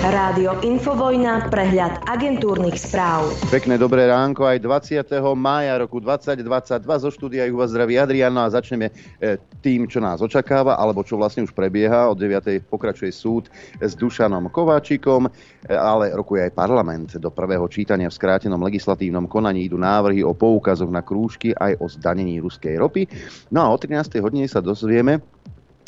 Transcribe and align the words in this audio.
Rádio 0.00 0.56
Infovojna, 0.64 1.52
prehľad 1.52 2.08
agentúrnych 2.08 2.72
správ. 2.72 3.36
Pekné 3.52 3.76
dobré 3.76 4.08
ránko 4.08 4.48
aj 4.48 4.56
20. 4.64 5.12
mája 5.36 5.76
roku 5.76 6.00
2022 6.00 6.88
zo 7.04 7.10
štúdia 7.12 7.44
ju 7.44 7.60
vás 7.60 7.68
zdraví 7.68 8.00
Adrian 8.00 8.32
no 8.32 8.40
a 8.40 8.48
začneme 8.48 8.88
e, 9.20 9.36
tým, 9.60 9.84
čo 9.84 10.00
nás 10.00 10.24
očakáva, 10.24 10.80
alebo 10.80 11.04
čo 11.04 11.20
vlastne 11.20 11.44
už 11.44 11.52
prebieha. 11.52 12.08
Od 12.08 12.16
9. 12.16 12.64
pokračuje 12.72 13.12
súd 13.12 13.52
s 13.76 13.92
Dušanom 13.92 14.48
Kováčikom, 14.48 15.28
e, 15.28 15.76
ale 15.76 16.16
rokuje 16.16 16.48
aj 16.48 16.56
parlament. 16.56 17.20
Do 17.20 17.28
prvého 17.28 17.68
čítania 17.68 18.08
v 18.08 18.16
skrátenom 18.16 18.64
legislatívnom 18.64 19.28
konaní 19.28 19.68
idú 19.68 19.76
návrhy 19.76 20.24
o 20.24 20.32
poukazoch 20.32 20.88
na 20.88 21.04
krúžky 21.04 21.52
aj 21.52 21.76
o 21.76 21.92
zdanení 21.92 22.40
ruskej 22.40 22.80
ropy. 22.80 23.04
No 23.52 23.68
a 23.68 23.68
o 23.68 23.76
13. 23.76 24.16
hodine 24.24 24.48
sa 24.48 24.64
dozvieme, 24.64 25.20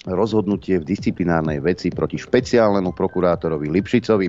rozhodnutie 0.07 0.83
v 0.83 0.89
disciplinárnej 0.89 1.63
veci 1.63 1.87
proti 1.95 2.19
špeciálnemu 2.19 2.91
prokurátorovi 2.91 3.71
Lipšicovi. 3.71 4.27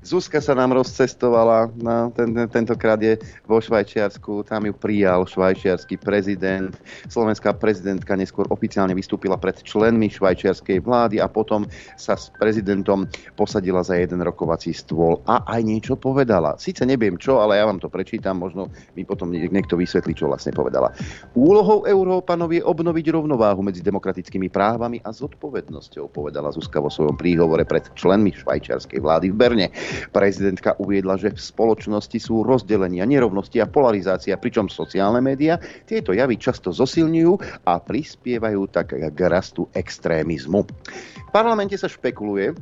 Zuzka 0.00 0.40
sa 0.40 0.56
nám 0.56 0.72
rozcestovala, 0.72 1.68
na, 1.76 2.08
ten, 2.16 2.32
tentokrát 2.48 2.96
je 2.96 3.20
vo 3.44 3.60
Švajčiarsku, 3.60 4.48
tam 4.48 4.64
ju 4.64 4.72
prijal 4.72 5.28
švajčiarsky 5.28 6.00
prezident. 6.00 6.72
Slovenská 7.12 7.52
prezidentka 7.52 8.16
neskôr 8.16 8.48
oficiálne 8.48 8.96
vystúpila 8.96 9.36
pred 9.36 9.60
členmi 9.60 10.08
švajčiarskej 10.08 10.80
vlády 10.80 11.20
a 11.20 11.28
potom 11.28 11.68
sa 12.00 12.16
s 12.16 12.32
prezidentom 12.40 13.04
posadila 13.36 13.84
za 13.84 14.00
jeden 14.00 14.24
rokovací 14.24 14.72
stôl 14.72 15.20
a 15.28 15.44
aj 15.44 15.60
niečo 15.60 15.94
povedala. 16.00 16.56
Sice 16.56 16.88
neviem 16.88 17.20
čo, 17.20 17.44
ale 17.44 17.60
ja 17.60 17.68
vám 17.68 17.76
to 17.76 17.92
prečítam, 17.92 18.40
možno 18.40 18.72
mi 18.96 19.04
potom 19.04 19.28
niekto 19.28 19.76
vysvetlí, 19.76 20.16
čo 20.16 20.32
vlastne 20.32 20.56
povedala. 20.56 20.96
Úlohou 21.36 21.84
Európanov 21.84 22.56
je 22.56 22.64
obnoviť 22.64 23.12
rovnováhu 23.12 23.60
medzi 23.60 23.84
demokratickými 23.84 24.48
právami 24.48 24.96
a 25.04 25.09
a 25.10 25.18
zodpovednosťou, 25.18 26.06
povedala 26.14 26.54
Zuzka 26.54 26.78
vo 26.78 26.86
svojom 26.86 27.18
príhovore 27.18 27.66
pred 27.66 27.90
členmi 27.98 28.30
švajčiarskej 28.30 29.02
vlády 29.02 29.34
v 29.34 29.36
Berne. 29.36 29.66
Prezidentka 30.14 30.78
uviedla, 30.78 31.18
že 31.18 31.34
v 31.34 31.42
spoločnosti 31.42 32.14
sú 32.22 32.46
rozdelenia, 32.46 33.02
nerovnosti 33.02 33.58
a 33.58 33.66
polarizácia, 33.66 34.38
pričom 34.38 34.70
sociálne 34.70 35.18
médiá 35.18 35.58
tieto 35.82 36.14
javy 36.14 36.38
často 36.38 36.70
zosilňujú 36.70 37.66
a 37.66 37.82
prispievajú 37.82 38.70
tak 38.70 38.94
k 38.94 39.18
rastu 39.26 39.66
extrémizmu. 39.74 40.62
V 40.62 41.30
parlamente 41.34 41.74
sa 41.74 41.90
špekuluje, 41.90 42.54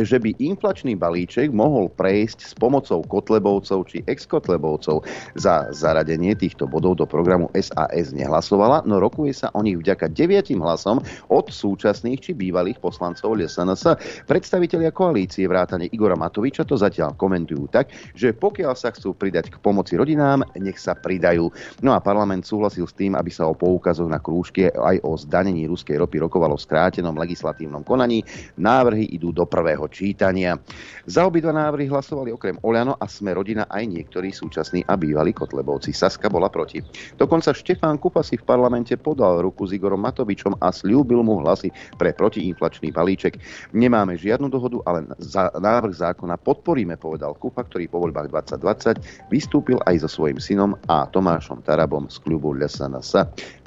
že 0.00 0.16
by 0.16 0.32
inflačný 0.40 0.96
balíček 0.96 1.52
mohol 1.52 1.92
prejsť 1.92 2.48
s 2.48 2.52
pomocou 2.56 3.04
Kotlebovcov 3.04 3.92
či 3.92 4.00
ex-Kotlebovcov. 4.08 5.04
Za 5.36 5.68
zaradenie 5.68 6.32
týchto 6.32 6.64
bodov 6.64 6.96
do 6.96 7.04
programu 7.04 7.52
SAS 7.52 8.16
nehlasovala, 8.16 8.88
no 8.88 8.96
rokuje 8.96 9.36
sa 9.36 9.52
o 9.52 9.60
nich 9.60 9.76
vďaka 9.76 10.08
deviatim 10.08 10.64
hlasom 10.64 11.04
od 11.28 11.46
súčasných 11.52 12.20
či 12.24 12.32
bývalých 12.32 12.80
poslancov 12.80 13.36
LSNS. 13.36 14.00
Predstavitelia 14.24 14.94
koalície 14.94 15.44
vrátane 15.44 15.92
Igora 15.92 16.16
Matoviča 16.16 16.64
to 16.64 16.78
zatiaľ 16.78 17.12
komentujú 17.12 17.68
tak, 17.68 17.92
že 18.16 18.32
pokiaľ 18.32 18.72
sa 18.72 18.96
chcú 18.96 19.12
pridať 19.12 19.52
k 19.52 19.60
pomoci 19.60 20.00
rodinám, 20.00 20.40
nech 20.56 20.80
sa 20.80 20.96
pridajú. 20.96 21.52
No 21.84 21.92
a 21.92 22.00
parlament 22.00 22.48
súhlasil 22.48 22.88
s 22.88 22.96
tým, 22.96 23.12
aby 23.12 23.28
sa 23.28 23.44
o 23.44 23.52
poukazoch 23.52 24.08
na 24.08 24.22
krúžke 24.22 24.72
aj 24.72 25.04
o 25.04 25.20
zdanení 25.20 25.68
ruskej 25.68 26.00
ropy 26.00 26.24
rokovalo 26.24 26.56
v 26.56 26.64
skrátenom 26.64 27.12
legislatívnom 27.12 27.84
konaní. 27.84 28.24
Návrhy 28.56 29.12
idú 29.12 29.36
do 29.36 29.44
prvého 29.44 29.61
prvého 29.62 29.86
čítania. 29.86 30.58
Za 31.06 31.22
obidva 31.22 31.54
návrhy 31.54 31.86
hlasovali 31.86 32.34
okrem 32.34 32.58
Oľano 32.66 32.98
a 32.98 33.06
Sme 33.06 33.30
rodina 33.30 33.70
aj 33.70 33.86
niektorí 33.86 34.34
súčasní 34.34 34.82
a 34.90 34.98
bývalí 34.98 35.30
Kotlebovci. 35.30 35.94
Saska 35.94 36.26
bola 36.26 36.50
proti. 36.50 36.82
Dokonca 37.14 37.54
Štefán 37.54 38.02
Kupa 38.02 38.26
si 38.26 38.34
v 38.34 38.42
parlamente 38.42 38.98
podal 38.98 39.38
ruku 39.38 39.70
s 39.70 39.78
Igorom 39.78 40.02
Matovičom 40.02 40.58
a 40.58 40.74
slúbil 40.74 41.22
mu 41.22 41.38
hlasy 41.46 41.70
pre 41.94 42.10
protiinflačný 42.10 42.90
balíček. 42.90 43.38
Nemáme 43.70 44.18
žiadnu 44.18 44.50
dohodu, 44.50 44.82
ale 44.82 45.06
za 45.22 45.54
návrh 45.54 45.94
zákona 45.94 46.42
podporíme, 46.42 46.98
povedal 46.98 47.38
Kupa, 47.38 47.62
ktorý 47.62 47.86
po 47.86 48.02
voľbách 48.02 48.34
2020 48.58 49.30
vystúpil 49.30 49.78
aj 49.86 50.02
so 50.02 50.08
svojím 50.10 50.42
synom 50.42 50.74
a 50.90 51.06
Tomášom 51.06 51.62
Tarabom 51.62 52.10
z 52.10 52.18
klubu 52.18 52.50
LSNS. 52.58 53.14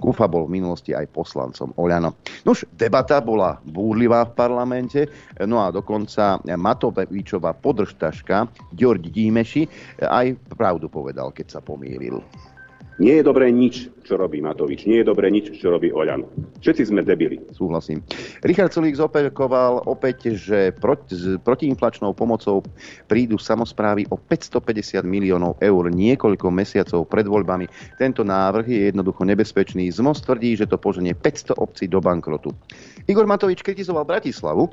Kufa 0.04 0.28
bol 0.28 0.52
v 0.52 0.60
minulosti 0.60 0.92
aj 0.92 1.08
poslancom 1.16 1.72
Oľano. 1.80 2.20
Nuž, 2.44 2.68
debata 2.76 3.24
bola 3.24 3.62
búrlivá 3.64 4.28
v 4.28 4.34
parlamente, 4.36 5.00
no 5.46 5.62
a 5.62 5.70
dokonca 5.70 5.85
dokonca 5.86 6.42
Matovičová 6.42 7.54
podržtaška 7.54 8.50
Ďorď 8.74 9.14
Dímeši 9.14 9.70
aj 10.02 10.34
pravdu 10.58 10.90
povedal, 10.90 11.30
keď 11.30 11.54
sa 11.54 11.60
pomýlil. 11.62 12.26
Nie 12.96 13.20
je 13.20 13.28
dobré 13.28 13.52
nič, 13.52 13.92
čo 14.08 14.16
robí 14.16 14.40
Matovič. 14.40 14.88
Nie 14.88 15.04
je 15.04 15.12
dobré 15.12 15.28
nič, 15.28 15.52
čo 15.52 15.68
robí 15.68 15.92
Oľano. 15.92 16.32
Všetci 16.64 16.96
sme 16.96 17.04
debili. 17.04 17.44
Súhlasím. 17.52 18.00
Richard 18.40 18.72
Sulík 18.72 18.96
zopakoval 18.96 19.84
opäť, 19.84 20.32
že 20.32 20.72
proti, 20.72 21.12
s 21.12 21.36
protiinflačnou 21.44 22.16
pomocou 22.16 22.64
prídu 23.12 23.36
samozprávy 23.36 24.08
o 24.08 24.16
550 24.16 25.04
miliónov 25.04 25.60
eur 25.60 25.92
niekoľko 25.92 26.48
mesiacov 26.48 27.04
pred 27.12 27.28
voľbami. 27.28 27.68
Tento 28.00 28.24
návrh 28.24 28.64
je 28.64 28.82
jednoducho 28.96 29.28
nebezpečný. 29.28 29.92
ZMOS 29.92 30.24
tvrdí, 30.24 30.56
že 30.56 30.64
to 30.64 30.80
poženie 30.80 31.12
500 31.12 31.60
obcí 31.60 31.92
do 31.92 32.00
bankrotu. 32.00 32.56
Igor 33.12 33.28
Matovič 33.28 33.60
kritizoval 33.60 34.08
Bratislavu, 34.08 34.72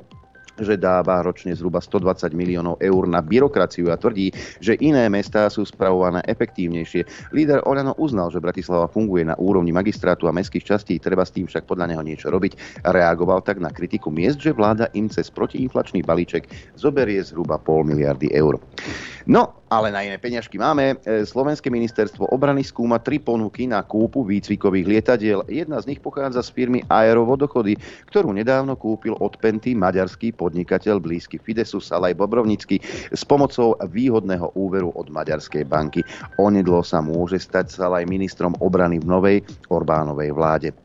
že 0.59 0.77
dáva 0.77 1.25
ročne 1.25 1.55
zhruba 1.57 1.81
120 1.81 2.33
miliónov 2.37 2.77
eur 2.81 3.03
na 3.09 3.23
byrokraciu 3.23 3.89
a 3.89 3.97
tvrdí, 3.97 4.29
že 4.61 4.77
iné 4.83 5.09
mestá 5.09 5.49
sú 5.49 5.65
spravované 5.65 6.21
efektívnejšie. 6.29 7.33
Líder 7.33 7.65
Oľano 7.65 7.97
uznal, 7.97 8.29
že 8.29 8.43
Bratislava 8.43 8.91
funguje 8.91 9.25
na 9.25 9.37
úrovni 9.39 9.73
magistrátu 9.73 10.29
a 10.29 10.35
mestských 10.35 10.65
častí, 10.65 10.99
treba 11.01 11.25
s 11.25 11.33
tým 11.33 11.49
však 11.49 11.65
podľa 11.65 11.95
neho 11.95 12.03
niečo 12.05 12.29
robiť. 12.29 12.85
Reagoval 12.85 13.41
tak 13.41 13.57
na 13.57 13.73
kritiku 13.73 14.13
miest, 14.13 14.41
že 14.41 14.53
vláda 14.53 14.91
im 14.93 15.09
cez 15.09 15.33
protiinflačný 15.33 16.05
balíček 16.05 16.45
zoberie 16.77 17.21
zhruba 17.25 17.57
pol 17.57 17.87
miliardy 17.87 18.29
eur. 18.33 18.61
No, 19.23 19.63
ale 19.71 19.87
na 19.87 20.03
iné 20.03 20.19
peňažky 20.19 20.59
máme. 20.59 20.99
E, 21.07 21.23
Slovenské 21.23 21.71
ministerstvo 21.71 22.27
obrany 22.35 22.59
skúma 22.59 22.99
tri 22.99 23.23
ponuky 23.23 23.63
na 23.63 23.79
kúpu 23.79 24.27
výcvikových 24.27 24.83
lietadiel. 24.83 25.47
Jedna 25.47 25.79
z 25.79 25.95
nich 25.95 26.03
pochádza 26.03 26.43
z 26.43 26.51
firmy 26.51 26.83
Aerovodochody, 26.91 27.79
ktorú 28.11 28.35
nedávno 28.35 28.75
kúpil 28.75 29.15
od 29.23 29.39
Penty 29.39 29.71
maďarský 29.79 30.35
podnikateľ 30.35 30.99
blízky 30.99 31.39
Fidesu 31.39 31.79
Salaj 31.79 32.19
Bobrovnický 32.19 32.83
s 33.15 33.23
pomocou 33.23 33.79
výhodného 33.79 34.51
úveru 34.59 34.91
od 34.91 35.07
maďarskej 35.07 35.63
banky. 35.71 36.03
Onedlo 36.35 36.83
sa 36.83 36.99
môže 36.99 37.39
stať 37.39 37.71
Salaj 37.71 38.03
ministrom 38.03 38.59
obrany 38.59 38.99
v 38.99 39.07
novej 39.07 39.37
Orbánovej 39.71 40.35
vláde. 40.35 40.75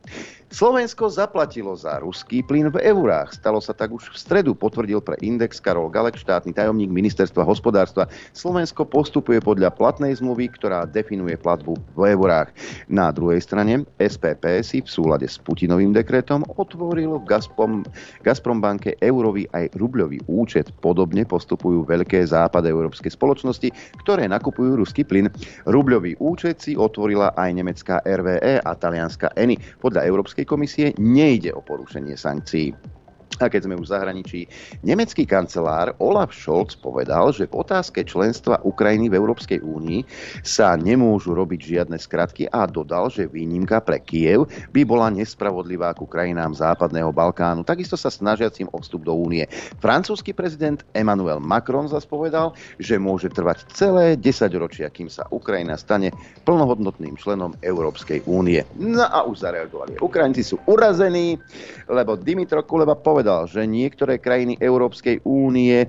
Slovensko 0.49 1.13
zaplatilo 1.13 1.77
za 1.77 2.01
ruský 2.01 2.41
plyn 2.41 2.73
v 2.73 2.81
eurách. 2.81 3.37
Stalo 3.37 3.61
sa 3.61 3.77
tak 3.77 3.93
už 3.93 4.09
v 4.09 4.17
stredu, 4.17 4.57
potvrdil 4.57 5.05
pre 5.05 5.21
Index 5.21 5.61
Karol 5.61 5.93
Galek, 5.93 6.17
štátny 6.17 6.57
tajomník 6.57 6.89
ministerstva 6.89 7.45
hospodárstva. 7.45 8.09
Slovensko 8.33 8.89
postupuje 8.89 9.45
podľa 9.45 9.77
platnej 9.77 10.17
zmluvy, 10.17 10.49
ktorá 10.57 10.89
definuje 10.89 11.37
platbu 11.37 11.77
v 11.93 12.17
eurách. 12.17 12.49
Na 12.89 13.13
druhej 13.13 13.45
strane 13.45 13.85
SPP 14.01 14.65
si 14.65 14.81
v 14.81 14.89
súlade 14.89 15.29
s 15.29 15.37
Putinovým 15.37 15.93
dekretom 15.93 16.41
otvoril 16.57 17.21
v 17.21 17.29
Gazprom, 17.29 17.85
Gazprom 18.25 18.65
banke 18.65 18.97
eurový 19.05 19.45
aj 19.53 19.77
rubľový 19.77 20.25
účet. 20.33 20.73
Podobne 20.81 21.29
postupujú 21.29 21.85
veľké 21.85 22.25
západe 22.25 22.73
európske 22.73 23.13
spoločnosti, 23.13 23.69
ktoré 24.01 24.25
nakupujú 24.25 24.81
ruský 24.81 25.05
plyn. 25.05 25.29
Rubľový 25.69 26.17
účet 26.25 26.65
si 26.65 26.73
otvorila 26.73 27.37
aj 27.37 27.51
nemecká 27.53 28.01
RVE 28.01 28.65
a 28.65 28.73
talianská 28.73 29.37
ENI. 29.37 29.61
Podľa 29.85 30.09
Európskej 30.09 30.38
Európskej 30.38 30.54
komisie 30.54 30.87
nejde 31.03 31.50
o 31.50 31.59
porušenie 31.66 32.15
sankcií. 32.15 32.71
A 33.39 33.47
keď 33.47 33.71
sme 33.71 33.78
už 33.78 33.87
v 33.87 33.94
zahraničí, 33.94 34.41
nemecký 34.83 35.22
kancelár 35.22 35.94
Olaf 36.03 36.34
Scholz 36.34 36.75
povedal, 36.75 37.31
že 37.31 37.47
v 37.47 37.62
otázke 37.62 38.03
členstva 38.03 38.59
Ukrajiny 38.66 39.06
v 39.06 39.15
Európskej 39.15 39.62
únii 39.62 40.03
sa 40.43 40.75
nemôžu 40.75 41.38
robiť 41.38 41.61
žiadne 41.78 42.00
skratky 42.03 42.50
a 42.50 42.67
dodal, 42.67 43.06
že 43.15 43.31
výnimka 43.31 43.78
pre 43.78 44.03
Kiev 44.03 44.50
by 44.75 44.83
bola 44.83 45.06
nespravodlivá 45.15 45.94
ku 45.94 46.11
krajinám 46.11 46.50
západného 46.50 47.15
Balkánu, 47.15 47.62
takisto 47.62 47.94
sa 47.94 48.11
snažiacim 48.11 48.67
o 48.75 48.83
vstup 48.83 49.06
do 49.06 49.15
únie. 49.15 49.47
Francúzsky 49.78 50.34
prezident 50.34 50.83
Emmanuel 50.91 51.38
Macron 51.38 51.87
zase 51.87 52.11
povedal, 52.11 52.58
že 52.82 52.99
môže 52.99 53.31
trvať 53.31 53.70
celé 53.70 54.19
10 54.19 54.50
ročia, 54.58 54.91
kým 54.91 55.06
sa 55.06 55.23
Ukrajina 55.31 55.79
stane 55.79 56.11
plnohodnotným 56.43 57.14
členom 57.14 57.55
Európskej 57.62 58.26
únie. 58.26 58.67
No 58.75 59.06
a 59.06 59.23
už 59.23 59.47
zareagovali. 59.47 60.03
Ukrajinci 60.03 60.43
sú 60.43 60.58
urazení, 60.67 61.38
lebo 61.87 62.19
Dimitro 62.19 62.67
Kuleba 62.67 62.99
povedal, 62.99 63.18
povedal, 63.19 63.50
že 63.50 63.67
niektoré 63.67 64.23
krajiny 64.23 64.55
Európskej 64.62 65.26
únie 65.26 65.82
e, 65.82 65.87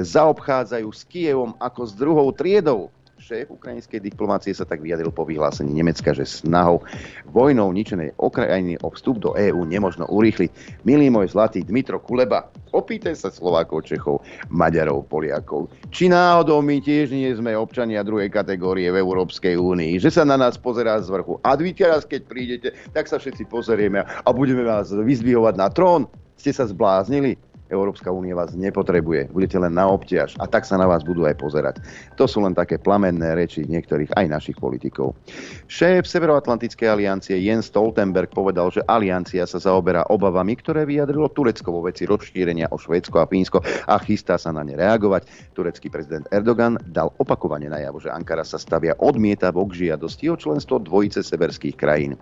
zaobchádzajú 0.00 0.88
s 0.88 1.04
Kievom 1.04 1.52
ako 1.60 1.80
s 1.84 1.92
druhou 1.92 2.32
triedou. 2.32 2.88
Šéf 3.24 3.48
ukrajinskej 3.52 4.04
diplomácie 4.04 4.52
sa 4.52 4.68
tak 4.68 4.84
vyjadril 4.84 5.08
po 5.08 5.24
vyhlásení 5.24 5.72
Nemecka, 5.72 6.12
že 6.12 6.28
snahou 6.28 6.84
vojnou 7.32 7.72
ničenej 7.72 8.12
Ukrajiny 8.20 8.76
o 8.84 8.92
vstup 8.92 9.16
do 9.16 9.30
EÚ 9.32 9.64
nemožno 9.64 10.04
urýchliť. 10.08 10.84
Milý 10.84 11.08
môj 11.08 11.32
zlatý 11.32 11.64
Dmitro 11.64 12.04
Kuleba, 12.04 12.52
opýtaj 12.72 13.16
sa 13.16 13.32
Slovákov, 13.32 13.88
Čechov, 13.88 14.20
Maďarov, 14.52 15.08
Poliakov. 15.08 15.72
Či 15.88 16.12
náhodou 16.12 16.60
my 16.60 16.84
tiež 16.84 17.16
nie 17.16 17.32
sme 17.32 17.56
občania 17.56 18.04
druhej 18.04 18.28
kategórie 18.28 18.92
v 18.92 19.00
Európskej 19.00 19.56
únii, 19.56 19.96
že 20.00 20.12
sa 20.12 20.28
na 20.28 20.36
nás 20.36 20.60
pozerá 20.60 21.00
z 21.00 21.08
vrchu. 21.08 21.40
A 21.40 21.56
vy 21.56 21.72
teraz, 21.72 22.04
keď 22.04 22.20
prídete, 22.28 22.68
tak 22.92 23.08
sa 23.08 23.16
všetci 23.16 23.48
pozrieme 23.48 24.04
a 24.04 24.28
budeme 24.36 24.68
vás 24.68 24.92
vyzdvihovať 24.92 25.54
na 25.56 25.72
trón. 25.72 26.04
Ste 26.38 26.50
sa 26.52 26.64
zbláznili? 26.66 27.38
Európska 27.74 28.14
únia 28.14 28.38
vás 28.38 28.54
nepotrebuje, 28.54 29.34
budete 29.34 29.58
len 29.58 29.74
na 29.74 29.90
obťaž 29.90 30.38
a 30.38 30.46
tak 30.46 30.62
sa 30.62 30.78
na 30.78 30.86
vás 30.86 31.02
budú 31.02 31.26
aj 31.26 31.34
pozerať. 31.42 31.82
To 32.14 32.30
sú 32.30 32.40
len 32.46 32.54
také 32.54 32.78
plamenné 32.78 33.34
reči 33.34 33.66
niektorých 33.66 34.14
aj 34.14 34.26
našich 34.30 34.56
politikov. 34.62 35.18
Šéf 35.66 36.06
Severoatlantickej 36.06 36.86
aliancie 36.86 37.34
Jens 37.42 37.68
Stoltenberg 37.68 38.30
povedal, 38.30 38.70
že 38.70 38.86
aliancia 38.86 39.42
sa 39.44 39.58
zaoberá 39.58 40.06
obavami, 40.08 40.54
ktoré 40.54 40.86
vyjadrilo 40.86 41.26
Turecko 41.34 41.74
vo 41.74 41.82
veci 41.82 42.06
rozšírenia 42.06 42.70
o 42.70 42.78
Švédsko 42.78 43.18
a 43.18 43.26
Fínsko 43.26 43.58
a 43.90 43.98
chystá 43.98 44.38
sa 44.38 44.54
na 44.54 44.62
ne 44.62 44.78
reagovať. 44.78 45.26
Turecký 45.58 45.90
prezident 45.90 46.28
Erdogan 46.30 46.78
dal 46.94 47.10
opakovane 47.18 47.66
najavo, 47.66 47.98
že 47.98 48.14
Ankara 48.14 48.46
sa 48.46 48.60
stavia 48.60 48.94
odmietavok 49.02 49.74
žiadosti 49.74 50.30
o 50.30 50.38
členstvo 50.38 50.78
dvojice 50.78 51.26
severských 51.26 51.74
krajín. 51.74 52.14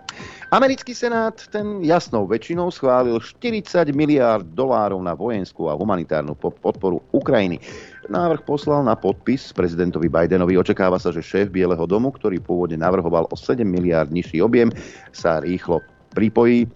Americký 0.49 0.97
senát 0.97 1.37
ten 1.51 1.83
jasnou 1.85 2.25
väčšinou 2.25 2.71
schválil 2.73 3.19
40 3.19 3.91
miliárd 3.93 4.47
dolárov 4.55 4.97
na 5.03 5.13
vojenskú 5.43 5.67
a 5.67 5.75
humanitárnu 5.75 6.39
podporu 6.39 7.03
Ukrajiny. 7.11 7.59
Návrh 8.07 8.47
poslal 8.47 8.87
na 8.87 8.95
podpis 8.95 9.51
prezidentovi 9.51 10.07
Bidenovi. 10.07 10.55
Očakáva 10.55 10.95
sa, 10.95 11.11
že 11.11 11.19
šéf 11.19 11.51
Bieleho 11.51 11.83
domu, 11.83 12.15
ktorý 12.15 12.39
pôvodne 12.39 12.79
navrhoval 12.79 13.27
o 13.27 13.35
7 13.35 13.67
miliárd 13.67 14.15
nižší 14.15 14.39
objem, 14.39 14.71
sa 15.11 15.43
rýchlo 15.43 15.83
pripojí 16.15 16.71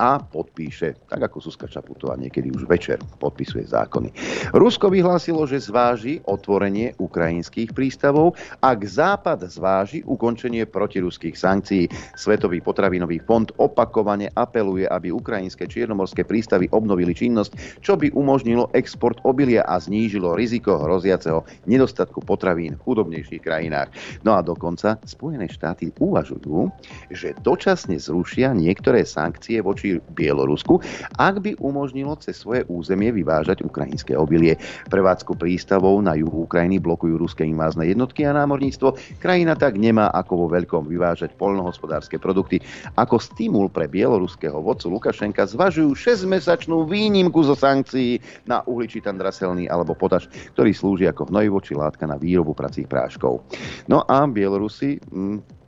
a 0.00 0.22
podpíše, 0.22 0.96
tak 1.12 1.20
ako 1.28 1.38
Suska 1.44 1.66
Čaputová 1.68 2.16
niekedy 2.16 2.48
už 2.54 2.64
večer 2.64 2.96
podpisuje 3.20 3.68
zákony. 3.68 4.10
Rusko 4.56 4.88
vyhlásilo, 4.88 5.44
že 5.44 5.60
zváži 5.60 6.24
otvorenie 6.24 6.96
ukrajinských 6.96 7.76
prístavov, 7.76 8.38
ak 8.64 8.78
Západ 8.86 9.44
zváži 9.46 10.00
ukončenie 10.06 10.64
protiruských 10.64 11.36
sankcií. 11.36 11.84
Svetový 12.16 12.64
potravinový 12.64 13.20
fond 13.22 13.50
opakovane 13.60 14.32
apeluje, 14.34 14.88
aby 14.88 15.12
ukrajinské 15.12 15.68
čiernomorské 15.68 16.24
prístavy 16.24 16.70
obnovili 16.72 17.12
činnosť, 17.12 17.82
čo 17.84 18.00
by 18.00 18.14
umožnilo 18.16 18.72
export 18.72 19.20
obilia 19.28 19.66
a 19.68 19.76
znížilo 19.76 20.32
riziko 20.32 20.80
hroziaceho 20.80 21.44
nedostatku 21.68 22.24
potravín 22.24 22.78
v 22.78 22.84
chudobnejších 22.88 23.42
krajinách. 23.44 23.92
No 24.24 24.34
a 24.34 24.40
dokonca 24.40 24.96
Spojené 25.04 25.50
štáty 25.50 25.92
uvažujú, 26.00 26.72
že 27.12 27.36
dočasne 27.44 28.00
zrušia 28.00 28.56
niektoré 28.56 29.04
sankcie 29.04 29.59
voči 29.60 30.00
Bielorusku, 30.12 30.80
ak 31.16 31.34
by 31.40 31.56
umožnilo 31.60 32.16
cez 32.20 32.40
svoje 32.40 32.64
územie 32.66 33.12
vyvážať 33.12 33.62
ukrajinské 33.64 34.16
obilie. 34.16 34.56
Prevádzku 34.88 35.36
prístavov 35.36 36.00
na 36.00 36.16
juhu 36.16 36.48
Ukrajiny 36.48 36.80
blokujú 36.80 37.20
ruské 37.20 37.44
invázne 37.44 37.86
jednotky 37.88 38.24
a 38.24 38.36
námorníctvo. 38.36 39.20
Krajina 39.20 39.54
tak 39.54 39.76
nemá 39.76 40.08
ako 40.10 40.44
vo 40.44 40.46
veľkom 40.50 40.88
vyvážať 40.88 41.36
polnohospodárske 41.36 42.16
produkty. 42.16 42.58
Ako 42.96 43.20
stimul 43.20 43.68
pre 43.68 43.86
bieloruského 43.86 44.58
vodcu 44.58 44.88
Lukašenka 44.90 45.44
zvažujú 45.46 45.92
6-mesačnú 45.92 46.88
výnimku 46.88 47.44
zo 47.44 47.54
sankcií 47.54 48.18
na 48.48 48.64
uhličitan 48.64 49.20
draselný 49.20 49.68
alebo 49.68 49.92
potaž, 49.92 50.26
ktorý 50.56 50.72
slúži 50.72 51.04
ako 51.08 51.28
hnojivo 51.28 51.60
či 51.60 51.76
látka 51.76 52.08
na 52.08 52.16
výrobu 52.16 52.56
pracích 52.56 52.88
práškov. 52.88 53.44
No 53.86 54.02
a 54.08 54.24
Bielorusi 54.24 54.96
hm, 54.98 55.59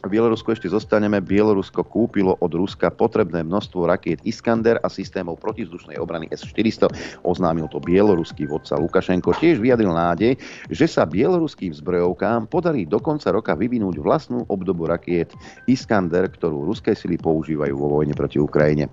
v 0.00 0.16
Bielorusku 0.16 0.56
ešte 0.56 0.72
zostaneme. 0.72 1.20
Bielorusko 1.20 1.84
kúpilo 1.84 2.36
od 2.40 2.52
Ruska 2.56 2.88
potrebné 2.88 3.44
množstvo 3.44 3.84
rakiet 3.84 4.24
Iskander 4.24 4.80
a 4.80 4.88
systémov 4.88 5.36
protizdušnej 5.44 6.00
obrany 6.00 6.28
S-400. 6.32 6.88
Oznámil 7.24 7.68
to 7.68 7.82
bieloruský 7.84 8.48
vodca 8.48 8.80
Lukašenko. 8.80 9.36
Tiež 9.36 9.60
vyjadril 9.60 9.92
nádej, 9.92 10.40
že 10.72 10.86
sa 10.88 11.04
bieloruským 11.04 11.76
zbrojovkám 11.76 12.48
podarí 12.48 12.88
do 12.88 12.96
konca 12.96 13.28
roka 13.28 13.52
vyvinúť 13.52 14.00
vlastnú 14.00 14.48
obdobu 14.48 14.88
rakiet 14.88 15.36
Iskander, 15.68 16.32
ktorú 16.32 16.64
ruské 16.64 16.96
sily 16.96 17.20
používajú 17.20 17.76
vo 17.76 18.00
vojne 18.00 18.16
proti 18.16 18.40
Ukrajine. 18.40 18.88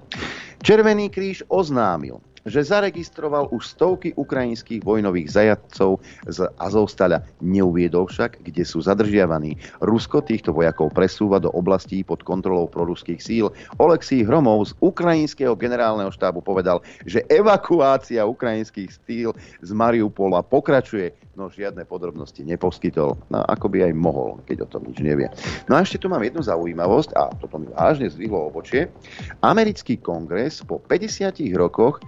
Červený 0.60 1.08
kríž 1.08 1.46
oznámil, 1.48 2.20
že 2.48 2.64
zaregistroval 2.64 3.52
už 3.52 3.76
stovky 3.76 4.16
ukrajinských 4.16 4.82
vojnových 4.82 5.28
zajadcov 5.30 6.00
z 6.26 6.48
Azovstala. 6.58 7.22
Neuviedol 7.44 8.08
však, 8.08 8.42
kde 8.42 8.64
sú 8.64 8.80
zadržiavaní. 8.82 9.60
Rusko 9.84 10.24
týchto 10.24 10.56
vojakov 10.56 10.96
presúva 10.96 11.38
do 11.44 11.52
oblastí 11.52 12.02
pod 12.02 12.24
kontrolou 12.24 12.72
proruských 12.72 13.20
síl. 13.20 13.52
Oleksij 13.78 14.24
Hromov 14.24 14.72
z 14.72 14.80
ukrajinského 14.80 15.54
generálneho 15.60 16.10
štábu 16.10 16.40
povedal, 16.40 16.80
že 17.04 17.28
evakuácia 17.28 18.24
ukrajinských 18.24 18.90
síl 19.04 19.36
z 19.60 19.70
Mariupola 19.76 20.40
pokračuje, 20.42 21.12
no 21.38 21.54
žiadne 21.54 21.86
podrobnosti 21.86 22.42
neposkytol. 22.42 23.14
No 23.30 23.38
ako 23.46 23.70
by 23.70 23.92
aj 23.92 23.94
mohol, 23.94 24.42
keď 24.50 24.66
o 24.66 24.68
tom 24.72 24.90
nič 24.90 24.98
nevie. 25.04 25.30
No 25.70 25.78
a 25.78 25.86
ešte 25.86 26.02
tu 26.02 26.10
mám 26.10 26.26
jednu 26.26 26.42
zaujímavosť, 26.42 27.14
a 27.14 27.30
toto 27.38 27.62
mi 27.62 27.70
vážne 27.70 28.10
zdvihlo 28.10 28.50
obočie. 28.50 28.90
Americký 29.46 30.02
kongres 30.02 30.66
po 30.66 30.82
50 30.90 31.38
rokoch 31.54 32.02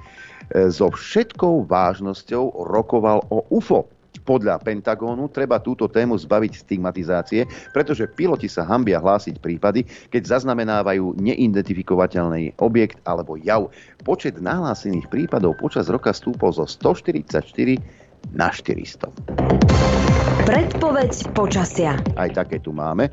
so 0.73 0.89
všetkou 0.89 1.67
vážnosťou 1.69 2.65
rokoval 2.65 3.25
o 3.29 3.45
UFO. 3.53 3.85
Podľa 4.25 4.61
Pentagónu 4.61 5.29
treba 5.33 5.57
túto 5.57 5.89
tému 5.89 6.13
zbaviť 6.13 6.61
stigmatizácie, 6.61 7.49
pretože 7.73 8.05
piloti 8.13 8.45
sa 8.45 8.61
hambia 8.61 9.01
hlásiť 9.01 9.41
prípady, 9.41 9.85
keď 10.13 10.37
zaznamenávajú 10.37 11.17
neidentifikovateľný 11.17 12.61
objekt 12.61 13.01
alebo 13.09 13.41
jav. 13.41 13.73
Počet 14.05 14.37
nahlásených 14.37 15.09
prípadov 15.09 15.57
počas 15.57 15.89
roka 15.89 16.13
stúpol 16.13 16.53
zo 16.53 16.69
144 16.69 17.81
na 18.33 18.53
400. 18.53 19.09
Predpoveď 20.45 21.11
počasia. 21.33 21.97
Aj 22.17 22.29
také 22.29 22.61
tu 22.61 22.73
máme. 22.73 23.09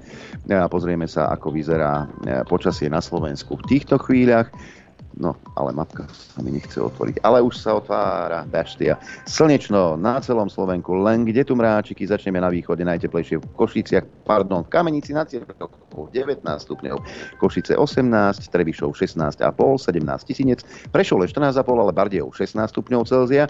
Pozrieme 0.72 1.04
sa, 1.04 1.28
ako 1.32 1.52
vyzerá 1.52 2.08
e, 2.24 2.42
počasie 2.48 2.88
na 2.88 3.04
Slovensku 3.04 3.60
v 3.60 3.76
týchto 3.76 4.00
chvíľach. 4.00 4.48
No, 5.16 5.32
ale 5.56 5.72
mapka 5.72 6.04
sa 6.12 6.44
mi 6.44 6.52
nechce 6.52 6.76
otvoriť. 6.76 7.24
Ale 7.24 7.40
už 7.40 7.56
sa 7.56 7.80
otvára 7.80 8.44
Baštia. 8.52 9.00
Slnečno 9.24 9.96
na 9.96 10.20
celom 10.20 10.52
Slovenku, 10.52 10.92
len 10.92 11.24
kde 11.24 11.40
tu 11.40 11.56
mráčiky, 11.56 12.04
začneme 12.04 12.36
na 12.36 12.52
východe, 12.52 12.84
najteplejšie 12.84 13.40
v 13.40 13.48
Košiciach, 13.56 14.04
pardon, 14.28 14.60
v 14.60 14.72
Kamenici 14.76 15.16
na 15.16 15.24
cieľku 15.24 16.12
19 16.12 16.44
stupňov, 16.44 17.00
Košice 17.40 17.80
18, 17.80 18.12
Trebišov 18.52 18.92
16,5, 18.92 19.40
17 19.40 20.28
tisíc, 20.28 20.60
Prešov 20.92 21.24
14,5, 21.24 21.64
ale 21.64 21.92
Bardejov 21.96 22.36
16 22.36 22.68
stupňov 22.68 23.08
Celzia, 23.08 23.48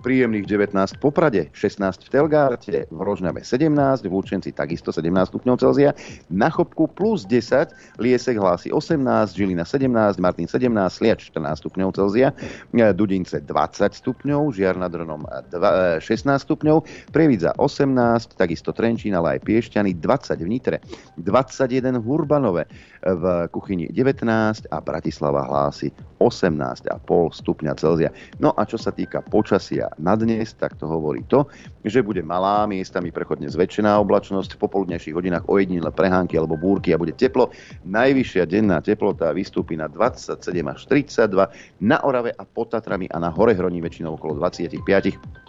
príjemných 0.00 0.46
19 0.46 0.74
v 0.74 0.98
Poprade, 1.02 1.42
16 1.54 2.06
v 2.06 2.08
Telgárte, 2.08 2.86
v 2.88 3.00
Rožňave 3.00 3.42
17, 3.42 4.06
v 4.06 4.12
Lučenci 4.12 4.54
takisto 4.54 4.94
17 4.94 5.30
stupňov 5.30 5.56
Celzia, 5.58 5.90
na 6.30 6.48
Chopku 6.48 6.86
plus 6.86 7.26
10, 7.26 7.98
Liesek 7.98 8.38
hlási 8.38 8.70
18, 8.70 9.00
Žilina 9.34 9.66
17, 9.66 10.20
Martin 10.22 10.46
17, 10.46 10.68
Sliač 10.90 11.30
14 11.34 11.60
stupňov 11.64 11.88
Celzia, 11.96 12.30
Dudince 12.72 13.42
20 13.42 13.98
stupňov, 13.98 14.54
Žiar 14.54 14.78
nad 14.78 14.94
Ronom 14.94 15.26
16 15.52 16.02
stupňov, 16.22 17.10
Prievidza 17.10 17.56
18, 17.58 18.38
takisto 18.38 18.70
Trenčín, 18.70 19.18
ale 19.18 19.38
aj 19.38 19.48
Piešťany 19.48 19.98
20 19.98 20.38
v 20.44 20.48
Nitre, 20.48 20.76
21 21.18 21.98
v 21.98 22.04
Hurbanove, 22.06 22.64
v 23.02 23.24
Kuchyni 23.50 23.88
19 23.90 24.26
a 24.68 24.76
Bratislava 24.82 25.46
hlási 25.46 25.90
18,5 26.18 26.86
stupňa 27.30 27.72
Celzia. 27.78 28.10
No 28.42 28.50
a 28.58 28.66
čo 28.66 28.74
sa 28.74 28.90
týka 28.90 29.22
počasia 29.22 29.87
na 29.96 30.12
dnes, 30.12 30.52
tak 30.52 30.76
to 30.76 30.84
hovorí 30.84 31.24
to, 31.24 31.48
že 31.88 32.04
bude 32.04 32.20
malá, 32.20 32.68
miestami 32.68 33.08
prechodne 33.08 33.48
zväčšená 33.48 33.96
oblačnosť, 34.04 34.54
v 34.54 34.62
popoludnejších 34.68 35.16
hodinách 35.16 35.48
ojedinile 35.48 35.88
prehánky 35.88 36.36
alebo 36.36 36.60
búrky 36.60 36.92
a 36.92 37.00
bude 37.00 37.16
teplo. 37.16 37.48
Najvyššia 37.88 38.44
denná 38.44 38.84
teplota 38.84 39.32
vystúpi 39.32 39.80
na 39.80 39.88
27 39.88 40.36
až 40.68 40.80
32, 40.84 41.48
na 41.80 41.96
Orave 42.04 42.36
a 42.36 42.44
pod 42.44 42.76
Tatrami 42.76 43.08
a 43.08 43.16
na 43.16 43.32
hore 43.32 43.56
hroní 43.56 43.80
väčšinou 43.80 44.20
okolo 44.20 44.36
25 44.36 45.47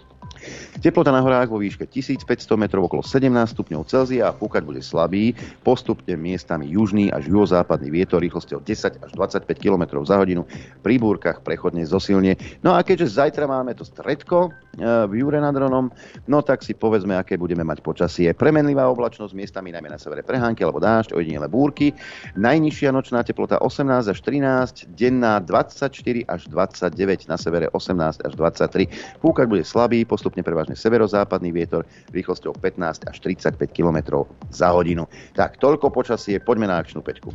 Teplota 0.80 1.12
na 1.12 1.20
horách 1.20 1.52
vo 1.52 1.60
výške 1.60 1.84
1500 1.84 2.24
metrov 2.56 2.88
okolo 2.88 3.04
17 3.04 3.28
stupňov 3.52 3.84
Celzia 3.84 4.30
a 4.30 4.36
fúkať 4.36 4.62
bude 4.64 4.80
slabý, 4.80 5.36
postupne 5.60 6.16
miestami 6.16 6.70
južný 6.72 7.12
až 7.12 7.28
juhozápadný 7.28 7.92
vietor 7.92 8.24
rýchlosťou 8.24 8.64
10 8.64 9.04
až 9.04 9.10
25 9.12 9.44
km 9.60 10.00
za 10.06 10.16
hodinu, 10.16 10.48
pri 10.80 10.96
búrkach 10.96 11.44
prechodne 11.44 11.84
zosilne. 11.84 12.36
No 12.64 12.72
a 12.72 12.80
keďže 12.80 13.20
zajtra 13.20 13.44
máme 13.44 13.76
to 13.76 13.84
stredko 13.84 14.48
e, 14.48 14.80
v 15.08 15.12
Jure 15.20 15.40
nad 15.40 15.52
Ronom, 15.52 15.92
no 16.24 16.38
tak 16.40 16.64
si 16.64 16.72
povedzme, 16.72 17.16
aké 17.16 17.36
budeme 17.36 17.64
mať 17.66 17.84
počasie. 17.84 18.32
Premenlivá 18.32 18.88
oblačnosť, 18.88 19.36
miestami 19.36 19.74
najmä 19.74 19.92
na 19.92 20.00
severe 20.00 20.24
prehánky 20.24 20.64
alebo 20.64 20.80
dážď, 20.80 21.12
ojedinele 21.12 21.48
búrky. 21.50 21.92
Najnižšia 22.40 22.90
nočná 22.94 23.20
teplota 23.26 23.60
18 23.60 24.08
až 24.08 24.18
13, 24.24 24.96
denná 24.96 25.42
24 25.44 25.92
až 26.24 26.40
29, 26.48 27.28
na 27.28 27.36
severe 27.36 27.66
18 27.72 28.24
až 28.24 28.32
23. 28.34 29.20
Fúkať 29.20 29.46
bude 29.46 29.64
slabý, 29.66 30.08
postupne 30.30 30.46
prevažne 30.46 30.78
severozápadný 30.78 31.50
vietor 31.50 31.82
rýchlosťou 32.14 32.54
15 32.54 33.10
až 33.10 33.16
35 33.18 33.66
km 33.74 34.22
za 34.54 34.70
hodinu. 34.70 35.10
Tak, 35.34 35.58
toľko 35.58 35.90
počasie, 35.90 36.38
poďme 36.38 36.70
na 36.70 36.78
akčnú 36.78 37.02
peťku. 37.02 37.34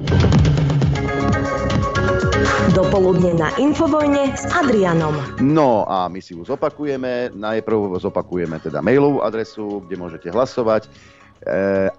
Dopoludne 2.72 3.36
na 3.36 3.52
Infovojne 3.60 4.32
s 4.32 4.48
Adrianom. 4.48 5.12
No 5.44 5.84
a 5.92 6.08
my 6.08 6.24
si 6.24 6.40
ju 6.40 6.48
zopakujeme. 6.48 7.36
Najprv 7.36 8.00
zopakujeme 8.00 8.64
teda 8.64 8.80
mailovú 8.80 9.20
adresu, 9.28 9.84
kde 9.84 10.00
môžete 10.00 10.32
hlasovať 10.32 10.88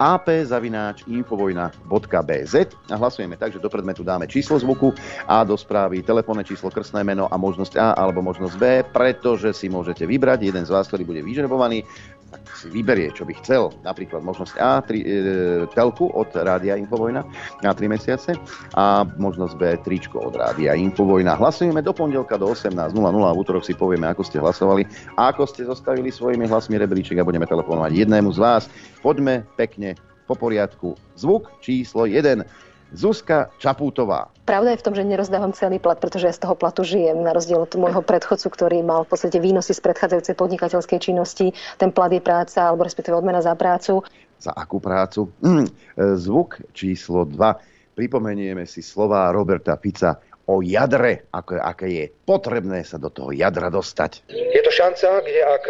ap.infovojna.bz 0.01 2.55
a 2.91 2.97
hlasujeme 2.99 3.37
tak, 3.39 3.55
že 3.55 3.63
do 3.63 3.71
predmetu 3.71 4.03
dáme 4.03 4.27
číslo 4.27 4.59
zvuku 4.59 4.91
a 5.31 5.47
do 5.47 5.55
správy 5.55 6.03
telefónne 6.03 6.43
číslo, 6.43 6.73
krstné 6.73 7.05
meno 7.07 7.31
a 7.31 7.39
možnosť 7.39 7.79
A 7.79 7.95
alebo 7.95 8.27
možnosť 8.27 8.59
B, 8.59 8.83
pretože 8.91 9.55
si 9.55 9.71
môžete 9.71 10.03
vybrať 10.03 10.51
jeden 10.51 10.67
z 10.67 10.75
vás, 10.75 10.91
ktorý 10.91 11.07
bude 11.07 11.23
vyžrebovaný 11.23 11.87
tak 12.27 12.43
si 12.59 12.69
vyberie, 12.69 13.15
čo 13.15 13.23
by 13.23 13.39
chcel. 13.39 13.71
Napríklad 13.87 14.27
možnosť 14.27 14.59
A, 14.59 14.83
tri, 14.83 15.07
e, 15.07 15.63
telku 15.71 16.11
od 16.11 16.27
Rádia 16.35 16.75
Infovojna 16.75 17.23
na 17.63 17.71
3 17.71 17.87
mesiace 17.87 18.35
a 18.75 19.07
možnosť 19.07 19.55
B, 19.55 19.63
tričko 19.87 20.27
od 20.27 20.35
Rádia 20.35 20.75
Infovojna. 20.75 21.39
Hlasujeme 21.39 21.87
do 21.87 21.95
pondelka 21.95 22.35
do 22.35 22.51
18.00 22.51 22.99
a 22.99 23.33
v 23.33 23.39
útorok 23.39 23.63
si 23.63 23.79
povieme, 23.79 24.11
ako 24.11 24.27
ste 24.27 24.43
hlasovali 24.43 24.83
ako 25.15 25.47
ste 25.47 25.65
zostavili 25.65 26.11
svojimi 26.11 26.51
hlasmi 26.51 26.77
rebríček 26.77 27.23
a 27.23 27.27
budeme 27.27 27.47
telefonovať 27.47 27.95
jednému 27.95 28.35
z 28.35 28.39
vás. 28.43 28.63
Poďme 29.01 29.26
pekne 29.59 29.99
po 30.27 30.35
poriadku. 30.39 30.95
Zvuk 31.19 31.51
číslo 31.63 32.07
1. 32.07 32.47
Zuzka 32.95 33.51
Čapútová. 33.59 34.31
Pravda 34.47 34.75
je 34.75 34.79
v 34.79 34.85
tom, 34.87 34.95
že 34.95 35.03
nerozdávam 35.03 35.51
celý 35.51 35.83
plat, 35.83 35.99
pretože 35.99 36.31
ja 36.31 36.35
z 36.35 36.47
toho 36.47 36.55
platu 36.55 36.87
žijem, 36.87 37.19
na 37.19 37.35
rozdiel 37.35 37.67
od 37.67 37.75
môjho 37.75 37.99
predchodcu, 37.99 38.47
ktorý 38.47 38.79
mal 38.87 39.03
v 39.03 39.11
podstate 39.11 39.43
výnosy 39.43 39.75
z 39.75 39.83
predchádzajúcej 39.83 40.39
podnikateľskej 40.39 40.99
činnosti. 41.03 41.51
Ten 41.83 41.91
plat 41.91 42.15
je 42.15 42.23
práca, 42.23 42.71
alebo 42.71 42.87
respektíve 42.87 43.19
odmena 43.19 43.43
za 43.43 43.59
prácu. 43.59 44.07
Za 44.39 44.55
akú 44.55 44.79
prácu? 44.79 45.35
Mm, 45.43 45.67
zvuk 46.15 46.63
číslo 46.71 47.27
2. 47.27 47.99
Pripomenieme 47.99 48.71
si 48.71 48.87
slova 48.87 49.35
Roberta 49.35 49.75
Fica 49.83 50.23
o 50.47 50.63
jadre, 50.63 51.27
ako, 51.35 51.59
aké 51.59 51.87
je 51.91 52.05
potrebné 52.23 52.87
sa 52.87 53.03
do 53.03 53.11
toho 53.11 53.35
jadra 53.35 53.67
dostať. 53.67 54.31
Je 54.31 54.63
to 54.63 54.71
šanca, 54.71 55.27
kde 55.27 55.43
ak 55.43 55.65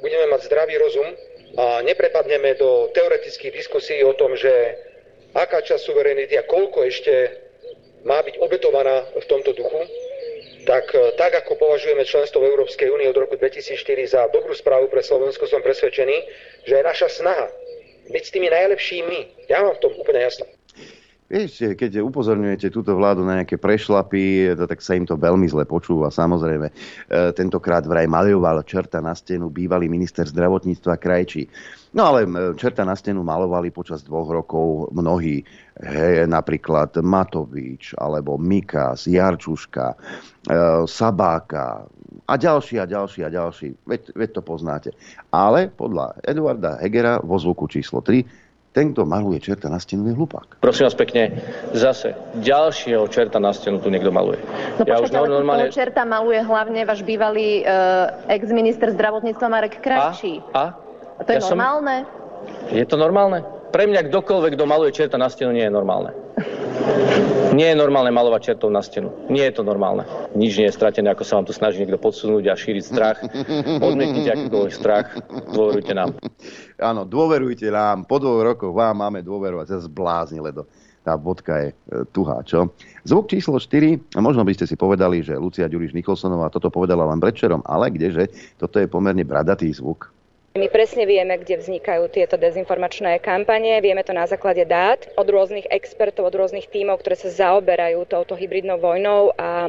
budeme 0.00 0.26
mať 0.32 0.40
zdravý 0.48 0.80
rozum 0.80 1.08
a 1.56 1.84
neprepadneme 1.84 2.56
do 2.56 2.88
teoretických 2.96 3.52
diskusí 3.52 4.00
o 4.04 4.16
tom, 4.16 4.36
že 4.36 4.50
aká 5.36 5.60
časť 5.60 5.84
suverenity 5.84 6.36
a 6.36 6.48
koľko 6.48 6.84
ešte 6.88 7.12
má 8.04 8.20
byť 8.24 8.40
obetovaná 8.40 9.04
v 9.12 9.24
tomto 9.28 9.52
duchu, 9.52 9.80
tak, 10.64 10.94
e, 10.94 11.12
tak 11.18 11.34
ako 11.44 11.58
považujeme 11.58 12.06
členstvo 12.06 12.40
v 12.40 12.50
Európskej 12.54 12.88
únie 12.90 13.10
od 13.10 13.18
roku 13.18 13.34
2004 13.36 14.06
za 14.06 14.20
dobrú 14.30 14.54
správu 14.54 14.88
pre 14.88 15.02
Slovensko, 15.02 15.46
som 15.46 15.62
presvedčený, 15.62 16.16
že 16.66 16.74
je 16.78 16.84
naša 16.84 17.08
snaha 17.10 17.46
byť 18.10 18.22
s 18.22 18.34
tými 18.34 18.48
najlepšími. 18.50 19.48
Ja 19.50 19.62
mám 19.62 19.78
v 19.78 19.82
tom 19.82 19.92
úplne 19.98 20.22
jasno. 20.26 20.46
Viete, 21.32 21.72
keď 21.72 22.04
upozorňujete 22.04 22.68
túto 22.68 22.92
vládu 22.92 23.24
na 23.24 23.40
nejaké 23.40 23.56
prešlapy, 23.56 24.52
tak 24.68 24.84
sa 24.84 25.00
im 25.00 25.08
to 25.08 25.16
veľmi 25.16 25.48
zle 25.48 25.64
počúva. 25.64 26.12
Samozrejme, 26.12 26.68
e, 26.68 26.72
tentokrát 27.32 27.88
vraj 27.88 28.04
maľoval 28.04 28.60
čerta 28.68 29.00
na 29.00 29.16
stenu 29.16 29.48
bývalý 29.48 29.88
minister 29.88 30.28
zdravotníctva 30.28 31.00
Krajčí. 31.00 31.48
No 31.96 32.12
ale 32.12 32.28
e, 32.28 32.52
čerta 32.60 32.84
na 32.84 32.92
stenu 32.92 33.24
malovali 33.24 33.72
počas 33.72 34.04
dvoch 34.04 34.28
rokov 34.28 34.92
mnohí. 34.92 35.40
Hej, 35.80 36.28
napríklad 36.28 37.00
Matovič, 37.00 37.96
alebo 37.96 38.36
Mikas, 38.36 39.08
Jarčuška, 39.08 39.88
e, 39.88 39.96
Sabáka 40.84 41.88
a 42.28 42.34
ďalší 42.36 42.76
a 42.76 42.84
ďalší 42.84 43.24
a 43.24 43.32
ďalší. 43.32 43.72
Veď, 43.88 44.12
veď 44.12 44.30
to 44.36 44.42
poznáte. 44.44 44.90
Ale 45.32 45.72
podľa 45.72 46.20
Eduarda 46.20 46.76
Hegera 46.76 47.24
vo 47.24 47.40
zvuku 47.40 47.72
číslo 47.72 48.04
3 48.04 48.41
ten, 48.72 48.96
kto 48.96 49.04
maluje 49.04 49.36
čerta 49.38 49.68
na 49.68 49.76
stenu, 49.76 50.08
je 50.08 50.16
hlupák. 50.16 50.64
Prosím 50.64 50.88
vás 50.88 50.96
pekne, 50.96 51.44
zase 51.76 52.16
ďalšieho 52.40 53.04
čerta 53.12 53.36
na 53.36 53.52
stenu 53.52 53.78
tu 53.84 53.92
niekto 53.92 54.08
maluje. 54.08 54.40
No 54.80 54.88
ja 54.88 54.96
počkajte, 54.96 55.16
ale 55.20 55.28
normálne... 55.28 55.68
čerta 55.68 56.02
maluje 56.08 56.40
hlavne 56.40 56.80
váš 56.88 57.04
bývalý 57.04 57.68
uh, 57.68 58.28
ex-minister 58.32 58.88
zdravotníctva 58.96 59.46
Marek 59.52 59.76
Krajčí. 59.84 60.40
A? 60.56 60.72
A 61.16 61.20
to 61.20 61.30
je 61.36 61.40
ja 61.40 61.46
normálne? 61.52 62.08
Som... 62.08 62.72
Je 62.72 62.84
to 62.88 62.96
normálne? 62.96 63.38
Pre 63.72 63.84
mňa 63.88 64.08
kdokoľvek, 64.08 64.56
kto 64.56 64.64
maluje 64.64 64.90
čerta 64.96 65.20
na 65.20 65.28
stenu, 65.28 65.52
nie 65.52 65.68
je 65.68 65.72
normálne. 65.72 66.16
Nie 67.52 67.76
je 67.76 67.76
normálne 67.76 68.08
malovať 68.08 68.40
čertov 68.52 68.72
na 68.72 68.80
stenu. 68.80 69.12
Nie 69.28 69.52
je 69.52 69.60
to 69.60 69.62
normálne. 69.62 70.08
Nič 70.32 70.56
nie 70.56 70.66
je 70.72 70.74
stratené, 70.74 71.12
ako 71.12 71.22
sa 71.22 71.36
vám 71.36 71.46
tu 71.46 71.52
snaží 71.52 71.84
niekto 71.84 72.00
podsunúť 72.00 72.48
a 72.48 72.56
šíriť 72.56 72.84
strach. 72.84 73.20
Odmietnite 73.84 74.32
akýkoľvek 74.32 74.72
strach. 74.72 75.12
Dôverujte 75.52 75.92
nám. 75.92 76.16
Áno, 76.80 77.04
dôverujte 77.04 77.68
nám. 77.68 78.08
Po 78.08 78.16
dvoch 78.16 78.40
rokoch 78.40 78.72
vám 78.72 79.04
máme 79.04 79.20
dôverovať. 79.20 79.66
Ja 79.68 79.78
zblázni 79.84 80.40
ledo. 80.40 80.64
Tá 81.02 81.18
bodka 81.18 81.58
je 81.58 81.68
e, 81.74 82.06
tuhá, 82.14 82.46
čo? 82.46 82.70
Zvuk 83.02 83.26
číslo 83.26 83.58
4, 83.58 84.14
a 84.14 84.22
možno 84.22 84.46
by 84.46 84.54
ste 84.54 84.70
si 84.70 84.78
povedali, 84.78 85.18
že 85.18 85.34
Lucia 85.34 85.66
Ďuriš 85.66 85.98
Nikolsonová 85.98 86.46
toto 86.46 86.70
povedala 86.70 87.10
len 87.10 87.18
predčerom, 87.18 87.58
ale 87.66 87.90
kdeže, 87.90 88.30
toto 88.54 88.78
je 88.78 88.86
pomerne 88.86 89.26
bradatý 89.26 89.66
zvuk. 89.74 90.11
My 90.52 90.68
presne 90.68 91.08
vieme, 91.08 91.40
kde 91.40 91.56
vznikajú 91.64 92.12
tieto 92.12 92.36
dezinformačné 92.36 93.24
kampanie, 93.24 93.80
vieme 93.80 94.04
to 94.04 94.12
na 94.12 94.28
základe 94.28 94.68
dát 94.68 95.00
od 95.16 95.24
rôznych 95.24 95.64
expertov, 95.72 96.28
od 96.28 96.36
rôznych 96.36 96.68
tímov, 96.68 97.00
ktoré 97.00 97.16
sa 97.16 97.32
zaoberajú 97.32 98.04
touto 98.04 98.36
hybridnou 98.36 98.76
vojnou 98.76 99.32
a 99.32 99.64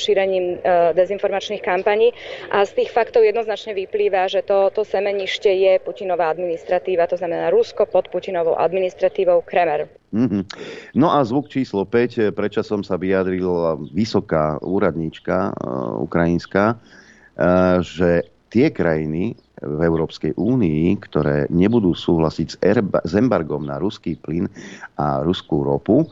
šírením 0.00 0.56
e, 0.56 0.96
dezinformačných 0.96 1.60
kampaní. 1.60 2.16
A 2.48 2.64
z 2.64 2.80
tých 2.80 2.96
faktov 2.96 3.28
jednoznačne 3.28 3.76
vyplýva, 3.76 4.24
že 4.32 4.40
to, 4.40 4.72
to 4.72 4.88
semenište 4.88 5.52
je 5.52 5.76
Putinová 5.84 6.32
administratíva, 6.32 7.12
to 7.12 7.20
znamená 7.20 7.52
Rusko 7.52 7.84
pod 7.84 8.08
Putinovou 8.08 8.56
administratívou 8.56 9.44
Kremer. 9.44 9.84
Mm-hmm. 10.16 10.42
No 10.96 11.12
a 11.12 11.20
zvuk 11.28 11.52
číslo 11.52 11.84
5, 11.84 12.32
prečasom 12.32 12.80
sa 12.80 12.96
vyjadrila 12.96 13.76
vysoká 13.92 14.56
úradníčka 14.64 15.52
uh, 15.52 16.00
ukrajinská, 16.00 16.80
uh, 16.80 17.84
že 17.84 18.32
tie 18.48 18.72
krajiny 18.72 19.36
v 19.62 19.80
Európskej 19.86 20.34
únii, 20.34 20.98
ktoré 20.98 21.46
nebudú 21.48 21.94
súhlasiť 21.94 22.48
s, 22.50 22.56
erba, 22.58 22.98
s 23.06 23.14
embargom 23.14 23.62
na 23.62 23.78
ruský 23.78 24.18
plyn 24.18 24.50
a 24.98 25.22
ruskú 25.22 25.62
ropu, 25.62 26.10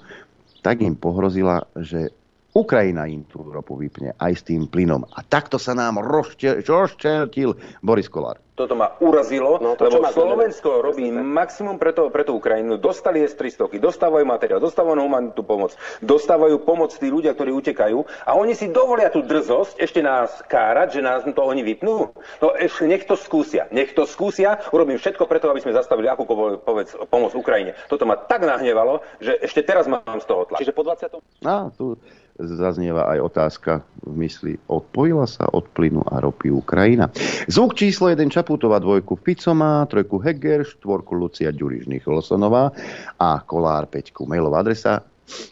tak 0.63 0.81
im 0.81 0.95
pohrozila, 0.95 1.67
že 1.75 2.15
Ukrajina 2.51 3.07
im 3.07 3.23
tú 3.27 3.47
ropu 3.47 3.79
vypne 3.79 4.19
aj 4.19 4.33
s 4.35 4.43
tým 4.43 4.67
plynom. 4.67 5.07
A 5.15 5.23
takto 5.23 5.55
sa 5.59 5.71
nám 5.71 6.03
rozčeltil 6.03 7.55
Boris 7.83 8.11
Kolár 8.11 8.43
toto 8.61 8.77
ma 8.77 8.93
urazilo, 9.01 9.57
no, 9.57 9.73
to, 9.73 9.89
lebo 9.89 10.05
Slovensko 10.13 10.85
robí 10.85 11.09
maximum 11.09 11.81
pre, 11.81 11.97
to, 11.97 12.13
pre 12.13 12.29
tú 12.29 12.37
Ukrajinu. 12.37 12.77
Dostali 12.77 13.25
S-300, 13.25 13.73
dostávajú 13.81 14.29
materiál, 14.29 14.61
dostávajú 14.61 15.01
humanitnú 15.01 15.41
pomoc, 15.41 15.73
dostávajú 16.05 16.61
pomoc 16.61 16.93
tí 16.93 17.09
ľudia, 17.09 17.33
ktorí 17.33 17.57
utekajú 17.57 18.05
a 18.29 18.37
oni 18.37 18.53
si 18.53 18.69
dovolia 18.69 19.09
tú 19.09 19.25
drzosť 19.25 19.81
ešte 19.81 20.05
nás 20.05 20.45
kárať, 20.45 20.89
že 20.93 21.01
nás 21.01 21.25
to 21.25 21.41
oni 21.41 21.65
vypnú. 21.65 22.13
No 22.45 22.47
ešte 22.53 22.85
nech 22.85 23.09
to 23.09 23.17
skúsia, 23.17 23.65
nech 23.73 23.97
to 23.97 24.05
skúsia, 24.05 24.61
urobím 24.77 25.01
všetko 25.01 25.25
preto, 25.25 25.49
aby 25.49 25.65
sme 25.65 25.73
zastavili 25.73 26.13
akúkoľvek 26.13 27.09
pomoc 27.09 27.33
Ukrajine. 27.33 27.73
Toto 27.89 28.05
ma 28.05 28.21
tak 28.21 28.45
nahnevalo, 28.45 29.01
že 29.25 29.41
ešte 29.41 29.65
teraz 29.65 29.89
mám 29.89 30.21
z 30.21 30.27
toho 30.29 30.45
tlak. 30.45 30.61
Čiže 30.61 30.77
po 30.77 30.85
20. 30.85 31.17
No, 31.41 31.73
tu 31.73 31.97
zaznieva 32.41 33.05
aj 33.13 33.21
otázka 33.21 33.85
v 34.05 34.13
mysli. 34.25 34.57
Odpojila 34.69 35.27
sa 35.29 35.45
od 35.53 35.69
plynu 35.77 36.01
a 36.09 36.21
ropy 36.25 36.49
Ukrajina. 36.49 37.13
Zvuk 37.47 37.77
číslo 37.77 38.09
1 38.09 38.31
Čaputová, 38.33 38.81
dvojku 38.81 39.21
Fico 39.21 39.53
má, 39.53 39.85
trojku 39.85 40.17
Heger, 40.19 40.65
štvorku 40.65 41.15
Lucia 41.17 41.53
Ďurižných 41.53 42.07
Lossonová 42.09 42.73
a 43.21 43.41
Kolár 43.45 43.87
5 43.93 44.17
mailová 44.25 44.65
adresa 44.65 45.05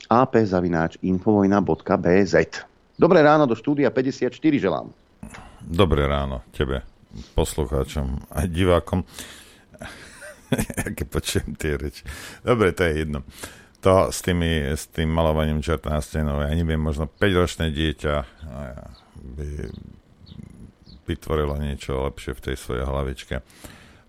ap.infovojna.bz 0.09 2.35
Dobré 2.99 3.23
ráno 3.23 3.47
do 3.47 3.55
štúdia 3.55 3.95
54 3.95 4.35
želám. 4.59 4.91
Dobré 5.63 6.11
ráno 6.11 6.43
tebe, 6.51 6.83
poslucháčom 7.39 8.27
a 8.33 8.43
divákom. 8.51 9.07
Aké 10.89 11.07
počujem 11.07 11.55
tie 11.55 11.79
reči. 11.79 12.03
Dobre, 12.43 12.75
to 12.75 12.83
je 12.89 13.07
jedno 13.07 13.23
to 13.79 14.11
s, 14.11 14.27
tými, 14.27 14.75
s 14.75 14.91
tým 14.91 15.07
malovaním 15.07 15.63
čerta 15.63 15.95
na 15.95 16.03
stenu, 16.03 16.43
ja 16.43 16.51
neviem, 16.51 16.83
možno 16.83 17.07
5-ročné 17.07 17.71
dieťa 17.71 18.15
by 19.19 19.49
vytvorilo 21.07 21.55
niečo 21.57 22.05
lepšie 22.11 22.35
v 22.37 22.45
tej 22.45 22.57
svojej 22.59 22.85
hlavičke. 22.85 23.35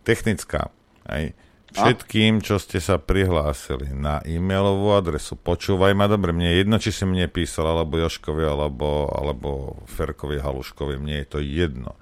Technická. 0.04 0.74
Aj 1.06 1.32
všetkým, 1.70 2.42
čo 2.42 2.58
ste 2.58 2.82
sa 2.82 2.98
prihlásili 2.98 3.94
na 3.94 4.26
e-mailovú 4.26 4.90
adresu, 4.98 5.38
počúvaj 5.38 5.94
ma 5.94 6.10
dobre, 6.10 6.34
mne 6.34 6.50
je 6.50 6.60
jedno, 6.66 6.76
či 6.82 6.90
si 6.90 7.06
mne 7.06 7.30
písal, 7.30 7.70
alebo 7.70 8.02
Joškovi, 8.02 8.42
alebo, 8.42 9.06
alebo 9.14 9.80
Ferkovi 9.86 10.42
Haluškovi, 10.42 10.98
mne 10.98 11.24
je 11.24 11.28
to 11.30 11.40
jedno. 11.40 11.94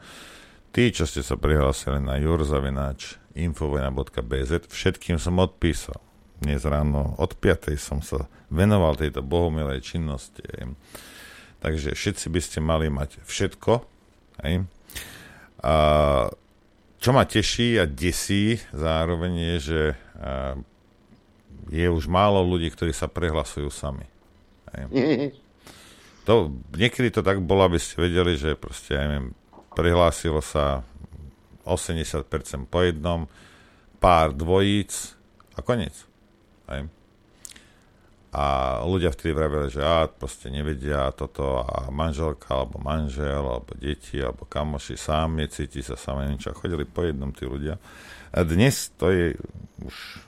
Tí, 0.71 0.89
čo 0.95 1.03
ste 1.03 1.19
sa 1.19 1.35
prihlásili 1.35 1.99
na 1.99 2.15
jurzavináč 2.15 3.19
infovena.bz, 3.35 4.71
všetkým 4.71 5.19
som 5.19 5.35
odpísal 5.43 6.06
dnes 6.41 6.61
ráno 6.63 7.17
od 7.17 7.33
5. 7.33 7.73
som 7.79 7.99
sa 8.01 8.29
venoval 8.47 8.95
tejto 8.95 9.25
bohumilej 9.25 9.81
činnosti. 9.83 10.45
Takže 11.59 11.97
všetci 11.97 12.25
by 12.29 12.39
ste 12.41 12.59
mali 12.61 12.87
mať 12.87 13.19
všetko. 13.25 13.81
Hej. 14.45 14.69
A 15.65 15.73
čo 16.97 17.09
ma 17.13 17.25
teší 17.25 17.81
a 17.81 17.85
desí 17.89 18.61
zároveň 18.73 19.33
je, 19.33 19.55
že 19.59 19.81
je 21.73 21.87
už 21.89 22.05
málo 22.07 22.41
ľudí, 22.45 22.69
ktorí 22.71 22.93
sa 22.93 23.09
prehlasujú 23.09 23.69
sami. 23.73 24.05
Hej. 24.73 24.85
To, 26.27 26.51
niekedy 26.75 27.07
to 27.07 27.23
tak 27.23 27.39
bolo, 27.39 27.63
aby 27.63 27.79
ste 27.79 28.03
vedeli, 28.03 28.35
že 28.35 28.59
proste, 28.59 28.99
ja 28.99 29.07
neviem, 29.07 29.31
prihlásilo 29.71 30.43
sa 30.43 30.83
80% 31.63 32.27
po 32.67 32.83
jednom, 32.83 33.31
pár 34.03 34.35
dvojíc, 34.35 35.15
A 35.55 35.63
koniec. 35.63 35.95
Hej. 36.71 36.91
A 38.37 38.45
ľudia 38.83 39.09
vtedy 39.09 39.33
vravili, 39.33 39.71
že 39.71 39.81
á, 39.81 40.05
proste 40.11 40.51
nevedia 40.51 41.09
toto 41.15 41.63
a 41.63 41.89
manželka, 41.89 42.53
alebo 42.53 42.77
manžel, 42.77 43.41
alebo 43.41 43.71
deti, 43.73 44.19
alebo 44.19 44.43
kamoši 44.45 44.99
sám 44.99 45.39
necíti 45.39 45.81
sa 45.81 45.95
sám 45.97 46.27
niečo. 46.27 46.53
Chodili 46.53 46.83
po 46.83 47.07
jednom 47.07 47.31
tí 47.31 47.47
ľudia. 47.47 47.79
A 48.35 48.43
dnes 48.43 48.91
to 48.99 49.09
je 49.09 49.39
už 49.81 50.21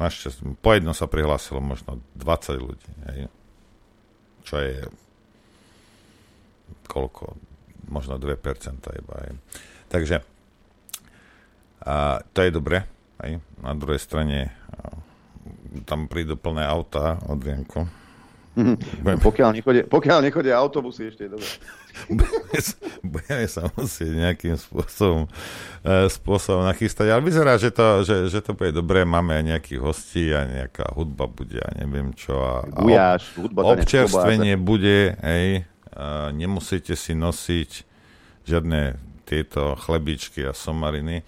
našťastie, 0.00 0.56
po 0.58 0.74
jednom 0.74 0.96
sa 0.96 1.06
prihlásilo 1.06 1.60
možno 1.60 2.00
20 2.16 2.58
ľudí. 2.58 2.90
Hej. 3.12 3.30
Čo 4.48 4.56
je 4.58 4.76
koľko? 6.88 7.36
Možno 7.92 8.16
2% 8.16 8.24
iba. 8.98 9.14
Hej. 9.20 9.32
Takže 9.92 10.16
a 11.84 12.24
to 12.32 12.40
je 12.40 12.50
dobre. 12.50 12.88
Hej. 13.20 13.44
Na 13.60 13.76
druhej 13.76 14.00
strane 14.00 14.56
tam 15.82 16.06
prídu 16.06 16.38
plné 16.38 16.62
auta 16.62 17.18
od 17.26 17.42
Vienku. 17.42 17.82
Mm, 18.54 18.78
pokiaľ, 19.26 19.50
nechodia, 19.50 19.82
pokiaľ 19.82 20.18
nechodia 20.22 20.54
autobusy, 20.54 21.10
ešte 21.10 21.26
je 21.26 21.30
dobré. 21.34 21.50
budeme, 22.22 22.58
sa, 22.62 22.76
budeme 23.02 23.46
sa 23.50 23.62
musieť 23.74 24.10
nejakým 24.14 24.54
spôsobom, 24.58 25.26
uh, 25.26 26.06
spôsobom 26.06 26.62
nachystať. 26.62 27.10
Ale 27.10 27.22
vyzerá, 27.22 27.58
že 27.58 27.74
to, 27.74 28.06
že, 28.06 28.30
že 28.30 28.38
to 28.42 28.54
bude 28.54 28.70
dobré. 28.70 29.02
Máme 29.02 29.34
aj 29.42 29.44
nejakých 29.58 29.80
hostí 29.82 30.30
a 30.30 30.46
nejaká 30.46 30.94
hudba 30.94 31.26
bude 31.26 31.58
a 31.58 31.70
neviem 31.74 32.14
čo. 32.14 32.38
A, 32.38 32.66
Gujáš, 32.70 33.34
hudba 33.34 33.66
občerstvenie 33.74 34.54
bude, 34.54 35.18
hej, 35.18 35.66
uh, 35.94 36.30
nemusíte 36.30 36.94
si 36.94 37.18
nosiť 37.18 37.70
žiadne 38.46 38.98
tieto 39.26 39.74
chlebičky 39.74 40.46
a 40.46 40.54
somariny. 40.54 41.26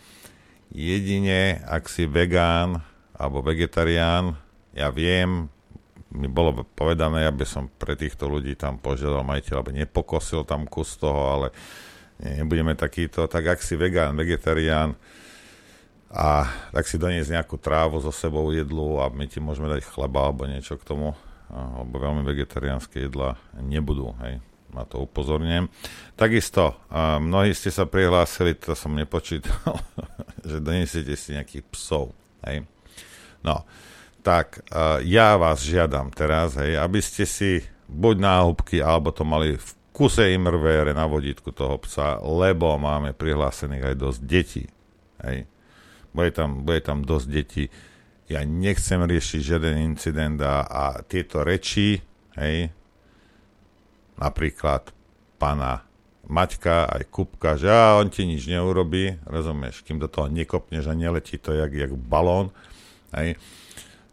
Jedine, 0.71 1.63
ak 1.65 1.89
si 1.91 2.05
vegán, 2.05 2.85
alebo 3.17 3.41
vegetarián, 3.41 4.37
ja 4.77 4.93
viem, 4.93 5.49
mi 6.13 6.29
bolo 6.29 6.65
povedané, 6.77 7.27
aby 7.27 7.49
som 7.49 7.67
pre 7.67 7.97
týchto 7.97 8.29
ľudí 8.29 8.55
tam 8.55 8.79
požiadal 8.79 9.25
majiteľ, 9.25 9.57
aby 9.61 9.73
nepokosil 9.85 10.45
tam 10.45 10.69
kus 10.69 10.97
toho, 11.01 11.33
ale 11.33 11.47
nebudeme 12.21 12.77
takýto, 12.77 13.29
tak 13.29 13.57
ak 13.57 13.61
si 13.61 13.77
vegán, 13.77 14.17
vegetarián, 14.17 14.97
a 16.07 16.47
tak 16.71 16.87
si 16.87 16.97
doniesť 16.97 17.35
nejakú 17.35 17.59
trávu 17.59 17.99
so 17.99 18.15
sebou 18.15 18.49
jedlu 18.55 19.03
a 19.03 19.11
my 19.11 19.27
ti 19.27 19.43
môžeme 19.43 19.67
dať 19.67 19.85
chleba 19.85 20.31
alebo 20.31 20.47
niečo 20.47 20.79
k 20.79 20.87
tomu, 20.87 21.19
lebo 21.51 21.95
veľmi 21.99 22.23
vegetariánske 22.23 23.11
jedla 23.11 23.35
nebudú, 23.59 24.15
hej, 24.23 24.39
na 24.71 24.87
to 24.87 25.03
upozorňujem. 25.03 25.67
Takisto, 26.15 26.79
mnohí 27.21 27.53
ste 27.53 27.75
sa 27.75 27.85
prihlásili, 27.91 28.55
to 28.55 28.79
som 28.79 28.95
nepočítal, 28.95 29.77
že 30.49 30.63
doniesiete 30.63 31.13
si 31.19 31.35
nejakých 31.35 31.67
psov, 31.75 32.15
hej. 32.47 32.65
No, 33.47 33.63
tak 34.27 34.67
uh, 34.75 34.99
ja 35.07 35.39
vás 35.39 35.63
žiadam 35.63 36.11
teraz, 36.11 36.59
hej, 36.59 36.75
aby 36.75 36.99
ste 36.99 37.23
si 37.23 37.63
buď 37.87 38.17
náhubky, 38.19 38.83
alebo 38.83 39.15
to 39.15 39.23
mali 39.23 39.55
v 39.55 39.69
kuse 39.95 40.35
imrvére 40.35 40.91
na 40.91 41.07
vodítku 41.07 41.55
toho 41.55 41.79
psa, 41.87 42.19
lebo 42.21 42.75
máme 42.75 43.15
prihlásených 43.15 43.95
aj 43.95 43.97
dosť 43.97 44.21
detí. 44.27 44.65
Hej. 45.23 45.47
Bude 46.11 46.31
tam, 46.35 46.67
bude 46.67 46.83
tam 46.83 47.07
dosť 47.07 47.27
detí. 47.31 47.65
Ja 48.27 48.43
nechcem 48.43 48.99
riešiť 49.07 49.41
žiaden 49.41 49.79
incident 49.95 50.43
a, 50.43 50.67
a 50.67 50.85
tieto 51.07 51.47
reči, 51.47 52.03
hej, 52.35 52.75
napríklad 54.19 54.91
pána 55.39 55.87
Maťka, 56.27 56.91
aj 56.91 57.07
Kupka, 57.07 57.55
že 57.55 57.71
á, 57.71 58.03
on 58.03 58.11
ti 58.11 58.27
nič 58.27 58.51
neurobí, 58.51 59.23
rozumieš, 59.23 59.87
kým 59.87 60.03
do 60.03 60.11
toho 60.11 60.27
nekopneš 60.27 60.91
a 60.91 60.99
neletí 60.99 61.39
to 61.39 61.55
jak, 61.55 61.71
jak 61.71 61.95
balón, 61.95 62.51
Hej. 63.15 63.39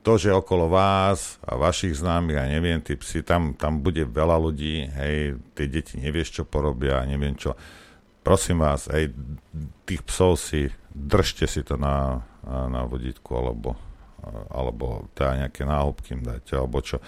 To, 0.03 0.19
že 0.19 0.35
okolo 0.35 0.67
vás 0.67 1.39
a 1.47 1.55
vašich 1.55 1.95
známych, 1.95 2.35
a 2.35 2.43
neviem, 2.51 2.83
tí 2.83 2.99
psi, 2.99 3.23
tam, 3.23 3.55
tam 3.55 3.79
bude 3.79 4.03
veľa 4.03 4.35
ľudí, 4.35 4.91
hej, 4.91 5.39
tie 5.55 5.65
deti 5.71 5.95
nevieš, 5.95 6.41
čo 6.41 6.43
porobia, 6.43 7.07
neviem 7.07 7.39
čo. 7.39 7.55
Prosím 8.19 8.67
vás, 8.67 8.91
hej, 8.91 9.15
tých 9.87 10.03
psov 10.03 10.35
si, 10.35 10.67
držte 10.91 11.47
si 11.47 11.63
to 11.63 11.79
na, 11.79 12.19
na 12.43 12.83
vodítku, 12.83 13.31
alebo, 13.31 13.79
alebo 14.51 15.07
teda 15.15 15.47
nejaké 15.47 15.63
náhubky 15.63 16.19
im 16.19 16.27
alebo 16.27 16.83
čo, 16.83 16.99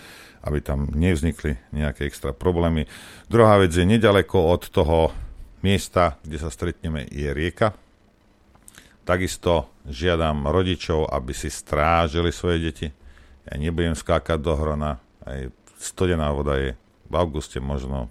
aby 0.47 0.63
tam 0.63 0.87
nevznikli 0.95 1.59
nejaké 1.75 2.07
extra 2.07 2.31
problémy. 2.31 2.87
Druhá 3.27 3.59
vec 3.59 3.75
je, 3.75 3.83
nedaleko 3.83 4.39
od 4.55 4.71
toho 4.71 5.11
miesta, 5.59 6.15
kde 6.23 6.37
sa 6.39 6.47
stretneme, 6.47 7.03
je 7.11 7.27
rieka, 7.35 7.75
Takisto 9.05 9.69
žiadam 9.89 10.49
rodičov, 10.49 11.09
aby 11.09 11.31
si 11.31 11.49
strážili 11.49 12.33
svoje 12.33 12.57
deti. 12.59 12.87
Ja 13.45 13.61
nebudem 13.61 13.93
skákať 13.93 14.41
do 14.41 14.53
hrona. 14.57 14.97
Aj 15.21 15.49
studená 15.77 16.33
voda 16.33 16.57
je 16.57 16.73
v 17.05 17.13
auguste 17.13 17.61
možno 17.61 18.09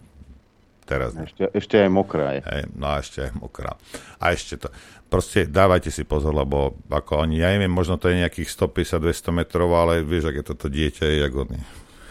teraz. 0.86 1.16
Ešte, 1.16 1.50
ešte 1.50 1.76
aj 1.82 1.90
mokrá 1.90 2.38
je. 2.38 2.42
Aj, 2.46 2.62
no 2.70 2.86
a 2.94 3.02
ešte 3.02 3.26
aj 3.26 3.32
mokrá. 3.34 3.74
A 4.22 4.30
ešte 4.30 4.60
to. 4.60 4.68
Proste 5.10 5.46
dávajte 5.46 5.94
si 5.94 6.02
pozor, 6.02 6.34
lebo 6.34 6.74
ako 6.90 7.22
oni, 7.26 7.38
ja 7.42 7.54
neviem, 7.54 7.70
možno 7.70 7.98
to 7.98 8.10
je 8.10 8.22
nejakých 8.22 8.50
150-200 8.50 9.30
metrov, 9.30 9.70
ale 9.74 10.02
vieš, 10.02 10.30
aké 10.30 10.42
toto 10.42 10.66
dieťa 10.66 11.04
je, 11.06 11.16
jak 11.22 11.34
oni. 11.34 11.58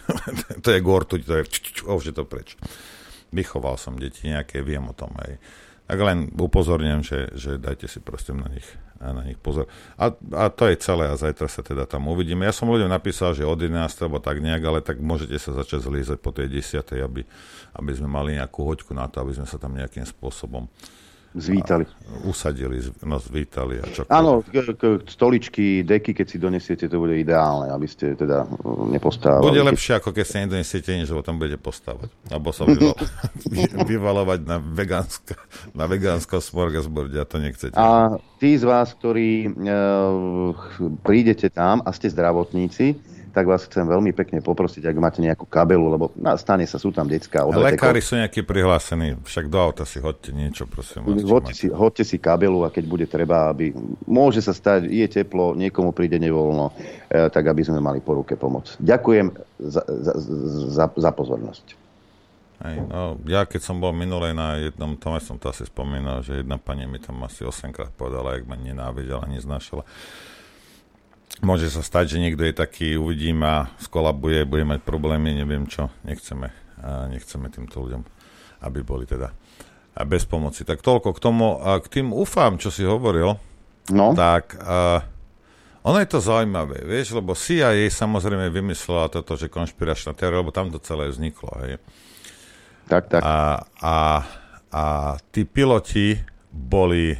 to 0.63 0.69
je 0.71 0.80
gortuť, 0.80 1.21
to 1.23 1.34
je, 1.39 1.43
už 1.88 2.04
je 2.12 2.15
to 2.15 2.23
preč. 2.23 2.56
Vychoval 3.34 3.76
som 3.76 3.99
deti 3.99 4.32
nejaké, 4.32 4.63
viem 4.63 4.84
o 4.88 4.95
tom 4.95 5.12
aj 5.19 5.36
tak 5.84 5.99
len 5.99 6.32
upozorňujem, 6.34 7.02
že, 7.04 7.19
že 7.36 7.52
dajte 7.60 7.91
si 7.91 7.99
prosím 7.99 8.41
na 8.41 8.49
nich, 8.49 8.65
na 9.01 9.23
nich 9.25 9.39
pozor. 9.41 9.65
A, 9.97 10.13
a 10.13 10.45
to 10.53 10.69
je 10.69 10.77
celé 10.77 11.10
a 11.10 11.17
zajtra 11.17 11.47
sa 11.49 11.62
teda 11.65 11.89
tam 11.89 12.08
uvidíme. 12.08 12.45
Ja 12.45 12.53
som 12.53 12.69
ľuďom 12.69 12.91
napísal, 12.91 13.34
že 13.34 13.47
od 13.47 13.58
11. 13.58 13.73
alebo 14.03 14.21
tak 14.21 14.39
nejak, 14.39 14.63
ale 14.63 14.79
tak 14.79 15.01
môžete 15.01 15.36
sa 15.41 15.51
začať 15.56 15.89
zlízať 15.89 16.17
po 16.21 16.29
tej 16.32 16.49
10. 16.49 16.84
aby, 17.01 17.21
aby 17.75 17.91
sme 17.91 18.08
mali 18.08 18.38
nejakú 18.38 18.63
hoďku 18.63 18.93
na 18.93 19.10
to, 19.10 19.19
aby 19.19 19.34
sme 19.36 19.47
sa 19.49 19.58
tam 19.58 19.73
nejakým 19.73 20.06
spôsobom 20.06 20.69
Zvítali. 21.34 21.89
Usadili, 22.30 22.78
no 23.02 23.17
zvítali 23.17 23.82
a 23.82 23.86
čo. 23.89 24.06
Áno, 24.06 24.46
k, 24.46 24.78
k, 24.78 25.02
stoličky, 25.10 25.82
deky, 25.82 26.13
keď 26.13 26.28
si 26.30 26.38
donesiete, 26.38 26.86
to 26.86 27.02
bude 27.02 27.17
ideálne, 27.17 27.74
aby 27.74 27.89
ste 27.89 28.13
teda 28.13 28.46
uh, 28.46 28.86
nepostávali. 28.86 29.50
Bude 29.50 29.65
lepšie, 29.65 29.98
ako 29.98 30.13
keď 30.13 30.26
si 30.30 30.36
nedonesiete 30.46 30.93
nič, 30.93 31.10
lebo 31.10 31.26
tam 31.26 31.41
budete 31.41 31.58
postávať. 31.58 32.13
Alebo 32.30 32.54
sa 32.54 32.65
vyval, 32.69 32.93
vyvalovať 33.89 34.39
na 34.46 34.62
vegánska, 34.62 35.34
na 35.74 35.86
vegánska 35.89 36.38
smorgasborde 36.38 37.17
a 37.17 37.26
to 37.26 37.41
nechcete. 37.41 37.74
A 37.74 38.22
tí 38.38 38.54
z 38.54 38.69
vás, 38.69 38.93
ktorí 38.93 39.50
uh, 39.50 40.54
prídete 41.02 41.50
tam 41.50 41.82
a 41.82 41.89
ste 41.98 42.13
zdravotníci, 42.13 43.12
tak 43.34 43.50
vás 43.50 43.65
chcem 43.65 43.82
veľmi 43.82 44.13
pekne 44.13 44.46
poprosiť, 44.46 44.86
ak 44.86 44.98
máte 45.02 45.19
nejakú 45.19 45.50
kabelu, 45.50 45.82
lebo 45.82 46.13
na 46.13 46.38
stane 46.38 46.69
sa, 46.69 46.78
sú 46.78 46.93
tam 46.93 47.10
detská. 47.10 47.41
Lekári 47.50 47.98
sú 47.98 48.13
nejakí 48.13 48.46
prihlásení, 48.46 49.17
však 49.26 49.50
do 49.50 49.58
auta 49.58 49.84
si 49.89 49.98
hodte 49.98 50.30
niečo, 50.30 50.69
prosím 50.69 51.10
vás. 51.10 51.26
Hodte 51.26 51.58
si, 51.58 51.67
hodte 51.74 52.06
si 52.06 52.22
kabelu 52.22 52.62
a 52.62 52.69
keď 52.69 52.86
bude 52.86 53.06
treba, 53.10 53.50
aby... 53.50 53.74
Môže 54.06 54.46
sa 54.46 54.54
stať, 54.54 54.86
je 54.86 55.08
teplo, 55.10 55.58
niekomu 55.58 55.98
príde 55.98 56.22
nevoľno, 56.22 56.69
e, 57.10 57.28
tak 57.34 57.50
aby 57.50 57.65
sme 57.65 57.82
mali 57.82 58.06
po 58.06 58.22
ruke 58.22 58.38
pomoc. 58.38 58.78
Ďakujem 58.78 59.34
za, 59.58 59.82
za, 59.82 60.13
za, 60.69 60.86
za 60.93 61.12
pozornosť. 61.12 61.84
Hej, 62.63 62.80
no, 62.88 63.19
ja 63.28 63.43
keď 63.43 63.60
som 63.60 63.82
bol 63.82 63.91
minulé 63.91 64.32
na 64.32 64.56
jednom, 64.56 64.96
tom 64.96 65.19
som 65.19 65.36
to 65.36 65.52
asi 65.52 65.67
spomínal, 65.67 66.24
že 66.24 66.46
jedna 66.46 66.56
pani 66.56 66.88
mi 66.88 66.96
tam 66.96 67.19
asi 67.26 67.43
8 67.43 67.76
krát 67.76 67.91
povedala, 67.91 68.39
jak 68.39 68.48
ma 68.48 68.56
nenávidela, 68.56 69.28
neznášala. 69.28 69.84
Môže 71.41 71.74
sa 71.74 71.82
stať, 71.82 72.15
že 72.15 72.22
niekto 72.22 72.46
je 72.46 72.54
taký, 72.54 73.00
uvidím 73.00 73.41
a 73.41 73.74
skolabuje, 73.82 74.46
bude 74.46 74.63
mať 74.67 74.86
problémy, 74.86 75.34
neviem 75.34 75.65
čo. 75.65 75.89
Nechceme, 76.06 76.54
a 76.80 77.10
nechceme 77.10 77.50
týmto 77.50 77.82
ľuďom, 77.82 78.04
aby 78.63 78.80
boli 78.86 79.10
teda 79.10 79.34
bez 80.06 80.30
pomoci. 80.30 80.62
Tak 80.62 80.86
toľko 80.86 81.13
k 81.17 81.19
tomu. 81.19 81.58
A 81.58 81.82
k 81.82 82.00
tým 82.00 82.13
ufám, 82.13 82.62
čo 82.62 82.69
si 82.69 82.86
hovoril, 82.86 83.34
no. 83.89 84.08
tak 84.13 84.58
a, 84.62 85.02
ono 85.84 86.00
je 86.00 86.08
to 86.08 86.24
zaujímavé, 86.24 86.88
vieš, 86.88 87.12
lebo 87.19 87.36
CIA 87.36 87.91
samozrejme 87.91 88.48
vymyslela 88.48 89.12
toto, 89.12 89.36
že 89.36 89.52
konšpiračná 89.52 90.15
teória, 90.15 90.39
lebo 90.39 90.56
tam 90.56 90.72
to 90.72 90.80
celé 90.80 91.12
vzniklo, 91.12 91.52
hej. 91.60 91.76
Tak, 92.88 93.12
tak. 93.12 93.19
A, 93.19 93.67
a, 93.84 93.96
a 94.72 94.84
tí 95.32 95.43
piloti 95.43 96.15
boli 96.48 97.19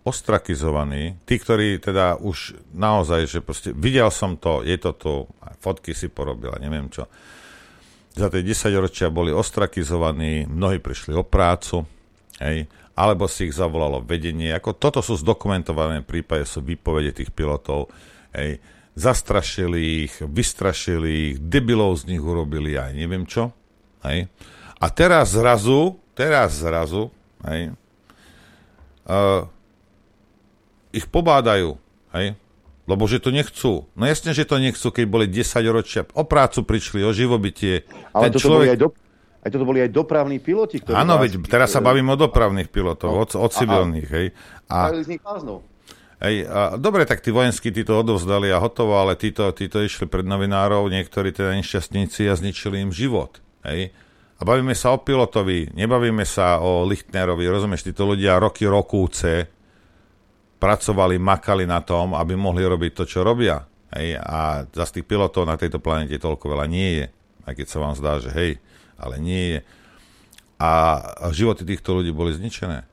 ostrakizovaní, 0.00 1.20
tí, 1.28 1.36
ktorí 1.36 1.76
teda 1.76 2.16
už 2.16 2.56
naozaj, 2.72 3.20
že 3.28 3.38
proste 3.44 3.76
videl 3.76 4.08
som 4.08 4.40
to, 4.40 4.64
je 4.64 4.76
to 4.80 4.96
tu, 4.96 5.12
fotky 5.60 5.92
si 5.92 6.08
porobila, 6.08 6.56
neviem 6.56 6.88
čo. 6.88 7.04
Za 8.16 8.32
tie 8.32 8.40
10 8.40 8.72
ročia 8.80 9.12
boli 9.12 9.28
ostrakizovaní, 9.30 10.48
mnohí 10.48 10.80
prišli 10.80 11.12
o 11.12 11.22
prácu, 11.22 11.84
hej, 12.40 12.64
alebo 12.96 13.28
si 13.28 13.48
ich 13.48 13.54
zavolalo 13.54 14.00
vedenie. 14.00 14.50
Ako 14.56 14.76
toto 14.76 15.04
sú 15.04 15.20
zdokumentované 15.20 16.00
prípade, 16.02 16.48
sú 16.48 16.64
výpovede 16.64 17.12
tých 17.12 17.30
pilotov, 17.30 17.92
hej, 18.32 18.56
zastrašili 18.96 20.08
ich, 20.08 20.14
vystrašili 20.18 21.32
ich, 21.32 21.36
debilov 21.38 22.00
z 22.00 22.16
nich 22.16 22.22
urobili 22.24 22.74
aj 22.74 22.90
neviem 22.96 23.28
čo. 23.28 23.52
Hej. 24.02 24.32
A 24.80 24.86
teraz 24.88 25.36
zrazu, 25.36 26.00
teraz 26.16 26.56
zrazu, 26.56 27.12
hej, 27.44 27.76
uh, 29.04 29.44
ich 30.90 31.06
pobádajú, 31.06 31.78
hej, 32.14 32.34
Lebo 32.90 33.06
že 33.06 33.22
to 33.22 33.30
nechcú. 33.30 33.86
No 33.94 34.02
jasne, 34.02 34.34
že 34.34 34.42
to 34.42 34.58
nechcú, 34.58 34.90
keď 34.90 35.04
boli 35.06 35.30
10 35.30 35.62
ročia. 35.70 36.02
O 36.18 36.26
prácu 36.26 36.66
prišli, 36.66 37.06
o 37.06 37.14
živobytie. 37.14 37.86
Ale 38.10 38.34
to 38.34 38.42
človek... 38.42 38.66
boli 38.66 38.70
aj 38.74 38.78
do... 38.82 38.88
Aj 39.40 39.48
toto 39.48 39.64
boli 39.64 39.80
aj 39.80 39.90
dopravní 39.94 40.36
piloti, 40.36 40.84
ktorí... 40.84 40.92
Áno, 40.92 41.16
veď 41.16 41.40
teraz 41.48 41.72
sa 41.72 41.80
bavím 41.80 42.12
o 42.12 42.16
dopravných 42.18 42.68
pilotov, 42.68 43.16
no. 43.16 43.24
od, 43.24 43.32
od 43.40 43.48
civilných, 43.48 44.08
hej. 44.12 44.26
A, 44.68 44.92
z 44.92 45.16
nich. 45.16 45.22
Hej, 46.20 46.44
a, 46.44 46.76
dobre, 46.76 47.08
tak 47.08 47.24
tí 47.24 47.32
vojenskí 47.32 47.72
títo 47.72 47.96
odovzdali 47.96 48.52
a 48.52 48.60
hotovo, 48.60 49.00
ale 49.00 49.16
títo, 49.16 49.48
títo 49.56 49.80
išli 49.80 50.04
pred 50.04 50.28
novinárov, 50.28 50.92
niektorí 50.92 51.32
teda 51.32 51.56
nešťastníci 51.56 52.28
a 52.28 52.36
zničili 52.36 52.84
im 52.84 52.92
život. 52.92 53.40
Hej. 53.64 53.96
A 54.36 54.44
bavíme 54.44 54.76
sa 54.76 54.92
o 54.92 55.00
pilotovi, 55.00 55.72
nebavíme 55.72 56.28
sa 56.28 56.60
o 56.60 56.84
Lichtnerovi, 56.84 57.48
rozumieš, 57.48 57.88
títo 57.88 58.12
ľudia 58.12 58.36
roky, 58.36 58.68
rokúce 58.68 59.48
pracovali, 60.60 61.16
makali 61.16 61.64
na 61.64 61.80
tom, 61.80 62.12
aby 62.12 62.36
mohli 62.36 62.60
robiť 62.62 62.92
to, 62.92 63.04
čo 63.08 63.24
robia. 63.24 63.64
Hej. 63.96 64.20
A 64.20 64.68
za 64.68 64.84
tých 64.86 65.08
pilotov 65.08 65.48
na 65.48 65.56
tejto 65.56 65.80
planete 65.80 66.20
toľko 66.20 66.52
veľa 66.52 66.66
nie 66.68 67.00
je. 67.00 67.06
Aj 67.48 67.56
keď 67.56 67.66
sa 67.66 67.78
vám 67.80 67.94
zdá, 67.96 68.20
že 68.20 68.30
hej, 68.30 68.52
ale 69.00 69.16
nie 69.16 69.56
je. 69.56 69.60
A 70.60 70.70
životy 71.32 71.64
týchto 71.64 71.96
ľudí 71.96 72.12
boli 72.12 72.36
zničené. 72.36 72.84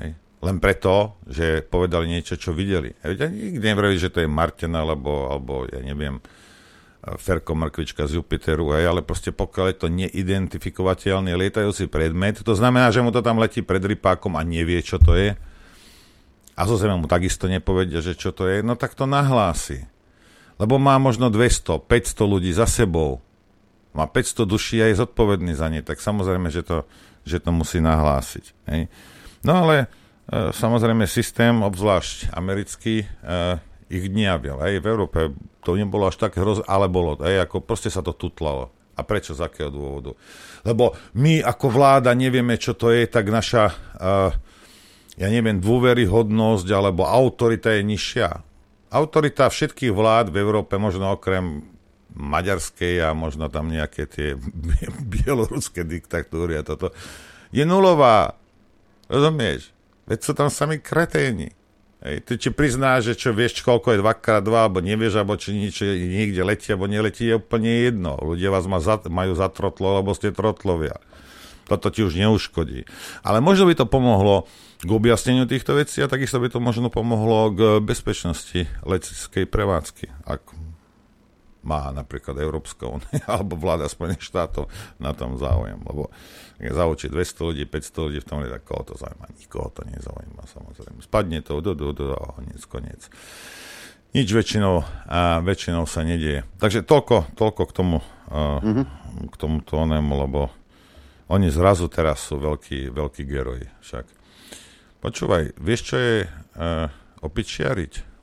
Hej. 0.00 0.16
Len 0.16 0.56
preto, 0.60 1.20
že 1.28 1.60
povedali 1.60 2.08
niečo, 2.08 2.40
čo 2.40 2.56
videli. 2.56 2.96
Ja 3.04 3.28
nikdy 3.28 3.60
nevravili, 3.60 4.00
že 4.00 4.12
to 4.12 4.24
je 4.24 4.28
Martin 4.28 4.72
alebo, 4.72 5.28
alebo 5.28 5.68
ja 5.68 5.80
neviem, 5.84 6.20
Ferko 7.04 7.52
Mrkvička 7.52 8.08
z 8.08 8.16
Jupiteru, 8.16 8.72
hej, 8.72 8.88
ale 8.88 9.04
proste 9.04 9.28
pokiaľ 9.28 9.66
je 9.68 9.76
to 9.76 9.88
neidentifikovateľný 9.92 11.36
lietajúci 11.36 11.92
predmet, 11.92 12.40
to 12.40 12.56
znamená, 12.56 12.88
že 12.88 13.04
mu 13.04 13.12
to 13.12 13.20
tam 13.20 13.36
letí 13.36 13.60
pred 13.60 13.84
rypákom 13.84 14.40
a 14.40 14.42
nevie, 14.44 14.80
čo 14.80 14.96
to 14.96 15.12
je, 15.12 15.36
a 16.54 16.62
zo 16.66 16.78
Zeme 16.78 16.94
mu 16.98 17.10
takisto 17.10 17.50
nepovedia, 17.50 17.98
že 17.98 18.14
čo 18.14 18.30
to 18.30 18.46
je, 18.46 18.62
no 18.62 18.78
tak 18.78 18.94
to 18.94 19.10
nahlási. 19.10 19.86
Lebo 20.54 20.78
má 20.78 20.94
možno 21.02 21.30
200, 21.30 21.82
500 21.82 22.14
ľudí 22.22 22.54
za 22.54 22.70
sebou, 22.70 23.18
má 23.90 24.06
500 24.06 24.46
duší 24.46 24.76
a 24.82 24.90
je 24.90 25.02
zodpovedný 25.02 25.54
za 25.54 25.66
ne, 25.66 25.82
tak 25.82 25.98
samozrejme, 25.98 26.50
že 26.50 26.62
to, 26.62 26.86
že 27.26 27.42
to 27.42 27.50
musí 27.50 27.82
nahlásiť. 27.82 28.44
Hej. 28.70 28.86
No 29.42 29.66
ale 29.66 29.86
e, 30.30 30.50
samozrejme 30.54 31.10
systém, 31.10 31.58
obzvlášť 31.58 32.30
americký, 32.34 33.02
e, 33.02 33.06
ich 33.92 34.10
dniavil. 34.10 34.58
Hej. 34.64 34.82
V 34.82 34.86
Európe 34.86 35.18
to 35.62 35.78
nebolo 35.78 36.08
až 36.08 36.18
tak 36.18 36.36
hroz, 36.36 36.64
ale 36.66 36.90
bolo. 36.90 37.18
Hej, 37.22 37.44
ako 37.46 37.62
proste 37.62 37.88
sa 37.92 38.02
to 38.02 38.16
tutlalo. 38.16 38.70
A 38.94 39.02
prečo, 39.02 39.34
z 39.34 39.42
akého 39.42 39.74
dôvodu? 39.74 40.14
Lebo 40.62 40.94
my 41.18 41.42
ako 41.42 41.66
vláda 41.66 42.14
nevieme, 42.14 42.54
čo 42.54 42.78
to 42.78 42.94
je, 42.94 43.10
tak 43.10 43.26
naša, 43.26 43.74
uh, 43.98 44.30
ja 45.14 45.28
neviem, 45.30 45.62
dôveryhodnosť 45.62 46.68
alebo 46.74 47.06
autorita 47.06 47.74
je 47.74 47.82
nižšia. 47.86 48.28
Autorita 48.94 49.50
všetkých 49.50 49.94
vlád 49.94 50.30
v 50.30 50.42
Európe, 50.42 50.78
možno 50.78 51.14
okrem 51.14 51.66
maďarskej 52.14 53.02
a 53.02 53.10
možno 53.10 53.50
tam 53.50 53.70
nejaké 53.70 54.06
tie 54.06 54.38
bieloruské 55.14 55.82
diktatúry 55.82 56.58
a 56.58 56.66
toto, 56.66 56.94
je 57.50 57.62
nulová. 57.66 58.38
Rozumieš? 59.10 59.74
Veď 60.06 60.18
sú 60.22 60.32
tam 60.34 60.48
sami 60.50 60.78
kreténi. 60.78 61.54
Hej, 62.04 62.20
ty 62.28 62.32
či 62.36 62.52
priznáš, 62.52 63.08
že 63.08 63.14
čo 63.16 63.30
vieš, 63.32 63.64
koľko 63.64 63.96
je 63.96 64.02
2x2, 64.04 64.52
alebo 64.52 64.84
nevieš, 64.84 65.16
alebo 65.16 65.40
či 65.40 65.56
nič 65.56 65.80
niekde 65.88 66.44
letí, 66.44 66.68
alebo 66.68 66.84
neletí, 66.84 67.32
je 67.32 67.40
úplne 67.40 67.88
jedno. 67.88 68.20
Ľudia 68.20 68.52
vás 68.52 68.68
ma 68.68 68.76
za, 68.76 69.00
majú 69.08 69.32
za 69.32 69.48
trotlo, 69.48 70.04
lebo 70.04 70.12
ste 70.12 70.28
trotlovia. 70.28 71.00
Toto 71.64 71.88
ti 71.88 72.04
už 72.04 72.20
neuškodí. 72.20 72.84
Ale 73.24 73.40
možno 73.40 73.64
by 73.64 73.74
to 73.80 73.88
pomohlo 73.88 74.44
k 74.84 74.90
objasneniu 74.92 75.48
týchto 75.48 75.80
vecí 75.80 76.04
a 76.04 76.10
takisto 76.12 76.36
by 76.36 76.52
to 76.52 76.60
možno 76.60 76.92
pomohlo 76.92 77.50
k 77.56 77.60
bezpečnosti 77.80 78.68
leteckej 78.84 79.48
prevádzky, 79.48 80.12
ak 80.28 80.52
má 81.64 81.88
napríklad 81.90 82.36
Európska 82.36 82.84
únia 82.86 83.24
alebo 83.34 83.56
vláda 83.56 83.88
Spojených 83.88 84.28
štátov 84.28 84.68
na 85.00 85.16
tom 85.16 85.40
záujem. 85.40 85.80
Lebo 85.80 86.12
keď 86.60 86.76
zaučí 86.76 87.06
200 87.08 87.48
ľudí, 87.48 87.62
500 87.64 88.04
ľudí 88.04 88.18
v 88.20 88.28
tom 88.28 88.44
tak 88.44 88.62
koho 88.62 88.84
to 88.84 88.94
zaujíma? 89.00 89.26
Nikoho 89.40 89.68
to 89.72 89.82
nezaujíma, 89.88 90.44
samozrejme. 90.44 91.00
Spadne 91.00 91.40
to, 91.40 91.64
do, 91.64 91.72
do, 91.72 91.96
do, 91.96 92.12
a 92.12 92.36
koniec, 92.36 92.62
koniec. 92.68 93.02
Nič 94.14 94.30
väčšinou, 94.30 94.86
a 95.10 95.42
väčšinou 95.42 95.90
sa 95.90 96.06
nedieje. 96.06 96.46
Takže 96.62 96.86
toľko, 96.86 97.34
toľko 97.34 97.62
k 97.66 97.72
tomu, 97.74 97.98
uh, 98.30 98.62
mm-hmm. 98.62 98.86
k 99.26 99.34
tomuto 99.34 99.74
onému, 99.74 100.12
lebo 100.22 100.54
oni 101.26 101.50
zrazu 101.50 101.90
teraz 101.90 102.22
sú 102.22 102.38
veľkí, 102.38 102.94
veľkí 102.94 103.26
geroji 103.26 103.66
však. 103.82 104.23
Počúvaj, 105.04 105.60
vieš, 105.60 105.92
čo 105.92 105.96
je 106.00 106.24
uh, 106.24 106.88
opičiariť? 107.20 108.16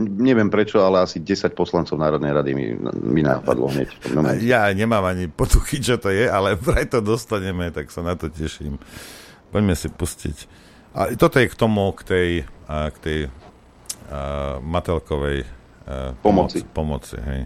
Neviem 0.00 0.48
prečo, 0.48 0.80
ale 0.80 1.04
asi 1.04 1.20
10 1.20 1.52
poslancov 1.52 2.00
Národnej 2.00 2.32
rady 2.32 2.56
mi, 2.56 2.72
mi 3.04 3.20
napadlo 3.20 3.68
hneď. 3.68 3.92
Ja 4.48 4.72
nemám 4.72 5.04
ani 5.04 5.28
potuchy, 5.28 5.76
čo 5.76 6.00
to 6.00 6.08
je, 6.08 6.24
ale 6.24 6.56
vraj 6.64 6.88
to 6.88 7.04
dostaneme, 7.04 7.68
tak 7.68 7.92
sa 7.92 8.00
na 8.00 8.16
to 8.16 8.32
teším. 8.32 8.80
Poďme 9.52 9.76
si 9.76 9.92
pustiť. 9.92 10.36
A 10.96 11.12
toto 11.20 11.36
je 11.36 11.44
k 11.44 11.58
tomu, 11.58 11.84
k 11.92 12.00
tej, 12.08 12.28
k 12.64 12.96
tej 13.04 13.18
uh, 13.28 14.56
Matelkovej 14.64 15.44
uh, 15.44 16.16
pomoci. 16.24 16.64
pomoci 16.64 17.20
hej. 17.20 17.42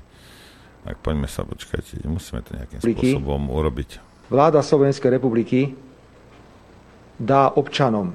Tak 0.87 1.03
poďme 1.03 1.27
sa, 1.27 1.43
počkať, 1.43 2.07
musíme 2.07 2.38
to 2.47 2.55
nejakým 2.55 2.79
republiky. 2.79 3.19
spôsobom 3.19 3.51
urobiť. 3.51 3.99
Vláda 4.31 4.62
Slovenskej 4.62 5.19
republiky 5.19 5.88
dá 7.18 7.50
občanom, 7.50 8.14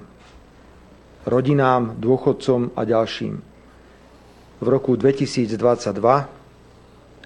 rodinám, 1.28 2.00
dôchodcom 2.00 2.72
a 2.74 2.82
ďalším 2.88 3.44
v 4.64 4.68
roku 4.72 4.96
2022 4.96 5.60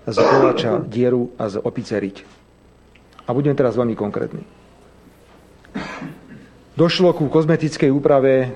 z 0.08 0.18
dieru 0.90 1.30
a 1.38 1.50
z 1.54 1.56
opice 1.62 1.94
riť. 2.02 2.26
A 3.28 3.36
budem 3.36 3.54
teraz 3.54 3.78
veľmi 3.78 3.94
konkrétny. 3.94 4.42
Došlo 6.78 7.14
ku 7.14 7.30
kozmetickej 7.30 7.90
úprave 7.92 8.56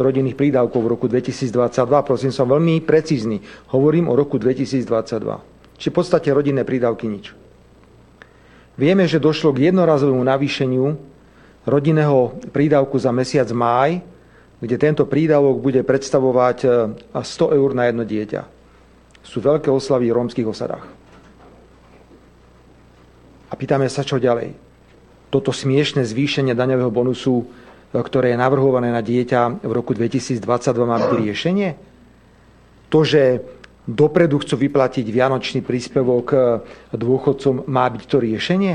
rodinných 0.00 0.38
prídavkov 0.38 0.80
v 0.80 0.90
roku 0.96 1.06
2022. 1.06 2.08
Prosím, 2.08 2.32
som 2.32 2.48
veľmi 2.48 2.80
precízny. 2.80 3.44
Hovorím 3.70 4.08
o 4.08 4.16
roku 4.16 4.40
2022. 4.40 4.88
Či 5.76 5.86
v 5.92 5.94
podstate 5.94 6.32
rodinné 6.32 6.64
prídavky 6.64 7.04
nič. 7.10 7.36
Vieme, 8.80 9.04
že 9.04 9.20
došlo 9.20 9.52
k 9.52 9.68
jednorazovému 9.68 10.24
navýšeniu 10.24 11.09
rodinného 11.68 12.36
prídavku 12.52 12.96
za 12.96 13.12
mesiac 13.12 13.48
máj 13.52 14.00
kde 14.60 14.76
tento 14.76 15.08
prídavok 15.08 15.56
bude 15.58 15.80
predstavovať 15.80 16.58
100 17.16 17.24
e, 17.24 17.48
eur 17.56 17.70
na 17.72 17.88
jedno 17.88 18.04
dieťa. 18.04 18.42
Sú 19.24 19.40
veľké 19.40 19.72
oslavy 19.72 20.12
v 20.12 20.16
rómskych 20.16 20.48
osadách. 20.48 20.84
A 23.50 23.52
pýtame 23.56 23.88
sa, 23.88 24.04
čo 24.04 24.20
ďalej. 24.20 24.54
Toto 25.32 25.50
smiešne 25.50 26.04
zvýšenie 26.04 26.52
daňového 26.52 26.92
bonusu, 26.92 27.40
e, 27.40 27.44
ktoré 27.96 28.36
je 28.36 28.38
navrhované 28.38 28.92
na 28.92 29.00
dieťa 29.00 29.64
v 29.64 29.72
roku 29.72 29.96
2022, 29.96 30.44
má 30.84 30.96
byť 31.00 31.12
riešenie? 31.16 31.68
To, 32.92 33.00
že 33.00 33.40
dopredu 33.88 34.44
chcú 34.44 34.60
vyplatiť 34.60 35.08
vianočný 35.08 35.64
príspevok 35.64 36.26
e, 36.36 36.38
dôchodcom, 36.92 37.64
má 37.64 37.88
byť 37.88 38.02
to 38.04 38.16
riešenie? 38.20 38.74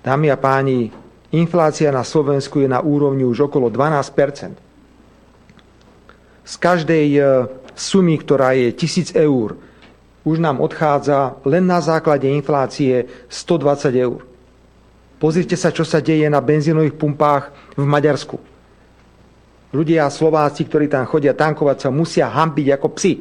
Dámy 0.00 0.32
a 0.32 0.36
páni, 0.40 1.03
inflácia 1.34 1.90
na 1.90 2.06
Slovensku 2.06 2.62
je 2.62 2.68
na 2.70 2.78
úrovni 2.78 3.26
už 3.26 3.50
okolo 3.50 3.66
12 3.66 4.64
z 6.44 6.54
každej 6.60 7.06
e, 7.16 7.20
sumy, 7.72 8.20
ktorá 8.20 8.52
je 8.52 8.68
1000 8.76 9.16
eur, 9.16 9.56
už 10.24 10.36
nám 10.40 10.60
odchádza 10.60 11.40
len 11.44 11.64
na 11.64 11.80
základe 11.80 12.28
inflácie 12.28 13.08
120 13.28 13.92
eur. 13.96 14.20
Pozrite 15.20 15.56
sa, 15.56 15.72
čo 15.72 15.88
sa 15.88 16.04
deje 16.04 16.28
na 16.28 16.44
benzínových 16.44 16.96
pumpách 17.00 17.48
v 17.76 17.84
Maďarsku. 17.84 18.36
Ľudia 19.72 20.06
Slováci, 20.12 20.68
ktorí 20.68 20.86
tam 20.86 21.08
chodia 21.08 21.32
tankovať, 21.32 21.88
sa 21.88 21.90
musia 21.90 22.28
hambiť 22.28 22.66
ako 22.76 22.88
psi. 22.94 23.12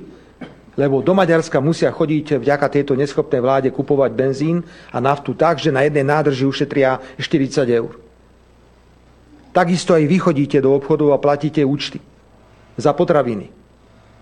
Lebo 0.73 1.05
do 1.05 1.13
Maďarska 1.13 1.62
musia 1.62 1.93
chodiť 1.93 2.41
vďaka 2.41 2.65
tejto 2.65 2.97
neschopnej 2.97 3.41
vláde 3.41 3.69
kupovať 3.69 4.12
benzín 4.17 4.65
a 4.89 4.97
naftu 4.97 5.38
tak, 5.38 5.62
že 5.62 5.69
na 5.69 5.86
jednej 5.86 6.01
nádrži 6.01 6.49
ušetria 6.49 6.97
40 7.21 7.69
eur. 7.69 7.93
Takisto 9.53 9.93
aj 9.93 10.09
vy 10.09 10.17
chodíte 10.17 10.57
do 10.57 10.73
obchodov 10.73 11.13
a 11.13 11.21
platíte 11.21 11.62
účty 11.62 12.01
za 12.73 12.89
potraviny. 12.89 13.53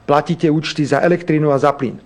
Platíte 0.03 0.51
účty 0.51 0.83
za 0.83 0.99
elektrínu 0.99 1.55
a 1.55 1.57
za 1.57 1.71
plyn. 1.71 2.03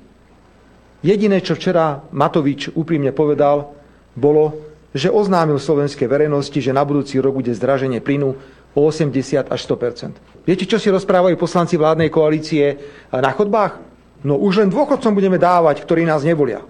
Jediné, 1.02 1.42
čo 1.42 1.58
včera 1.58 2.06
Matovič 2.14 2.70
úprimne 2.78 3.10
povedal, 3.10 3.74
bolo, 4.14 4.62
že 4.94 5.10
oznámil 5.10 5.58
slovenskej 5.58 6.06
verejnosti, 6.06 6.56
že 6.56 6.70
na 6.70 6.86
budúci 6.86 7.18
rok 7.18 7.42
bude 7.42 7.50
zdraženie 7.50 7.98
plynu 7.98 8.38
o 8.78 8.82
80 8.86 9.50
až 9.50 9.60
100% 9.66 10.46
Viete, 10.46 10.70
čo 10.70 10.78
si 10.78 10.94
rozprávajú 10.94 11.34
poslanci 11.42 11.74
vládnej 11.76 12.14
koalície 12.14 12.78
na 13.10 13.34
chodbách? 13.34 13.95
No 14.26 14.42
už 14.42 14.66
len 14.66 14.74
dôchodcom 14.74 15.14
budeme 15.14 15.38
dávať, 15.38 15.86
ktorí 15.86 16.02
nás 16.02 16.26
nevolia. 16.26 16.66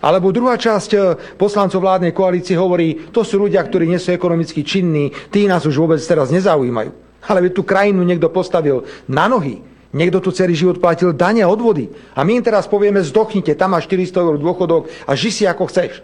Alebo 0.00 0.32
druhá 0.32 0.60
časť 0.60 0.90
eh, 0.96 1.02
poslancov 1.36 1.80
vládnej 1.80 2.12
koalície 2.12 2.56
hovorí, 2.56 3.08
to 3.08 3.24
sú 3.24 3.40
ľudia, 3.40 3.64
ktorí 3.64 3.88
nie 3.88 4.00
sú 4.00 4.12
ekonomicky 4.12 4.60
činní, 4.60 5.12
tí 5.32 5.48
nás 5.48 5.64
už 5.64 5.76
vôbec 5.80 6.00
teraz 6.00 6.28
nezaujímajú. 6.28 6.92
Ale 7.24 7.52
tú 7.52 7.64
krajinu 7.64 8.00
niekto 8.04 8.32
postavil 8.32 8.84
na 9.08 9.28
nohy. 9.28 9.60
Niekto 9.90 10.22
tu 10.22 10.30
celý 10.30 10.54
život 10.54 10.78
platil 10.78 11.12
dane 11.12 11.42
odvody. 11.42 11.90
A 12.14 12.22
my 12.22 12.40
im 12.40 12.44
teraz 12.46 12.64
povieme, 12.70 13.02
zdochnite, 13.02 13.58
tam 13.58 13.74
máš 13.74 13.90
400 13.90 14.22
eur 14.22 14.36
dôchodok 14.38 14.88
a 15.04 15.12
ži 15.18 15.30
si 15.34 15.44
ako 15.44 15.66
chceš. 15.66 16.00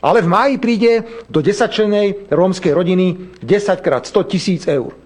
Ale 0.00 0.24
v 0.24 0.32
máji 0.32 0.54
príde 0.56 0.92
do 1.28 1.44
10 1.44 2.32
rómskej 2.32 2.72
rodiny 2.72 3.36
10 3.44 3.84
krát 3.84 4.08
100 4.08 4.32
tisíc 4.32 4.62
eur. 4.64 4.96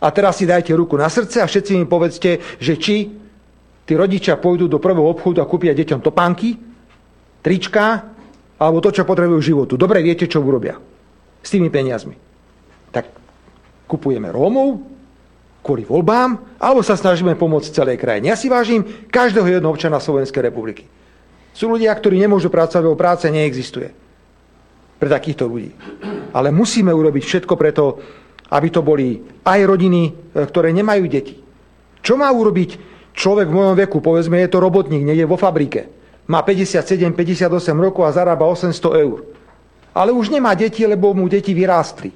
A 0.00 0.08
teraz 0.08 0.40
si 0.40 0.48
dajte 0.48 0.72
ruku 0.72 0.96
na 0.96 1.12
srdce 1.12 1.44
a 1.44 1.46
všetci 1.46 1.76
mi 1.76 1.84
povedzte, 1.84 2.40
že 2.56 2.74
či 2.80 3.19
tí 3.90 3.98
rodičia 3.98 4.38
pôjdu 4.38 4.70
do 4.70 4.78
prvého 4.78 5.10
obchodu 5.10 5.42
a 5.42 5.50
kúpia 5.50 5.74
deťom 5.74 5.98
topánky, 5.98 6.54
trička, 7.42 8.06
alebo 8.54 8.78
to, 8.78 8.94
čo 8.94 9.02
potrebujú 9.02 9.42
životu. 9.42 9.74
Dobre 9.74 9.98
viete, 9.98 10.30
čo 10.30 10.38
urobia 10.38 10.78
s 11.42 11.50
tými 11.50 11.74
peniazmi. 11.74 12.14
Tak 12.94 13.10
kupujeme 13.90 14.30
Rómov, 14.30 14.78
kvôli 15.66 15.82
voľbám, 15.82 16.62
alebo 16.62 16.86
sa 16.86 16.94
snažíme 16.94 17.34
pomôcť 17.34 17.74
celej 17.74 17.98
krajine. 17.98 18.30
Ja 18.30 18.38
si 18.38 18.46
vážim 18.46 19.10
každého 19.10 19.58
jednoho 19.58 19.74
občana 19.74 19.98
Slovenskej 19.98 20.46
republiky. 20.46 20.86
Sú 21.50 21.66
ľudia, 21.66 21.90
ktorí 21.90 22.14
nemôžu 22.22 22.46
pracovať, 22.46 22.86
lebo 22.86 22.94
práce 22.94 23.26
neexistuje 23.26 23.90
pre 25.02 25.10
takýchto 25.10 25.50
ľudí. 25.50 25.74
Ale 26.30 26.54
musíme 26.54 26.94
urobiť 26.94 27.22
všetko 27.26 27.58
preto, 27.58 27.98
aby 28.54 28.68
to 28.70 28.86
boli 28.86 29.18
aj 29.42 29.60
rodiny, 29.66 30.02
e, 30.06 30.12
ktoré 30.46 30.70
nemajú 30.70 31.04
deti. 31.10 31.42
Čo 32.00 32.14
má 32.14 32.30
urobiť 32.30 32.89
človek 33.14 33.50
v 33.50 33.56
mojom 33.56 33.74
veku? 33.76 33.98
Povedzme, 34.02 34.40
je 34.42 34.50
to 34.50 34.58
robotník, 34.62 35.02
niekde 35.02 35.26
vo 35.26 35.40
fabrike. 35.40 35.88
Má 36.30 36.46
57-58 36.46 37.74
rokov 37.74 38.06
a 38.06 38.14
zarába 38.14 38.46
800 38.46 39.02
eur. 39.02 39.26
Ale 39.90 40.14
už 40.14 40.30
nemá 40.30 40.54
deti, 40.54 40.86
lebo 40.86 41.10
mu 41.10 41.26
deti 41.26 41.50
vyrástli. 41.50 42.14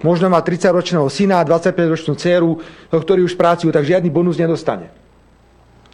Možno 0.00 0.32
má 0.32 0.40
30-ročného 0.40 1.04
syna 1.12 1.44
a 1.44 1.46
25-ročnú 1.46 2.16
dceru, 2.16 2.56
ktorí 2.88 3.20
už 3.20 3.36
pracujú, 3.36 3.68
tak 3.68 3.84
žiadny 3.84 4.08
bonus 4.08 4.40
nedostane. 4.40 4.88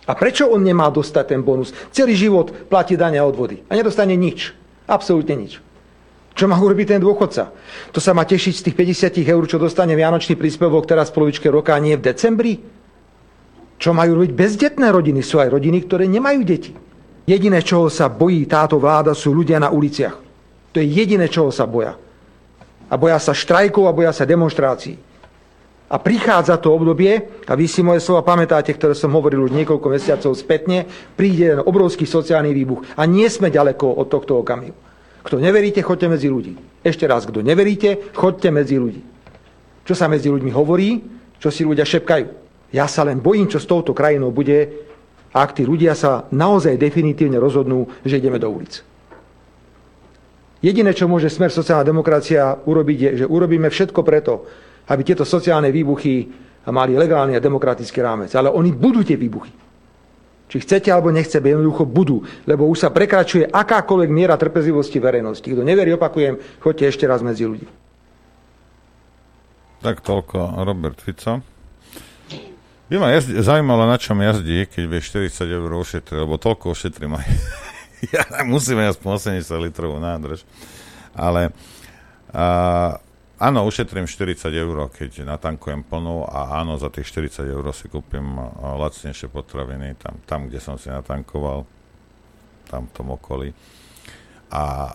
A 0.07 0.15
prečo 0.15 0.47
on 0.47 0.63
nemá 0.63 0.87
dostať 0.87 1.35
ten 1.35 1.43
bonus? 1.43 1.75
Celý 1.91 2.15
život 2.15 2.71
platí 2.71 2.95
dania 2.95 3.27
a 3.27 3.29
odvody 3.29 3.67
a 3.67 3.75
nedostane 3.75 4.15
nič. 4.15 4.55
Absolútne 4.87 5.35
nič. 5.35 5.59
Čo 6.39 6.47
má 6.47 6.55
urobiť 6.55 6.95
ten 6.95 7.03
dôchodca? 7.03 7.51
To 7.91 7.99
sa 7.99 8.15
má 8.15 8.23
tešiť 8.23 8.55
z 8.55 8.65
tých 8.71 8.77
50 9.19 9.27
eur, 9.27 9.43
čo 9.51 9.59
dostane 9.59 9.99
vianočný 9.99 10.39
príspevok 10.39 10.87
teraz 10.87 11.11
v 11.11 11.19
polovičke 11.19 11.51
roka 11.51 11.75
a 11.75 11.83
nie 11.83 11.99
v 11.99 12.07
decembri? 12.07 12.63
Čo 13.77 13.93
majú 13.93 14.21
robiť 14.21 14.33
bezdetné 14.33 14.89
rodiny? 14.89 15.21
Sú 15.21 15.41
aj 15.41 15.53
rodiny, 15.53 15.85
ktoré 15.85 16.09
nemajú 16.09 16.41
deti. 16.45 16.73
Jediné, 17.27 17.61
čoho 17.61 17.91
sa 17.93 18.09
bojí 18.09 18.47
táto 18.47 18.81
vláda, 18.81 19.13
sú 19.13 19.35
ľudia 19.35 19.61
na 19.61 19.69
uliciach. 19.69 20.17
To 20.73 20.77
je 20.81 20.87
jediné, 20.87 21.27
čoho 21.29 21.51
sa 21.53 21.67
boja 21.67 21.99
a 22.87 22.95
boja 22.95 23.19
sa 23.19 23.35
štrajkov 23.35 23.85
a 23.87 23.97
boja 23.97 24.13
sa 24.15 24.29
demonstrácií. 24.29 24.95
A 25.87 26.03
prichádza 26.03 26.59
to 26.59 26.75
obdobie, 26.75 27.31
a 27.47 27.53
vy 27.55 27.71
si 27.71 27.79
moje 27.79 28.03
slova 28.03 28.27
pamätáte, 28.27 28.75
ktoré 28.75 28.91
som 28.99 29.15
hovoril 29.15 29.47
už 29.47 29.55
niekoľko 29.55 29.87
mesiacov 29.87 30.35
spätne, 30.35 30.83
príde 31.15 31.63
obrovský 31.63 32.03
sociálny 32.03 32.51
výbuch. 32.51 32.83
A 32.99 33.07
nie 33.07 33.31
sme 33.31 33.55
ďaleko 33.55 33.95
od 33.95 34.11
tohto 34.11 34.43
okamihu. 34.43 34.75
Kto 35.23 35.39
neveríte, 35.39 35.87
chodte 35.87 36.11
medzi 36.11 36.27
ľudí. 36.27 36.59
Ešte 36.83 37.07
raz, 37.07 37.23
kto 37.27 37.39
neveríte, 37.39 38.11
chodte 38.19 38.51
medzi 38.51 38.83
ľudí. 38.83 39.03
Čo 39.87 39.95
sa 39.95 40.11
medzi 40.11 40.27
ľuďmi 40.27 40.51
hovorí, 40.51 41.03
čo 41.39 41.55
si 41.55 41.63
ľudia 41.63 41.87
šepkajú. 41.87 42.46
Ja 42.77 42.85
sa 42.85 43.09
len 43.09 43.25
bojím, 43.25 43.49
čo 43.49 43.57
s 43.57 43.65
touto 43.65 43.97
krajinou 43.97 44.29
bude, 44.29 44.69
ak 45.33 45.57
tí 45.57 45.65
ľudia 45.65 45.97
sa 45.97 46.29
naozaj 46.29 46.77
definitívne 46.77 47.41
rozhodnú, 47.41 47.89
že 48.05 48.21
ideme 48.21 48.37
do 48.37 48.53
ulic. 48.53 48.85
Jediné, 50.61 50.93
čo 50.93 51.09
môže 51.09 51.33
smer 51.33 51.49
sociálna 51.49 51.85
demokracia 51.85 52.53
urobiť, 52.53 52.99
je, 53.01 53.11
že 53.25 53.27
urobíme 53.29 53.73
všetko 53.73 54.01
preto, 54.05 54.45
aby 54.93 55.01
tieto 55.05 55.25
sociálne 55.25 55.73
výbuchy 55.73 56.29
mali 56.69 56.97
legálny 56.97 57.33
a 57.37 57.41
demokratický 57.41 58.01
rámec. 58.05 58.33
Ale 58.37 58.53
oni 58.53 58.73
budú 58.77 59.01
tie 59.01 59.17
výbuchy. 59.17 59.53
Či 60.47 60.63
chcete 60.63 60.93
alebo 60.93 61.11
nechcete, 61.11 61.43
jednoducho 61.43 61.89
budú, 61.89 62.23
lebo 62.47 62.71
už 62.71 62.87
sa 62.87 62.91
prekračuje 62.93 63.51
akákoľvek 63.51 64.11
miera 64.13 64.39
trpezlivosti 64.39 65.01
verejnosti. 65.01 65.43
Kto 65.43 65.65
neverí, 65.65 65.97
opakujem, 65.97 66.39
choďte 66.61 66.85
ešte 66.87 67.05
raz 67.09 67.25
medzi 67.25 67.49
ľudí. 67.49 67.67
Tak 69.83 70.05
toľko 70.07 70.63
Robert 70.63 71.01
Fico. 71.03 71.56
By 72.87 73.03
ma 73.03 73.11
jazdi, 73.11 73.43
zaujímalo, 73.43 73.83
na 73.91 73.99
čom 73.99 74.23
jazdí, 74.23 74.63
keď 74.71 74.85
vie 74.87 75.01
40 75.03 75.43
eur 75.43 75.71
ošetriť, 75.75 76.23
lebo 76.23 76.39
toľko 76.39 76.71
ošetrím 76.71 77.19
aj 77.19 77.27
ja 78.15 78.23
musíme 78.47 78.87
aspoň 78.87 79.43
80 79.43 79.67
litrovú 79.67 79.99
nádrž. 79.99 80.47
Ale 81.11 81.51
a, 82.31 82.47
áno, 83.43 83.67
ušetrím 83.67 84.07
40 84.07 84.55
eur, 84.55 84.87
keď 84.95 85.27
natankujem 85.27 85.83
plnú 85.83 86.31
a 86.31 86.63
áno, 86.63 86.79
za 86.79 86.87
tých 86.87 87.11
40 87.11 87.43
eur 87.51 87.67
si 87.75 87.91
kúpim 87.91 88.39
lacnejšie 88.63 89.35
potraviny 89.35 89.99
tam, 89.99 90.23
tam, 90.23 90.41
kde 90.47 90.63
som 90.63 90.79
si 90.79 90.87
natankoval, 90.87 91.67
tam 92.71 92.87
v 92.87 92.93
tom 92.95 93.11
okolí. 93.11 93.51
A 94.55 94.95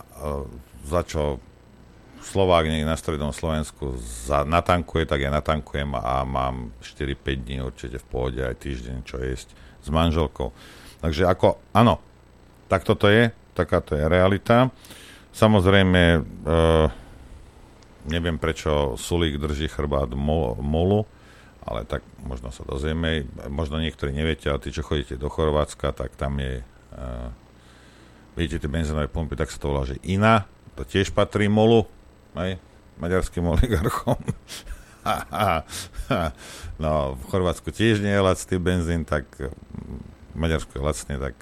za 0.88 1.04
čo 1.04 1.38
Slovák 2.22 2.70
niekde 2.70 2.86
na 2.86 2.94
strednom 2.94 3.34
Slovensku 3.34 3.98
za, 3.98 4.46
natankuje, 4.46 5.10
tak 5.10 5.26
ja 5.26 5.30
natankujem 5.34 5.90
a 5.98 6.22
mám 6.22 6.70
4-5 6.78 7.18
dní 7.42 7.58
určite 7.58 7.98
v 7.98 8.06
pohode 8.06 8.38
aj 8.38 8.62
týždeň 8.62 8.96
čo 9.02 9.18
jesť 9.18 9.50
s 9.82 9.88
manželkou. 9.90 10.54
Takže 11.02 11.26
ako, 11.26 11.58
áno, 11.74 11.98
tak 12.70 12.86
toto 12.86 13.10
je, 13.10 13.34
takáto 13.58 13.98
je 13.98 14.06
realita. 14.06 14.70
Samozrejme, 15.34 16.02
e, 16.14 16.20
neviem 18.06 18.38
prečo 18.38 18.94
Sulík 18.94 19.42
drží 19.42 19.66
chrbát 19.66 20.14
mol, 20.14 20.54
molu, 20.62 21.02
ale 21.66 21.82
tak 21.82 22.06
možno 22.22 22.54
sa 22.54 22.62
dozvieme. 22.62 23.26
Možno 23.50 23.82
niektorí 23.82 24.14
neviete, 24.14 24.46
ale 24.46 24.62
tí, 24.62 24.70
čo 24.70 24.86
chodíte 24.86 25.18
do 25.18 25.26
Chorvátska, 25.26 25.90
tak 25.90 26.14
tam 26.14 26.38
je, 26.38 26.62
e, 26.62 27.00
vidíte 28.38 28.62
tie 28.62 28.70
benzínové 28.70 29.10
pumpy, 29.10 29.34
tak 29.34 29.50
sa 29.50 29.58
to 29.58 29.74
volá, 29.74 29.82
že 29.82 29.98
INA, 30.06 30.46
to 30.78 30.86
tiež 30.86 31.10
patrí 31.10 31.50
molu, 31.50 31.90
aj, 32.36 32.60
maďarským 32.98 33.44
oligarchom. 33.46 34.20
no, 36.82 37.18
v 37.18 37.22
Chorvátsku 37.26 37.74
tiež 37.74 37.98
nie 37.98 38.14
je 38.14 38.22
lacný 38.22 38.56
benzín, 38.62 39.02
tak 39.02 39.26
v 39.36 40.36
Maďarsku 40.38 40.78
je 40.78 40.82
lacný, 40.82 41.14
tak 41.18 41.34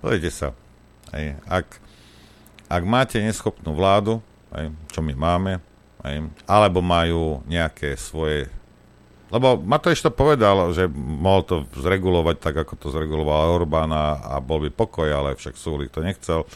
Pozrite 0.00 0.32
sa, 0.32 0.56
aj, 1.12 1.36
ak, 1.44 1.68
ak 2.72 2.82
máte 2.88 3.20
neschopnú 3.20 3.76
vládu, 3.76 4.24
aj, 4.48 4.72
čo 4.88 5.04
my 5.04 5.12
máme, 5.12 5.60
aj, 6.00 6.24
alebo 6.48 6.80
majú 6.80 7.44
nejaké 7.44 8.00
svoje 8.00 8.48
lebo 9.30 9.54
Matovič 9.62 10.02
to 10.02 10.10
povedal, 10.10 10.74
že 10.74 10.90
mohol 10.90 11.46
to 11.46 11.62
zregulovať 11.78 12.36
tak, 12.42 12.66
ako 12.66 12.74
to 12.74 12.90
zreguloval 12.90 13.62
Orbán 13.62 13.94
a, 13.94 14.18
a 14.18 14.34
bol 14.42 14.58
by 14.58 14.74
pokoj, 14.74 15.06
ale 15.06 15.38
však 15.38 15.54
Súlik 15.54 15.94
to 15.94 16.02
nechcel. 16.02 16.50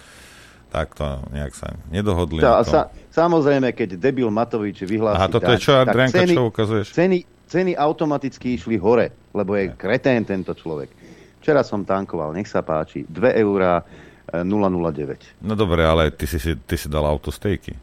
Tak 0.74 0.98
to 0.98 1.06
nejak 1.30 1.54
sa 1.54 1.70
nedohodli. 1.86 2.42
Tá, 2.42 2.58
sa, 2.66 2.90
samozrejme, 3.14 3.70
keď 3.70 3.94
debil 3.94 4.26
Matovič 4.26 4.82
vyhlási... 4.82 5.22
Aha, 5.22 5.30
toto 5.30 5.46
tak, 5.46 5.62
je 5.62 5.70
čo, 5.70 5.72
Adrianka, 5.78 6.18
ceny, 6.18 6.34
čo 6.34 6.42
ukazuješ? 6.50 6.86
Ceny, 6.90 7.18
ceny 7.46 7.72
automaticky 7.78 8.58
išli 8.58 8.74
hore, 8.74 9.14
lebo 9.30 9.54
je 9.54 9.70
kretén 9.78 10.26
tento 10.26 10.50
človek. 10.50 10.90
Včera 11.38 11.62
som 11.62 11.86
tankoval, 11.86 12.34
nech 12.34 12.50
sa 12.50 12.66
páči, 12.66 13.06
2 13.06 13.38
eurá 13.38 13.86
009. 14.34 14.42
E, 14.42 15.46
no 15.46 15.54
dobre, 15.54 15.86
ale 15.86 16.10
ty 16.10 16.26
si, 16.26 16.42
ty 16.42 16.74
si 16.74 16.90
dal 16.90 17.06
autostejky. 17.06 17.78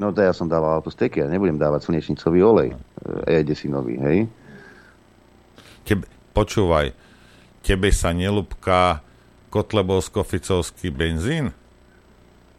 No 0.00 0.08
to 0.08 0.24
ja 0.24 0.32
som 0.32 0.48
dával 0.48 0.80
autostejky, 0.80 1.20
ja 1.20 1.28
nebudem 1.28 1.60
dávať 1.60 1.92
slnečnicový 1.92 2.40
olej, 2.40 2.72
e, 2.72 3.44
edesinový, 3.44 4.00
hej. 4.00 4.18
Tebe, 5.84 6.08
počúvaj, 6.32 6.96
tebe 7.60 7.92
sa 7.92 8.16
nelúbka 8.16 9.04
kotlebovsko-ficovský 9.52 10.88
benzín? 10.88 11.52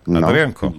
No, 0.09 0.25
Adrianko, 0.25 0.73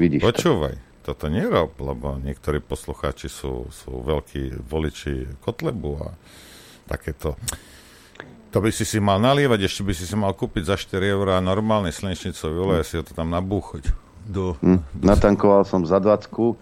vidíš 0.00 0.24
počúvaj, 0.24 0.74
to. 1.04 1.12
toto 1.12 1.28
nerob, 1.28 1.76
lebo 1.76 2.16
niektorí 2.16 2.64
poslucháči 2.64 3.28
sú, 3.28 3.68
sú 3.68 4.00
veľkí 4.00 4.64
voliči 4.64 5.36
Kotlebu 5.44 5.92
a 6.00 6.08
takéto 6.88 7.36
to 8.50 8.58
by 8.58 8.74
si 8.74 8.82
si 8.82 8.98
mal 8.98 9.22
nalievať, 9.22 9.62
ešte 9.62 9.86
by 9.86 9.94
si 9.94 10.04
si 10.10 10.16
mal 10.18 10.34
kúpiť 10.34 10.74
za 10.74 10.74
4 10.74 10.98
eurá 11.06 11.38
normálny 11.38 11.94
slnečnicový 11.94 12.56
olej 12.58 12.78
a 12.82 12.84
si 12.86 12.98
ho 12.98 13.06
to 13.06 13.14
tam 13.14 13.30
nabúchať. 13.30 13.94
Do... 14.26 14.58
Hm, 14.58 14.82
natankoval 15.06 15.62
som 15.62 15.86
za 15.86 16.02
20 16.02 16.26
e, 16.34 16.54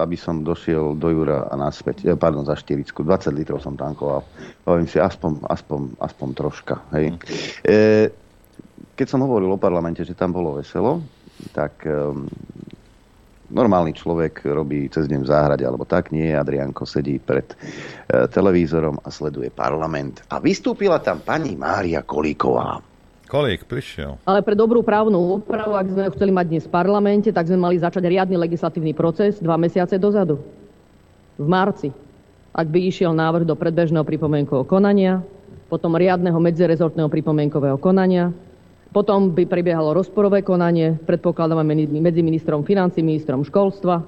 aby 0.00 0.16
som 0.16 0.40
došiel 0.40 0.96
do 0.96 1.12
Jura 1.12 1.44
a 1.44 1.54
naspäť, 1.60 2.08
e, 2.08 2.16
pardon, 2.16 2.48
za 2.48 2.56
40, 2.56 2.88
20 2.88 3.36
litrov 3.36 3.60
som 3.60 3.76
tankoval. 3.76 4.24
Hovorím 4.64 4.88
si, 4.88 4.96
aspoň, 4.96 5.44
aspoň, 5.44 6.00
aspoň 6.00 6.28
troška. 6.32 6.80
Hej. 6.96 7.12
Hm. 7.12 7.18
E, 7.68 7.76
keď 8.96 9.06
som 9.10 9.20
hovoril 9.28 9.52
o 9.52 9.60
parlamente, 9.60 10.00
že 10.08 10.16
tam 10.16 10.32
bolo 10.32 10.56
veselo, 10.56 11.04
tak 11.52 11.86
normálny 13.54 13.92
človek 13.94 14.42
robí 14.50 14.90
cez 14.90 15.06
deň 15.06 15.20
v 15.22 15.30
záhrade 15.30 15.64
alebo 15.64 15.86
tak, 15.86 16.10
nie, 16.10 16.34
Adrianko 16.34 16.82
sedí 16.88 17.22
pred 17.22 17.54
e, 17.54 18.26
televízorom 18.26 18.98
a 19.04 19.08
sleduje 19.14 19.52
parlament. 19.54 20.26
A 20.32 20.42
vystúpila 20.42 20.98
tam 20.98 21.20
pani 21.20 21.54
Mária 21.54 22.02
Kolíková. 22.02 22.80
Kolík 23.30 23.64
prišiel. 23.66 24.20
Ale 24.28 24.44
pre 24.44 24.54
dobrú 24.54 24.84
právnu 24.84 25.40
úpravu, 25.40 25.74
ak 25.74 25.90
sme 25.90 26.12
chceli 26.12 26.32
mať 26.34 26.46
dnes 26.50 26.64
v 26.68 26.74
parlamente, 26.74 27.28
tak 27.32 27.48
sme 27.48 27.58
mali 27.58 27.80
začať 27.80 28.04
riadny 28.04 28.36
legislatívny 28.36 28.92
proces 28.92 29.40
dva 29.40 29.56
mesiace 29.56 29.96
dozadu. 29.96 30.38
V 31.34 31.46
marci. 31.46 31.90
ak 32.54 32.70
by 32.70 32.78
išiel 32.86 33.10
návrh 33.10 33.42
do 33.42 33.58
predbežného 33.58 34.06
pripomienkového 34.06 34.62
konania, 34.62 35.18
potom 35.66 35.98
riadneho 35.98 36.38
medzirezortného 36.38 37.10
pripomienkového 37.10 37.74
konania, 37.82 38.30
potom 38.94 39.34
by 39.34 39.42
prebiehalo 39.50 39.90
rozporové 39.90 40.46
konanie, 40.46 40.94
predpokladáme 41.02 41.66
medzi 41.98 42.22
ministrom 42.22 42.62
financí, 42.62 43.02
ministrom 43.02 43.42
školstva, 43.42 44.06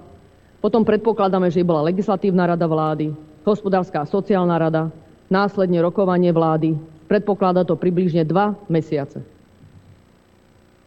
potom 0.63 0.87
predpokladáme, 0.87 1.51
že 1.51 1.67
bola 1.67 1.91
legislatívna 1.91 2.47
rada 2.47 2.71
vlády, 2.71 3.11
hospodárska 3.43 4.07
a 4.07 4.09
sociálna 4.09 4.55
rada, 4.55 4.95
následne 5.27 5.83
rokovanie 5.83 6.31
vlády. 6.31 6.79
Predpokladá 7.11 7.67
to 7.67 7.75
približne 7.75 8.23
dva 8.23 8.55
mesiace. 8.71 9.23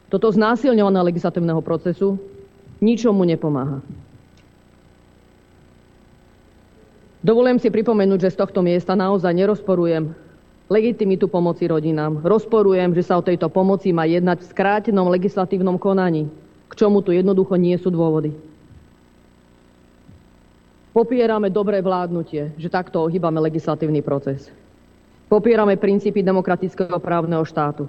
Toto 0.08 0.32
znásilňované 0.32 1.00
legislatívneho 1.12 1.60
procesu 1.60 2.16
ničomu 2.80 3.28
nepomáha. 3.28 3.84
Dovolujem 7.20 7.60
si 7.60 7.68
pripomenúť, 7.68 8.20
že 8.28 8.32
z 8.32 8.40
tohto 8.40 8.64
miesta 8.64 8.96
naozaj 8.96 9.36
nerozporujem 9.36 10.16
legitimitu 10.70 11.26
pomoci 11.26 11.66
rodinám. 11.66 12.22
Rozporujem, 12.22 12.94
že 12.94 13.04
sa 13.04 13.18
o 13.18 13.26
tejto 13.26 13.50
pomoci 13.50 13.90
má 13.90 14.06
jednať 14.06 14.46
v 14.46 14.50
skrátenom 14.54 15.10
legislatívnom 15.10 15.82
konaní, 15.82 16.30
k 16.70 16.74
čomu 16.78 17.02
tu 17.02 17.10
jednoducho 17.10 17.58
nie 17.58 17.74
sú 17.82 17.90
dôvody. 17.90 18.32
Popierame 20.94 21.50
dobré 21.50 21.82
vládnutie, 21.82 22.54
že 22.58 22.70
takto 22.70 23.02
ohýbame 23.06 23.42
legislatívny 23.42 24.06
proces. 24.06 24.50
Popierame 25.30 25.78
princípy 25.78 26.22
demokratického 26.26 26.98
právneho 27.02 27.46
štátu. 27.46 27.86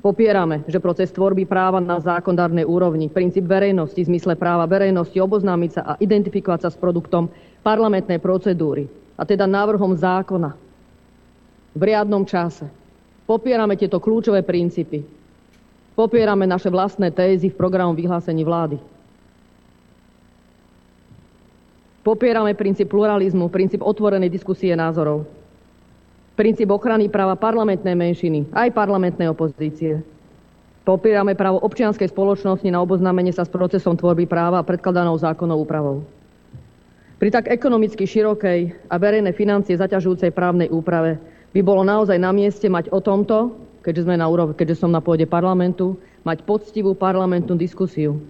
Popierame, 0.00 0.64
že 0.66 0.80
proces 0.80 1.12
tvorby 1.12 1.44
práva 1.44 1.76
na 1.78 2.00
zákonodárnej 2.00 2.64
úrovni, 2.64 3.12
princíp 3.12 3.44
verejnosti, 3.44 4.00
zmysle 4.00 4.32
práva 4.34 4.64
verejnosti 4.64 5.14
oboznámiť 5.20 5.70
sa 5.76 5.82
a 5.84 5.92
identifikovať 6.00 6.60
sa 6.66 6.70
s 6.72 6.80
produktom 6.80 7.28
parlamentnej 7.60 8.16
procedúry, 8.16 8.88
a 9.20 9.28
teda 9.28 9.44
návrhom 9.44 9.92
zákona, 9.92 10.69
v 11.74 11.82
riadnom 11.82 12.26
čase. 12.26 12.66
Popierame 13.26 13.78
tieto 13.78 14.02
kľúčové 14.02 14.42
princípy. 14.42 15.06
Popierame 15.94 16.48
naše 16.48 16.72
vlastné 16.72 17.14
tézy 17.14 17.52
v 17.52 17.58
programu 17.58 17.94
vyhlásení 17.94 18.42
vlády. 18.42 18.78
Popierame 22.00 22.56
princíp 22.56 22.88
pluralizmu, 22.88 23.52
princíp 23.52 23.84
otvorenej 23.84 24.32
diskusie 24.32 24.72
názorov. 24.72 25.28
Princíp 26.32 26.72
ochrany 26.72 27.12
práva 27.12 27.36
parlamentnej 27.36 27.92
menšiny, 27.92 28.48
aj 28.56 28.72
parlamentnej 28.72 29.28
opozície. 29.28 30.00
Popierame 30.80 31.36
právo 31.36 31.60
občianskej 31.60 32.08
spoločnosti 32.08 32.64
na 32.72 32.80
oboznámenie 32.80 33.36
sa 33.36 33.44
s 33.44 33.52
procesom 33.52 34.00
tvorby 34.00 34.24
práva 34.24 34.58
a 34.58 34.66
predkladanou 34.66 35.20
zákonnou 35.20 35.60
úpravou. 35.60 36.00
Pri 37.20 37.28
tak 37.28 37.52
ekonomicky 37.52 38.08
širokej 38.08 38.88
a 38.88 38.96
verejné 38.96 39.36
financie 39.36 39.76
zaťažujúcej 39.76 40.32
právnej 40.32 40.72
úprave 40.72 41.20
by 41.50 41.60
bolo 41.60 41.82
naozaj 41.82 42.18
na 42.18 42.30
mieste 42.30 42.70
mať 42.70 42.90
o 42.94 43.02
tomto, 43.02 43.54
keďže, 43.82 44.06
sme 44.06 44.16
na 44.20 44.26
úrov, 44.30 44.54
keďže 44.54 44.86
som 44.86 44.90
na 44.90 45.02
pôde 45.02 45.26
parlamentu, 45.26 45.98
mať 46.22 46.44
poctivú 46.44 46.94
parlamentnú 46.94 47.56
diskusiu. 47.56 48.20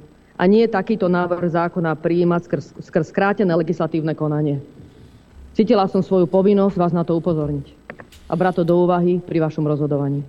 A 0.41 0.49
nie 0.49 0.65
takýto 0.65 1.05
návrh 1.11 1.53
zákona 1.53 2.01
prijímať 2.01 2.41
skrz, 2.49 2.67
skrz 2.81 3.07
skrátené 3.13 3.53
legislatívne 3.53 4.17
konanie. 4.17 4.65
Cítila 5.53 5.85
som 5.91 6.01
svoju 6.01 6.25
povinnosť 6.25 6.77
vás 6.81 6.93
na 6.97 7.05
to 7.05 7.19
upozorniť 7.19 7.77
a 8.31 8.33
brať 8.39 8.63
to 8.63 8.65
do 8.65 8.81
úvahy 8.87 9.21
pri 9.21 9.43
vašom 9.43 9.67
rozhodovaní. 9.67 10.25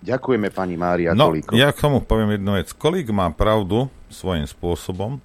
Ďakujeme 0.00 0.48
pani 0.54 0.76
Mária 0.80 1.12
no, 1.12 1.28
Kolíko. 1.28 1.52
Ja 1.56 1.72
k 1.74 1.82
tomu 1.82 2.00
poviem 2.00 2.38
jednu 2.38 2.56
vec. 2.56 2.72
Kolík 2.72 3.10
má 3.10 3.28
pravdu 3.34 3.90
svojím 4.08 4.46
spôsobom, 4.48 5.18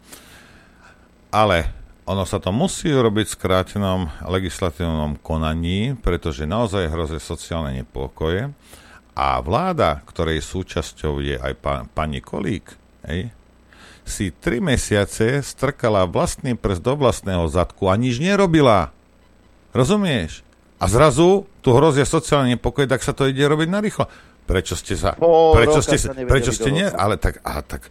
ale 1.30 1.70
ono 2.06 2.24
sa 2.24 2.38
to 2.38 2.54
musí 2.54 2.94
robiť 2.94 3.26
v 3.26 3.36
skrátenom 3.38 4.02
legislatívnom 4.30 5.18
konaní, 5.26 5.98
pretože 5.98 6.46
naozaj 6.46 6.94
hrozí 6.94 7.18
sociálne 7.18 7.82
nepokoje. 7.82 8.54
A 9.18 9.41
vláda, 9.41 10.06
ktorej 10.06 10.46
súčasťou 10.46 11.24
je 11.24 11.36
aj 11.41 11.54
pa, 11.58 11.88
pani 11.89 12.22
Kolík, 12.22 12.78
hej, 13.10 13.34
si 14.06 14.30
tri 14.30 14.62
mesiace 14.62 15.41
strkala 15.41 16.06
vlastný 16.06 16.54
prst 16.54 16.84
do 16.86 16.94
vlastného 16.94 17.50
zadku 17.50 17.89
a 17.89 17.98
nič 17.98 18.22
nerobila. 18.22 18.94
Rozumieš? 19.74 20.46
A 20.78 20.86
zrazu 20.86 21.50
tu 21.65 21.74
hrozia 21.74 22.06
sociálne 22.06 22.54
nepokoje, 22.54 22.86
tak 22.86 23.02
sa 23.02 23.18
to 23.18 23.26
ide 23.26 23.41
robiť 23.50 23.68
na 23.72 23.82
rýchlo. 23.82 24.06
Prečo 24.46 24.78
ste 24.78 24.94
sa... 24.94 25.18
Po 25.18 25.58
prečo 25.58 25.82
ste, 25.82 25.98
sa 25.98 26.13
prečo 26.13 26.54
ste 26.54 26.70
nie... 26.70 26.86
Ale 26.86 27.18
tak, 27.18 27.41
a 27.41 27.65
tak, 27.65 27.89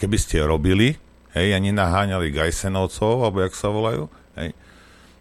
keby 0.00 0.16
ste 0.16 0.40
robili, 0.40 0.96
hej, 1.34 1.54
ani 1.54 1.70
naháňali 1.70 2.34
Gajsenovcov, 2.34 3.26
alebo 3.26 3.42
jak 3.44 3.54
sa 3.54 3.70
volajú, 3.70 4.06
hej, 4.38 4.54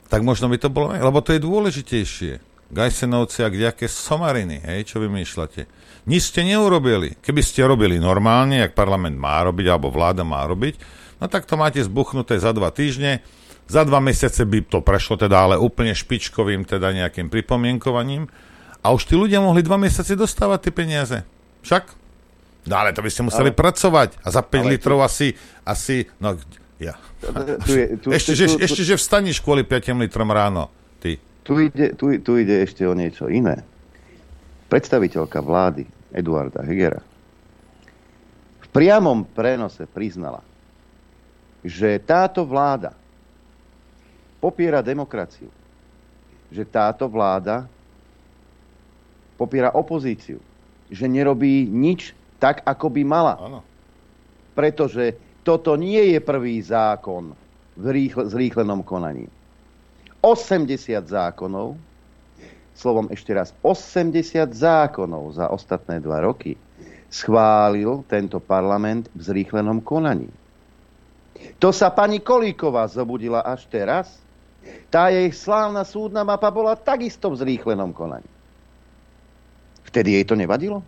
tak 0.10 0.26
možno 0.26 0.50
by 0.50 0.58
to 0.58 0.70
bolo, 0.74 0.94
lebo 0.94 1.20
to 1.22 1.34
je 1.34 1.42
dôležitejšie. 1.42 2.34
Gajsenovci 2.70 3.42
a 3.42 3.50
kdejaké 3.50 3.90
somariny, 3.90 4.62
hej, 4.62 4.94
čo 4.94 5.02
vymýšľate. 5.02 5.66
Nič 6.06 6.30
ste 6.30 6.46
neurobili. 6.46 7.18
Keby 7.18 7.42
ste 7.42 7.66
robili 7.66 7.98
normálne, 7.98 8.62
jak 8.62 8.78
parlament 8.78 9.18
má 9.18 9.42
robiť, 9.42 9.66
alebo 9.70 9.90
vláda 9.90 10.22
má 10.22 10.46
robiť, 10.46 10.78
no 11.18 11.26
tak 11.26 11.50
to 11.50 11.58
máte 11.58 11.82
zbuchnuté 11.82 12.38
za 12.38 12.54
dva 12.54 12.70
týždne, 12.70 13.26
za 13.70 13.86
dva 13.86 14.02
mesiace 14.02 14.46
by 14.50 14.66
to 14.66 14.82
prešlo 14.82 15.18
teda 15.18 15.46
ale 15.46 15.56
úplne 15.62 15.94
špičkovým 15.94 16.66
teda 16.66 16.90
nejakým 16.90 17.30
pripomienkovaním 17.30 18.26
a 18.82 18.90
už 18.90 19.06
tí 19.06 19.14
ľudia 19.14 19.46
mohli 19.46 19.62
dva 19.62 19.78
mesiace 19.78 20.18
dostávať 20.18 20.70
tie 20.70 20.74
peniaze. 20.74 21.18
Však? 21.62 21.99
No 22.70 22.78
ale 22.78 22.94
to 22.94 23.02
by 23.02 23.10
ste 23.10 23.26
museli 23.26 23.50
ale, 23.50 23.58
pracovať. 23.58 24.22
A 24.22 24.28
za 24.30 24.46
5 24.46 24.72
litrov 24.78 25.02
tu... 25.02 25.06
asi, 25.10 25.28
asi, 25.66 26.06
no 26.22 26.38
ja. 26.78 26.96
Tu 27.66 27.72
je, 27.74 27.86
tu, 27.98 28.08
ešte, 28.14 28.32
tu, 28.32 28.40
že, 28.40 28.46
tu, 28.46 28.58
ešte, 28.62 28.82
že 28.86 28.96
vstaníš 28.96 29.42
kvôli 29.42 29.66
5 29.66 29.98
litrom 30.06 30.30
ráno. 30.30 30.70
Ty. 31.02 31.18
Tu 31.42 31.54
ide, 31.66 31.98
tu, 31.98 32.14
tu 32.22 32.32
ide 32.38 32.62
ešte 32.62 32.86
o 32.86 32.94
niečo 32.94 33.26
iné. 33.26 33.66
Predstaviteľka 34.70 35.42
vlády 35.42 35.90
Eduarda 36.14 36.62
Hegera 36.62 37.02
v 38.70 38.78
priamom 38.78 39.26
prenose 39.26 39.90
priznala, 39.90 40.46
že 41.66 41.98
táto 41.98 42.46
vláda 42.46 42.94
popiera 44.38 44.86
demokraciu, 44.86 45.50
že 46.54 46.62
táto 46.70 47.10
vláda 47.10 47.66
popiera 49.42 49.74
opozíciu, 49.74 50.38
že 50.94 51.10
nerobí 51.10 51.66
nič 51.66 52.14
tak, 52.40 52.64
ako 52.64 52.88
by 52.90 53.02
mala. 53.04 53.36
Ano. 53.38 53.60
Pretože 54.56 55.16
toto 55.44 55.76
nie 55.76 56.16
je 56.16 56.20
prvý 56.24 56.64
zákon 56.64 57.36
v 57.76 57.86
rýchle, 57.92 58.28
zrýchlenom 58.28 58.84
konaní. 58.84 59.28
80 60.20 60.76
zákonov, 61.08 61.80
slovom 62.76 63.08
ešte 63.12 63.32
raz, 63.32 63.56
80 63.64 64.20
zákonov 64.52 65.40
za 65.40 65.48
ostatné 65.48 66.04
dva 66.04 66.20
roky 66.24 66.60
schválil 67.08 68.04
tento 68.06 68.38
parlament 68.44 69.08
v 69.16 69.22
zrýchlenom 69.24 69.80
konaní. 69.80 70.28
To 71.64 71.72
sa 71.72 71.88
pani 71.88 72.20
Kolíková 72.20 72.84
zobudila 72.92 73.40
až 73.48 73.64
teraz. 73.72 74.20
Tá 74.92 75.08
jej 75.08 75.32
slávna 75.32 75.88
súdna 75.88 76.28
mapa 76.28 76.52
bola 76.52 76.76
takisto 76.76 77.32
v 77.32 77.40
zrýchlenom 77.40 77.96
konaní. 77.96 78.28
Vtedy 79.88 80.20
jej 80.20 80.26
to 80.28 80.36
nevadilo? 80.36 80.84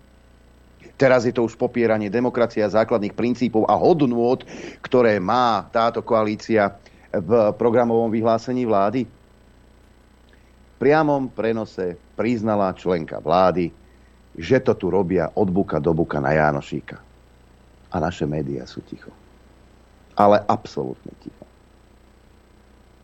Teraz 1.01 1.25
je 1.25 1.33
to 1.33 1.45
už 1.45 1.57
popieranie 1.57 2.13
demokracie 2.13 2.61
a 2.61 2.69
základných 2.69 3.17
princípov 3.17 3.65
a 3.65 3.73
hodnôt, 3.73 4.37
ktoré 4.85 5.17
má 5.17 5.65
táto 5.73 6.05
koalícia 6.05 6.77
v 7.09 7.51
programovom 7.57 8.13
vyhlásení 8.13 8.69
vlády. 8.69 9.09
V 10.69 10.75
priamom 10.77 11.29
prenose 11.29 11.97
priznala 12.13 12.73
členka 12.77 13.17
vlády, 13.17 13.73
že 14.37 14.61
to 14.61 14.77
tu 14.77 14.93
robia 14.93 15.29
od 15.35 15.49
buka 15.49 15.81
do 15.81 15.91
buka 15.91 16.21
na 16.21 16.37
Jánošíka. 16.37 16.97
A 17.91 17.95
naše 17.99 18.29
médiá 18.29 18.63
sú 18.69 18.79
ticho. 18.85 19.11
Ale 20.15 20.39
absolútne 20.47 21.11
ticho. 21.19 21.45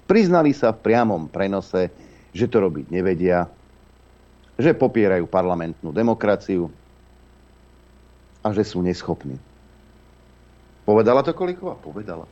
Priznali 0.08 0.56
sa 0.56 0.72
v 0.72 0.80
priamom 0.88 1.28
prenose, 1.28 1.92
že 2.32 2.48
to 2.48 2.64
robiť 2.64 2.88
nevedia, 2.88 3.44
že 4.56 4.72
popierajú 4.72 5.28
parlamentnú 5.28 5.92
demokraciu, 5.92 6.72
a 8.48 8.56
že 8.56 8.64
sú 8.64 8.80
neschopní. 8.80 9.36
Povedala 10.88 11.20
to 11.20 11.36
Kolíková? 11.36 11.76
Povedala. 11.76 12.24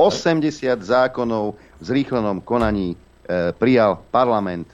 80 0.00 0.40
zákonov 0.80 1.60
v 1.78 1.84
zrýchlenom 1.84 2.40
konaní 2.40 2.96
e, 2.96 3.52
prijal 3.52 4.00
parlament 4.08 4.66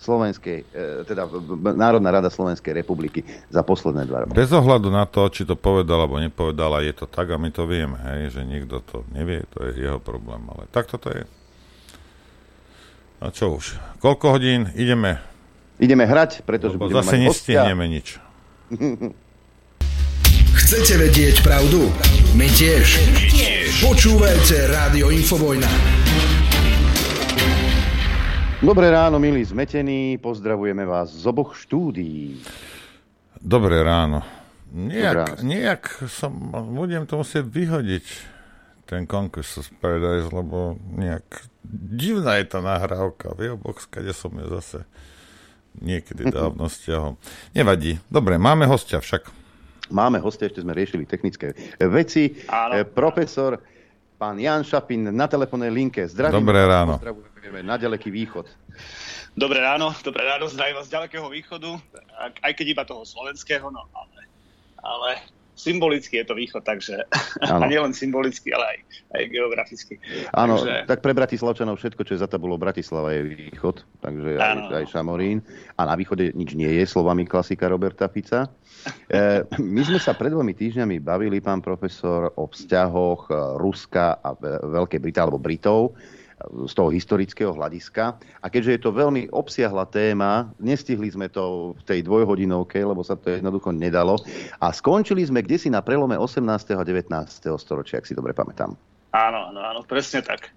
Slovenskej, 0.00 0.64
e, 0.64 1.04
teda 1.04 1.28
Národná 1.76 2.10
rada 2.16 2.32
Slovenskej 2.32 2.72
republiky 2.72 3.22
za 3.52 3.60
posledné 3.60 4.08
dva 4.08 4.24
roky. 4.24 4.32
Bez 4.32 4.50
ohľadu 4.56 4.88
na 4.88 5.04
to, 5.04 5.28
či 5.28 5.44
to 5.44 5.54
povedala 5.54 6.08
alebo 6.08 6.16
nepovedala, 6.16 6.80
je 6.80 6.96
to 6.96 7.06
tak 7.06 7.28
a 7.28 7.36
my 7.36 7.52
to 7.52 7.68
vieme, 7.68 8.00
hej, 8.00 8.40
že 8.40 8.42
niekto 8.42 8.80
to 8.82 9.04
nevie, 9.12 9.44
to 9.52 9.68
je 9.68 9.86
jeho 9.86 10.00
problém, 10.00 10.40
ale 10.48 10.64
takto 10.72 10.96
to 10.96 11.12
je. 11.12 11.22
A 13.20 13.32
čo 13.32 13.56
už? 13.56 13.76
Koľko 14.00 14.36
hodín 14.36 14.72
ideme? 14.76 15.20
Ideme 15.76 16.08
hrať, 16.08 16.44
pretože 16.44 16.80
Lebo 16.80 16.88
budeme 16.88 17.04
zase 17.04 17.16
mať 17.16 17.24
nestihneme 17.28 17.84
nič. 17.84 18.16
Chcete 20.56 20.96
vedieť 20.96 21.44
pravdu? 21.44 21.92
My 22.32 22.48
tiež. 22.48 22.96
My 23.12 23.28
tiež. 23.28 23.84
Počúvajte 23.84 24.72
Rádio 24.72 25.12
Infovojna. 25.12 25.68
Dobré 28.64 28.88
ráno, 28.88 29.20
milí 29.20 29.44
zmetení, 29.44 30.16
pozdravujeme 30.16 30.88
vás 30.88 31.12
z 31.12 31.28
oboch 31.28 31.52
štúdií. 31.60 32.40
Dobré 33.36 33.84
ráno. 33.84 34.24
Nejak, 34.72 35.44
nejak 35.44 36.08
som, 36.08 36.32
budem 36.72 37.04
to 37.04 37.20
musieť 37.20 37.44
vyhodiť, 37.44 38.06
ten 38.88 39.04
Conquest 39.04 39.60
Paradise, 39.76 40.32
lebo 40.32 40.80
nejak 40.96 41.52
divná 42.00 42.40
je 42.40 42.48
tá 42.48 42.64
nahrávka. 42.64 43.36
Viebox, 43.36 43.92
kde 43.92 44.16
som 44.16 44.32
ju 44.32 44.48
zase 44.48 44.88
niekedy 45.84 46.32
dávno 46.32 46.72
stiahol. 46.72 47.20
Nevadí. 47.52 48.00
Dobre, 48.08 48.40
máme 48.40 48.64
hostia 48.64 49.04
však. 49.04 49.45
Máme 49.90 50.18
hostia, 50.18 50.50
ešte 50.50 50.62
sme 50.62 50.74
riešili 50.74 51.06
technické 51.06 51.54
veci. 51.78 52.34
Áno. 52.50 52.72
E, 52.76 52.86
profesor 52.86 53.60
pán 54.16 54.40
Jan 54.40 54.64
Šapin 54.64 55.12
na 55.12 55.28
telefónnej 55.28 55.70
linke. 55.70 56.08
Zdravím. 56.08 56.42
Dobré 56.42 56.64
ráno. 56.64 56.98
Pozdravujeme 56.98 57.60
na 57.62 57.76
ďaleký 57.76 58.08
východ. 58.10 58.46
Dobré 59.36 59.60
ráno, 59.60 59.92
dobré 60.00 60.24
ráno, 60.24 60.48
zdravím 60.48 60.80
vás 60.80 60.88
z 60.88 60.96
ďalekého 60.96 61.28
východu, 61.28 61.76
aj 62.40 62.52
keď 62.56 62.66
iba 62.72 62.88
toho 62.88 63.04
slovenského, 63.04 63.68
no 63.68 63.84
ale, 63.92 64.24
ale 64.80 65.10
symbolicky 65.52 66.20
je 66.20 66.24
to 66.24 66.32
východ, 66.32 66.64
takže 66.64 67.04
ano. 67.44 67.64
a 67.64 67.68
nielen 67.68 67.92
symbolicky, 67.92 68.52
ale 68.56 68.64
aj, 68.64 68.78
aj 69.12 69.22
geograficky. 69.28 69.94
Áno, 70.32 70.56
takže... 70.56 70.88
tak 70.88 71.04
pre 71.04 71.12
Bratislavčanov 71.12 71.76
všetko, 71.76 72.00
čo 72.04 72.16
je 72.16 72.22
za 72.24 72.28
tabulou 72.32 72.56
Bratislava 72.56 73.12
je 73.12 73.52
východ, 73.52 73.84
takže 74.00 74.40
aj, 74.40 74.56
aj 74.72 74.84
Šamorín. 74.88 75.44
A 75.76 75.84
na 75.84 76.00
východe 76.00 76.32
nič 76.32 76.56
nie 76.56 76.72
je, 76.80 76.88
slovami 76.88 77.28
klasika 77.28 77.68
Roberta 77.68 78.08
Fica. 78.08 78.48
E, 79.06 79.42
my 79.58 79.82
sme 79.86 79.98
sa 79.98 80.14
pred 80.14 80.30
dvomi 80.30 80.54
týždňami 80.54 81.02
bavili, 81.02 81.38
pán 81.38 81.62
profesor, 81.62 82.34
o 82.38 82.50
vzťahoch 82.50 83.30
Ruska 83.58 84.18
a 84.22 84.34
Veľkej 84.66 85.00
Británie, 85.02 85.24
alebo 85.26 85.42
Britov 85.42 85.94
z 86.68 86.72
toho 86.76 86.92
historického 86.92 87.52
hľadiska. 87.56 88.20
A 88.44 88.46
keďže 88.52 88.72
je 88.76 88.80
to 88.84 88.92
veľmi 88.92 89.32
obsiahla 89.32 89.88
téma, 89.88 90.52
nestihli 90.60 91.08
sme 91.08 91.32
to 91.32 91.72
v 91.80 91.82
tej 91.88 92.00
dvojhodinovke, 92.04 92.76
lebo 92.76 93.00
sa 93.00 93.16
to 93.16 93.32
jednoducho 93.32 93.72
nedalo. 93.72 94.20
A 94.60 94.70
skončili 94.70 95.24
sme 95.24 95.40
kde 95.40 95.56
si 95.56 95.68
na 95.72 95.80
prelome 95.80 96.14
18. 96.20 96.76
a 96.76 96.84
19. 96.84 97.08
storočia, 97.56 97.98
ak 97.98 98.06
si 98.08 98.12
dobre 98.12 98.36
pamätám. 98.36 98.76
Áno, 99.16 99.48
áno, 99.48 99.60
áno, 99.64 99.80
presne 99.88 100.20
tak. 100.20 100.52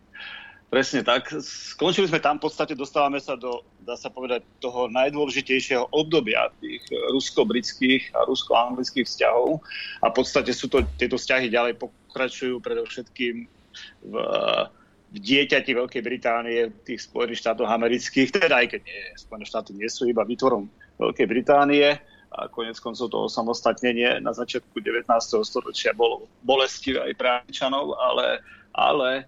Presne 0.70 1.02
tak. 1.02 1.34
Skončili 1.42 2.06
sme 2.06 2.22
tam, 2.22 2.38
v 2.38 2.46
podstate 2.46 2.78
dostávame 2.78 3.18
sa 3.18 3.34
do, 3.34 3.66
dá 3.82 3.98
sa 3.98 4.14
povedať, 4.14 4.46
toho 4.62 4.86
najdôležitejšieho 4.94 5.90
obdobia 5.90 6.54
tých 6.62 6.86
rusko-britských 7.10 8.14
a 8.14 8.30
rusko-anglických 8.30 9.10
vzťahov. 9.10 9.66
A 10.06 10.14
v 10.14 10.14
podstate 10.14 10.54
sú 10.54 10.70
to, 10.70 10.86
tieto 11.02 11.18
vzťahy 11.18 11.50
ďalej 11.50 11.82
pokračujú 11.82 12.62
predovšetkým 12.62 13.50
v 14.06 14.14
v 15.10 15.18
dieťati 15.18 15.74
Veľkej 15.74 16.04
Británie, 16.06 16.70
tých 16.86 17.10
Spojených 17.10 17.42
štátov 17.42 17.66
amerických, 17.66 18.30
teda 18.30 18.62
aj 18.62 18.78
keď 18.78 18.82
nie, 18.86 19.02
Spojené 19.18 19.46
štáty 19.50 19.72
nie 19.74 19.90
sú 19.90 20.06
iba 20.06 20.22
vytvorom 20.22 20.70
Veľkej 21.02 21.26
Británie, 21.26 21.98
a 22.30 22.46
konec 22.46 22.78
koncov 22.78 23.10
to 23.10 23.26
osamostatnenie 23.26 24.22
na 24.22 24.30
začiatku 24.30 24.78
19. 24.78 25.10
storočia 25.42 25.98
bolo 25.98 26.30
bolestivé 26.46 27.10
aj 27.10 27.14
pre 27.18 27.28
Američanov, 27.42 27.98
ale, 27.98 28.46
ale 28.70 29.10
e, 29.18 29.24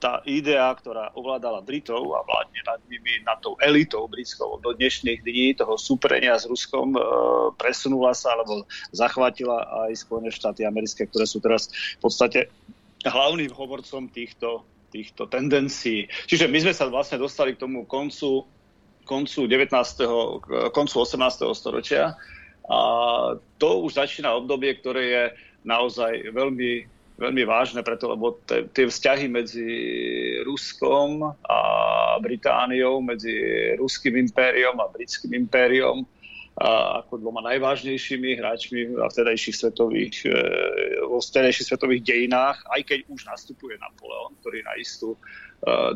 tá 0.00 0.24
idea, 0.24 0.72
ktorá 0.72 1.12
ovládala 1.12 1.60
Britov 1.60 2.16
a 2.16 2.24
vládne 2.24 2.60
nad 2.64 2.80
nimi, 2.88 3.20
nad 3.22 3.36
tou 3.44 3.60
elitou 3.60 4.08
britskou 4.08 4.56
do 4.64 4.72
dnešných 4.72 5.20
dní, 5.20 5.52
toho 5.52 5.76
súprenia 5.76 6.40
s 6.40 6.48
Ruskom, 6.48 6.96
e, 6.96 7.00
presunula 7.60 8.16
sa 8.16 8.32
alebo 8.32 8.64
zachvátila 8.96 9.86
aj 9.86 10.00
Spojené 10.00 10.32
štáty 10.32 10.64
americké, 10.64 11.04
ktoré 11.04 11.28
sú 11.28 11.44
teraz 11.44 11.68
v 12.00 12.00
podstate 12.00 12.48
hlavným 13.04 13.52
hovorcom 13.52 14.08
týchto, 14.08 14.64
týchto 14.88 15.28
tendencií. 15.28 16.08
Čiže 16.24 16.48
my 16.48 16.58
sme 16.64 16.72
sa 16.72 16.88
vlastne 16.88 17.20
dostali 17.20 17.52
k 17.52 17.62
tomu 17.62 17.84
koncu, 17.84 18.48
koncu 19.04 19.40
19. 19.44 20.72
koncu 20.72 20.94
18. 20.96 21.44
storočia 21.52 22.16
a 22.70 22.78
to 23.58 23.68
už 23.82 23.98
začína 23.98 24.32
obdobie, 24.32 24.78
ktoré 24.78 25.02
je 25.04 25.24
naozaj 25.66 26.30
veľmi, 26.30 26.86
veľmi 27.20 27.44
vážne, 27.44 27.84
preto 27.84 28.08
lebo 28.08 28.40
tie 28.48 28.88
vzťahy 28.88 29.28
medzi 29.28 29.68
Ruskom 30.42 31.36
a 31.44 31.60
Britániou, 32.18 33.04
medzi 33.04 33.36
Ruským 33.76 34.16
impériom 34.16 34.80
a 34.80 34.88
Britským 34.88 35.36
impériom 35.36 36.08
ako 36.60 37.24
dvoma 37.24 37.40
najvážnejšími 37.46 38.36
hráčmi 38.36 38.92
v 38.92 39.00
vtedajších 39.00 39.56
svetových, 39.56 40.16
e, 40.28 40.34
vo 41.08 41.16
vtedajších 41.16 41.72
svetových 41.72 42.04
dejinách, 42.04 42.60
aj 42.68 42.80
keď 42.84 42.98
už 43.08 43.24
nastupuje 43.24 43.80
Napoleon, 43.80 44.36
ktorý 44.44 44.60
na 44.68 44.76
istú 44.76 45.16
e, 45.16 45.18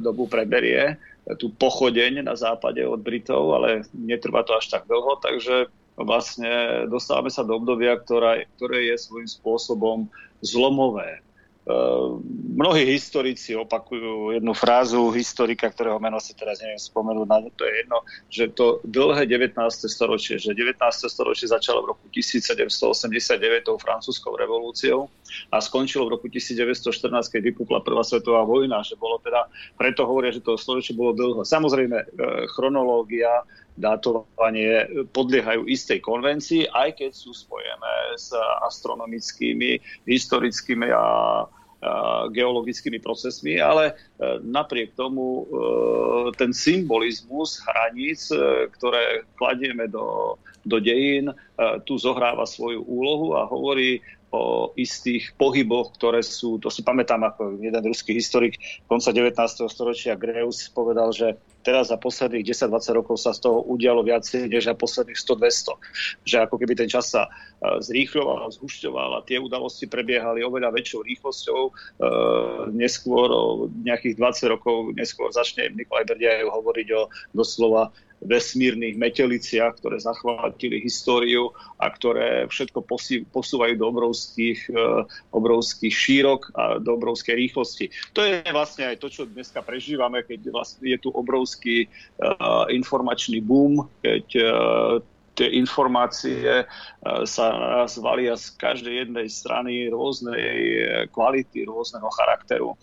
dobu 0.00 0.24
preberie 0.24 0.96
tú 1.36 1.52
pochodeň 1.52 2.24
na 2.24 2.32
západe 2.32 2.80
od 2.80 3.00
Britov, 3.00 3.44
ale 3.60 3.84
netrvá 3.92 4.40
to 4.44 4.56
až 4.56 4.72
tak 4.72 4.88
dlho, 4.88 5.20
takže 5.20 5.68
vlastne 5.94 6.84
dostávame 6.90 7.30
sa 7.30 7.46
do 7.46 7.58
obdobia, 7.58 7.94
ktoré, 7.98 8.50
ktoré 8.58 8.90
je 8.90 8.96
svojím 8.98 9.30
spôsobom 9.30 9.98
zlomové 10.42 11.24
Ehm, 11.64 12.20
mnohí 12.60 12.84
historici 12.84 13.56
opakujú 13.56 14.36
jednu 14.36 14.52
frázu 14.52 15.00
historika, 15.16 15.72
ktorého 15.72 15.96
meno 15.96 16.20
si 16.20 16.36
teraz 16.36 16.60
neviem 16.60 16.76
spomenúť, 16.76 17.24
na 17.24 17.40
to 17.56 17.64
je 17.64 17.72
jedno, 17.80 17.98
že 18.28 18.44
to 18.52 18.84
dlhé 18.84 19.24
19. 19.24 19.56
storočie, 19.88 20.36
že 20.36 20.52
19. 20.52 20.76
storočie 21.08 21.48
začalo 21.48 21.80
v 21.80 21.96
roku 21.96 22.04
1789 22.12 23.64
tou 23.64 23.80
francúzskou 23.80 24.36
revolúciou 24.36 25.08
a 25.50 25.60
skončilo 25.62 26.06
v 26.08 26.18
roku 26.18 26.26
1914, 26.30 27.10
keď 27.30 27.40
vypukla 27.54 27.84
prvá 27.84 28.02
svetová 28.02 28.42
vojna, 28.42 28.82
že 28.86 28.98
bolo 28.98 29.20
teda, 29.20 29.46
preto 29.78 30.06
hovoria, 30.06 30.34
že 30.34 30.44
to 30.44 30.58
storočie 30.58 30.96
bolo 30.96 31.14
dlho. 31.14 31.42
Samozrejme, 31.42 31.98
e, 31.98 32.06
chronológia 32.52 33.44
dátovanie 33.74 34.86
podliehajú 35.10 35.66
istej 35.66 35.98
konvencii, 35.98 36.70
aj 36.70 36.94
keď 36.94 37.10
sú 37.10 37.34
spojené 37.34 38.14
s 38.14 38.30
astronomickými, 38.62 39.82
historickými 40.06 40.94
a 40.94 41.06
geologickými 42.32 42.96
procesmi, 42.96 43.60
ale 43.60 43.92
e, 43.92 43.94
napriek 44.40 44.96
tomu 44.96 45.44
e, 45.44 45.52
ten 46.32 46.56
symbolizmus 46.56 47.60
hraníc, 47.60 48.32
ktoré 48.80 49.28
kladieme 49.36 49.84
do, 49.92 50.40
do 50.64 50.80
dejín, 50.80 51.28
tu 51.84 52.00
zohráva 52.00 52.48
svoju 52.48 52.82
úlohu 52.82 53.36
a 53.36 53.46
hovorí 53.46 54.00
o 54.34 54.74
istých 54.74 55.38
pohyboch, 55.38 55.94
ktoré 55.94 56.26
sú, 56.26 56.58
to 56.58 56.66
si 56.66 56.82
pamätám 56.82 57.22
ako 57.22 57.62
jeden 57.62 57.84
ruský 57.86 58.10
historik 58.18 58.58
konca 58.90 59.14
19. 59.14 59.38
storočia 59.70 60.18
Greus 60.18 60.66
povedal, 60.74 61.14
že 61.14 61.38
teraz 61.64 61.88
za 61.88 61.96
posledných 61.96 62.44
10-20 62.44 63.00
rokov 63.00 63.16
sa 63.16 63.32
z 63.32 63.48
toho 63.48 63.64
udialo 63.64 64.04
viacej 64.04 64.52
než 64.52 64.68
za 64.68 64.76
posledných 64.76 65.16
100-200. 65.16 66.28
Že 66.28 66.36
ako 66.44 66.54
keby 66.60 66.72
ten 66.76 66.88
čas 66.92 67.08
sa 67.08 67.26
e, 67.26 67.30
zrýchľoval, 67.80 68.52
zhušťoval 68.52 69.10
a 69.16 69.24
tie 69.24 69.40
udalosti 69.40 69.88
prebiehali 69.88 70.44
oveľa 70.44 70.76
väčšou 70.76 71.00
rýchlosťou. 71.00 71.60
E, 71.64 71.70
neskôr, 72.76 73.32
o 73.32 73.72
nejakých 73.72 74.20
20 74.20 74.52
rokov 74.52 74.76
neskôr 74.92 75.32
začne 75.32 75.72
Nikolaj 75.72 76.04
Berdiajev 76.04 76.52
hovoriť 76.52 76.88
o 76.92 77.02
doslova 77.32 77.88
vesmírnych 78.24 78.96
meteliciach, 78.96 79.78
ktoré 79.78 80.00
zachvátili 80.00 80.80
históriu 80.80 81.52
a 81.76 81.92
ktoré 81.92 82.48
všetko 82.48 82.80
posúvajú 83.28 83.74
do 83.76 83.86
obrovských, 83.92 84.60
e, 84.72 84.82
obrovských 85.30 85.94
šírok 85.94 86.40
a 86.56 86.80
do 86.80 86.96
obrovskej 86.96 87.36
rýchlosti. 87.36 87.92
To 88.16 88.24
je 88.24 88.40
vlastne 88.50 88.88
aj 88.88 88.96
to, 88.98 89.12
čo 89.12 89.22
dneska 89.28 89.60
prežívame, 89.60 90.24
keď 90.24 90.50
vlastne 90.50 90.88
je 90.88 90.98
tu 90.98 91.12
obrovský 91.12 91.53
uh, 91.62 92.66
informačný 92.72 93.38
boom, 93.44 93.86
keď 94.02 94.26
uh, 94.40 94.98
tie 95.34 95.50
informácie 95.58 96.62
e, 96.62 96.64
sa 97.26 97.46
nás 97.50 97.98
valia 97.98 98.38
z 98.38 98.54
každej 98.54 98.94
jednej 99.06 99.26
strany 99.26 99.90
rôznej 99.90 100.54
kvality, 101.10 101.66
rôzneho 101.66 102.06
charakteru, 102.14 102.78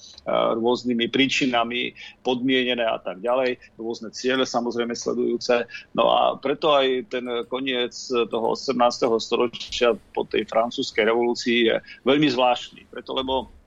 rôznymi 0.59 1.07
príčinami 1.09 1.95
podmienené 2.22 2.84
a 2.84 2.99
tak 2.99 3.24
ďalej, 3.24 3.57
rôzne 3.80 4.11
ciele 4.11 4.43
samozrejme 4.43 4.91
sledujúce. 4.91 5.63
No 5.95 6.11
a 6.11 6.36
preto 6.38 6.76
aj 6.76 7.07
ten 7.07 7.26
koniec 7.47 7.95
toho 8.11 8.47
18. 8.53 8.76
storočia 9.17 9.95
po 10.11 10.28
tej 10.28 10.43
francúzskej 10.45 11.07
revolúcii 11.07 11.72
je 11.72 11.76
veľmi 12.03 12.28
zvláštny. 12.28 12.91
Preto 12.91 13.15
lebo 13.15 13.61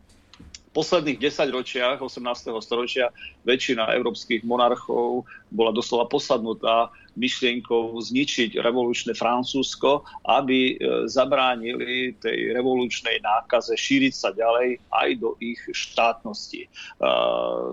posledných 0.75 1.23
10 1.23 1.55
ročiach 1.55 2.03
18. 2.03 2.51
storočia 2.59 3.15
väčšina 3.47 3.95
európskych 3.95 4.43
monarchov 4.43 5.23
bola 5.55 5.71
doslova 5.71 6.11
posadnutá 6.11 6.91
myšlienkou 7.15 7.95
zničiť 7.95 8.59
revolučné 8.59 9.15
Francúzsko, 9.15 10.03
aby 10.27 10.75
e, 10.75 11.07
zabránili 11.07 12.19
tej 12.19 12.51
revolučnej 12.51 13.23
nákaze 13.23 13.79
šíriť 13.79 14.15
sa 14.15 14.35
ďalej 14.35 14.83
aj 14.91 15.09
do 15.23 15.39
ich 15.39 15.63
štátnosti. 15.63 16.67
E, 16.67 16.69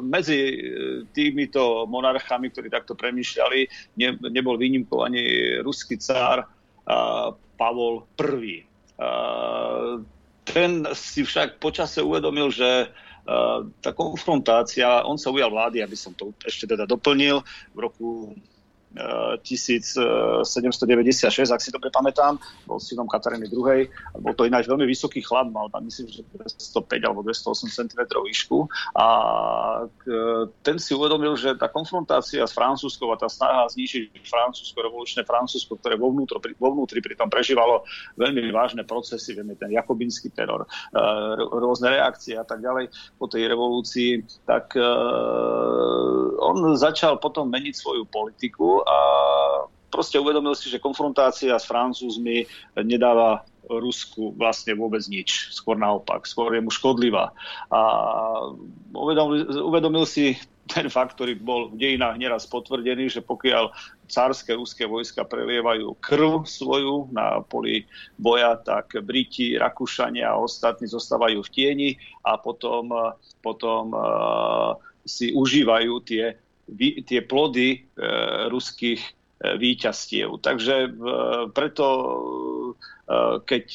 medzi 0.06 0.38
e, 0.38 0.56
týmito 1.10 1.90
monarchami, 1.90 2.54
ktorí 2.54 2.70
takto 2.70 2.94
premýšľali, 2.94 3.66
nebol 4.30 4.62
výnimkou 4.62 5.02
ani 5.02 5.58
ruský 5.66 5.98
cár 5.98 6.46
Pavol 7.58 8.06
I 8.22 8.62
ten 10.44 10.88
si 10.98 11.22
však 11.22 11.62
počase 11.62 12.02
uvedomil, 12.02 12.50
že 12.50 12.90
tá 13.82 13.94
konfrontácia, 13.94 15.06
on 15.06 15.16
sa 15.16 15.30
ujal 15.30 15.54
vlády, 15.54 15.86
aby 15.86 15.94
som 15.94 16.12
to 16.18 16.34
ešte 16.42 16.66
teda 16.66 16.90
doplnil, 16.90 17.46
v 17.72 17.78
roku 17.78 18.34
1796, 18.92 20.44
ak 21.52 21.62
si 21.64 21.72
dobre 21.72 21.88
pamätám, 21.88 22.36
bol 22.68 22.76
synom 22.80 23.08
Kataríny 23.08 23.48
II. 23.48 23.88
Bol 24.20 24.34
to 24.36 24.44
ináč 24.44 24.68
veľmi 24.68 24.84
vysoký 24.84 25.24
chlap, 25.24 25.48
mal 25.48 25.72
tam 25.72 25.88
myslím, 25.88 26.12
že 26.12 26.28
205 26.36 27.08
alebo 27.08 27.24
208 27.24 27.72
cm 27.72 28.02
výšku. 28.12 28.68
A 29.00 29.08
ten 30.62 30.76
si 30.76 30.92
uvedomil, 30.92 31.40
že 31.40 31.56
tá 31.56 31.72
konfrontácia 31.72 32.44
s 32.44 32.52
Francúzskou 32.52 33.08
a 33.16 33.18
tá 33.20 33.32
snaha 33.32 33.72
zničiť 33.72 34.28
Francúzsko, 34.28 34.84
revolučné 34.84 35.24
Francúzsko, 35.24 35.80
ktoré 35.80 35.96
vo, 35.96 36.12
vnútro, 36.12 36.44
vo 36.44 36.70
vnútri 36.76 37.00
pritom 37.00 37.32
prežívalo 37.32 37.88
veľmi 38.20 38.52
vážne 38.52 38.84
procesy, 38.84 39.32
vieme, 39.32 39.56
ten 39.56 39.72
jakobinský 39.72 40.36
teror, 40.36 40.68
rôzne 41.48 41.96
reakcie 41.96 42.36
a 42.36 42.44
tak 42.44 42.60
ďalej 42.60 42.92
po 43.16 43.32
tej 43.32 43.48
revolúcii, 43.48 44.20
tak 44.44 44.76
on 46.42 46.76
začal 46.76 47.18
potom 47.24 47.48
meniť 47.48 47.74
svoju 47.78 48.04
politiku 48.10 48.81
a 48.86 48.98
proste 49.92 50.18
uvedomil 50.18 50.56
si, 50.56 50.72
že 50.72 50.80
konfrontácia 50.82 51.58
s 51.60 51.68
Francúzmi 51.68 52.48
nedáva 52.80 53.44
Rusku 53.68 54.34
vlastne 54.36 54.76
vôbec 54.76 55.04
nič. 55.08 55.52
Skôr 55.54 55.80
naopak, 55.80 56.26
skôr 56.28 56.52
je 56.56 56.64
mu 56.64 56.72
škodlivá. 56.72 57.32
A 57.72 57.80
uvedomil, 58.92 59.48
uvedomil 59.64 60.06
si 60.08 60.36
ten 60.72 60.88
fakt, 60.88 61.20
ktorý 61.20 61.36
bol 61.36 61.62
v 61.72 61.80
dejinách 61.80 62.16
neraz 62.16 62.48
potvrdený, 62.48 63.12
že 63.12 63.20
pokiaľ 63.20 63.76
cárske 64.08 64.56
ruské 64.56 64.88
vojska 64.88 65.28
prelievajú 65.28 66.00
krv 66.00 66.48
svoju 66.48 67.12
na 67.12 67.44
poli 67.44 67.88
boja, 68.16 68.56
tak 68.60 68.96
Briti, 69.04 69.60
Rakúšania 69.60 70.32
a 70.32 70.40
ostatní 70.40 70.88
zostávajú 70.88 71.44
v 71.44 71.52
tieni 71.52 71.90
a 72.24 72.40
potom, 72.40 72.92
potom 73.44 73.92
uh, 73.92 74.76
si 75.04 75.36
užívajú 75.36 75.94
tie 76.08 76.40
tie 76.80 77.20
plody 77.24 77.70
e, 77.76 77.78
ruských 78.48 79.02
e, 79.02 79.10
výťastiev. 79.60 80.40
Takže 80.40 80.76
e, 80.88 80.90
preto, 81.52 81.86
keď 83.44 83.68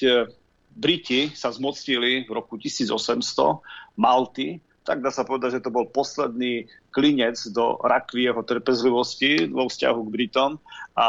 Briti 0.73 1.29
sa 1.37 1.53
zmocnili 1.53 2.25
v 2.25 2.31
roku 2.33 2.57
1800 2.57 4.01
Malty, 4.01 4.65
tak 4.81 5.05
dá 5.05 5.13
sa 5.13 5.29
povedať, 5.29 5.61
že 5.61 5.65
to 5.67 5.75
bol 5.75 5.85
posledný 5.85 6.71
klinec 6.95 7.37
do 7.53 7.77
rakvieho 7.85 8.41
trpezlivosti 8.41 9.51
vo 9.53 9.69
vzťahu 9.69 10.01
k 10.09 10.13
Britom 10.15 10.53
a 10.97 11.09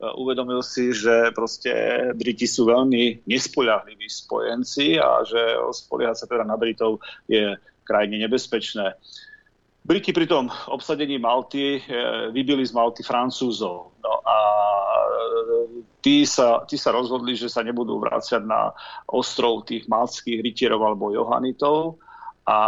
uvedomil 0.00 0.64
si, 0.64 0.96
že 0.96 1.36
proste 1.36 1.68
Briti 2.16 2.48
sú 2.48 2.64
veľmi 2.72 3.28
nespoľahliví 3.28 4.08
spojenci 4.08 4.96
a 4.96 5.20
že 5.28 5.60
spoliehať 5.84 6.16
sa 6.16 6.26
teda 6.30 6.48
na 6.48 6.56
Britov 6.56 7.04
je 7.28 7.60
krajne 7.84 8.16
nebezpečné. 8.16 8.96
Briti 9.80 10.12
pri 10.12 10.28
tom 10.28 10.52
obsadení 10.68 11.16
Malty 11.16 11.80
e, 11.80 11.80
vybili 12.30 12.62
z 12.62 12.72
Malty 12.76 13.00
Francúzov. 13.00 13.96
No 14.04 14.12
a 14.22 14.36
e, 14.36 15.82
tí 16.04 16.28
sa, 16.28 16.62
tí 16.68 16.76
sa 16.76 16.92
rozhodli, 16.92 17.32
že 17.32 17.48
sa 17.48 17.64
nebudú 17.64 17.96
vrácať 17.96 18.44
na 18.44 18.76
ostrov 19.08 19.64
tých 19.64 19.88
maltských 19.88 20.44
rytierov 20.44 20.84
alebo 20.84 21.16
johanitov 21.16 21.96
a, 22.44 22.52
a 22.52 22.58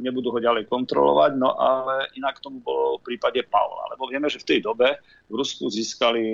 nebudú 0.00 0.32
ho 0.32 0.40
ďalej 0.40 0.64
kontrolovať. 0.64 1.36
No 1.36 1.52
ale 1.60 2.08
inak 2.16 2.40
tomu 2.40 2.64
bolo 2.64 2.96
v 2.98 3.12
prípade 3.12 3.44
Pavla. 3.44 3.92
Lebo 3.92 4.08
vieme, 4.08 4.32
že 4.32 4.40
v 4.40 4.48
tej 4.56 4.60
dobe 4.64 4.96
v 5.28 5.34
Rusku 5.36 5.68
získali 5.68 6.24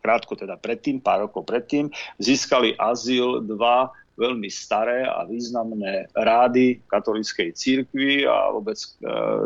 krátko 0.00 0.32
teda 0.36 0.56
predtým, 0.56 1.00
pár 1.00 1.28
rokov 1.28 1.44
predtým, 1.44 1.92
získali 2.16 2.72
azyl 2.76 3.44
dva 3.44 3.92
veľmi 4.20 4.52
staré 4.52 5.08
a 5.08 5.24
významné 5.24 6.12
rády 6.12 6.84
katolíckej 6.84 7.56
církvy 7.56 8.28
a 8.28 8.52
vôbec 8.52 8.76
e, 8.76 8.88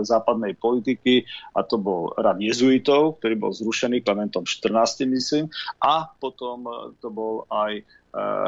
západnej 0.03 0.59
politiky 0.59 1.22
a 1.55 1.62
to 1.62 1.79
bol 1.79 2.11
rad 2.18 2.43
jezuitov, 2.43 3.22
ktorý 3.22 3.39
bol 3.39 3.53
zrušený 3.55 4.03
Klementom 4.03 4.43
14. 4.43 5.07
myslím 5.07 5.47
a 5.79 6.11
potom 6.18 6.66
e, 6.66 6.75
to 6.99 7.14
bol 7.14 7.47
aj 7.55 7.79
e, 7.79 7.83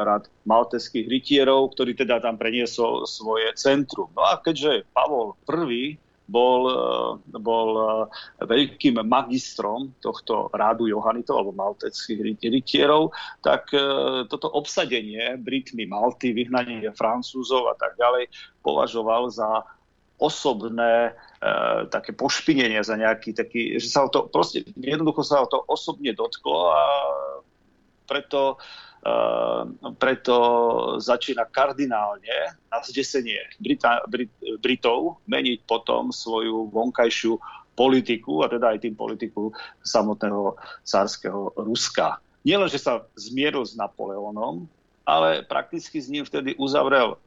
rad 0.03 0.27
malteských 0.43 1.07
rytierov, 1.07 1.71
ktorý 1.71 1.95
teda 1.95 2.19
tam 2.19 2.35
preniesol 2.35 3.07
svoje 3.07 3.55
centrum. 3.55 4.11
No 4.11 4.27
a 4.27 4.35
keďže 4.43 4.83
Pavol 4.91 5.39
I 5.47 5.95
bol, 6.27 6.61
eh, 6.67 7.39
bol 7.39 7.69
eh, 7.75 8.03
veľkým 8.43 8.99
magistrom 9.07 9.95
tohto 10.03 10.51
rádu 10.51 10.91
Johanitov 10.91 11.39
alebo 11.39 11.55
malteckých 11.55 12.43
rytierov, 12.43 13.15
tak 13.39 13.71
eh, 13.71 14.27
toto 14.27 14.51
obsadenie 14.51 15.39
Britmi 15.39 15.87
Malty, 15.87 16.35
vyhnanie 16.35 16.91
Francúzov 16.93 17.71
a 17.71 17.75
tak 17.79 17.95
ďalej 17.95 18.27
považoval 18.61 19.31
za 19.31 19.63
osobné 20.17 21.13
e, 21.13 21.51
také 21.93 22.09
pošpinenie 22.09 22.81
za 22.81 22.97
nejaký 22.97 23.37
taký, 23.37 23.77
že 23.77 23.85
sa 23.85 24.01
o 24.01 24.09
to 24.09 24.25
proste 24.33 24.65
jednoducho 24.73 25.21
sa 25.21 25.45
o 25.45 25.47
to 25.47 25.61
osobne 25.61 26.09
dotklo 26.17 26.73
a 26.73 26.81
preto 28.09 28.57
Ehm, 28.96 28.96
preto 30.01 30.35
začína 30.99 31.47
kardinálne 31.47 32.57
na 32.67 32.77
zdesenie 32.83 33.39
Brita, 33.61 34.03
Brit, 34.09 34.33
Britov 34.59 35.23
meniť 35.29 35.63
potom 35.63 36.11
svoju 36.11 36.67
vonkajšiu 36.73 37.39
politiku, 37.77 38.41
a 38.41 38.49
teda 38.49 38.73
aj 38.73 38.83
tým 38.83 38.97
politiku 38.97 39.53
samotného 39.85 40.57
cárskeho 40.81 41.53
Ruska. 41.61 42.17
Nielen, 42.41 42.67
že 42.67 42.81
sa 42.81 43.05
zmieril 43.13 43.61
s 43.63 43.77
Napoleónom, 43.77 44.65
ale 45.05 45.45
prakticky 45.45 46.01
s 46.01 46.09
ním 46.09 46.25
vtedy 46.25 46.57
uzavrel 46.57 47.21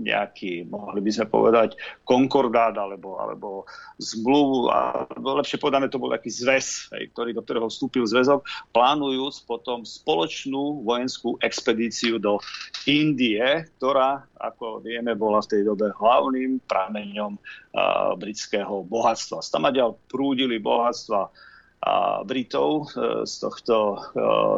nejaký, 0.00 0.64
mohli 0.66 1.04
by 1.04 1.10
sme 1.12 1.26
povedať, 1.28 1.76
konkordát 2.08 2.72
alebo, 2.80 3.20
alebo 3.20 3.68
zmluvu, 4.00 4.72
a 4.72 5.04
lepšie 5.12 5.60
povedané 5.60 5.92
to 5.92 6.00
bol 6.00 6.08
taký 6.08 6.32
zväz, 6.32 6.90
hej, 6.96 7.12
ktorý, 7.12 7.36
do 7.36 7.44
ktorého 7.44 7.68
vstúpil 7.68 8.08
zväzok, 8.08 8.42
plánujúc 8.72 9.44
potom 9.44 9.84
spoločnú 9.84 10.82
vojenskú 10.82 11.36
expedíciu 11.44 12.16
do 12.16 12.40
Indie, 12.88 13.68
ktorá, 13.76 14.24
ako 14.40 14.80
vieme, 14.80 15.12
bola 15.12 15.44
v 15.44 15.50
tej 15.52 15.62
dobe 15.68 15.92
hlavným 15.92 16.64
prameňom 16.64 17.36
uh, 17.36 18.16
britského 18.16 18.82
bohatstva. 18.88 19.44
Stamaďal 19.44 20.00
prúdili 20.08 20.56
bohatstva 20.56 21.49
a 21.80 22.20
Britov 22.28 22.92
e, 22.92 23.24
z 23.24 23.34
tohto 23.40 23.96
e, 23.96 23.98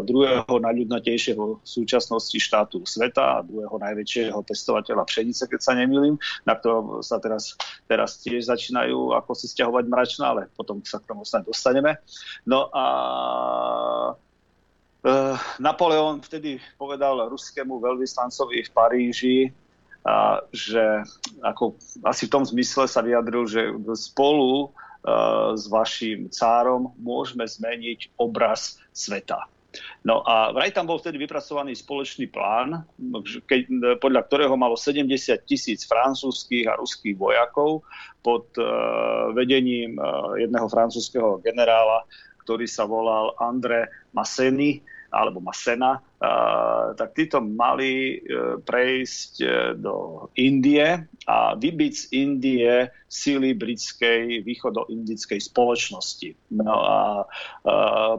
druhého 0.03 0.59
najľudnatejšieho 0.59 1.63
súčasnosti 1.63 2.35
štátu 2.35 2.83
sveta 2.83 3.39
a 3.39 3.45
druhého 3.47 3.79
najväčšieho 3.79 4.43
testovateľa 4.43 5.07
pšenice, 5.07 5.47
keď 5.47 5.61
sa 5.63 5.79
nemýlim, 5.79 6.19
na 6.43 6.59
ktorom 6.59 6.99
sa 6.99 7.23
teraz, 7.23 7.55
teraz 7.87 8.19
tiež 8.27 8.51
začínajú 8.51 9.15
ako 9.15 9.39
si 9.39 9.47
stiahovať 9.55 9.85
mračná, 9.87 10.35
ale 10.35 10.43
potom 10.59 10.83
sa 10.83 10.99
k 10.99 11.15
tomu 11.15 11.23
snad 11.23 11.47
dostaneme. 11.47 12.03
No 12.43 12.67
a 12.75 12.85
e, 15.07 15.15
Napoleon 15.63 16.19
vtedy 16.27 16.59
povedal 16.75 17.31
ruskému 17.31 17.79
veľvyslancovi 17.79 18.67
v 18.67 18.71
Paríži, 18.75 19.39
že 20.51 21.07
ako, 21.47 21.79
asi 22.03 22.27
v 22.27 22.33
tom 22.35 22.43
zmysle 22.43 22.91
sa 22.91 23.07
vyjadril, 23.07 23.47
že 23.47 23.71
spolu 23.95 24.75
s 25.59 25.65
vašim 25.67 26.31
cárom 26.31 26.95
môžeme 27.03 27.43
zmeniť 27.43 28.15
obraz 28.23 28.79
sveta. 28.95 29.51
No 30.05 30.21
a 30.27 30.53
vraj 30.53 30.75
tam 30.75 30.85
bol 30.85 31.01
vtedy 31.01 31.17
vypracovaný 31.17 31.73
spoločný 31.73 32.29
plán, 32.29 32.85
keď, 33.49 33.61
podľa 33.99 34.23
ktorého 34.29 34.55
malo 34.59 34.77
70 34.77 35.09
tisíc 35.49 35.89
francúzských 35.89 36.69
a 36.69 36.77
ruských 36.77 37.17
vojakov 37.17 37.81
pod 38.21 38.53
uh, 38.61 39.33
vedením 39.33 39.97
uh, 39.97 40.37
jedného 40.37 40.69
francúzského 40.69 41.41
generála, 41.41 42.05
ktorý 42.45 42.69
sa 42.69 42.85
volal 42.85 43.33
André 43.41 43.89
Masseny, 44.13 44.85
alebo 45.13 45.45
Masena, 45.45 46.01
tak 46.97 47.13
títo 47.13 47.45
mali 47.45 48.17
e, 48.17 48.57
prejsť 48.65 49.33
e, 49.43 49.47
do 49.77 50.27
Indie 50.41 51.05
a 51.29 51.53
vybiť 51.53 51.93
z 51.93 52.05
Indie 52.17 52.73
síly 53.11 53.53
britskej 53.53 54.41
východoindickej 54.41 55.41
spoločnosti. 55.43 56.57
No 56.57 56.75
a 56.81 56.97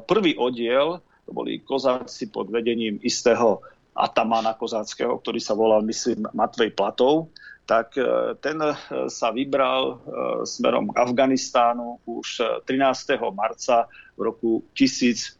prvý 0.06 0.38
oddiel, 0.38 1.02
to 1.26 1.32
boli 1.32 1.64
kozáci 1.64 2.30
pod 2.30 2.52
vedením 2.52 3.00
istého 3.02 3.64
atamana 3.96 4.58
kozáckého, 4.58 5.18
ktorý 5.22 5.39
sa 5.39 5.54
volal, 5.54 5.86
myslím, 5.86 6.26
Matvej 6.34 6.74
Platov, 6.74 7.30
tak 7.64 7.95
e, 7.95 8.36
ten 8.43 8.59
sa 9.07 9.32
vybral 9.32 10.03
smerom 10.43 10.91
k 10.91 10.99
Afganistánu 10.99 12.03
už 12.03 12.61
13. 12.68 13.20
marca 13.32 13.88
v 14.18 14.22
roku 14.22 14.51
1801. 14.76 15.39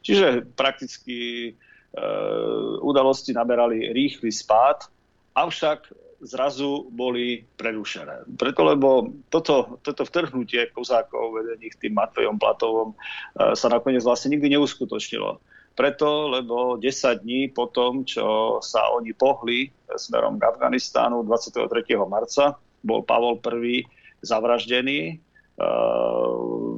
Čiže 0.00 0.46
prakticky 0.56 1.50
e, 1.50 1.52
udalosti 2.80 3.36
naberali 3.36 3.92
rýchly 3.92 4.32
spád, 4.32 4.88
avšak 5.36 5.92
zrazu 6.22 6.86
boli 6.94 7.42
prerušené. 7.58 8.30
Preto, 8.38 8.62
lebo 8.62 9.10
toto, 9.26 9.82
toto 9.82 10.06
vtrhnutie 10.06 10.70
kozákov 10.70 11.34
vedených 11.34 11.74
tým 11.82 11.98
Matvejom 11.98 12.38
Platovom 12.38 12.94
e, 12.94 12.96
sa 13.58 13.66
nakoniec 13.68 14.06
vlastne 14.06 14.38
nikdy 14.38 14.56
neuskutočnilo. 14.56 15.42
Preto, 15.72 16.28
lebo 16.28 16.76
10 16.76 17.24
dní 17.24 17.48
po 17.48 17.72
tom, 17.72 18.04
čo 18.04 18.60
sa 18.60 18.92
oni 18.92 19.16
pohli 19.16 19.72
smerom 19.88 20.36
k 20.36 20.44
Afganistánu 20.44 21.24
23. 21.24 21.64
marca, 22.04 22.60
bol 22.84 23.00
Pavol 23.04 23.40
I 23.64 23.84
zavraždený. 24.20 25.20
Uh, 25.52 26.71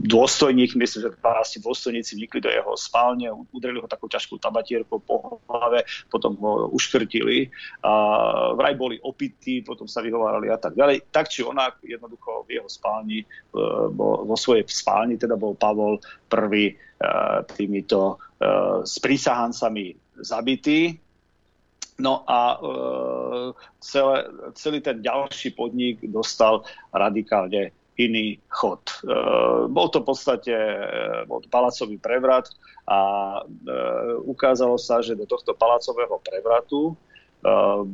dôstojník, 0.00 0.76
myslím, 0.80 1.00
že 1.06 1.10
asi 1.20 1.60
dôstojníci 1.60 2.16
vnikli 2.16 2.40
do 2.40 2.48
jeho 2.48 2.72
spálne, 2.76 3.28
udreli 3.52 3.80
ho 3.80 3.88
takú 3.88 4.08
ťažkú 4.08 4.40
tabatierkou 4.40 4.98
po 5.04 5.40
hlave, 5.44 5.84
potom 6.08 6.36
ho 6.40 6.72
uškrtili 6.72 7.52
a 7.84 7.92
vraj 8.56 8.74
boli 8.80 8.96
opití, 9.00 9.60
potom 9.60 9.84
sa 9.84 10.00
vyhovárali 10.00 10.48
a 10.48 10.56
tak 10.56 10.72
ďalej. 10.74 11.12
Tak 11.12 11.28
či 11.28 11.44
onak, 11.44 11.84
jednoducho 11.84 12.48
v 12.48 12.60
jeho 12.60 12.68
spálni, 12.68 13.28
vo 13.96 14.36
svojej 14.36 14.64
spálni 14.64 15.20
teda 15.20 15.36
bol 15.36 15.52
Pavol 15.54 16.00
I 16.32 16.72
týmito 17.56 18.16
sprísahancami 18.84 20.16
zabitý. 20.20 20.96
No 22.00 22.24
a 22.24 22.56
e, 22.56 22.58
celé, 23.84 24.24
celý 24.56 24.80
ten 24.80 25.04
ďalší 25.04 25.52
podnik 25.52 26.00
dostal 26.08 26.64
radikálne 26.96 27.76
iný 27.98 28.38
chod. 28.46 28.82
E, 29.02 29.16
bol 29.66 29.88
to 29.90 30.02
v 30.02 30.06
podstate 30.06 30.54
e, 30.54 30.76
bol 31.26 31.42
palacový 31.48 31.96
prevrat 31.98 32.50
a 32.86 32.98
e, 33.40 33.72
ukázalo 34.26 34.76
sa, 34.78 35.02
že 35.02 35.18
do 35.18 35.26
tohto 35.26 35.56
palacového 35.56 36.18
prevratu 36.22 36.94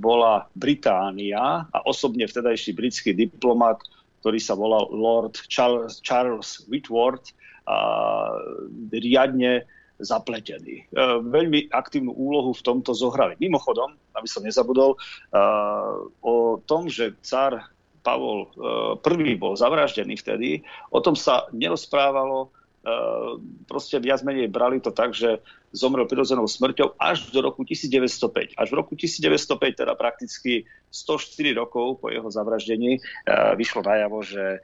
bola 0.03 0.51
Británia 0.59 1.70
a 1.70 1.78
osobne 1.86 2.26
vtedajší 2.26 2.74
britský 2.74 3.14
diplomat, 3.14 3.78
ktorý 4.18 4.42
sa 4.42 4.59
volal 4.59 4.90
Lord 4.90 5.38
Charles, 5.47 6.03
Charles 6.03 6.66
Whitworth, 6.66 7.30
a 7.66 7.78
riadne 8.94 9.66
zapletení. 9.99 10.84
E, 10.84 11.03
veľmi 11.24 11.72
aktívnu 11.72 12.12
úlohu 12.12 12.53
v 12.53 12.62
tomto 12.62 12.92
zohrali. 12.92 13.34
Mimochodom, 13.40 13.97
aby 14.12 14.28
som 14.28 14.44
nezabudol, 14.44 14.94
e, 14.94 14.99
o 16.20 16.61
tom, 16.68 16.86
že 16.86 17.16
cár 17.24 17.64
Pavol 18.07 18.55
I 19.03 19.35
e, 19.35 19.39
bol 19.43 19.59
zavraždený 19.59 20.15
vtedy, 20.23 20.63
o 20.95 21.03
tom 21.03 21.19
sa 21.19 21.51
nerozprávalo, 21.51 22.55
proste 23.67 23.99
viac 23.99 24.23
menej 24.23 24.47
brali 24.47 24.79
to 24.79 24.95
tak, 24.95 25.11
že 25.11 25.43
zomrel 25.75 26.07
prirodzenou 26.07 26.47
smrťou 26.47 26.95
až 27.03 27.29
do 27.35 27.43
roku 27.43 27.67
1905. 27.67 28.55
Až 28.55 28.69
v 28.71 28.79
roku 28.79 28.95
1905, 28.95 29.83
teda 29.83 29.93
prakticky 29.99 30.65
104 30.95 31.59
rokov 31.59 31.99
po 31.99 32.09
jeho 32.15 32.31
zavraždení, 32.31 33.03
vyšlo 33.59 33.83
najavo, 33.83 34.23
že 34.23 34.63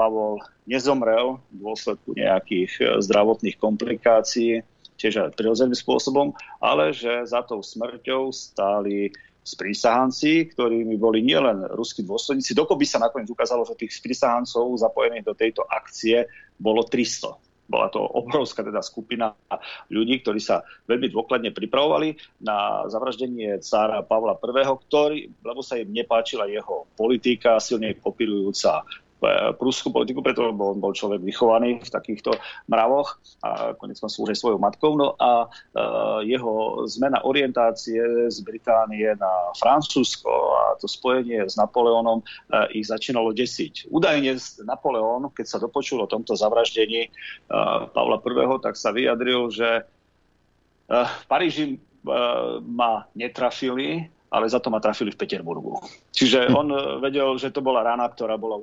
Pavol 0.00 0.40
nezomrel 0.64 1.38
v 1.52 1.56
dôsledku 1.60 2.16
nejakých 2.16 3.04
zdravotných 3.04 3.60
komplikácií, 3.60 4.64
tiež 4.96 5.28
aj 5.28 5.36
prirodzeným 5.36 5.76
spôsobom, 5.76 6.32
ale 6.64 6.96
že 6.96 7.28
za 7.28 7.44
tou 7.44 7.60
smrťou 7.60 8.32
stáli 8.32 9.12
sprísahanci, 9.44 10.56
ktorými 10.56 10.96
boli 10.96 11.20
nielen 11.20 11.68
ruskí 11.76 12.00
dôstojníci, 12.00 12.56
dokopy 12.56 12.88
sa 12.88 12.96
nakoniec 12.96 13.28
ukázalo, 13.28 13.68
že 13.68 13.76
tých 13.76 13.92
sprísahancov 13.92 14.72
zapojených 14.80 15.28
do 15.28 15.36
tejto 15.36 15.62
akcie 15.68 16.24
bolo 16.56 16.88
300. 16.88 17.36
Bola 17.64 17.88
to 17.88 18.00
obrovská 18.00 18.60
teda 18.60 18.84
skupina 18.84 19.32
ľudí, 19.88 20.20
ktorí 20.20 20.36
sa 20.36 20.64
veľmi 20.84 21.08
dôkladne 21.08 21.48
pripravovali 21.52 22.12
na 22.44 22.84
zavraždenie 22.92 23.60
cára 23.64 24.04
Pavla 24.04 24.36
I, 24.36 24.64
ktorý, 24.68 25.18
lebo 25.40 25.60
sa 25.64 25.80
im 25.80 25.88
nepáčila 25.88 26.44
jeho 26.44 26.84
politika, 26.92 27.56
silne 27.60 27.96
kopírujúca 27.96 28.84
prúskú 29.56 29.88
politiku, 29.88 30.20
preto 30.20 30.52
bol, 30.52 30.76
bol 30.76 30.92
človek 30.92 31.22
vychovaný 31.22 31.80
v 31.80 31.90
takýchto 31.90 32.36
mravoch 32.68 33.16
a 33.40 33.72
konec 33.78 33.96
koncov 34.00 34.20
už 34.28 34.36
svojou 34.36 34.58
matkou. 34.60 34.92
No 34.98 35.16
a 35.16 35.46
e, 35.46 36.28
jeho 36.28 36.84
zmena 36.90 37.24
orientácie 37.24 38.28
z 38.28 38.38
Británie 38.44 39.16
na 39.16 39.32
Francúzsko 39.56 40.30
a 40.30 40.62
to 40.76 40.86
spojenie 40.90 41.46
s 41.48 41.56
Napoleónom 41.56 42.20
e, 42.20 42.24
ich 42.80 42.88
začínalo 42.88 43.32
desiť. 43.32 43.88
Údajne 43.88 44.36
Napoleón, 44.66 45.32
keď 45.32 45.46
sa 45.46 45.58
dopočul 45.62 46.04
o 46.04 46.10
tomto 46.10 46.36
zavraždení 46.36 47.08
e, 47.08 47.10
Pavla 47.90 48.20
I, 48.20 48.60
tak 48.60 48.74
sa 48.76 48.92
vyjadril, 48.92 49.48
že 49.48 49.68
e, 49.80 49.82
v 50.90 51.24
Paríži 51.30 51.64
e, 51.74 51.76
ma 52.60 53.08
netrafili, 53.16 54.12
ale 54.34 54.50
za 54.50 54.58
to 54.58 54.66
ma 54.66 54.82
trafili 54.82 55.14
v 55.14 55.20
Peterburgu. 55.22 55.78
Čiže 56.10 56.50
on 56.50 56.66
eh, 56.74 56.98
vedel, 56.98 57.38
že 57.38 57.54
to 57.54 57.62
bola 57.62 57.86
rana, 57.86 58.10
ktorá 58.10 58.34
bola 58.34 58.58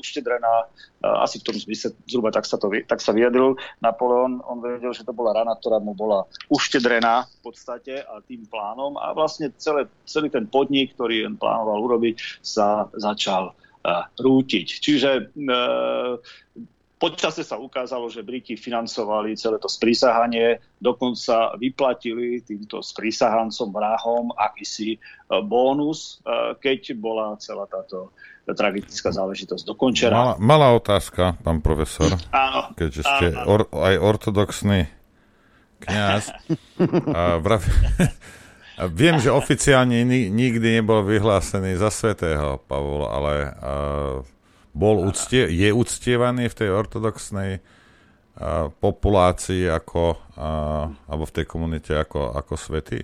uštedrená, 0.00 0.54
eh, 0.64 1.20
asi 1.20 1.44
v 1.44 1.52
tom 1.52 1.56
zmysle 1.60 1.92
zhruba 2.08 2.32
tak 2.32 2.48
sa, 2.48 2.56
to, 2.56 2.72
tak 2.88 3.04
sa 3.04 3.12
vyjadril 3.12 3.60
Napoleon, 3.84 4.40
on 4.48 4.64
vedel, 4.64 4.96
že 4.96 5.04
to 5.04 5.12
bola 5.12 5.36
rana, 5.36 5.52
ktorá 5.60 5.76
mu 5.76 5.92
bola 5.92 6.24
uštedrená 6.48 7.28
v 7.28 7.52
podstate 7.52 8.00
a 8.00 8.24
tým 8.24 8.48
plánom 8.48 8.96
a 8.96 9.12
vlastne 9.12 9.52
celé, 9.60 9.84
celý 10.08 10.32
ten 10.32 10.48
podnik, 10.48 10.96
ktorý 10.96 11.28
on 11.28 11.36
plánoval 11.36 11.84
urobiť, 11.84 12.40
sa 12.40 12.88
začal 12.94 13.52
uh, 13.52 14.04
rútiť. 14.16 14.66
Čiže 14.80 15.10
uh, 15.36 16.16
Počase 17.00 17.40
sa 17.48 17.56
ukázalo, 17.56 18.12
že 18.12 18.20
Briti 18.20 18.60
financovali 18.60 19.32
celé 19.32 19.56
to 19.56 19.72
sprísahanie, 19.72 20.60
dokonca 20.76 21.56
vyplatili 21.56 22.44
týmto 22.44 22.84
sprísahancom 22.84 23.72
vrahom 23.72 24.36
akýsi 24.36 24.94
e, 24.94 24.98
bónus, 25.40 26.20
e, 26.20 26.60
keď 26.60 27.00
bola 27.00 27.40
celá 27.40 27.64
táto 27.64 28.12
tragická 28.44 29.16
záležitosť 29.16 29.64
dokončená. 29.64 30.12
Malá, 30.12 30.34
malá 30.36 30.68
otázka, 30.76 31.40
pán 31.40 31.64
profesor. 31.64 32.20
Áno. 32.36 32.76
Keďže 32.76 33.02
ste 33.08 33.26
áno, 33.32 33.40
áno. 33.40 33.48
Or, 33.48 33.60
aj 33.80 33.96
ortodoxný 33.96 34.80
kniaz. 35.80 36.28
a 37.16 37.40
vrav... 37.40 37.64
a 38.80 38.82
viem, 38.92 39.16
že 39.16 39.32
oficiálne 39.32 40.04
nikdy 40.28 40.84
nebol 40.84 41.00
vyhlásený 41.00 41.80
za 41.80 41.88
svetého 41.88 42.60
Pavol, 42.68 43.08
ale 43.08 43.32
uh, 43.56 44.39
bol 44.70 45.02
uctie, 45.02 45.50
je 45.50 45.68
uctievaný 45.74 46.46
v 46.50 46.58
tej 46.58 46.70
ortodoxnej 46.70 47.50
uh, 47.58 48.70
populácii 48.70 49.66
ako, 49.66 50.14
uh, 50.38 50.90
alebo 51.10 51.24
v 51.26 51.34
tej 51.34 51.46
komunite 51.46 51.92
ako, 51.94 52.34
ako 52.34 52.54
svetý? 52.54 53.02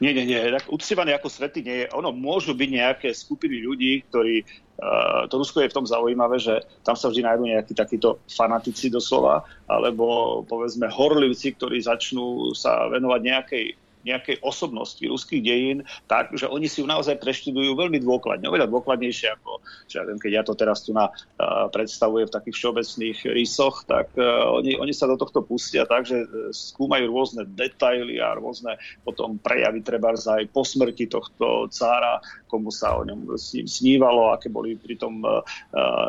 Nie, 0.00 0.16
nie, 0.16 0.24
nie. 0.24 0.40
Tak 0.40 0.72
uctievaný 0.72 1.12
ako 1.20 1.28
svety 1.28 1.60
nie 1.60 1.76
je. 1.84 1.86
Ono 1.92 2.16
môžu 2.16 2.56
byť 2.56 2.70
nejaké 2.72 3.08
skupiny 3.12 3.60
ľudí, 3.60 4.00
ktorí... 4.08 4.40
Uh, 4.80 5.28
to 5.28 5.38
Rusko 5.38 5.62
je 5.62 5.70
v 5.70 5.76
tom 5.76 5.86
zaujímavé, 5.86 6.40
že 6.40 6.64
tam 6.82 6.96
sa 6.96 7.12
vždy 7.12 7.22
nájdú 7.22 7.44
nejakí 7.46 7.76
takíto 7.76 8.24
fanatici 8.26 8.88
doslova, 8.88 9.44
alebo 9.68 10.42
povedzme 10.48 10.88
horlivci, 10.88 11.54
ktorí 11.54 11.78
začnú 11.84 12.56
sa 12.56 12.88
venovať 12.88 13.20
nejakej 13.20 13.64
nejakej 14.04 14.40
osobnosti 14.44 15.00
ruských 15.00 15.42
dejín, 15.42 15.78
tak, 16.06 16.32
že 16.36 16.48
oni 16.48 16.68
si 16.68 16.80
ju 16.80 16.86
naozaj 16.86 17.16
preštudujú 17.20 17.74
veľmi 17.74 17.98
dôkladne, 18.00 18.46
oveľa 18.48 18.68
dôkladnejšie 18.68 19.34
ako, 19.40 19.64
že 19.88 20.00
ja 20.00 20.04
viem, 20.04 20.20
keď 20.20 20.30
ja 20.30 20.42
to 20.44 20.54
teraz 20.54 20.84
tu 20.84 20.92
na, 20.92 21.08
uh, 21.08 21.66
predstavujem 21.72 22.28
v 22.28 22.34
takých 22.36 22.56
všeobecných 22.60 23.18
rysoch, 23.32 23.88
tak 23.88 24.12
uh, 24.16 24.60
oni, 24.60 24.76
oni 24.76 24.92
sa 24.92 25.08
do 25.08 25.16
tohto 25.16 25.40
pustia 25.42 25.88
tak, 25.88 26.04
že 26.04 26.28
skúmajú 26.52 27.08
rôzne 27.08 27.48
detaily 27.48 28.20
a 28.20 28.36
rôzne 28.36 28.76
potom 29.02 29.40
prejavy 29.40 29.80
treba 29.80 30.12
aj 30.14 30.46
po 30.52 30.62
smrti 30.62 31.08
tohto 31.08 31.66
cára, 31.72 32.20
komu 32.54 32.70
sa 32.70 32.94
o 32.94 33.02
ňom 33.02 33.34
snívalo, 33.66 34.30
aké 34.30 34.46
boli 34.46 34.78
pritom 34.78 35.18
uh, 35.26 35.42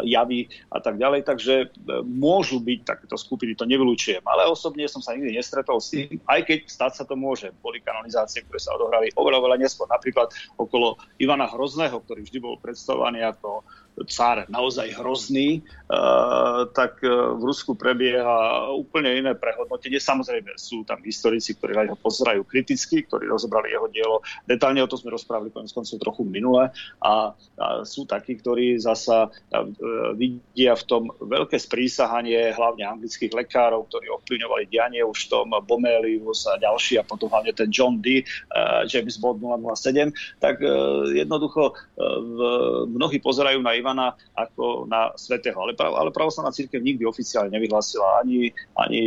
javy 0.05 0.45
a 0.69 0.77
tak 0.77 1.01
ďalej. 1.01 1.25
Takže 1.25 1.53
uh, 1.65 2.05
môžu 2.05 2.61
byť 2.61 2.79
takéto 2.85 3.17
skupiny, 3.17 3.57
to 3.57 3.65
nevylučujem. 3.65 4.21
Ale 4.29 4.45
osobne 4.45 4.85
som 4.85 5.01
sa 5.01 5.17
nikdy 5.17 5.33
nestretol 5.33 5.81
s 5.81 5.89
tým, 5.89 6.21
aj 6.29 6.45
keď 6.45 6.59
stať 6.69 6.91
sa 7.01 7.03
to 7.09 7.17
môže. 7.17 7.49
Boli 7.65 7.81
kanonizácie, 7.81 8.45
ktoré 8.45 8.61
sa 8.61 8.77
odohrali 8.77 9.09
oveľa, 9.17 9.41
oveľa 9.41 9.57
neskôr. 9.65 9.89
Napríklad 9.89 10.29
okolo 10.61 11.01
Ivana 11.17 11.49
Hrozného, 11.49 11.97
ktorý 12.05 12.21
vždy 12.21 12.37
bol 12.37 12.61
predstavovaný 12.61 13.25
ako 13.25 13.65
cár 14.03 14.43
naozaj 14.51 14.91
hrozný, 14.99 15.63
uh, 15.87 16.67
tak 16.75 16.99
uh, 16.99 17.31
v 17.39 17.41
Rusku 17.47 17.79
prebieha 17.79 18.67
úplne 18.75 19.15
iné 19.15 19.31
prehodnotenie. 19.31 20.03
Samozrejme 20.03 20.59
sú 20.59 20.83
tam 20.83 20.99
historici, 21.07 21.55
ktorí 21.55 21.71
na 21.79 21.87
ho 21.87 21.95
pozerajú 21.95 22.43
kriticky, 22.43 23.07
ktorí 23.07 23.31
rozobrali 23.31 23.71
jeho 23.71 23.87
dielo. 23.87 24.19
Detálne 24.43 24.83
o 24.83 24.89
tom 24.91 24.99
sme 24.99 25.15
rozprávali 25.15 25.55
konec 25.55 25.71
koncov 25.71 25.95
trochu 26.03 26.27
minule 26.27 26.67
a, 26.99 27.31
a 27.31 27.65
sú 27.87 28.03
takí, 28.03 28.35
ktorí 28.35 28.75
zasa 28.83 29.31
uh, 29.31 29.63
vidia 30.19 30.75
v 30.75 30.83
tom 30.83 31.07
veľké 31.15 31.55
sprísahanie 31.55 32.51
hlavne 32.51 32.83
anglických 32.83 33.31
lekárov, 33.31 33.87
ktorí 33.87 34.11
ovplyvňovali 34.11 34.67
dianie 34.67 35.07
už 35.07 35.31
v 35.31 35.31
tom 35.31 35.47
Bomelius 35.63 36.43
a 36.51 36.59
ďalší 36.59 36.99
a 36.99 37.07
potom 37.07 37.31
hlavne 37.31 37.55
ten 37.55 37.71
John 37.71 38.03
uh, 38.03 38.83
James 38.91 39.15
Bond 39.23 39.39
007, 39.39 40.11
tak 40.43 40.59
jednoducho 41.15 41.75
mnohí 42.91 43.19
pozerajú 43.19 43.59
na 43.61 43.77
Ivana 43.85 44.17
ako 44.33 44.89
na 44.89 45.13
svetého. 45.13 45.61
Ale, 45.61 45.77
prav, 45.77 45.93
ale 45.93 46.09
pravoslavná 46.09 46.49
církev 46.49 46.81
nikdy 46.81 47.05
oficiálne 47.05 47.53
nevyhlásila 47.53 48.25
ani, 48.25 48.49
ani 48.73 49.01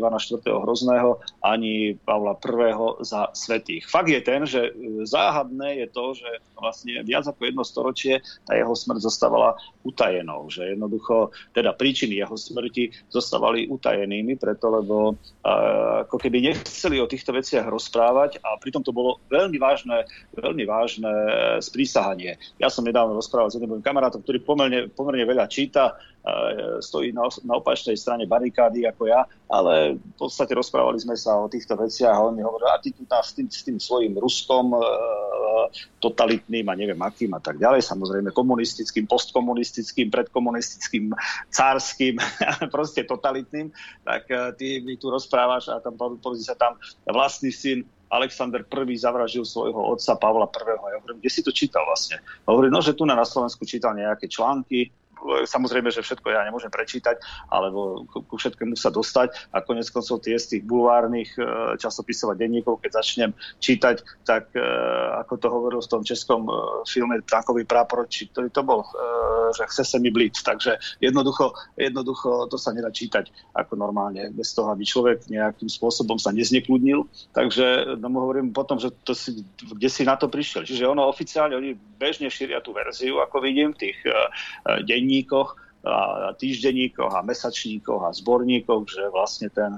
Ivana 0.00 0.16
IV. 0.16 0.40
Hrozného, 0.40 1.20
ani 1.44 2.00
Pavla 2.00 2.40
I. 2.40 3.04
za 3.04 3.28
svetých. 3.36 3.84
Fakt 3.84 4.08
je 4.08 4.24
ten, 4.24 4.48
že 4.48 4.72
záhadné 5.04 5.84
je 5.84 5.86
to, 5.92 6.16
že 6.16 6.30
vlastne 6.56 7.04
viac 7.04 7.26
ako 7.26 7.42
jedno 7.42 7.66
storočie 7.66 8.14
tá 8.46 8.54
jeho 8.54 8.72
smrť 8.72 9.02
zostávala 9.02 9.58
utajenou, 9.82 10.46
že 10.46 10.72
jednoducho 10.72 11.34
teda 11.50 11.74
príčiny 11.74 12.22
jeho 12.22 12.38
smrti 12.38 13.10
zostávali 13.10 13.66
utajenými, 13.66 14.38
preto 14.38 14.70
lebo 14.70 15.18
uh, 15.18 16.06
ako 16.06 16.16
keby 16.22 16.54
nechceli 16.54 17.02
o 17.02 17.10
týchto 17.10 17.34
veciach 17.34 17.66
rozprávať 17.66 18.38
a 18.46 18.54
pritom 18.62 18.86
to 18.86 18.94
bolo 18.94 19.18
veľmi 19.26 19.58
vážne, 19.58 20.06
veľmi 20.38 20.62
vážne 20.62 21.12
sprísahanie. 21.58 22.38
Ja 22.62 22.70
som 22.70 22.86
nedávno 22.86 23.18
rozprával 23.18 23.50
s 23.50 23.58
jedným 23.58 23.82
kamarátom, 23.82 24.21
ktorý 24.22 24.38
pomerne, 24.40 24.80
pomerne 24.88 25.26
veľa 25.26 25.46
číta, 25.50 25.98
stojí 26.78 27.10
na, 27.10 27.26
na 27.42 27.58
opačnej 27.58 27.98
strane 27.98 28.30
barikády 28.30 28.86
ako 28.86 29.10
ja, 29.10 29.26
ale 29.50 29.98
v 29.98 30.14
podstate 30.14 30.54
rozprávali 30.54 31.02
sme 31.02 31.18
sa 31.18 31.34
o 31.34 31.50
týchto 31.50 31.74
veciach 31.74 32.14
a 32.14 32.22
on 32.22 32.38
mi 32.38 32.46
hovoril, 32.46 32.70
a 32.70 32.78
ty 32.78 32.94
tu 32.94 33.02
s 33.02 33.34
tým, 33.34 33.50
s 33.50 33.66
tým 33.66 33.82
svojím 33.82 34.14
Ruskom 34.22 34.70
e, 34.78 34.80
totalitným 35.98 36.62
a 36.70 36.78
neviem 36.78 37.00
akým 37.02 37.34
a 37.34 37.42
tak 37.42 37.58
ďalej, 37.58 37.82
samozrejme 37.82 38.30
komunistickým, 38.30 39.10
postkomunistickým, 39.10 40.14
predkomunistickým, 40.14 41.10
cárským, 41.50 42.22
proste 42.74 43.02
totalitným, 43.02 43.74
tak 44.06 44.22
e, 44.30 44.38
ty 44.54 44.66
mi 44.78 44.94
tu 44.94 45.10
rozprávaš 45.10 45.74
a 45.74 45.82
tam 45.82 45.98
sa 46.38 46.54
tam 46.54 46.78
vlastný 47.10 47.50
syn 47.50 47.82
Alexander 48.12 48.60
I 48.60 48.96
zavražil 49.00 49.48
svojho 49.48 49.80
otca 49.88 50.20
Pavla 50.20 50.44
I. 50.44 50.68
Ja 50.92 51.00
hovorím, 51.00 51.18
kde 51.24 51.30
si 51.32 51.40
to 51.40 51.48
čítal 51.48 51.88
vlastne? 51.88 52.20
Hovorím, 52.44 52.76
no, 52.76 52.84
že 52.84 52.92
tu 52.92 53.08
na 53.08 53.16
Slovensku 53.24 53.64
čítal 53.64 53.96
nejaké 53.96 54.28
články, 54.28 54.92
samozrejme, 55.46 55.88
že 55.90 56.02
všetko 56.02 56.28
ja 56.30 56.42
nemôžem 56.44 56.70
prečítať, 56.70 57.18
alebo 57.48 58.04
ku 58.08 58.34
všetkému 58.36 58.74
sa 58.74 58.90
dostať 58.90 59.52
a 59.54 59.62
konec 59.62 59.86
koncov 59.88 60.22
tie 60.22 60.36
z 60.36 60.58
tých 60.58 60.62
bulvárnych 60.66 61.30
e, 61.38 61.42
časopisov 61.78 62.34
a 62.34 62.38
denníkov, 62.38 62.82
keď 62.82 62.90
začnem 63.02 63.30
čítať, 63.62 64.26
tak 64.26 64.50
e, 64.56 64.62
ako 65.22 65.34
to 65.38 65.48
hovoril 65.48 65.80
v 65.80 65.90
tom 65.90 66.02
českom 66.02 66.48
e, 66.48 66.52
filme 66.88 67.22
Tankový 67.22 67.64
prápor, 67.68 68.10
či 68.10 68.28
to, 68.34 68.46
to 68.50 68.62
bol, 68.66 68.84
že 69.54 69.68
chce 69.68 69.84
sa 69.84 69.96
mi 70.00 70.10
blíc. 70.10 70.40
Takže 70.42 70.78
jednoducho, 70.98 71.54
jednoducho 71.78 72.50
to 72.50 72.56
sa 72.58 72.74
nedá 72.74 72.90
čítať 72.90 73.30
ako 73.54 73.78
normálne, 73.78 74.32
bez 74.34 74.52
toho, 74.56 74.72
aby 74.72 74.82
človek 74.82 75.28
nejakým 75.28 75.68
spôsobom 75.68 76.16
sa 76.16 76.34
neznekludnil. 76.34 77.06
Takže 77.36 77.98
no, 78.00 78.08
hovorím 78.16 78.50
potom, 78.50 78.80
že 78.80 78.90
to 79.04 79.12
si, 79.12 79.44
kde 79.58 79.88
si 79.88 80.02
na 80.02 80.16
to 80.16 80.26
prišiel. 80.26 80.64
Čiže 80.64 80.88
ono 80.88 81.06
oficiálne, 81.08 81.54
oni 81.56 81.76
bežne 81.76 82.32
šíria 82.32 82.64
tú 82.64 82.72
verziu, 82.74 83.20
ako 83.20 83.44
vidím, 83.44 83.76
tých 83.76 83.98
denní 84.82 85.11
denníkoch, 85.12 85.60
a 85.82 86.30
týždenníkoch 86.38 87.10
a 87.10 87.26
mesačníkoch 87.26 88.06
a 88.06 88.14
zborníkoch, 88.14 88.86
že 88.86 89.02
vlastne 89.10 89.50
ten 89.50 89.74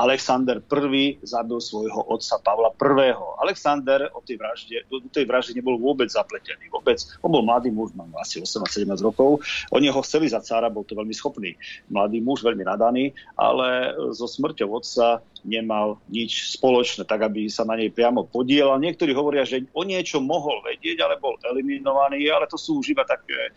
Alexander 0.00 0.64
I 0.64 1.20
zabil 1.20 1.60
svojho 1.60 2.08
otca 2.08 2.40
Pavla 2.40 2.72
I. 2.72 3.12
Alexander 3.44 4.08
o 4.16 4.24
tej 4.24 4.40
vražde, 4.40 4.80
do 4.88 5.04
tej 5.12 5.28
vražde 5.28 5.52
nebol 5.52 5.76
vôbec 5.76 6.08
zapletený. 6.08 6.72
Vôbec. 6.72 7.04
On 7.20 7.28
bol 7.28 7.44
mladý 7.44 7.68
muž, 7.68 7.92
mal 7.92 8.08
asi 8.16 8.40
18-17 8.40 8.96
rokov. 9.04 9.44
Oni 9.76 9.92
ho 9.92 10.00
chceli 10.00 10.32
za 10.32 10.40
cára, 10.40 10.72
bol 10.72 10.88
to 10.88 10.96
veľmi 10.96 11.12
schopný. 11.12 11.52
Mladý 11.92 12.24
muž, 12.24 12.40
veľmi 12.40 12.64
nadaný, 12.64 13.12
ale 13.36 13.92
so 14.16 14.24
smrťou 14.24 14.72
otca 14.72 15.20
nemal 15.44 16.00
nič 16.08 16.56
spoločné, 16.58 17.04
tak 17.08 17.24
aby 17.26 17.48
sa 17.48 17.64
na 17.64 17.76
nej 17.76 17.92
priamo 17.92 18.26
podielal. 18.26 18.80
Niektorí 18.80 19.12
hovoria, 19.12 19.44
že 19.44 19.66
o 19.72 19.82
niečo 19.84 20.20
mohol 20.20 20.60
vedieť, 20.64 21.00
ale 21.04 21.20
bol 21.20 21.36
eliminovaný, 21.42 22.28
ale 22.28 22.48
to 22.48 22.58
sú 22.58 22.80
už 22.80 22.92
iba 22.92 23.04
také 23.04 23.36
e, 23.36 23.50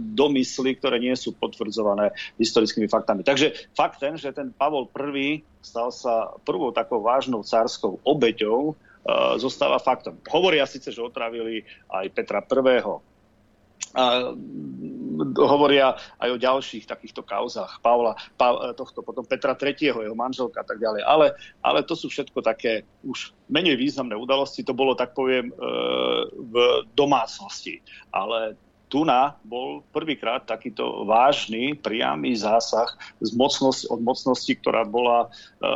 domysly, 0.00 0.78
ktoré 0.78 0.98
nie 0.98 1.14
sú 1.14 1.36
potvrdzované 1.36 2.14
historickými 2.38 2.86
faktami. 2.90 3.26
Takže 3.26 3.72
fakt 3.74 4.00
ten, 4.00 4.16
že 4.16 4.34
ten 4.34 4.54
Pavol 4.54 4.90
I 4.90 5.42
stal 5.60 5.92
sa 5.92 6.34
prvou 6.42 6.72
takou 6.72 7.04
vážnou 7.04 7.44
cárskou 7.44 8.00
obeťou, 8.02 8.72
e, 8.72 8.74
zostáva 9.38 9.82
faktom. 9.82 10.18
Hovoria 10.30 10.64
síce, 10.64 10.94
že 10.94 11.04
otravili 11.04 11.66
aj 11.90 12.06
Petra 12.14 12.40
I. 12.40 13.09
A 13.90 14.32
hovoria 15.36 15.98
aj 16.16 16.28
o 16.32 16.38
ďalších 16.40 16.88
takýchto 16.88 17.26
kauzách. 17.26 17.82
Pavla, 17.84 18.16
pa, 18.38 18.72
tohto, 18.72 19.04
potom 19.04 19.26
Petra 19.26 19.52
III., 19.52 20.00
jeho 20.00 20.16
manželka 20.16 20.62
a 20.62 20.66
tak 20.66 20.80
ďalej. 20.80 21.02
Ale, 21.04 21.26
ale 21.60 21.80
to 21.84 21.92
sú 21.98 22.08
všetko 22.08 22.40
také 22.40 22.88
už 23.04 23.36
menej 23.50 23.76
významné 23.76 24.16
udalosti. 24.16 24.64
To 24.64 24.72
bolo, 24.72 24.96
tak 24.96 25.12
poviem, 25.12 25.50
e, 25.50 25.54
v 26.32 26.54
domácnosti. 26.96 27.84
Ale 28.14 28.56
Tuna 28.90 29.38
bol 29.46 29.86
prvýkrát 29.94 30.42
takýto 30.42 31.06
vážny, 31.06 31.78
priamy 31.78 32.34
zásah 32.34 32.90
z 33.22 33.30
mocnosti, 33.38 33.86
od 33.86 34.02
mocnosti, 34.02 34.50
ktorá 34.50 34.82
bola 34.82 35.30
e, 35.62 35.68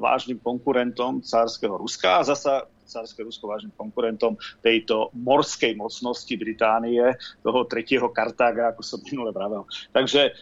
vážnym 0.00 0.40
konkurentom 0.40 1.20
cárskeho 1.20 1.76
Ruska 1.76 2.24
a 2.24 2.26
zasa 2.32 2.64
cárske 2.92 3.24
Rusko 3.24 3.48
vážnym 3.48 3.72
konkurentom 3.72 4.36
tejto 4.60 5.08
morskej 5.16 5.72
mocnosti 5.72 6.34
Británie, 6.36 7.00
toho 7.40 7.64
tretieho 7.64 8.12
Kartága, 8.12 8.76
ako 8.76 8.84
som 8.84 9.00
minule 9.00 9.32
vravel. 9.32 9.64
Takže 9.96 10.28
e, 10.28 10.32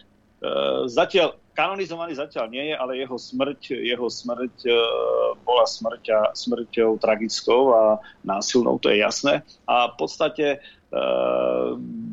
zatiaľ 0.91 1.39
kanonizovaný 1.55 2.15
zatiaľ 2.15 2.51
nie 2.51 2.71
je, 2.71 2.75
ale 2.75 2.99
jeho 2.99 3.17
smrť, 3.19 3.61
jeho 3.79 4.07
smrť 4.07 4.55
e, 4.67 4.71
bola 5.43 5.65
smrťa, 5.67 6.35
smrťou 6.35 6.99
tragickou 6.99 7.61
a 7.71 7.81
násilnou, 8.23 8.79
to 8.79 8.91
je 8.91 9.03
jasné. 9.03 9.43
A 9.67 9.91
v 9.91 9.95
podstate 9.95 10.59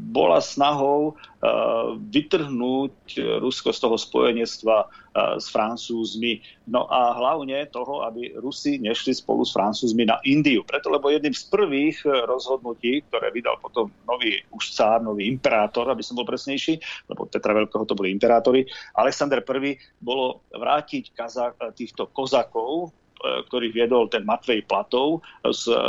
bola 0.09 0.41
snahou 0.41 1.15
eh, 1.15 1.89
vytrhnúť 2.11 3.21
Rusko 3.45 3.71
z 3.71 3.79
toho 3.79 3.97
spojenectva 4.01 4.77
eh, 4.83 5.37
s 5.37 5.53
Francúzmi. 5.53 6.41
No 6.67 6.89
a 6.89 7.13
hlavne 7.15 7.69
toho, 7.69 8.03
aby 8.09 8.33
Rusi 8.41 8.81
nešli 8.81 9.13
spolu 9.13 9.45
s 9.45 9.53
Francúzmi 9.53 10.09
na 10.09 10.17
Indiu. 10.25 10.65
Preto, 10.65 10.89
lebo 10.89 11.13
jedným 11.13 11.37
z 11.37 11.45
prvých 11.53 12.03
rozhodnutí, 12.05 13.05
ktoré 13.09 13.29
vydal 13.31 13.61
potom 13.61 13.93
nový 14.09 14.41
už 14.53 14.73
cár, 14.73 15.05
nový 15.05 15.29
imperátor, 15.29 15.89
aby 15.93 16.01
som 16.01 16.17
bol 16.17 16.29
presnejší, 16.29 16.81
lebo 17.13 17.29
Petra 17.29 17.53
Veľkého 17.53 17.85
to 17.85 17.97
boli 17.97 18.13
imperátori, 18.13 18.65
Alexander 18.97 19.45
I 19.45 19.77
bolo 20.01 20.45
vrátiť 20.53 21.13
kaza- 21.13 21.57
týchto 21.73 22.09
kozakov, 22.13 22.93
E, 23.19 23.43
ktorých 23.51 23.75
viedol 23.75 24.07
ten 24.07 24.23
Matvej 24.23 24.63
Platov 24.71 25.27
z, 25.43 25.75
e, 25.75 25.83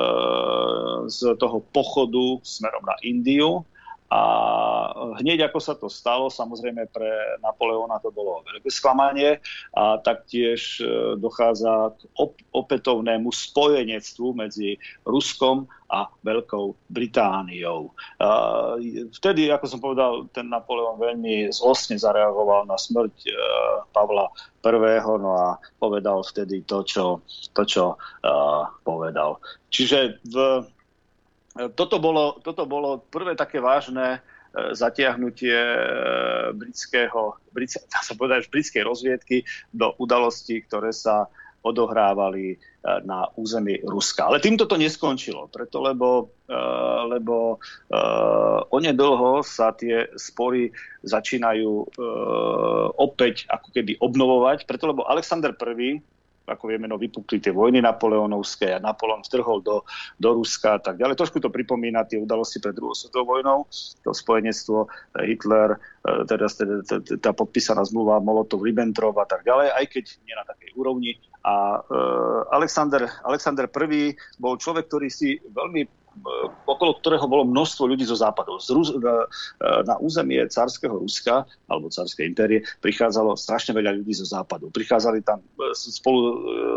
z 1.06 1.38
toho 1.38 1.62
pochodu 1.70 2.42
smerom 2.42 2.82
na 2.82 2.98
Indiu. 3.06 3.62
A 4.10 4.22
hneď 5.22 5.50
ako 5.50 5.60
sa 5.62 5.78
to 5.78 5.86
stalo, 5.86 6.34
samozrejme 6.34 6.90
pre 6.90 7.38
Napoleona 7.46 8.02
to 8.02 8.10
bolo 8.10 8.42
veľké 8.42 8.70
sklamanie 8.74 9.38
a 9.78 10.02
taktiež 10.02 10.82
e, 10.82 11.14
dochádza 11.22 11.94
k 11.94 12.10
op- 12.18 12.42
opätovnému 12.50 13.30
spojenectvu 13.30 14.34
medzi 14.34 14.82
Ruskom 15.06 15.70
a 15.90 16.06
Veľkou 16.22 16.78
Britániou. 16.86 17.90
Vtedy, 19.10 19.50
ako 19.50 19.66
som 19.66 19.82
povedal, 19.82 20.30
ten 20.30 20.46
Napoleon 20.46 21.02
veľmi 21.02 21.50
zlostne 21.50 21.98
zareagoval 21.98 22.70
na 22.70 22.78
smrť 22.78 23.14
Pavla 23.90 24.30
prvého, 24.62 25.18
no 25.18 25.34
a 25.34 25.58
povedal 25.82 26.22
vtedy 26.22 26.62
to, 26.62 26.86
čo, 26.86 27.26
to, 27.58 27.64
čo 27.66 27.84
uh, 27.98 28.64
povedal. 28.86 29.42
Čiže 29.74 30.22
v, 30.30 30.62
toto, 31.76 32.00
bolo, 32.00 32.40
toto 32.40 32.64
bolo 32.64 33.04
prvé 33.12 33.36
také 33.36 33.60
vážne 33.60 34.20
uh, 34.20 34.72
zatiahnutie 34.72 35.60
uh, 35.60 36.56
britského, 36.56 37.36
brit, 37.52 37.76
dá 37.92 38.00
sa 38.00 38.16
povedať, 38.16 38.48
britskej 38.48 38.88
rozviedky 38.88 39.44
do 39.76 39.92
udalostí, 40.00 40.64
ktoré 40.64 40.96
sa 40.96 41.28
odohrávali 41.60 42.56
eh, 42.56 42.60
na 43.04 43.28
území 43.36 43.84
Ruska. 43.84 44.32
Ale 44.32 44.40
týmto 44.40 44.64
to 44.64 44.80
neskončilo, 44.80 45.52
preto 45.52 45.84
lebo, 45.84 46.32
lebo 47.12 47.60
onedlho 48.72 49.44
sa 49.44 49.76
tie 49.76 50.08
spory 50.16 50.72
začínajú 51.04 52.00
opäť 52.96 53.44
ako 53.52 53.76
keby 53.76 54.00
obnovovať, 54.00 54.64
preto 54.64 54.88
lebo 54.88 55.04
Alexander 55.04 55.52
I 55.52 56.00
ako 56.50 56.66
vieme, 56.70 56.90
no 56.90 56.98
vypukli 56.98 57.38
tie 57.38 57.54
vojny 57.54 57.80
napoleonovské 57.80 58.76
a 58.76 58.84
Napoleon 58.84 59.22
vtrhol 59.22 59.62
do, 59.62 59.86
do 60.18 60.30
Ruska 60.36 60.78
a 60.78 60.82
tak 60.82 60.98
ďalej. 60.98 61.16
Trošku 61.16 61.38
to 61.38 61.54
pripomína 61.54 62.10
tie 62.10 62.18
udalosti 62.18 62.58
pred 62.58 62.74
druhou 62.74 62.98
svetovou 62.98 63.38
vojnou, 63.38 63.70
to 64.02 64.10
spojenectvo 64.10 64.90
Hitler, 65.22 65.78
teda, 66.26 66.48
teda 66.50 66.76
tá 67.22 67.32
podpísaná 67.36 67.86
zmluva 67.86 68.24
Molotov-Ribbentrop 68.24 69.16
a 69.22 69.28
tak 69.28 69.46
ďalej, 69.46 69.68
aj 69.76 69.86
keď 69.92 70.06
nie 70.26 70.34
na 70.34 70.46
takej 70.48 70.70
úrovni. 70.74 71.12
A 71.40 71.80
e, 71.80 72.00
Alexander, 72.52 73.08
Alexander 73.24 73.72
I 73.72 74.12
bol 74.36 74.60
človek, 74.60 74.92
ktorý 74.92 75.08
si 75.08 75.40
veľmi 75.40 75.99
okolo 76.66 76.98
ktorého 77.00 77.26
bolo 77.30 77.48
množstvo 77.48 77.90
ľudí 77.90 78.04
zo 78.04 78.18
západu. 78.18 78.60
Z 78.60 78.70
Rus- 78.76 78.96
na, 79.00 79.26
na 79.86 79.96
územie 80.02 80.42
cárskeho 80.50 81.00
Ruska 81.00 81.48
alebo 81.70 81.92
cárskej 81.92 82.28
impérie 82.28 82.66
prichádzalo 82.84 83.40
strašne 83.40 83.78
veľa 83.78 84.02
ľudí 84.02 84.14
zo 84.18 84.28
západu. 84.28 84.74
Prichádzali 84.74 85.24
tam 85.24 85.40
e, 85.40 85.74
spolu 85.76 86.20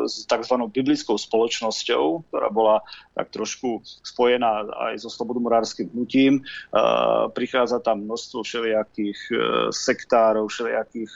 s 0.07 0.27
tzv. 0.27 0.55
biblickou 0.71 1.17
spoločnosťou, 1.19 2.29
ktorá 2.31 2.49
bola 2.51 2.77
tak 3.15 3.31
trošku 3.35 3.83
spojená 4.03 4.67
aj 4.91 5.05
so 5.05 5.11
slobodomurárským 5.13 5.91
hnutím. 5.93 6.43
Prichádza 7.37 7.79
tam 7.85 8.09
množstvo 8.09 8.43
všelijakých 8.43 9.21
sektárov, 9.71 10.49
všelijakých 10.49 11.13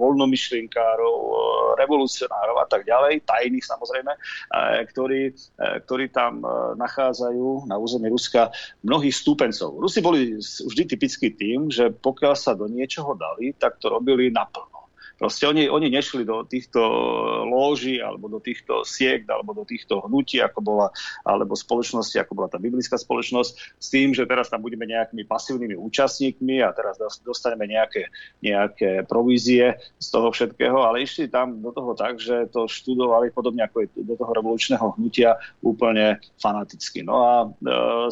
voľnomyšlienkárov, 0.00 1.14
revolucionárov 1.76 2.56
a 2.62 2.66
tak 2.70 2.88
ďalej, 2.88 3.26
tajných 3.26 3.66
samozrejme, 3.66 4.12
ktorí, 4.94 5.34
ktorí 5.84 6.06
tam 6.14 6.40
nachádzajú 6.78 7.35
nachádzajú 7.36 7.68
na 7.68 7.76
území 7.76 8.08
Ruska 8.08 8.50
mnohých 8.82 9.14
stúpencov. 9.14 9.76
Rusi 9.76 10.00
boli 10.00 10.40
vždy 10.40 10.82
typickí 10.88 11.28
tým, 11.36 11.68
že 11.68 11.92
pokiaľ 11.92 12.34
sa 12.34 12.56
do 12.56 12.66
niečoho 12.66 13.12
dali, 13.14 13.52
tak 13.56 13.76
to 13.78 13.92
robili 13.92 14.32
naplno. 14.32 14.75
Proste 15.16 15.48
oni, 15.48 15.64
oni 15.72 15.88
nešli 15.88 16.28
do 16.28 16.44
týchto 16.44 16.80
lóží 17.48 18.04
alebo 18.04 18.28
do 18.28 18.36
týchto 18.36 18.84
siek 18.84 19.24
alebo 19.24 19.56
do 19.56 19.64
týchto 19.64 20.04
hnutí, 20.04 20.44
ako 20.44 20.60
bola, 20.60 20.88
alebo 21.24 21.56
spoločnosti, 21.56 22.20
ako 22.20 22.32
bola 22.36 22.48
tá 22.52 22.60
biblická 22.60 23.00
spoločnosť, 23.00 23.80
s 23.80 23.88
tým, 23.88 24.12
že 24.12 24.28
teraz 24.28 24.52
tam 24.52 24.60
budeme 24.60 24.84
nejakými 24.84 25.24
pasívnymi 25.24 25.72
účastníkmi 25.72 26.60
a 26.60 26.68
teraz 26.76 27.00
dostaneme 27.24 27.64
nejaké, 27.64 28.12
nejaké 28.44 29.08
provízie 29.08 29.80
z 29.96 30.08
toho 30.12 30.28
všetkého, 30.28 30.84
ale 30.84 31.08
išli 31.08 31.32
tam 31.32 31.64
do 31.64 31.72
toho 31.72 31.96
tak, 31.96 32.20
že 32.20 32.52
to 32.52 32.68
študovali 32.68 33.32
podobne 33.32 33.64
ako 33.64 33.88
do 33.96 34.14
toho 34.20 34.32
revolučného 34.36 35.00
hnutia 35.00 35.40
úplne 35.64 36.20
fanaticky. 36.36 37.00
No 37.00 37.24
a 37.24 37.32
e, 37.40 37.46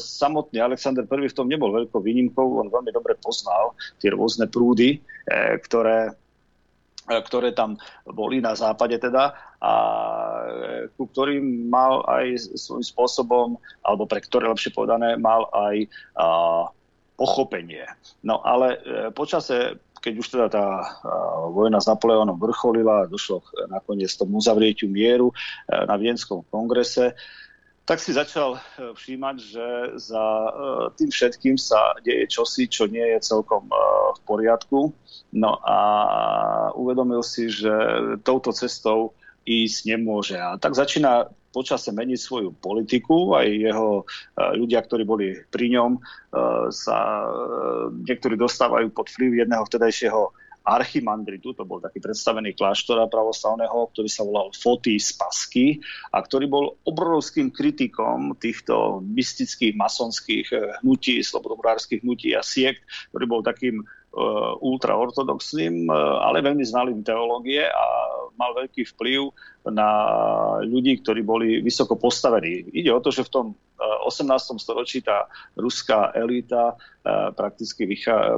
samotný 0.00 0.56
Alexander 0.56 1.04
I 1.04 1.28
v 1.28 1.36
tom 1.36 1.52
nebol 1.52 1.68
veľkou 1.68 2.00
výnimkou, 2.00 2.64
on 2.64 2.72
veľmi 2.72 2.96
dobre 2.96 3.12
poznal 3.20 3.76
tie 4.00 4.08
rôzne 4.08 4.48
prúdy, 4.48 5.04
e, 5.28 5.60
ktoré 5.60 6.16
ktoré 7.04 7.52
tam 7.52 7.76
boli 8.08 8.40
na 8.40 8.56
západe 8.56 8.96
teda 8.96 9.36
a 9.60 9.72
e, 10.44 10.92
ku 10.96 11.08
ktorým 11.08 11.68
mal 11.68 12.04
aj 12.08 12.56
svojím 12.56 12.84
spôsobom, 12.84 13.46
alebo 13.84 14.04
pre 14.08 14.24
ktoré 14.24 14.48
lepšie 14.48 14.72
povedané, 14.72 15.16
mal 15.20 15.48
aj 15.52 15.76
a, 16.16 16.26
pochopenie. 17.14 17.84
No 18.24 18.40
ale 18.40 18.76
e, 18.76 18.78
počase, 19.12 19.80
keď 20.04 20.14
už 20.20 20.26
teda 20.36 20.46
tá 20.52 20.66
vojna 21.48 21.80
s 21.80 21.88
Napoleónom 21.88 22.36
vrcholila 22.36 23.04
a 23.04 23.08
došlo 23.08 23.40
nakoniec 23.72 24.12
tomu 24.12 24.36
uzavrietiu 24.36 24.84
mieru 24.84 25.32
na 25.64 25.96
Vienskom 25.96 26.44
kongrese, 26.52 27.16
tak 27.84 28.00
si 28.00 28.16
začal 28.16 28.56
všímať, 28.80 29.36
že 29.40 29.66
za 30.00 30.24
tým 30.96 31.12
všetkým 31.12 31.60
sa 31.60 31.96
deje 32.00 32.24
čosi, 32.28 32.68
čo 32.68 32.88
nie 32.88 33.04
je 33.14 33.20
celkom 33.20 33.68
v 34.14 34.20
poriadku 34.24 34.92
No 35.34 35.58
a 35.66 35.78
uvedomil 36.78 37.26
si, 37.26 37.50
že 37.50 37.74
touto 38.22 38.54
cestou 38.54 39.18
ísť 39.42 39.90
nemôže. 39.90 40.38
A 40.38 40.54
tak 40.62 40.78
začína 40.78 41.26
počase 41.50 41.90
meniť 41.90 42.18
svoju 42.18 42.54
politiku. 42.54 43.34
Aj 43.34 43.42
jeho 43.42 44.06
ľudia, 44.54 44.86
ktorí 44.86 45.02
boli 45.02 45.34
pri 45.50 45.74
ňom, 45.74 45.98
sa 46.70 46.98
niektorí 48.06 48.38
dostávajú 48.38 48.94
pod 48.94 49.10
vplyv 49.10 49.42
jedného 49.42 49.66
vtedajšieho 49.66 50.30
archimandritu, 50.64 51.52
to 51.52 51.68
bol 51.68 51.78
taký 51.78 52.00
predstavený 52.00 52.56
kláštora 52.56 53.06
pravoslavného, 53.12 53.92
ktorý 53.92 54.08
sa 54.08 54.24
volal 54.24 54.48
Foty 54.56 54.96
Spasky 54.96 55.78
a 56.08 56.24
ktorý 56.24 56.48
bol 56.48 56.64
obrovským 56.88 57.52
kritikom 57.52 58.32
týchto 58.40 59.04
mystických 59.04 59.76
masonských 59.76 60.80
hnutí, 60.80 61.20
slobodobrárských 61.20 62.00
hnutí 62.00 62.32
a 62.32 62.40
siekt, 62.40 62.82
ktorý 63.12 63.24
bol 63.28 63.40
takým 63.44 63.84
Eh, 64.14 64.52
ultraortodoxným, 64.62 65.90
eh, 65.90 65.94
ale 66.22 66.38
veľmi 66.38 66.62
znalým 66.62 67.02
teológie 67.02 67.66
a 67.66 67.84
mal 68.38 68.54
veľký 68.54 68.86
vplyv 68.94 69.34
na 69.74 69.90
ľudí, 70.62 71.02
ktorí 71.02 71.26
boli 71.26 71.58
vysoko 71.58 71.98
postavení. 71.98 72.62
Ide 72.70 72.94
o 72.94 73.02
to, 73.02 73.10
že 73.10 73.26
v 73.26 73.32
tom 73.34 73.46
18. 74.06 74.54
Eh, 74.54 74.62
storočí 74.62 75.02
tá 75.02 75.26
ruská 75.58 76.14
elita 76.14 76.78
prakticky 77.34 77.84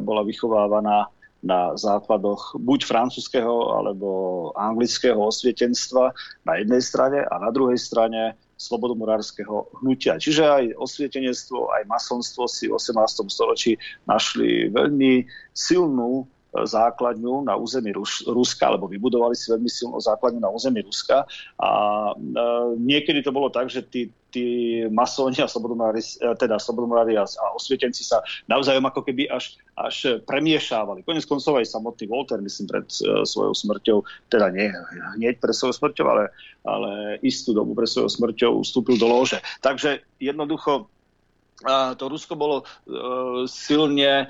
bola 0.03 0.27
vychovávaná 0.27 1.07
na 1.47 1.79
základoch 1.79 2.59
buď 2.59 2.81
francúzského 2.85 3.79
alebo 3.79 4.09
anglického 4.59 5.17
osvietenstva 5.17 6.11
na 6.43 6.53
jednej 6.59 6.83
strane 6.83 7.23
a 7.23 7.35
na 7.39 7.55
druhej 7.55 7.79
strane 7.79 8.35
slobodomurárskeho 8.57 9.81
hnutia. 9.81 10.19
Čiže 10.19 10.43
aj 10.43 10.65
osvietenectvo, 10.81 11.71
aj 11.71 11.83
masonstvo 11.87 12.51
si 12.51 12.67
v 12.67 12.75
18. 12.75 13.31
storočí 13.31 13.79
našli 14.09 14.73
veľmi 14.73 15.29
silnú 15.53 16.27
základňu 16.65 17.45
na 17.45 17.53
území 17.53 17.93
Rus- 17.93 18.25
Ruska, 18.25 18.73
alebo 18.73 18.89
vybudovali 18.89 19.37
si 19.37 19.53
veľmi 19.53 19.69
silnú 19.69 20.01
základňu 20.01 20.41
na 20.41 20.49
území 20.49 20.81
Ruska. 20.81 21.29
A 21.61 21.71
e, 22.09 22.25
niekedy 22.81 23.21
to 23.21 23.35
bolo 23.35 23.53
tak, 23.53 23.69
že 23.69 23.85
tí, 23.85 24.09
tí 24.37 24.47
masóni 24.93 25.41
a 25.41 25.49
slobodomári, 25.49 26.05
e, 26.05 26.29
teda 26.37 26.61
slobodomári 26.61 27.17
a, 27.17 27.25
a 27.25 27.47
osvietenci 27.57 28.05
sa 28.05 28.21
navzájom 28.53 28.85
ako 28.85 29.01
keby 29.01 29.33
až, 29.33 29.57
až 29.73 30.21
premiešávali. 30.29 31.01
Konec 31.09 31.25
koncov 31.25 31.57
aj 31.57 31.73
samotný 31.73 32.05
Volter, 32.05 32.45
myslím, 32.45 32.69
pred 32.69 32.85
e, 33.01 33.25
svojou 33.25 33.57
smrťou, 33.57 34.05
teda 34.29 34.53
nie 34.53 34.69
hneď 35.17 35.41
pred 35.41 35.57
svojou 35.57 35.73
smrťou, 35.73 36.05
ale, 36.05 36.25
ale 36.69 37.17
istú 37.25 37.57
dobu 37.57 37.73
pred 37.73 37.89
svojou 37.89 38.13
smrťou 38.13 38.53
vstúpil 38.61 39.01
do 39.01 39.09
lóže. 39.09 39.41
Takže 39.65 40.05
jednoducho 40.21 40.93
to 41.97 42.05
Rusko 42.09 42.37
bolo 42.37 42.57
e, 42.61 42.65
silne 43.49 44.13
e, 44.21 44.27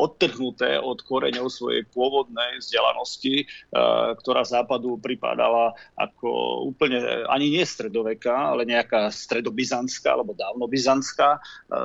odtrhnuté 0.00 0.80
od 0.80 1.04
koreňov 1.04 1.52
svojej 1.52 1.84
pôvodnej 1.92 2.56
vzdelanosti, 2.56 3.44
e, 3.44 3.46
ktorá 4.16 4.40
západu 4.48 4.96
pripadala 4.96 5.76
ako 5.92 6.64
úplne 6.72 7.28
ani 7.28 7.52
nie 7.52 7.64
stredoveka, 7.68 8.32
ale 8.56 8.64
nejaká 8.64 9.12
stredobizantská 9.12 10.16
alebo 10.16 10.32
dávnobizantská 10.32 11.36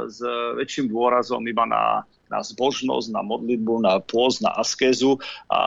s 0.08 0.20
väčším 0.56 0.88
dôrazom 0.88 1.44
iba 1.44 1.68
na, 1.68 2.08
na 2.32 2.40
zbožnosť, 2.40 3.12
na 3.12 3.22
modlitbu, 3.28 3.74
na 3.84 4.00
pôz, 4.00 4.40
na 4.40 4.56
askézu. 4.56 5.20
A 5.52 5.60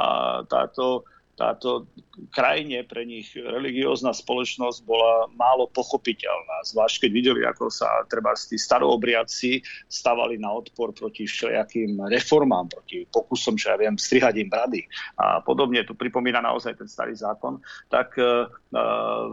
táto 0.48 1.04
táto 1.35 1.91
krajine 2.30 2.87
pre 2.87 3.03
nich 3.03 3.35
religiózna 3.35 4.14
spoločnosť 4.14 4.78
bola 4.87 5.26
málo 5.35 5.66
pochopiteľná, 5.66 6.62
zvlášť 6.62 7.07
keď 7.07 7.11
videli, 7.11 7.41
ako 7.43 7.70
sa 7.70 8.07
treba 8.07 8.35
tí 8.39 8.55
staroobriadci 8.55 9.62
stavali 9.91 10.39
na 10.39 10.55
odpor 10.55 10.95
proti 10.95 11.26
všelijakým 11.26 12.07
reformám, 12.07 12.70
proti 12.70 13.03
pokusom, 13.11 13.59
čo 13.59 13.74
ja 13.74 13.76
viem, 13.78 13.99
strihať 13.99 14.35
im 14.39 14.49
brady 14.51 14.87
a 15.18 15.43
podobne. 15.43 15.82
Tu 15.82 15.99
pripomína 15.99 16.39
naozaj 16.39 16.78
ten 16.78 16.87
starý 16.87 17.18
zákon. 17.18 17.59
Tak 17.91 18.14
e, 18.14 18.24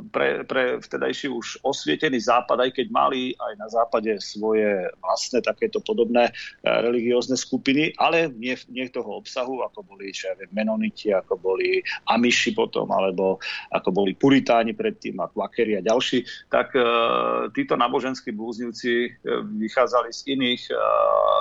pre, 0.09 0.45
pre 0.49 0.81
vtedajší 0.81 1.29
už 1.29 1.61
osvietený 1.61 2.17
západ, 2.17 2.65
aj 2.65 2.71
keď 2.81 2.87
mali 2.89 3.37
aj 3.37 3.53
na 3.61 3.67
západe 3.69 4.17
svoje 4.17 4.89
vlastné 5.05 5.45
takéto 5.45 5.77
podobné 5.85 6.29
e, 6.29 6.33
religiózne 6.65 7.37
skupiny, 7.37 7.93
ale 8.01 8.33
nie, 8.33 8.57
nie 8.73 8.89
toho 8.89 9.21
obsahu, 9.21 9.61
ako 9.61 9.85
boli, 9.85 10.09
čo 10.09 10.33
ja 10.33 10.35
viem, 10.37 10.49
menoniti, 10.49 11.13
ako 11.13 11.37
boli 11.37 11.85
Amiši 12.09 12.51
potom, 12.55 12.89
alebo 12.91 13.37
ako 13.71 13.89
boli 13.91 14.17
Puritáni 14.17 14.73
predtým 14.75 15.19
a 15.21 15.29
Kvakery 15.29 15.79
a 15.79 15.85
ďalší, 15.85 16.25
tak 16.49 16.73
e, 16.75 16.83
títo 17.53 17.77
náboženskí 17.77 18.31
blúznivci 18.33 18.91
e, 19.05 19.09
vychádzali 19.61 20.09
z 20.11 20.21
iných, 20.33 20.63
e, 20.71 20.85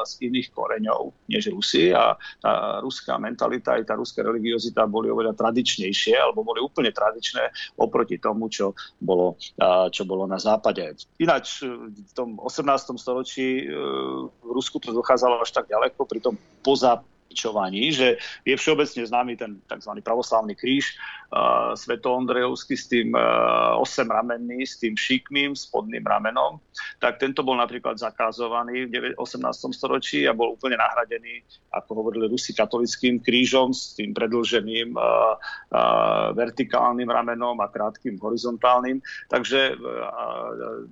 z 0.07 0.13
iných 0.31 0.49
koreňov 0.55 1.13
než 1.31 1.51
Rusi 1.53 1.93
a 1.95 2.15
tá 2.41 2.81
ruská 2.83 3.17
mentalita 3.21 3.77
aj 3.77 3.87
tá 3.87 3.95
ruská 3.97 4.25
religiozita 4.25 4.87
boli 4.87 5.09
oveľa 5.11 5.37
tradičnejšie 5.37 6.15
alebo 6.17 6.47
boli 6.47 6.61
úplne 6.63 6.91
tradičné 6.91 7.75
oproti 7.81 8.19
tomu, 8.19 8.49
čo 8.49 8.73
bolo, 9.01 9.37
e, 9.39 9.67
čo 9.91 10.03
bolo 10.05 10.25
na 10.29 10.39
západe. 10.41 10.97
Ináč 11.21 11.65
v 11.65 12.13
tom 12.13 12.39
18. 12.41 12.97
storočí 12.97 13.67
v 13.71 14.51
Rusku 14.51 14.81
to 14.83 14.91
dochádzalo 14.91 15.43
až 15.43 15.51
tak 15.53 15.69
ďaleko, 15.69 16.05
pritom 16.05 16.35
poza 16.65 17.01
bičovaní, 17.31 17.95
že 17.95 18.19
je 18.43 18.59
všeobecne 18.59 19.07
známy 19.07 19.39
ten 19.39 19.63
tzv. 19.71 20.03
pravoslavný 20.03 20.59
kríž 20.59 20.99
uh, 21.31 21.79
Sveto-Ondrejovský 21.79 22.75
s 22.75 22.91
tým 22.91 23.15
uh, 23.15 23.79
8 23.79 24.11
ramenný, 24.11 24.67
s 24.67 24.83
tým 24.83 24.99
šikmým 24.99 25.55
spodným 25.55 26.03
ramenom, 26.03 26.59
tak 26.99 27.23
tento 27.23 27.47
bol 27.47 27.55
napríklad 27.55 28.03
zakázovaný 28.03 28.91
v 28.91 29.15
18. 29.15 29.47
storočí 29.71 30.27
a 30.27 30.35
bol 30.35 30.59
úplne 30.59 30.83
nahradený, 30.83 31.47
ako 31.71 32.03
hovorili 32.03 32.27
Rusi, 32.27 32.51
katolickým 32.51 33.23
krížom 33.23 33.71
s 33.71 33.95
tým 33.95 34.11
predlženým 34.11 34.99
uh, 34.99 35.39
uh, 35.71 36.35
vertikálnym 36.35 37.07
ramenom 37.07 37.55
a 37.63 37.71
krátkým 37.71 38.19
horizontálnym. 38.19 38.99
Takže 39.31 39.79
uh, 39.79 40.91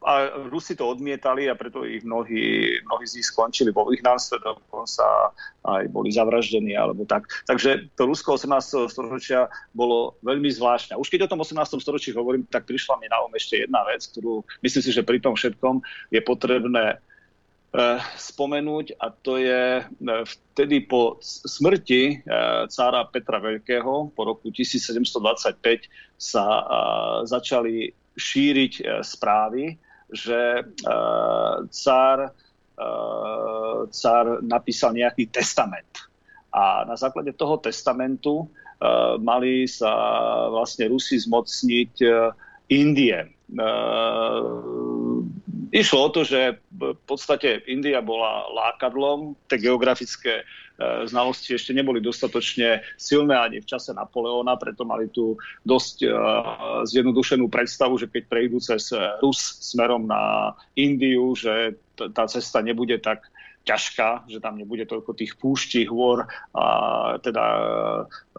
a 0.00 0.32
Rusi 0.48 0.72
to 0.76 0.88
odmietali 0.88 1.44
a 1.44 1.54
preto 1.54 1.84
ich 1.84 2.00
mnohí, 2.08 2.72
mnohí 2.88 3.04
z 3.04 3.20
nich 3.20 3.28
skončili 3.28 3.68
vo 3.68 3.84
vyhnanstve, 3.84 4.40
dokonca 4.40 5.36
aj 5.60 5.92
boli 5.92 6.08
zavraždení 6.08 6.72
alebo 6.72 7.04
tak. 7.04 7.28
Takže 7.44 7.92
to 8.00 8.08
Rusko 8.08 8.40
18. 8.40 8.88
storočia 8.88 9.52
bolo 9.76 10.16
veľmi 10.24 10.48
zvláštne. 10.48 10.96
Už 10.96 11.12
keď 11.12 11.28
o 11.28 11.30
tom 11.36 11.44
18. 11.44 11.76
storočí 11.84 12.16
hovorím, 12.16 12.48
tak 12.48 12.64
prišla 12.64 12.96
mi 12.96 13.12
na 13.12 13.20
um 13.20 13.32
ešte 13.36 13.68
jedna 13.68 13.84
vec, 13.84 14.00
ktorú 14.08 14.40
myslím 14.64 14.82
si, 14.82 14.90
že 14.90 15.04
pri 15.04 15.20
tom 15.20 15.36
všetkom 15.36 15.84
je 16.08 16.20
potrebné 16.24 16.96
eh, 16.96 18.00
spomenúť 18.16 18.96
a 18.96 19.12
to 19.12 19.36
je 19.36 19.84
eh, 19.84 20.22
vtedy 20.24 20.88
po 20.88 21.20
smrti 21.20 22.24
eh, 22.24 22.64
cára 22.72 23.04
Petra 23.04 23.36
Veľkého 23.36 24.16
po 24.16 24.22
roku 24.24 24.48
1725 24.48 25.60
sa 26.20 26.44
začali 27.24 27.96
šíriť 28.12 29.00
správy, 29.00 29.80
že 30.10 30.66
uh, 30.66 31.66
cár, 31.70 32.18
uh, 32.76 33.78
cár 33.90 34.42
napísal 34.42 34.94
nejaký 34.94 35.30
testament. 35.30 35.88
A 36.50 36.82
na 36.86 36.98
základe 36.98 37.34
toho 37.38 37.58
testamentu 37.62 38.46
uh, 38.46 39.16
mali 39.22 39.70
sa 39.70 39.90
vlastne 40.50 40.90
Rusi 40.90 41.18
zmocniť 41.22 41.94
uh, 42.06 42.34
Indie. 42.70 43.18
Uh, 43.50 45.26
išlo 45.74 46.06
o 46.06 46.12
to, 46.14 46.22
že 46.26 46.58
v 46.70 46.94
podstate 47.06 47.66
India 47.66 48.02
bola 48.02 48.46
lákadlom, 48.50 49.34
tie 49.46 49.58
geografické 49.58 50.46
znalosti 51.04 51.54
ešte 51.54 51.76
neboli 51.76 52.00
dostatočne 52.00 52.80
silné 52.96 53.36
ani 53.36 53.60
v 53.60 53.68
čase 53.68 53.92
Napoleóna, 53.92 54.56
preto 54.56 54.88
mali 54.88 55.12
tu 55.12 55.36
dosť 55.64 56.08
zjednodušenú 56.88 57.52
predstavu, 57.52 58.00
že 58.00 58.08
keď 58.08 58.22
prejdú 58.26 58.58
cez 58.64 58.88
Rus 59.20 59.60
smerom 59.60 60.08
na 60.08 60.56
Indiu, 60.74 61.36
že 61.36 61.76
tá 61.94 62.24
cesta 62.24 62.64
nebude 62.64 62.96
tak 62.96 63.28
ťažká, 63.64 64.24
že 64.28 64.40
tam 64.40 64.56
nebude 64.56 64.88
toľko 64.88 65.12
tých 65.12 65.36
púští, 65.36 65.84
hôr 65.84 66.24
a 66.56 66.64
teda 67.20 67.44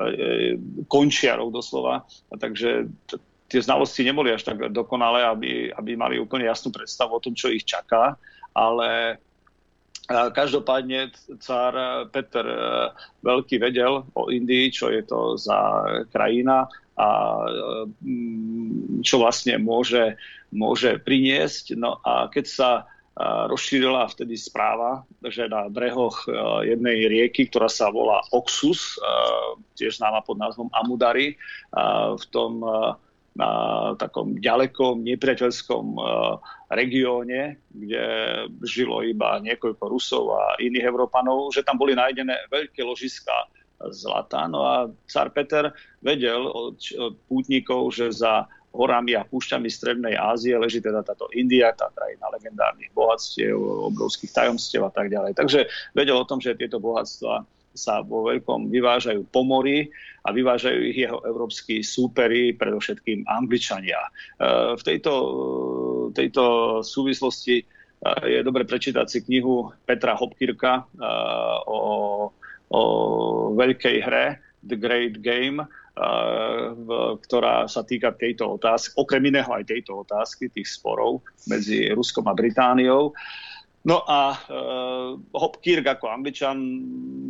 e, 0.01 0.57
končiarov 0.89 1.53
doslova. 1.53 2.09
A 2.33 2.33
takže 2.41 2.89
t- 3.05 3.21
tie 3.45 3.61
znalosti 3.61 4.01
neboli 4.01 4.33
až 4.33 4.49
tak 4.49 4.73
dokonalé, 4.73 5.21
aby, 5.29 5.51
aby 5.69 5.91
mali 5.93 6.15
úplne 6.17 6.49
jasnú 6.49 6.73
predstavu 6.73 7.15
o 7.15 7.23
tom, 7.23 7.37
čo 7.37 7.53
ich 7.53 7.67
čaká, 7.67 8.17
ale 8.51 9.21
Každopádne 10.09 11.13
cár 11.39 12.05
Peter 12.09 12.43
e, 12.43 12.59
Veľký 13.21 13.61
vedel 13.61 14.01
o 14.17 14.33
Indii, 14.33 14.73
čo 14.73 14.89
je 14.89 15.05
to 15.05 15.37
za 15.37 15.87
krajina 16.09 16.65
a 16.97 17.09
čo 19.01 19.15
vlastne 19.17 19.57
môže, 19.57 20.19
môže 20.53 21.01
priniesť. 21.01 21.73
No 21.79 21.97
a 22.03 22.29
keď 22.29 22.45
sa 22.45 22.69
rozšírila 23.21 24.07
vtedy 24.07 24.37
správa, 24.37 25.03
že 25.25 25.49
na 25.49 25.67
brehoch 25.67 26.25
jednej 26.63 27.09
rieky, 27.09 27.49
ktorá 27.49 27.67
sa 27.67 27.89
volá 27.89 28.23
Oxus, 28.31 29.01
tiež 29.75 29.99
známa 29.99 30.23
pod 30.23 30.39
názvom 30.39 30.69
Amudari, 30.71 31.35
v 32.15 32.25
tom 32.31 32.63
na 33.31 33.49
takom 33.95 34.35
ďalekom 34.35 35.07
nepriateľskom 35.07 35.95
regióne, 36.67 37.63
kde 37.71 38.05
žilo 38.67 39.07
iba 39.07 39.39
niekoľko 39.39 39.83
Rusov 39.87 40.35
a 40.35 40.59
iných 40.59 40.87
Európanov, 40.87 41.55
že 41.55 41.63
tam 41.63 41.79
boli 41.79 41.95
nájdené 41.95 42.51
veľké 42.51 42.83
ložiska 42.83 43.47
zlata. 43.89 44.45
No 44.51 44.67
a 44.67 44.75
cár 45.07 45.31
Peter 45.31 45.71
vedel 46.03 46.43
od 46.43 46.77
pútnikov, 47.31 47.95
že 47.95 48.11
za 48.11 48.45
horami 48.71 49.19
a 49.19 49.27
púšťami 49.27 49.67
Strednej 49.67 50.15
Ázie 50.15 50.55
leží 50.55 50.79
teda 50.79 51.03
táto 51.03 51.27
India, 51.35 51.75
tá 51.75 51.91
krajina 51.91 52.31
legendárnych 52.31 52.91
bohatstiev, 52.95 53.55
obrovských 53.91 54.31
tajomstiev 54.31 54.87
a 54.87 54.91
tak 54.91 55.11
ďalej. 55.11 55.35
Takže 55.35 55.67
vedel 55.91 56.15
o 56.15 56.27
tom, 56.27 56.39
že 56.39 56.55
tieto 56.55 56.79
bohatstva 56.79 57.43
sa 57.71 58.03
vo 58.03 58.27
veľkom 58.27 58.67
vyvážajú 58.67 59.27
po 59.31 59.47
mori 59.47 59.87
a 60.27 60.29
vyvážajú 60.29 60.79
ich 60.91 60.97
jeho 61.07 61.19
európsky 61.23 61.81
súperi, 61.81 62.53
predovšetkým 62.53 63.25
Angličania. 63.25 63.99
E, 63.99 64.09
v 64.77 64.81
tejto, 64.83 65.13
tejto 66.13 66.43
súvislosti 66.85 67.61
e, 67.61 67.65
je 68.27 68.39
dobre 68.45 68.67
prečítať 68.67 69.07
si 69.07 69.19
knihu 69.25 69.71
Petra 69.87 70.13
Hopkirka 70.13 70.73
e, 70.77 70.83
o, 71.65 71.81
o 72.69 72.81
veľkej 73.55 73.97
hre 74.03 74.25
The 74.61 74.77
Great 74.77 75.25
Game, 75.25 75.65
ktorá 77.27 77.67
sa 77.67 77.83
týka 77.83 78.15
tejto 78.15 78.55
otázky, 78.55 78.95
okrem 78.95 79.27
iného 79.27 79.51
aj 79.51 79.67
tejto 79.67 80.07
otázky, 80.07 80.47
tých 80.47 80.69
sporov 80.71 81.19
medzi 81.51 81.91
Ruskom 81.91 82.25
a 82.31 82.33
Britániou. 82.33 83.11
No 83.81 84.05
a 84.05 84.37
uh, 84.37 85.17
Hopkirk 85.33 85.81
ako 85.81 86.13
angličan 86.13 86.57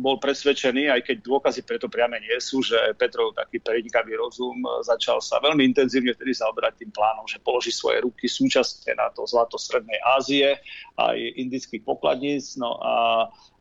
bol 0.04 0.20
presvedčený, 0.20 0.92
aj 0.92 1.00
keď 1.08 1.16
dôkazy 1.24 1.64
preto 1.64 1.88
priame 1.88 2.20
nie 2.20 2.36
sú, 2.44 2.60
že 2.60 2.76
Petrov 3.00 3.32
taký 3.32 3.56
prenikavý 3.56 4.20
rozum 4.20 4.60
začal 4.84 5.24
sa 5.24 5.40
veľmi 5.40 5.64
intenzívne 5.64 6.12
vtedy 6.12 6.36
zaoberať 6.36 6.84
tým 6.84 6.92
plánom, 6.92 7.24
že 7.24 7.40
položí 7.40 7.72
svoje 7.72 8.04
ruky 8.04 8.28
súčasne 8.28 8.92
na 9.00 9.08
to 9.16 9.24
zlato 9.24 9.56
Strednej 9.56 9.96
Ázie 10.04 10.60
aj 11.00 11.16
indických 11.40 11.88
pokladníc. 11.88 12.60
No 12.60 12.76
a 12.84 12.92
uh, 13.32 13.51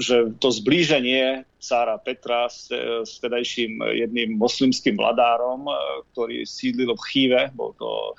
že 0.00 0.16
to 0.42 0.48
zblíženie 0.50 1.46
cára 1.62 2.00
Petra 2.02 2.50
s, 2.50 2.72
s 3.06 3.22
tedajším 3.22 3.78
jedným 3.94 4.34
moslimským 4.34 4.98
vladárom, 4.98 5.70
ktorý 6.10 6.42
sídlil 6.42 6.98
v 6.98 7.06
Chýve, 7.06 7.42
bol 7.54 7.76
to 7.78 8.18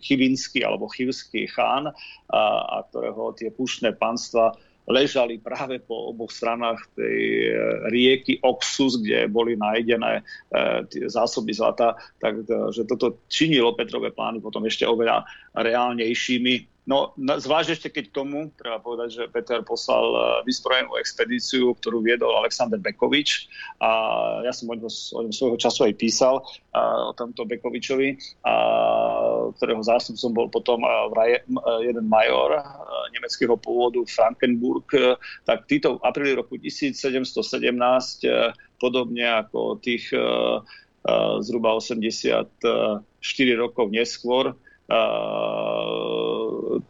Chivinský 0.00 0.62
alebo 0.62 0.86
Chivský 0.92 1.50
chán, 1.50 1.90
a, 2.30 2.42
a 2.62 2.76
ktorého 2.86 3.34
tie 3.34 3.50
pušné 3.50 3.98
panstva 3.98 4.54
ležali 4.86 5.42
práve 5.42 5.82
po 5.82 6.14
oboch 6.14 6.30
stranách 6.30 6.78
tej 6.94 7.50
e, 7.50 7.54
rieky 7.90 8.38
Oxus, 8.46 9.02
kde 9.02 9.26
boli 9.26 9.58
nájdené 9.58 10.22
e, 10.22 11.10
zásoby 11.10 11.50
zlata, 11.50 11.98
takže 12.22 12.86
toto 12.86 13.26
činilo 13.26 13.74
Petrové 13.74 14.14
plány 14.14 14.38
potom 14.38 14.62
ešte 14.62 14.86
oveľa 14.86 15.26
reálnejšími 15.58 16.75
No, 16.86 17.10
zvlášť 17.18 17.68
ešte 17.74 17.88
keď 17.90 18.14
tomu, 18.14 18.54
treba 18.54 18.78
povedať, 18.78 19.08
že 19.10 19.22
Peter 19.34 19.58
poslal 19.66 20.06
e, 20.06 20.18
vysprojenú 20.46 20.94
expedíciu, 20.94 21.74
ktorú 21.74 21.98
viedol 21.98 22.38
Alexander 22.38 22.78
Bekovič 22.78 23.50
a 23.82 23.90
ja 24.46 24.54
som 24.54 24.70
o 24.70 24.78
ňom, 24.78 24.86
o 24.86 25.20
ňom 25.26 25.34
svojho 25.34 25.58
času 25.58 25.90
aj 25.90 25.98
písal 25.98 26.46
a, 26.70 27.10
o 27.10 27.12
tomto 27.18 27.42
Bekovičovi, 27.42 28.38
a, 28.46 28.54
ktorého 29.58 29.82
zástupcom 29.82 30.30
bol 30.30 30.46
potom 30.46 30.86
vraje, 31.10 31.42
jeden 31.82 32.06
major 32.06 32.54
nemeckého 33.10 33.58
pôvodu 33.58 33.98
Frankenburg, 34.06 34.86
tak 35.42 35.66
títo 35.66 35.98
v 35.98 36.06
apríli 36.06 36.38
roku 36.38 36.54
1717 36.54 37.34
podobne 38.78 39.26
ako 39.42 39.82
tých 39.82 40.14
zhruba 41.42 41.78
84 41.78 42.46
rokov 43.58 43.86
neskôr 43.90 44.54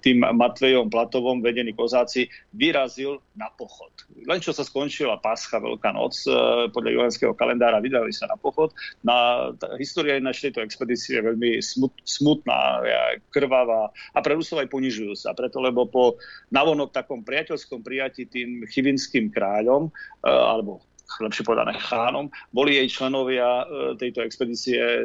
tým 0.01 0.22
Matvejom 0.22 0.88
Platovom 0.88 1.40
vedený 1.40 1.72
kozáci 1.72 2.28
vyrazil 2.53 3.20
na 3.36 3.53
pochod. 3.53 3.92
Len 4.24 4.40
čo 4.40 4.55
sa 4.55 4.64
skončila 4.64 5.20
Pascha, 5.20 5.61
Veľká 5.61 5.92
noc, 5.92 6.14
e, 6.24 6.32
podľa 6.70 6.90
julenského 6.94 7.32
kalendára 7.36 7.82
vydali 7.82 8.12
sa 8.12 8.30
na 8.30 8.36
pochod. 8.38 8.72
Na, 9.03 9.49
tá, 9.57 9.76
história 9.80 10.16
ináč 10.16 10.44
tejto 10.44 10.62
expedície 10.62 11.18
je 11.18 11.26
veľmi 11.26 11.61
smut, 11.61 11.92
smutná, 12.07 12.82
krvavá 13.30 13.90
a 14.12 14.18
pre 14.22 14.36
Rusov 14.38 14.62
aj 14.62 14.72
ponižujúca. 14.72 15.36
Preto, 15.36 15.59
lebo 15.61 15.88
po 15.88 16.20
navonok 16.51 16.92
takom 16.94 17.26
priateľskom 17.26 17.84
prijati 17.84 18.28
tým 18.28 18.64
chyvinským 18.68 19.32
kráľom, 19.32 19.88
e, 19.88 20.30
alebo 20.30 20.82
lepšie 21.20 21.46
povedané 21.46 21.78
chánom, 21.78 22.28
boli 22.50 22.76
jej 22.82 22.88
členovia 22.90 23.62
e, 23.62 23.64
tejto 23.96 24.26
expedície 24.26 24.78
e, 24.78 25.02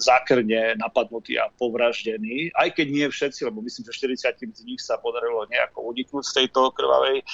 zákrne 0.00 0.74
napadnutí 0.80 1.36
a 1.36 1.52
povraždení, 1.54 2.50
aj 2.56 2.74
keď 2.74 2.86
nie 2.88 3.06
všetci, 3.06 3.46
lebo 3.46 3.60
myslím, 3.62 3.84
že 3.88 3.98
40 4.32 4.56
z 4.56 4.62
nich 4.64 4.80
sa 4.80 4.96
podarilo 4.98 5.44
nejako 5.52 5.92
uniknúť 5.92 6.24
z 6.24 6.32
tejto 6.42 6.72
krvavej 6.72 7.20
e, 7.20 7.24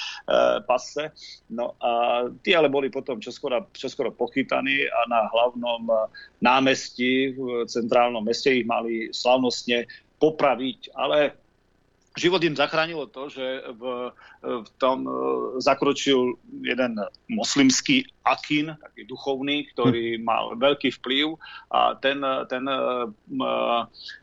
pase. 0.67 1.09
No 1.49 1.75
a 1.79 2.25
tí 2.43 2.53
ale 2.53 2.67
boli 2.67 2.91
potom 2.91 3.17
čoskoro, 3.17 3.71
čoskoro 3.73 4.11
pochytaní 4.13 4.85
a 4.87 4.99
na 5.09 5.27
hlavnom 5.31 5.87
námestí 6.43 7.33
v 7.33 7.65
centrálnom 7.67 8.23
meste 8.23 8.51
ich 8.51 8.67
mali 8.67 9.09
slavnostne 9.11 9.87
popraviť, 10.23 10.95
ale 10.95 11.42
život 12.13 12.43
im 12.45 12.53
zachránilo 12.53 13.09
to, 13.09 13.29
že 13.29 13.45
v, 13.73 14.13
v 14.41 14.69
tom 14.77 15.05
e, 15.05 15.11
zakročil 15.57 16.37
jeden 16.61 17.01
moslimský 17.29 18.05
akin, 18.21 18.77
taký 18.77 19.09
duchovný, 19.09 19.65
ktorý 19.73 20.17
hm. 20.17 20.21
mal 20.21 20.43
veľký 20.55 20.93
vplyv 21.01 21.35
a 21.73 21.97
ten, 21.97 22.21
ten, 22.49 22.63
e, 22.69 22.79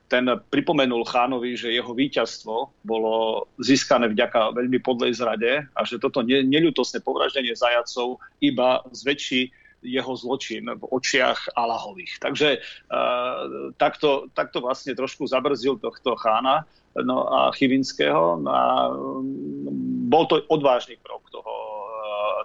ten 0.07 0.25
pripomenul 0.51 1.03
chánovi, 1.07 1.59
že 1.59 1.75
jeho 1.75 1.91
víťazstvo 1.91 2.87
bolo 2.87 3.47
získané 3.59 4.11
vďaka 4.11 4.55
veľmi 4.55 4.79
podlej 4.83 5.19
zrade 5.19 5.67
a 5.75 5.81
že 5.83 5.99
toto 5.99 6.23
neľutosné 6.23 7.03
povraždenie 7.03 7.59
zajacov 7.59 8.23
iba 8.39 8.87
zväčší 8.95 9.60
jeho 9.83 10.13
zločin 10.17 10.69
v 10.77 10.83
očiach 10.93 11.57
Alahových. 11.57 12.21
Takže 12.21 12.61
uh, 12.61 13.73
takto, 13.81 14.29
takto 14.37 14.61
vlastne 14.61 14.93
trošku 14.93 15.25
zabrzil 15.25 15.81
tohto 15.81 16.17
chána 16.21 16.69
no 16.99 17.27
a 17.31 17.55
Chyvinského. 17.55 18.43
No 18.43 18.51
a 18.51 18.67
mm, 18.93 20.11
bol 20.11 20.27
to 20.27 20.43
odvážny 20.51 20.99
krok 21.01 21.31
toho 21.31 21.70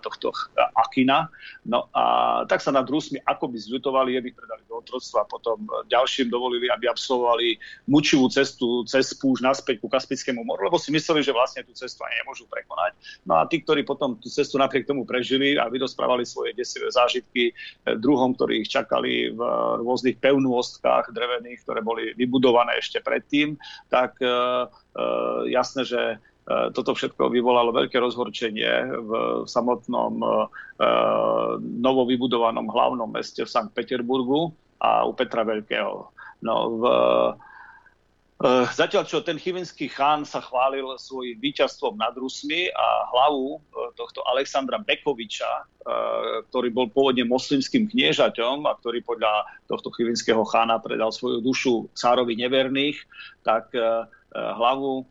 tohto 0.03 0.31
Akina. 0.75 1.27
No 1.65 1.89
a 1.91 2.03
tak 2.45 2.61
sa 2.61 2.69
nad 2.71 2.85
Rusmi 2.85 3.19
akoby 3.21 3.57
zľutovali, 3.57 4.17
ich 4.17 4.35
predali 4.35 4.63
do 4.69 4.81
otroctva 4.81 5.25
potom 5.25 5.65
ďalším 5.89 6.29
dovolili, 6.29 6.69
aby 6.69 6.89
absolvovali 6.89 7.57
mučivú 7.89 8.29
cestu 8.29 8.85
cez 8.85 9.13
púž 9.17 9.41
naspäť 9.41 9.81
ku 9.81 9.87
Kaspickému 9.89 10.41
moru, 10.45 10.67
lebo 10.67 10.77
si 10.77 10.93
mysleli, 10.93 11.21
že 11.21 11.35
vlastne 11.35 11.65
tú 11.65 11.73
cestu 11.73 12.01
ani 12.05 12.21
nemôžu 12.23 12.45
prekonať. 12.47 12.91
No 13.25 13.39
a 13.39 13.49
tí, 13.49 13.61
ktorí 13.61 13.83
potom 13.83 14.17
tú 14.17 14.27
cestu 14.29 14.61
napriek 14.61 14.87
tomu 14.87 15.03
prežili 15.03 15.57
a 15.57 15.69
vydosprávali 15.69 16.23
svoje 16.23 16.53
desivé 16.53 16.89
zážitky 16.89 17.51
eh, 17.51 17.97
druhom, 17.97 18.33
ktorí 18.37 18.65
ich 18.65 18.69
čakali 18.71 19.33
v 19.33 19.39
rôznych 19.81 20.17
pevnôstkách 20.21 21.11
drevených, 21.11 21.61
ktoré 21.65 21.79
boli 21.81 22.13
vybudované 22.17 22.77
ešte 22.79 22.99
predtým, 23.01 23.57
tak 23.87 24.17
e, 24.19 24.27
jasné, 25.49 25.81
že 25.87 26.01
E, 26.11 26.34
toto 26.45 26.93
všetko 26.93 27.33
vyvolalo 27.33 27.73
veľké 27.73 27.97
rozhorčenie 27.97 29.01
v 29.01 29.11
samotnom 29.49 30.13
e, 30.21 30.27
novovybudovanom 31.81 32.69
hlavnom 32.69 33.09
meste 33.09 33.41
v 33.41 33.49
Sankt 33.49 33.73
Peterburgu 33.73 34.53
a 34.77 35.09
u 35.09 35.17
Petra 35.17 35.41
Veľkého. 35.41 36.13
No, 36.45 36.55
v, 36.77 36.83
Eh, 38.35 38.67
zatiaľ, 38.75 39.07
čo 39.07 39.23
ten 39.23 39.39
chyvinský 39.39 39.87
chán 39.87 40.27
sa 40.27 40.43
chválil 40.43 40.83
svojim 40.99 41.39
víťazstvom 41.39 41.95
nad 41.95 42.11
Rusmi 42.19 42.67
a 42.67 43.07
hlavu 43.07 43.63
eh, 43.63 43.95
tohto 43.95 44.27
Alexandra 44.27 44.75
Bekoviča, 44.75 45.47
eh, 45.47 46.43
ktorý 46.51 46.67
bol 46.75 46.91
pôvodne 46.91 47.23
moslimským 47.23 47.87
kniežaťom 47.87 48.67
a 48.67 48.75
ktorý 48.75 49.07
podľa 49.07 49.47
tohto 49.71 49.87
chyvinského 49.95 50.43
chána 50.51 50.83
predal 50.83 51.15
svoju 51.15 51.39
dušu 51.39 51.87
cárovi 51.95 52.35
neverných, 52.35 52.99
tak 53.47 53.71
hlavu 54.35 55.07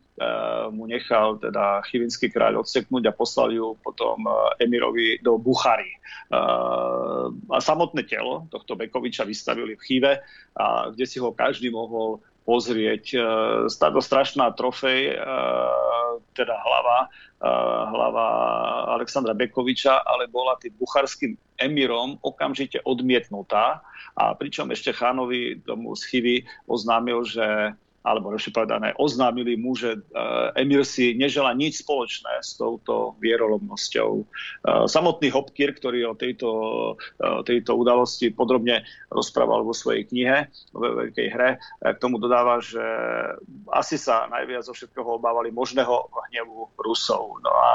mu 0.71 0.83
nechal 0.87 1.35
teda 1.41 1.83
chyvinský 1.91 2.31
kráľ 2.31 2.63
odseknúť 2.63 3.09
a 3.09 3.17
poslal 3.17 3.51
ju 3.51 3.75
potom 3.83 4.23
emirovi 4.63 5.19
do 5.19 5.35
Buchary. 5.35 5.91
A 6.31 7.57
samotné 7.59 8.07
telo 8.07 8.47
tohto 8.47 8.79
Bekoviča 8.79 9.27
vystavili 9.27 9.75
v 9.75 9.83
Chive, 9.83 10.13
a 10.55 10.87
kde 10.87 11.03
si 11.03 11.19
ho 11.19 11.35
každý 11.35 11.67
mohol 11.67 12.23
pozrieť. 12.45 13.05
E, 13.11 13.19
táto 13.73 13.99
strašná 13.99 14.53
trofej, 14.53 15.11
e, 15.11 15.15
teda 16.37 16.55
hlava, 16.55 17.09
e, 17.41 17.49
hlava 17.91 18.25
Alexandra 18.95 19.33
Bekoviča, 19.33 20.05
ale 20.05 20.29
bola 20.29 20.55
tým 20.61 20.71
bucharským 20.77 21.33
emírom 21.57 22.21
okamžite 22.21 22.79
odmietnutá. 22.85 23.81
A 24.15 24.31
pričom 24.37 24.71
ešte 24.71 24.95
chánovi 24.95 25.59
tomu 25.65 25.97
z 25.97 26.01
Chivy 26.07 26.35
oznámil, 26.69 27.25
že 27.27 27.75
alebo 28.05 28.29
ešte 28.37 28.53
povedané, 28.53 28.93
oznámili 29.01 29.57
mu, 29.57 29.73
že 29.73 29.97
Emir 30.53 30.85
si 30.85 31.17
nežela 31.17 31.57
nič 31.57 31.81
spoločné 31.81 32.37
s 32.37 32.53
touto 32.53 33.17
vierolomnosťou. 33.17 34.29
Samotný 34.85 35.33
Hopkir, 35.33 35.73
ktorý 35.73 36.13
o 36.13 36.15
tejto, 36.15 36.49
tejto 37.41 37.71
udalosti 37.73 38.29
podrobne 38.29 38.85
rozprával 39.09 39.65
vo 39.65 39.73
svojej 39.73 40.05
knihe, 40.05 40.53
vo 40.69 41.01
veľkej 41.01 41.27
hre, 41.33 41.57
k 41.81 41.97
tomu 41.97 42.21
dodáva, 42.21 42.61
že 42.61 42.85
asi 43.73 43.97
sa 43.97 44.29
najviac 44.29 44.69
zo 44.69 44.77
všetkého 44.77 45.17
obávali 45.17 45.49
možného 45.49 46.13
hnevu 46.29 46.77
Rusov. 46.77 47.41
No 47.41 47.49
a 47.49 47.69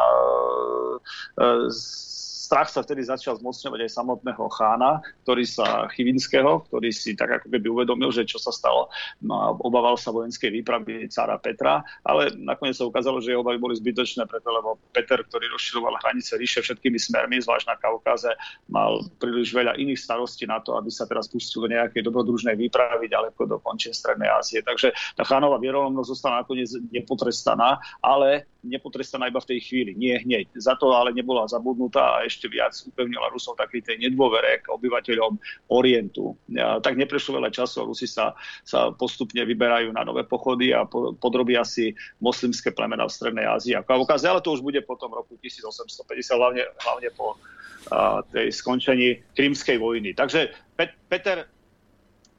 strach 2.50 2.66
sa 2.66 2.82
vtedy 2.82 3.06
začal 3.06 3.38
zmocňovať 3.38 3.86
aj 3.86 3.90
samotného 3.94 4.44
chána, 4.50 4.98
ktorý 5.22 5.46
sa 5.46 5.86
Chyvinského, 5.94 6.66
ktorý 6.66 6.90
si 6.90 7.14
tak 7.14 7.38
ako 7.38 7.46
keby 7.46 7.70
uvedomil, 7.70 8.10
že 8.10 8.26
čo 8.26 8.42
sa 8.42 8.50
stalo. 8.50 8.90
No 9.22 9.54
obával 9.62 9.94
sa 9.94 10.10
vojenskej 10.10 10.58
výpravy 10.58 11.06
cára 11.06 11.38
Petra, 11.38 11.86
ale 12.02 12.34
nakoniec 12.34 12.74
sa 12.74 12.90
ukázalo, 12.90 13.22
že 13.22 13.30
jeho 13.30 13.46
obavy 13.46 13.62
boli 13.62 13.78
zbytočné, 13.78 14.26
preto 14.26 14.50
lebo 14.50 14.82
Peter, 14.90 15.22
ktorý 15.22 15.46
rozširoval 15.54 16.02
hranice 16.02 16.34
ríše 16.34 16.58
všetkými 16.66 16.98
smermi, 16.98 17.38
zvlášť 17.38 17.70
na 17.70 17.78
Kaukáze, 17.78 18.34
mal 18.66 18.98
príliš 19.22 19.54
veľa 19.54 19.78
iných 19.78 20.02
starostí 20.02 20.42
na 20.50 20.58
to, 20.58 20.74
aby 20.74 20.90
sa 20.90 21.06
teraz 21.06 21.30
pustil 21.30 21.70
do 21.70 21.70
nejakej 21.70 22.02
dobrodružnej 22.02 22.58
výpravy 22.58 23.06
ďaleko 23.06 23.46
do 23.46 23.62
končin 23.62 23.94
Strednej 23.94 24.26
Ázie. 24.26 24.66
Takže 24.66 24.90
tá 25.14 25.22
chánova 25.22 25.62
vierolomnosť 25.62 26.10
zostala 26.10 26.42
nakoniec 26.42 26.66
nepotrestaná, 26.90 27.78
ale 28.02 28.50
nepotrestaná 28.64 29.28
iba 29.28 29.40
v 29.40 29.56
tej 29.56 29.60
chvíli, 29.64 29.96
nie 29.96 30.16
hneď. 30.16 30.52
Za 30.56 30.76
to 30.76 30.92
ale 30.92 31.16
nebola 31.16 31.48
zabudnutá 31.48 32.20
a 32.20 32.24
ešte 32.24 32.46
viac 32.48 32.76
upevnila 32.84 33.32
Rusov 33.32 33.56
taký 33.56 33.80
tej 33.80 34.00
nedôvere 34.00 34.60
k 34.60 34.70
obyvateľom 34.72 35.36
Orientu. 35.72 36.36
Tak 36.54 36.94
neprešlo 36.96 37.40
veľa 37.40 37.50
času 37.52 37.84
a 37.84 37.88
Rusi 37.88 38.04
sa, 38.04 38.36
sa 38.64 38.92
postupne 38.92 39.42
vyberajú 39.44 39.92
na 39.96 40.04
nové 40.04 40.28
pochody 40.28 40.72
a 40.76 40.84
po, 40.84 41.16
podrobia 41.16 41.64
si 41.64 41.96
moslimské 42.20 42.72
plemena 42.72 43.08
v 43.08 43.14
Strednej 43.16 43.46
Ázii 43.48 43.74
a 43.76 43.86
Kaukaze, 43.86 44.28
ale 44.28 44.44
to 44.44 44.52
už 44.52 44.60
bude 44.60 44.80
potom 44.84 45.12
roku 45.12 45.40
1850, 45.40 45.96
hlavne, 46.36 46.62
hlavne 46.80 47.08
po 47.16 47.40
a, 47.88 48.20
tej 48.28 48.52
skončení 48.52 49.20
Krymskej 49.32 49.80
vojny. 49.80 50.12
Takže 50.12 50.52
Pet, 50.76 50.92
Peter 51.08 51.48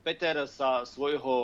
Peter 0.02 0.34
sa 0.50 0.82
svojho 0.82 1.36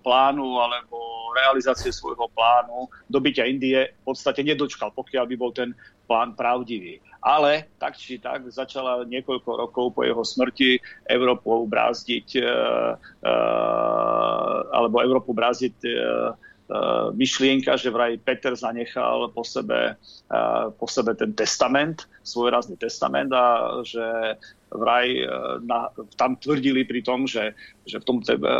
plánu 0.00 0.56
alebo 0.56 0.96
realizácie 1.36 1.92
svojho 1.92 2.32
plánu 2.32 2.88
dobytia 3.12 3.44
Indie 3.44 3.92
v 3.92 4.02
podstate 4.08 4.40
nedočkal, 4.40 4.88
pokiaľ 4.96 5.24
by 5.28 5.36
bol 5.36 5.52
ten 5.52 5.76
plán 6.08 6.32
pravdivý. 6.32 7.02
Ale 7.20 7.68
tak 7.76 7.98
či 7.98 8.22
tak 8.22 8.46
začala 8.48 9.04
niekoľko 9.04 9.50
rokov 9.68 9.86
po 9.92 10.06
jeho 10.06 10.22
smrti 10.22 10.78
Európu 11.10 11.66
brázdiť, 11.66 12.28
e, 12.38 12.42
e, 13.20 13.34
alebo 14.70 15.02
Európu 15.02 15.34
brázdiť 15.34 15.76
e, 15.82 15.92
myšlienka, 17.14 17.78
že 17.78 17.94
vraj 17.94 18.18
Peter 18.18 18.50
zanechal 18.58 19.30
po 19.30 19.46
sebe, 19.46 19.94
po 20.74 20.86
sebe 20.90 21.14
ten 21.14 21.30
testament, 21.30 22.10
svojrazný 22.26 22.74
testament 22.74 23.30
a 23.30 23.78
že 23.86 24.34
vraj 24.66 25.06
e, 25.06 25.26
na, 25.62 25.94
tam 26.18 26.34
tvrdili 26.34 26.82
pri 26.82 27.00
tom, 27.06 27.22
že, 27.24 27.54
že, 27.86 28.02
v 28.02 28.04
tom 28.04 28.18
tebe, 28.18 28.50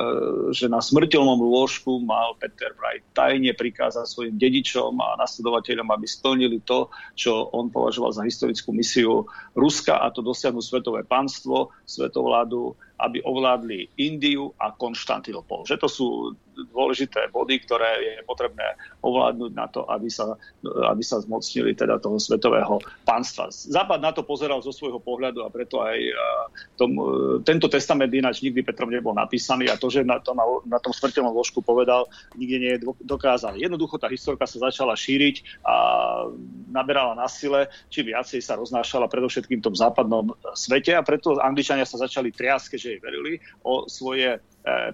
že 0.54 0.70
na 0.70 0.78
smrteľnom 0.78 1.42
lôžku 1.42 1.98
mal 1.98 2.38
Peter 2.38 2.70
vraj 2.78 3.02
tajne 3.10 3.50
prikázať 3.50 4.06
svojim 4.06 4.38
dedičom 4.38 4.94
a 5.02 5.18
nasledovateľom, 5.18 5.90
aby 5.90 6.06
splnili 6.06 6.62
to, 6.62 6.86
čo 7.18 7.50
on 7.50 7.74
považoval 7.74 8.14
za 8.14 8.22
historickú 8.22 8.70
misiu 8.70 9.26
Ruska 9.58 9.98
a 9.98 10.14
to 10.14 10.22
dosiahnuť 10.22 10.62
svetové 10.62 11.02
panstvo, 11.02 11.74
svetovládu 11.82 12.78
aby 12.96 13.20
ovládli 13.20 13.92
Indiu 14.00 14.56
a 14.56 14.72
Konštantinopol. 14.72 15.68
Že 15.68 15.76
to 15.76 15.88
sú 15.88 16.06
dôležité 16.72 17.28
body, 17.30 17.60
ktoré 17.62 17.90
je 18.00 18.14
potrebné 18.24 18.76
ovládnuť 19.04 19.52
na 19.52 19.66
to, 19.68 19.84
aby 19.92 20.08
sa, 20.08 20.36
aby 20.64 21.02
sa 21.04 21.20
zmocnili 21.20 21.76
teda 21.76 22.00
toho 22.00 22.16
svetového 22.16 22.80
pánstva. 23.04 23.52
Západ 23.52 24.00
na 24.00 24.12
to 24.16 24.24
pozeral 24.24 24.64
zo 24.64 24.72
svojho 24.72 24.98
pohľadu 24.98 25.44
a 25.44 25.52
preto 25.52 25.84
aj 25.84 25.98
tom, 26.80 26.96
tento 27.44 27.68
testament 27.68 28.12
ináč 28.12 28.40
nikdy 28.40 28.64
Petrom 28.64 28.88
nebol 28.88 29.12
napísaný 29.12 29.68
a 29.68 29.76
to, 29.76 29.92
že 29.92 30.02
na, 30.02 30.18
to, 30.20 30.32
na, 30.32 30.44
na 30.66 30.78
tom 30.80 30.92
smrteľnom 30.96 31.36
ložku 31.36 31.60
povedal, 31.60 32.08
nikde 32.36 32.56
nie 32.58 32.72
je 32.76 32.82
dokázané. 33.04 33.60
Jednoducho 33.60 34.00
tá 34.00 34.08
historka 34.08 34.48
sa 34.48 34.70
začala 34.70 34.96
šíriť 34.96 35.64
a 35.66 35.74
naberala 36.72 37.12
na 37.12 37.28
sile, 37.28 37.68
či 37.92 38.04
viacej 38.06 38.40
sa 38.40 38.56
roznášala 38.56 39.10
predovšetkým 39.10 39.60
v 39.60 39.66
tom 39.72 39.76
západnom 39.76 40.32
svete 40.56 40.96
a 40.96 41.04
preto 41.04 41.36
Angličania 41.40 41.84
sa 41.84 42.00
začali 42.00 42.32
triasť, 42.32 42.76
že 42.76 42.96
jej 42.96 43.00
verili, 43.00 43.38
o 43.64 43.88
svoje 43.88 44.36
e, 44.36 44.38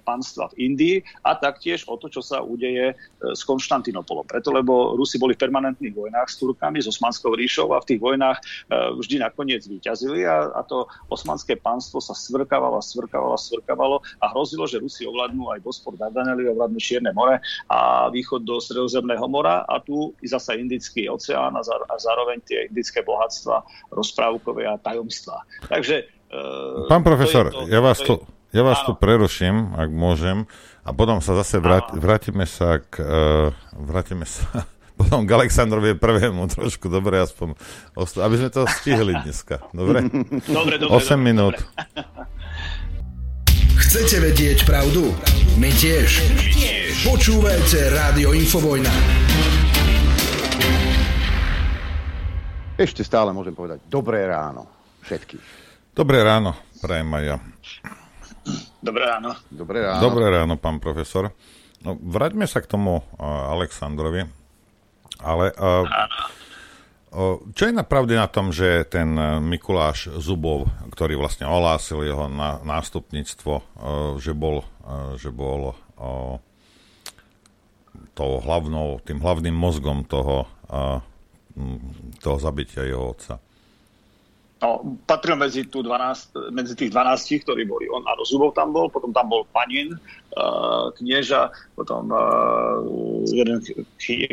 panstva 0.05 0.53
v 0.53 0.73
Indii 0.73 0.97
a 1.25 1.35
taktiež 1.35 1.89
o 1.89 1.97
to, 1.97 2.13
čo 2.13 2.21
sa 2.21 2.45
udeje 2.45 2.93
e, 2.93 2.95
s 3.33 3.43
Konštantinopolom. 3.49 4.29
Preto, 4.29 4.53
lebo 4.53 4.93
Rusi 4.95 5.17
boli 5.17 5.33
v 5.33 5.43
permanentných 5.49 5.97
vojnách 5.97 6.29
s 6.29 6.37
Turkami, 6.39 6.85
s 6.85 6.93
Osmanskou 6.93 7.33
ríšou 7.33 7.73
a 7.73 7.81
v 7.81 7.89
tých 7.97 8.01
vojnách 8.01 8.39
e, 8.39 8.43
vždy 9.01 9.25
nakoniec 9.25 9.65
vyťazili 9.65 10.29
a, 10.29 10.53
a 10.53 10.61
to 10.67 10.85
osmanské 11.09 11.57
panstvo 11.57 12.05
sa 12.05 12.13
svrkávalo, 12.13 12.85
svrkávalo, 12.85 13.37
svrkávalo 13.41 13.97
a 14.21 14.29
hrozilo, 14.37 14.69
že 14.69 14.83
Rusi 14.83 15.09
ovládnu 15.09 15.49
aj 15.57 15.65
Bospor 15.65 15.97
Dardanely, 15.97 16.53
ovládnu 16.53 16.77
Čierne 16.77 17.17
more 17.17 17.41
a 17.73 18.09
východ 18.13 18.45
do 18.45 18.61
Stredozemného 18.61 19.25
mora 19.27 19.65
a 19.65 19.81
tu 19.81 20.13
i 20.21 20.27
zasa 20.29 20.53
Indický 20.59 21.09
oceán 21.09 21.57
a, 21.57 21.63
za, 21.65 21.75
a 21.75 21.95
zároveň 21.97 22.45
tie 22.45 22.69
indické 22.69 23.01
bohatstva, 23.01 23.65
rozprávkové 23.97 24.69
a 24.69 24.77
tajomstvá. 24.77 25.43
Takže 25.69 26.23
Pán 26.89 27.05
profesor, 27.05 27.53
to, 27.53 27.69
ja 27.69 27.85
vás, 27.85 28.01
to, 28.01 28.25
ja 28.53 28.61
vás 28.61 28.85
tu 28.85 28.93
preruším, 28.93 29.73
ak 29.73 29.89
môžem, 29.89 30.45
a 30.85 30.93
potom 30.93 31.25
sa 31.25 31.33
zase 31.41 31.57
vrát, 31.57 31.89
vrátime 31.97 32.45
sa 32.45 32.85
k... 32.85 33.01
Uh, 33.01 33.49
vrátime 33.73 34.29
sa 34.29 34.69
potom 35.01 35.25
k 35.25 35.31
Aleksandrovi 35.33 35.97
prvému 35.97 36.47
trošku, 36.53 36.93
dobre, 36.93 37.17
aspoň, 37.25 37.57
aby 37.97 38.35
sme 38.37 38.51
to 38.53 38.63
stihli 38.69 39.17
dneska. 39.25 39.65
Dobre? 39.73 40.05
Dobre, 40.59 40.77
dobre. 40.77 40.93
8 40.93 41.01
dobre, 41.01 41.17
minút. 41.17 41.57
Dobre. 41.57 42.05
Chcete 43.83 44.21
vedieť 44.21 44.65
pravdu? 44.69 45.11
My 45.57 45.73
tiež. 45.73 46.23
My 46.33 46.45
tiež. 46.55 47.09
Počúvajte 47.09 47.93
Rádio 47.93 48.37
Infovojna. 48.37 48.93
Ešte 52.77 53.05
stále 53.05 53.37
môžem 53.37 53.53
povedať 53.53 53.85
dobré 53.89 54.25
ráno 54.25 54.65
všetkých. 55.05 55.45
Dobré 55.93 56.25
ráno, 56.25 56.57
prajem 56.81 57.09
aj 57.13 57.25
ja. 57.25 57.37
Dobré 58.83 59.07
ráno. 59.07 59.39
Dobré 59.47 59.79
ráno. 59.87 60.03
Dobré 60.03 60.27
ráno, 60.27 60.55
pán 60.59 60.83
profesor. 60.83 61.31
No, 61.87 61.95
vráťme 61.99 62.47
sa 62.51 62.59
k 62.59 62.71
tomu 62.71 62.99
uh, 62.99 63.55
Aleksandrovi. 63.55 64.27
Ale 65.23 65.55
uh, 65.55 65.87
uh, 67.15 67.39
čo 67.55 67.71
je 67.71 67.75
napravde 67.75 68.19
na 68.19 68.27
tom, 68.27 68.51
že 68.51 68.83
ten 68.91 69.15
Mikuláš 69.39 70.11
Zubov, 70.19 70.67
ktorý 70.91 71.15
vlastne 71.15 71.47
ohlásil 71.47 72.03
jeho 72.03 72.27
na, 72.27 72.59
nástupníctvo, 72.67 73.53
uh, 73.55 73.63
že 74.19 74.35
bol, 74.35 74.67
uh, 74.83 75.15
že 75.15 75.31
bol 75.31 75.79
uh, 75.79 76.43
tou 78.19 78.31
hlavnou, 78.43 78.99
tým 79.07 79.23
hlavným 79.23 79.55
mozgom 79.55 80.03
toho, 80.03 80.51
uh, 80.67 80.99
toho 82.19 82.37
zabitia 82.43 82.83
jeho 82.83 83.15
otca? 83.15 83.39
No, 84.63 84.79
patril 85.11 85.35
medzi, 85.35 85.67
tú 85.67 85.83
12, 85.83 86.55
medzi 86.55 86.79
tých 86.79 86.95
12, 86.95 87.43
ktorí 87.43 87.67
boli. 87.67 87.91
On 87.91 88.07
a 88.07 88.15
Zubov 88.23 88.55
tam 88.55 88.71
bol, 88.71 88.87
potom 88.87 89.11
tam 89.11 89.27
bol 89.27 89.43
Panin, 89.51 89.99
uh, 90.39 90.87
knieža, 90.95 91.51
potom 91.75 92.07
uh, 92.15 92.79
jeden, 93.27 93.59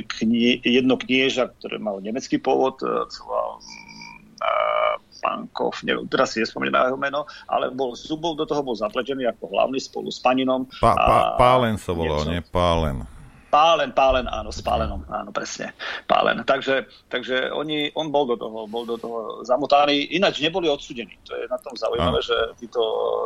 knie, 0.06 0.62
jedno 0.62 1.02
knieža, 1.02 1.50
ktoré 1.58 1.82
malo 1.82 1.98
nemecký 2.06 2.38
pôvod, 2.38 2.78
uh, 2.86 3.10
uh, 3.10 4.96
Pankov, 5.20 5.82
neviem, 5.84 6.08
teraz 6.08 6.32
si 6.32 6.40
nespomínam 6.40 6.80
na 6.80 6.88
jeho 6.94 7.00
meno, 7.02 7.22
ale 7.50 7.74
bol 7.74 7.98
Zubov 7.98 8.40
do 8.40 8.48
toho 8.48 8.64
bol 8.64 8.78
zapletený 8.78 9.28
ako 9.28 9.52
hlavný 9.52 9.82
spolu 9.82 10.14
s 10.14 10.22
Paninom. 10.22 10.70
Pa, 10.80 10.96
pa, 10.96 11.18
pálen 11.36 11.76
sa 11.76 11.92
volal, 11.92 12.24
nie? 12.30 12.40
Pálen. 12.54 13.04
Pálen, 13.50 13.90
pálen, 13.98 14.30
áno, 14.30 14.54
s 14.54 14.62
pálenom, 14.62 15.02
áno, 15.10 15.34
presne, 15.34 15.74
pálen. 16.06 16.46
Takže, 16.46 16.86
takže 17.10 17.50
oni, 17.50 17.90
on 17.98 18.14
bol 18.14 18.30
do 18.30 18.38
toho, 18.38 18.70
bol 18.70 18.86
do 18.86 18.94
toho 18.94 19.42
zamotaný, 19.42 20.14
ináč 20.14 20.38
neboli 20.38 20.70
odsudení. 20.70 21.18
To 21.26 21.34
je 21.34 21.50
na 21.50 21.58
tom 21.58 21.74
zaujímavé, 21.74 22.22
že 22.22 22.38
títo 22.62 22.82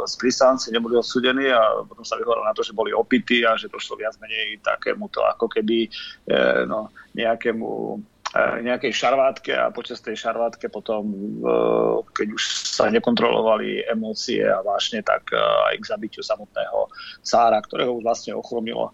sprísanci 0.07 0.71
neboli 0.71 0.95
odsudení 0.95 1.51
a 1.51 1.83
potom 1.83 2.07
sa 2.07 2.15
vyhovorilo 2.15 2.47
na 2.47 2.55
to, 2.55 2.63
že 2.63 2.71
boli 2.71 2.95
opití 2.95 3.43
a 3.43 3.59
že 3.59 3.67
to 3.67 3.75
šlo 3.83 3.99
viac 3.99 4.15
menej 4.23 4.63
takémuto, 4.63 5.19
ako 5.27 5.51
keby 5.51 5.91
e, 6.27 6.39
no, 6.71 6.87
nejakému 7.11 7.99
nejakej 8.35 8.89
šarvátke 8.89 9.53
a 9.53 9.69
počas 9.69 10.01
tej 10.01 10.17
šarvátke 10.17 10.65
potom, 10.73 11.05
e, 11.05 11.17
keď 12.17 12.27
už 12.33 12.43
sa 12.73 12.89
nekontrolovali 12.89 13.85
emócie 13.85 14.41
a 14.41 14.65
vášne, 14.65 15.05
tak 15.05 15.29
e, 15.29 15.37
aj 15.37 15.75
k 15.77 15.89
zabitiu 15.89 16.25
samotného 16.25 16.89
cára, 17.21 17.61
ktorého 17.61 17.93
už 17.93 18.03
vlastne 18.03 18.33
ochromilo 18.33 18.89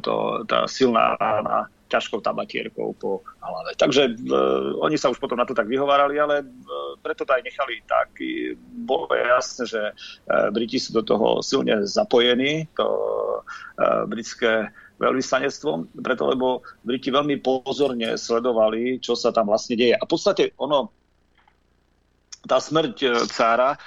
to, 0.00 0.44
tá 0.48 0.64
silná 0.64 1.20
rána 1.20 1.68
ťažkou 1.88 2.20
tabatierkou 2.20 2.92
po 3.00 3.24
hlave. 3.40 3.72
Takže 3.74 4.12
e, 4.12 4.36
oni 4.78 5.00
sa 5.00 5.08
už 5.08 5.16
potom 5.16 5.40
na 5.40 5.48
to 5.48 5.56
tak 5.56 5.66
vyhovárali, 5.66 6.20
ale 6.20 6.44
e, 6.44 6.46
preto 7.00 7.24
to 7.24 7.32
aj 7.32 7.42
nechali 7.42 7.80
tak. 7.88 8.12
Bolo 8.84 9.08
jasné, 9.16 9.64
že 9.64 9.82
e, 9.90 9.92
Briti 10.52 10.76
sú 10.76 10.92
do 10.92 11.02
toho 11.02 11.40
silne 11.40 11.88
zapojení, 11.88 12.68
to 12.76 12.86
e, 12.86 13.40
britské 14.06 14.68
veľvyslanectvom, 14.98 16.02
preto 16.02 16.22
lebo 16.28 16.66
Briti 16.82 17.14
veľmi 17.14 17.38
pozorne 17.38 18.18
sledovali, 18.18 18.98
čo 18.98 19.14
sa 19.14 19.30
tam 19.30 19.50
vlastne 19.50 19.78
deje. 19.78 19.94
A 19.94 20.02
v 20.02 20.10
podstate 20.10 20.52
ono, 20.58 20.90
tá 22.44 22.58
smrť 22.58 22.94
e, 23.02 23.08
cára 23.30 23.74
e, 23.74 23.78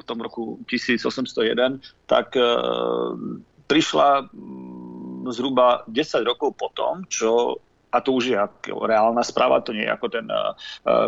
v 0.00 0.04
tom 0.06 0.18
roku 0.22 0.58
1801, 0.66 1.82
tak 2.06 2.34
e, 2.38 2.42
prišla 3.66 4.30
mm, 4.30 5.30
zhruba 5.34 5.82
10 5.90 6.30
rokov 6.30 6.54
potom, 6.58 7.02
čo 7.10 7.58
a 7.94 8.02
to 8.02 8.18
už 8.18 8.24
je 8.34 8.36
reálna 8.66 9.22
správa, 9.22 9.62
to 9.62 9.70
nie 9.70 9.86
je 9.86 9.94
ako 9.94 10.06
ten 10.10 10.26
uh, 10.26 10.58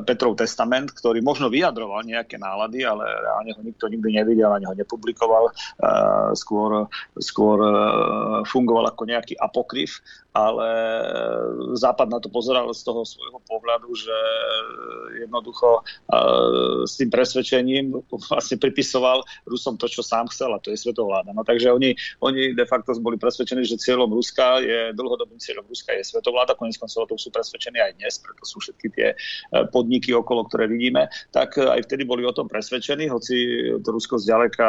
Petrov 0.06 0.38
testament, 0.38 0.94
ktorý 0.94 1.18
možno 1.18 1.50
vyjadroval 1.50 2.06
nejaké 2.06 2.38
nálady, 2.38 2.86
ale 2.86 3.02
reálne 3.02 3.50
ho 3.58 3.62
nikto 3.66 3.90
nikdy 3.90 4.22
nevidel, 4.22 4.54
ani 4.54 4.70
ho 4.70 4.74
nepublikoval. 4.78 5.50
Uh, 5.82 6.30
skôr 6.38 6.86
skôr 7.18 7.58
fungoval 8.46 8.86
ako 8.92 9.02
nejaký 9.08 9.34
apokryf 9.34 9.98
ale 10.36 10.68
Západ 11.80 12.08
na 12.12 12.20
to 12.20 12.28
pozeral 12.28 12.68
z 12.76 12.84
toho 12.84 13.08
svojho 13.08 13.40
pohľadu, 13.48 13.88
že 13.96 14.18
jednoducho 15.24 15.80
s 16.84 17.00
tým 17.00 17.08
presvedčením 17.08 18.04
vlastne 18.28 18.60
pripisoval 18.60 19.24
Rusom 19.48 19.80
to, 19.80 19.88
čo 19.88 20.04
sám 20.04 20.28
chcel, 20.28 20.52
a 20.52 20.60
to 20.60 20.68
je 20.68 20.78
svetovláda. 20.78 21.32
No, 21.32 21.40
takže 21.40 21.72
oni, 21.72 21.96
oni 22.20 22.52
de 22.52 22.66
facto 22.68 22.92
boli 23.00 23.16
presvedčení, 23.16 23.64
že 23.64 23.80
cieľom 23.80 24.12
Ruska 24.12 24.60
je, 24.60 24.92
dlhodobým 24.92 25.40
cieľom 25.40 25.64
Ruska 25.64 25.96
je 25.96 26.04
svetovláda, 26.04 26.58
konec 26.58 26.75
koncov 26.80 27.08
to 27.10 27.16
sú 27.16 27.28
presvedčení 27.32 27.78
aj 27.80 27.92
dnes, 27.98 28.20
preto 28.20 28.42
sú 28.44 28.60
všetky 28.62 28.86
tie 28.92 29.08
e, 29.12 29.16
podniky 29.72 30.12
okolo, 30.12 30.46
ktoré 30.48 30.68
vidíme, 30.70 31.08
tak 31.32 31.56
aj 31.58 31.84
vtedy 31.88 32.04
boli 32.04 32.22
o 32.24 32.32
tom 32.32 32.46
presvedčení, 32.46 33.08
hoci 33.10 33.36
to 33.80 33.88
Rusko 33.92 34.20
zďaleka 34.20 34.68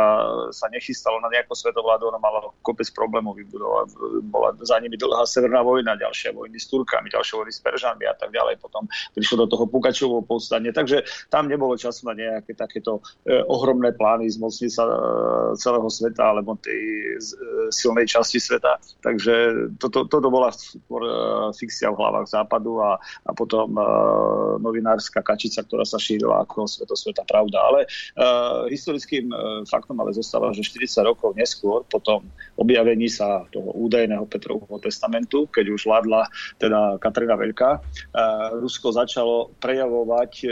sa 0.52 0.68
nechystalo 0.72 1.20
na 1.22 1.30
nejakú 1.32 1.54
svetovládu, 1.54 2.10
ono 2.10 2.20
malo 2.20 2.56
kopec 2.64 2.88
problémov 2.96 3.38
vybudovať, 3.38 3.88
bola 4.28 4.56
za 4.64 4.80
nimi 4.80 4.96
dlhá 5.00 5.28
severná 5.28 5.62
vojna, 5.62 6.00
ďalšie 6.00 6.34
vojny 6.34 6.58
s 6.58 6.68
Turkami, 6.72 7.12
ďalšie 7.12 7.34
vojny 7.38 7.52
s 7.54 7.60
Peržanmi 7.62 8.06
a 8.08 8.16
tak 8.16 8.32
ďalej. 8.32 8.60
Potom 8.60 8.88
prišlo 9.14 9.46
do 9.46 9.48
toho 9.52 9.66
Pukačovo 9.70 10.24
povstanie, 10.24 10.72
takže 10.72 11.04
tam 11.30 11.48
nebolo 11.48 11.78
času 11.78 12.10
na 12.10 12.14
nejaké 12.16 12.56
takéto 12.58 13.04
e, 13.28 13.38
ohromné 13.46 13.94
plány 13.96 14.30
zmocniť 14.32 14.72
sa 14.72 14.84
e, 14.88 14.94
celého 15.60 15.90
sveta 15.90 16.24
alebo 16.34 16.56
tej 16.60 16.80
e, 16.80 17.22
silnej 17.74 18.08
časti 18.08 18.40
sveta. 18.40 18.80
Takže 19.04 19.34
toto, 19.82 20.06
toto 20.06 20.28
bola 20.30 20.54
skôr 20.54 21.02
e, 21.04 21.12
fikcia 21.56 21.92
hlavách 21.98 22.28
západu 22.30 22.80
a, 22.80 23.02
a 23.02 23.32
potom 23.34 23.74
e, 23.74 23.84
novinárska 24.62 25.26
kačica, 25.26 25.66
ktorá 25.66 25.84
sa 25.84 25.98
šírila 25.98 26.46
ako 26.46 26.70
svetosveta 26.70 27.26
pravda. 27.26 27.58
Ale 27.66 27.80
e, 27.84 27.88
historickým 28.72 29.34
e, 29.34 29.36
faktom 29.66 29.98
ale 29.98 30.14
zostáva, 30.14 30.54
že 30.54 30.62
40 30.62 31.10
rokov 31.10 31.34
neskôr, 31.34 31.82
potom 31.90 32.24
objavení 32.56 33.10
sa 33.10 33.46
toho 33.50 33.74
údajného 33.74 34.26
Petrovho 34.30 34.78
testamentu, 34.78 35.50
keď 35.50 35.66
už 35.74 35.90
vládla 35.90 36.30
teda 36.62 37.02
Katrina 37.02 37.38
Veľká, 37.38 37.82
Rusko 38.58 38.94
začalo 38.94 39.54
prejavovať 39.58 40.32
e, 40.46 40.50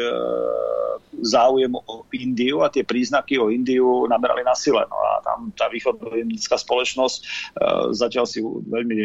záujem 1.22 1.72
o 1.76 2.04
Indiu 2.16 2.64
a 2.64 2.72
tie 2.72 2.84
príznaky 2.84 3.40
o 3.40 3.52
Indiu 3.52 4.08
naberali 4.08 4.44
na 4.44 4.56
sile. 4.56 4.84
No 4.88 4.98
a 4.98 5.22
tam 5.24 5.52
tá 5.56 5.68
východoindická 5.70 6.56
spoločnosť 6.60 7.18
e, 7.20 7.24
zatiaľ 7.96 8.26
si 8.28 8.40
veľmi 8.44 8.98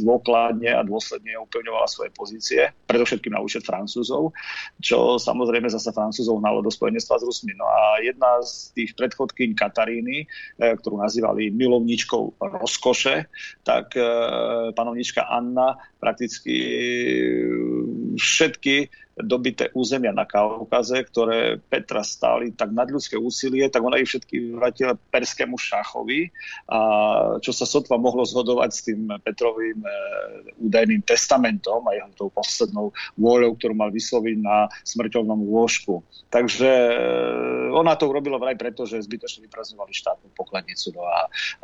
dôkladne 0.00 0.70
a 0.72 0.84
dôsledne 0.84 1.36
upevňovala 1.48 1.87
svoje 1.88 2.12
pozície, 2.12 2.68
predovšetkým 2.86 3.32
na 3.32 3.40
účet 3.40 3.64
Francúzov, 3.64 4.36
čo 4.78 5.16
samozrejme 5.16 5.72
zase 5.72 5.90
Francúzov 5.90 6.38
hnalo 6.38 6.60
do 6.60 6.68
spojenectva 6.68 7.18
s 7.18 7.24
Rusmi. 7.24 7.56
No 7.56 7.64
a 7.64 7.98
jedna 8.04 8.44
z 8.44 8.76
tých 8.76 8.92
predchodkyň 8.94 9.56
Kataríny, 9.56 10.24
e, 10.24 10.26
ktorú 10.60 11.00
nazývali 11.00 11.50
milovničkou 11.50 12.38
rozkoše, 12.38 13.26
tak 13.64 13.96
panovnička 14.74 15.26
Anna 15.28 15.76
prakticky 15.98 16.56
všetky 18.16 19.07
dobité 19.22 19.70
územia 19.74 20.14
na 20.14 20.24
Kaukaze, 20.24 21.02
ktoré 21.06 21.58
Petra 21.58 22.02
stáli 22.06 22.54
tak 22.54 22.70
nadľudské 22.70 23.18
úsilie, 23.18 23.66
tak 23.70 23.82
ona 23.82 23.98
ich 23.98 24.10
všetky 24.10 24.54
vrátila 24.58 24.94
perskému 24.94 25.58
šachovi 25.58 26.30
a 26.70 26.78
čo 27.42 27.52
sa 27.54 27.66
sotva 27.66 27.98
mohlo 27.98 28.22
zhodovať 28.22 28.70
s 28.70 28.80
tým 28.86 29.10
Petrovým 29.22 29.80
e, 29.82 29.90
údajným 30.62 31.02
testamentom 31.02 31.82
a 31.86 31.96
jeho 31.96 32.10
tou 32.14 32.28
poslednou 32.30 32.94
vôľou, 33.18 33.54
ktorú 33.58 33.74
mal 33.74 33.90
vysloviť 33.90 34.36
na 34.42 34.70
smrteľnom 34.86 35.40
lôžku. 35.48 36.02
Takže 36.28 36.70
e, 36.70 36.94
ona 37.74 37.96
to 37.96 38.10
urobila 38.10 38.36
vraj 38.36 38.54
preto, 38.54 38.84
že 38.84 39.02
zbytočne 39.02 39.48
vyprazňovali 39.48 39.92
štátnu 39.94 40.28
pokladnicu. 40.36 40.94
No 40.94 41.02
a 41.08 41.18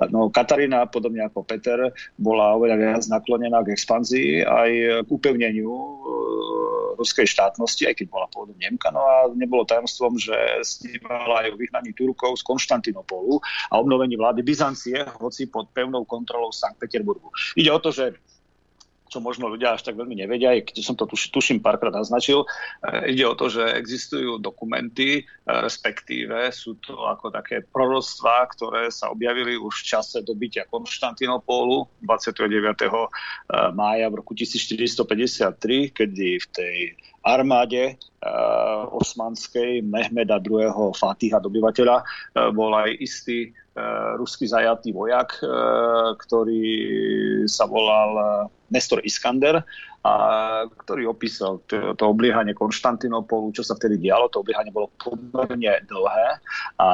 no, 0.09 0.32
Katarína, 0.32 0.89
podobne 0.89 1.26
ako 1.26 1.44
Peter, 1.44 1.93
bola 2.16 2.56
oveľa 2.56 2.76
viac 2.78 3.02
naklonená 3.10 3.60
k 3.62 3.76
expanzii 3.76 4.43
aj 4.43 4.70
k 5.05 5.09
upevneniu 5.10 5.70
e, 5.70 5.94
ruskej 6.97 7.26
štátnosti, 7.26 7.44
aj 7.53 7.95
keď 7.99 8.07
bola 8.09 8.31
pôvodom 8.31 8.57
Nemka. 8.57 8.89
No 8.95 9.03
a 9.03 9.29
nebolo 9.35 9.69
tajomstvom, 9.69 10.16
že 10.16 10.37
snívala 10.65 11.45
aj 11.45 11.53
o 11.53 11.61
vyhnaní 11.61 11.93
Turkov 11.93 12.41
z 12.41 12.47
Konštantinopolu 12.47 13.43
a 13.73 13.75
obnovení 13.77 14.16
vlády 14.16 14.41
Byzancie, 14.47 15.05
hoci 15.21 15.51
pod 15.51 15.69
pevnou 15.75 16.07
kontrolou 16.07 16.55
Sankt 16.55 16.81
Peterburgu. 16.81 17.29
Ide 17.59 17.71
o 17.75 17.83
to, 17.83 17.91
že 17.91 18.15
čo 19.15 19.23
možno 19.23 19.47
ľudia 19.47 19.79
až 19.79 19.87
tak 19.87 19.95
veľmi 19.95 20.27
nevedia, 20.27 20.51
aj 20.51 20.75
keď 20.75 20.83
som 20.83 20.99
to 20.99 21.07
tuš, 21.07 21.31
tuším 21.31 21.62
párkrát 21.62 21.95
naznačil. 21.95 22.43
E, 22.83 23.15
ide 23.15 23.23
o 23.31 23.39
to, 23.39 23.47
že 23.47 23.62
existujú 23.79 24.43
dokumenty, 24.43 25.23
e, 25.23 25.23
respektíve 25.47 26.51
sú 26.51 26.83
to 26.83 26.99
ako 27.07 27.31
také 27.31 27.62
proroctvá, 27.62 28.51
ktoré 28.51 28.91
sa 28.91 29.15
objavili 29.15 29.55
už 29.55 29.71
v 29.71 29.87
čase 29.87 30.27
dobytia 30.27 30.66
Konštantinopólu 30.66 31.87
29. 32.03 32.91
E, 32.91 33.07
mája 33.71 34.11
v 34.11 34.19
roku 34.19 34.35
1453, 34.35 35.95
kedy 35.95 36.29
v 36.43 36.47
tej 36.51 36.77
armáde 37.24 37.96
uh, 37.96 38.84
osmanskej 38.92 39.80
Mehmeda 39.80 40.36
II. 40.44 40.92
Fatiha 40.92 41.40
dobyvateľa 41.40 41.96
uh, 42.05 42.52
bol 42.52 42.76
aj 42.76 42.92
istý 43.01 43.48
uh, 43.48 44.14
ruský 44.20 44.44
zajatý 44.44 44.92
vojak, 44.92 45.40
ktorý 46.20 46.64
sa 47.48 47.64
volal 47.64 48.46
Nestor 48.68 49.01
Iskander 49.02 49.64
a 50.05 50.12
ktorý 50.68 51.09
opísal 51.09 51.64
to, 51.64 51.96
to 51.96 52.05
obliehanie 52.05 52.52
Konštantinopolu, 52.52 53.56
čo 53.56 53.64
sa 53.64 53.72
vtedy 53.72 53.96
dialo. 53.96 54.28
To 54.28 54.44
obliehanie 54.44 54.68
bolo 54.68 54.92
pomerne 55.01 55.80
dlhé 55.88 56.28
a 56.76 56.88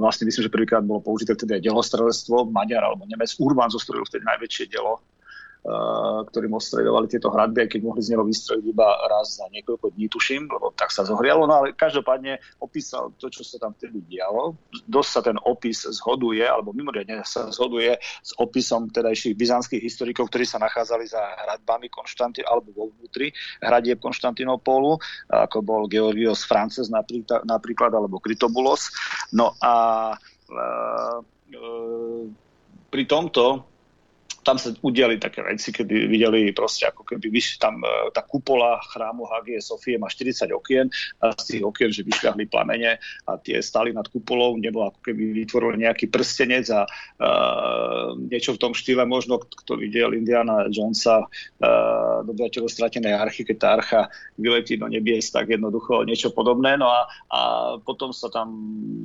vlastne 0.00 0.24
myslím, 0.24 0.48
že 0.48 0.54
prvýkrát 0.54 0.80
bolo 0.80 1.04
použité 1.04 1.36
vtedy 1.36 1.60
aj 1.60 1.68
delostrelectvo. 1.68 2.48
Maďar 2.48 2.88
alebo 2.88 3.04
Nemec 3.04 3.36
Urban 3.36 3.68
zostrojil 3.68 4.08
vtedy 4.08 4.24
najväčšie 4.24 4.72
delo 4.72 5.04
Eh, 5.21 5.21
ktorým 5.62 6.58
ostreľovali 6.58 7.06
tieto 7.06 7.30
hradby, 7.30 7.66
aj 7.66 7.70
keď 7.70 7.80
mohli 7.86 8.02
z 8.02 8.18
neho 8.18 8.26
vystreliť 8.26 8.66
iba 8.66 8.88
raz 9.06 9.38
za 9.38 9.46
niekoľko 9.46 9.94
dní, 9.94 10.10
tuším, 10.10 10.50
lebo 10.50 10.74
tak 10.74 10.90
sa 10.90 11.06
zohrialo. 11.06 11.46
No 11.46 11.62
ale 11.62 11.78
každopádne 11.78 12.42
opísal 12.58 13.14
to, 13.14 13.30
čo 13.30 13.46
sa 13.46 13.62
tam 13.62 13.70
vtedy 13.78 14.02
dialo. 14.02 14.58
Dosť 14.90 15.10
sa 15.10 15.20
ten 15.22 15.38
opis 15.38 15.86
zhoduje, 15.86 16.42
alebo 16.42 16.74
mimoriadne 16.74 17.22
sa 17.22 17.46
zhoduje 17.54 17.94
s 18.02 18.34
opisom 18.42 18.90
tedajších 18.90 19.38
byzantských 19.38 19.82
historikov, 19.86 20.34
ktorí 20.34 20.42
sa 20.42 20.58
nachádzali 20.58 21.06
za 21.06 21.22
hradbami 21.46 21.86
Konštantin, 21.86 22.42
alebo 22.42 22.74
vo 22.74 22.84
vnútri 22.98 23.30
hradieb 23.62 24.02
Konštantinopolu, 24.02 24.98
ako 25.30 25.58
bol 25.62 25.86
Georgios 25.86 26.42
Frances 26.42 26.90
napríklad, 26.90 27.46
napríklad 27.46 27.94
alebo 27.94 28.18
Krytobulos. 28.18 28.90
No 29.30 29.54
a 29.62 29.74
e, 30.10 30.56
e, 31.54 31.60
pri 32.90 33.04
tomto 33.06 33.71
tam 34.42 34.58
sa 34.58 34.74
udiali 34.82 35.22
také 35.22 35.40
veci, 35.46 35.70
kedy 35.70 36.10
videli 36.10 36.50
proste 36.50 36.90
ako 36.90 37.06
keby 37.06 37.30
vyš, 37.30 37.62
tam 37.62 37.78
e, 37.82 38.10
tá 38.10 38.26
kupola 38.26 38.82
chrámu 38.90 39.22
Hagie 39.30 39.62
Sofie 39.62 39.96
má 39.96 40.10
40 40.10 40.50
okien 40.50 40.86
a 41.22 41.30
z 41.38 41.56
tých 41.56 41.62
okien, 41.62 41.90
že 41.94 42.02
vyšľahli 42.02 42.50
plamene 42.50 42.98
a 42.98 43.32
tie 43.38 43.62
stali 43.62 43.94
nad 43.94 44.06
kupolou, 44.10 44.58
nebo 44.58 44.82
ako 44.90 44.98
keby 44.98 45.46
vytvoril 45.46 45.78
nejaký 45.78 46.10
prstenec 46.10 46.66
a 46.74 46.82
uh, 46.84 48.18
niečo 48.18 48.58
v 48.58 48.60
tom 48.60 48.72
štýle 48.74 49.06
možno, 49.06 49.38
kto 49.38 49.78
videl 49.78 50.12
Indiana 50.12 50.66
Jonesa 50.66 51.22
uh, 51.22 52.26
dobyvateľov 52.26 52.68
stratenej 52.68 53.14
archy, 53.14 53.46
keď 53.46 53.56
tá 53.56 53.68
archa 53.78 54.00
vyletí 54.34 54.74
do 54.74 54.90
nebies, 54.90 55.30
tak 55.30 55.48
jednoducho 55.48 56.02
niečo 56.02 56.34
podobné. 56.34 56.74
No 56.74 56.90
a, 56.90 57.06
a 57.30 57.40
potom 57.78 58.10
sa 58.10 58.26
tam 58.28 58.50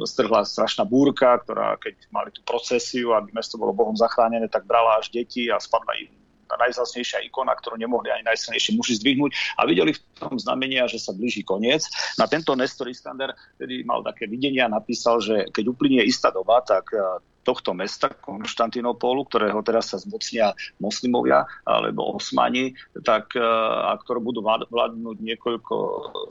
strhla 0.03 0.43
strašná 0.43 0.83
búrka, 0.83 1.37
ktorá 1.45 1.77
keď 1.77 1.95
mali 2.09 2.29
tú 2.33 2.41
procesiu, 2.41 3.13
aby 3.13 3.29
mesto 3.35 3.59
bolo 3.61 3.75
Bohom 3.77 3.93
zachránené, 3.93 4.49
tak 4.49 4.65
brala 4.65 4.97
až 4.97 5.13
deti 5.13 5.26
a 5.51 5.59
spadla 5.59 5.93
im 5.99 6.17
najzasnejšia 6.55 7.27
ikona, 7.27 7.51
ktorú 7.59 7.75
nemohli 7.75 8.07
ani 8.07 8.23
najsilnejší 8.23 8.79
muži 8.79 9.03
zdvihnúť 9.03 9.59
a 9.59 9.67
videli 9.67 9.91
v 9.91 9.99
tom 10.15 10.39
znamenia, 10.39 10.87
že 10.87 11.01
sa 11.03 11.11
blíži 11.11 11.43
koniec. 11.43 11.83
Na 12.15 12.31
tento 12.31 12.55
Nestor 12.55 12.87
Iskander 12.87 13.35
tedy 13.59 13.83
mal 13.83 13.99
také 14.07 14.31
videnie 14.31 14.63
a 14.63 14.71
napísal, 14.71 15.19
že 15.19 15.51
keď 15.51 15.75
uplynie 15.75 16.07
istá 16.07 16.31
doba, 16.31 16.63
tak 16.63 16.87
e, 16.95 17.03
tohto 17.43 17.71
mesta, 17.71 18.11
Konštantinopolu, 18.11 19.23
ktorého 19.27 19.59
teraz 19.63 19.95
sa 19.95 19.99
zmocnia 19.99 20.51
moslimovia 20.83 21.47
alebo 21.63 22.15
osmani, 22.15 22.75
tak, 23.03 23.35
e, 23.35 23.43
a 23.43 23.95
ktoré 23.99 24.23
budú 24.23 24.43
vládnuť 24.43 25.17
niekoľko 25.19 25.75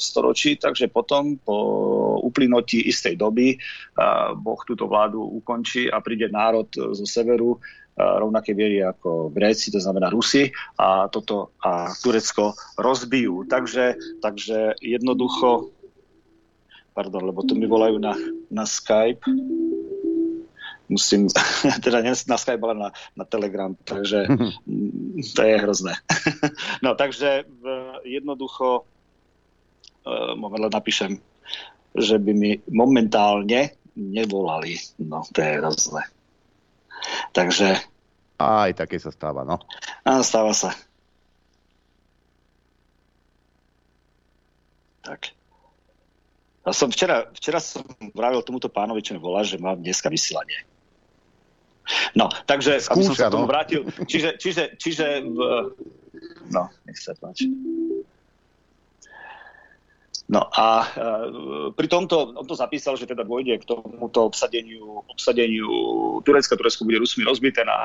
storočí, 0.00 0.56
takže 0.56 0.88
potom 0.88 1.36
po 1.40 1.56
uplynutí 2.24 2.88
istej 2.88 3.20
doby 3.20 3.56
e, 3.56 3.58
Boh 4.36 4.60
túto 4.64 4.88
vládu 4.88 5.20
ukončí 5.20 5.88
a 5.92 6.00
príde 6.00 6.32
národ 6.32 6.68
zo 6.72 7.04
severu, 7.08 7.60
rovnaké 7.96 8.52
viery 8.52 8.84
ako 8.84 9.32
Gréci, 9.32 9.72
to 9.72 9.80
znamená 9.80 10.12
Rusi 10.12 10.52
a 10.76 11.08
toto 11.08 11.56
a 11.64 11.88
Turecko 11.96 12.52
rozbijú. 12.76 13.48
Takže, 13.48 13.96
takže 14.20 14.76
jednoducho, 14.84 15.72
pardon, 16.92 17.24
lebo 17.24 17.40
tu 17.48 17.56
mi 17.56 17.64
volajú 17.64 17.96
na, 17.96 18.12
na 18.52 18.68
Skype, 18.68 19.24
musím, 20.92 21.32
teda 21.84 22.04
nie 22.04 22.12
na 22.28 22.36
Skype, 22.36 22.62
ale 22.62 22.74
na, 22.76 22.88
na 23.16 23.24
Telegram, 23.24 23.72
takže 23.72 24.28
to 25.36 25.40
je 25.42 25.54
hrozné. 25.56 25.96
No 26.84 26.94
takže 26.94 27.48
jednoducho, 28.04 28.84
e, 30.04 30.36
moment, 30.36 30.68
napíšem, 30.68 31.16
že 31.96 32.20
by 32.20 32.32
mi 32.36 32.60
momentálne 32.68 33.72
nevolali. 33.96 34.76
No, 35.00 35.24
to 35.32 35.40
je 35.40 35.52
hrozné. 35.56 36.04
Takže... 37.36 37.76
Aj 38.40 38.72
také 38.72 38.96
sa 38.96 39.12
stáva, 39.12 39.44
no. 39.44 39.60
Áno, 40.08 40.24
stáva 40.24 40.56
sa. 40.56 40.72
Tak. 45.04 45.36
Ja 46.66 46.72
som 46.72 46.88
včera, 46.88 47.28
včera 47.36 47.60
som 47.60 47.84
vravil 48.16 48.40
tomuto 48.40 48.72
pánovi, 48.72 49.04
čo 49.04 49.14
mi 49.14 49.20
volá, 49.20 49.44
že 49.44 49.60
mám 49.60 49.78
dneska 49.78 50.08
vysielanie. 50.08 50.64
No, 52.16 52.32
takže 52.48 52.82
Skúša, 52.82 52.92
aby 52.92 53.02
som 53.04 53.14
sa 53.14 53.30
tomu 53.30 53.46
no. 53.46 53.52
vrátil. 53.52 53.86
Čiže, 53.86 54.40
čiže, 54.40 54.64
čiže 54.80 55.06
v... 55.22 55.38
No, 56.50 56.72
nech 56.88 56.98
sa 56.98 57.14
páči. 57.14 57.52
No 60.26 60.42
a 60.50 60.82
e, 60.82 60.88
pri 61.70 61.86
tomto 61.86 62.34
on 62.34 62.46
to 62.46 62.58
zapísal, 62.58 62.98
že 62.98 63.06
teda 63.06 63.22
dôjde 63.22 63.62
k 63.62 63.68
tomuto 63.68 64.26
obsadeniu, 64.26 65.06
obsadeniu 65.06 65.70
Turecka. 66.26 66.58
Turecko 66.58 66.82
bude 66.82 66.98
Rusmi 66.98 67.22
rozbité 67.22 67.62
na 67.62 67.78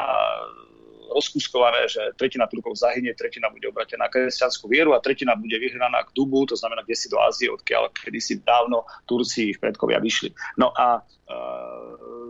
rozkuskované, 1.12 1.92
že 1.92 2.16
tretina 2.16 2.48
Turkov 2.48 2.80
zahynie, 2.80 3.14
tretina 3.14 3.52
bude 3.52 3.68
obratená 3.68 4.08
na 4.08 4.12
kresťanskú 4.12 4.72
vieru 4.72 4.96
a 4.96 5.04
tretina 5.04 5.36
bude 5.36 5.54
vyhnaná 5.60 6.08
k 6.08 6.16
Dubu, 6.16 6.48
to 6.48 6.56
znamená 6.56 6.88
kde 6.88 6.96
si 6.96 7.12
do 7.12 7.20
Ázie, 7.20 7.52
odkiaľ 7.52 7.92
kedysi 7.92 8.40
dávno 8.42 8.88
Turci 9.04 9.52
ich 9.52 9.60
predkovia 9.60 10.00
vyšli. 10.00 10.32
No 10.56 10.72
a 10.72 11.04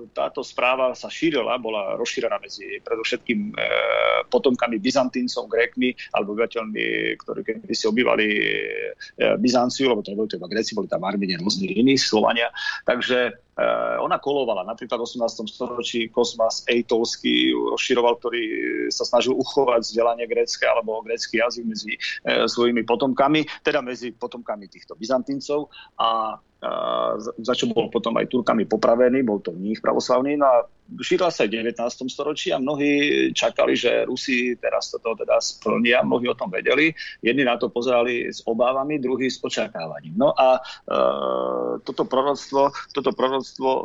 táto 0.10 0.42
správa 0.42 0.98
sa 0.98 1.08
šírila, 1.08 1.62
bola 1.62 1.94
rozšírená 1.96 2.42
medzi 2.42 2.82
predovšetkým 2.82 3.40
e, 3.52 3.66
potomkami 4.28 4.82
Byzantíncov, 4.82 5.46
Grékmi 5.46 5.94
alebo 6.18 6.34
obyvateľmi, 6.34 7.16
ktorí 7.22 7.42
kedy 7.46 7.74
si 7.76 7.86
obývali 7.86 8.28
e, 8.28 9.36
Byzanciu, 9.38 9.94
lebo 9.94 10.02
to 10.02 10.18
boli 10.18 10.28
to 10.28 10.42
iba 10.42 10.50
Gréci, 10.50 10.74
boli 10.74 10.90
tam 10.90 11.06
Armenie, 11.06 11.38
rôzni 11.38 11.70
iní, 11.72 11.96
Slovania. 12.02 12.50
Takže 12.88 13.18
e, 13.30 13.66
ona 14.02 14.18
kolovala. 14.18 14.66
Napríklad 14.66 14.98
v 14.98 15.06
18. 15.06 15.46
storočí 15.46 16.10
Kosmas 16.10 16.66
Ejtovský 16.66 17.54
rozširoval, 17.54 18.18
ktorý 18.18 18.44
sa 18.90 19.06
snažil 19.06 19.38
uchovať 19.38 19.86
vzdelanie 19.86 20.26
grécke 20.26 20.66
alebo 20.66 21.06
grécky 21.06 21.40
jazyk 21.40 21.64
medzi 21.68 21.94
svojimi 22.26 22.84
potomkami, 22.84 23.46
teda 23.62 23.80
medzi 23.80 24.12
potomkami 24.12 24.68
týchto 24.68 24.98
Byzantíncov 24.98 25.72
a 26.00 26.40
za 27.42 27.54
čo 27.58 27.66
bol 27.74 27.90
potom 27.90 28.14
aj 28.22 28.30
Turkami 28.30 28.70
popravený, 28.70 29.26
bol 29.26 29.42
to 29.42 29.52
mních 29.52 29.82
pravoslavný. 29.82 30.38
No 30.38 30.46
a 30.46 30.58
šírila 31.00 31.32
sa 31.32 31.48
v 31.48 31.64
19. 31.64 31.80
storočí 32.12 32.52
a 32.52 32.60
mnohí 32.60 33.32
čakali, 33.32 33.80
že 33.80 34.04
Rusi 34.04 34.60
teraz 34.60 34.92
toto 34.92 35.16
teda 35.16 35.40
splnia, 35.40 36.04
mnohí 36.04 36.28
o 36.28 36.36
tom 36.36 36.52
vedeli. 36.52 36.92
Jedni 37.24 37.48
na 37.48 37.56
to 37.56 37.72
pozerali 37.72 38.28
s 38.28 38.44
obávami, 38.44 39.00
druhí 39.00 39.32
s 39.32 39.40
očakávaním. 39.40 40.20
No 40.20 40.36
a 40.36 40.60
e, 40.60 40.62
toto 41.88 42.04
proroctvo, 42.04 42.76
toto 42.92 43.12
proroctvo 43.16 43.70
e, 43.72 43.82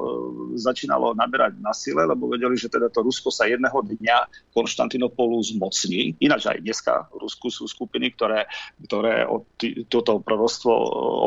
začínalo 0.59 1.15
naberať 1.15 1.63
na 1.63 1.71
sile, 1.71 2.09
lebo 2.09 2.27
vedeli, 2.27 2.59
že 2.59 2.67
teda 2.67 2.91
to 2.91 3.07
Rusko 3.07 3.31
sa 3.31 3.47
jedného 3.47 3.79
dňa 3.87 4.51
Konštantinopolu 4.51 5.39
zmocní. 5.55 6.19
Ináč 6.19 6.51
aj 6.51 6.59
dneska 6.65 7.07
v 7.15 7.23
Rusku 7.23 7.53
sú 7.53 7.71
skupiny, 7.71 8.11
ktoré, 8.17 8.51
ktoré 8.89 9.29
t- 9.61 9.87
toto 9.87 10.19
proroctvo 10.19 10.73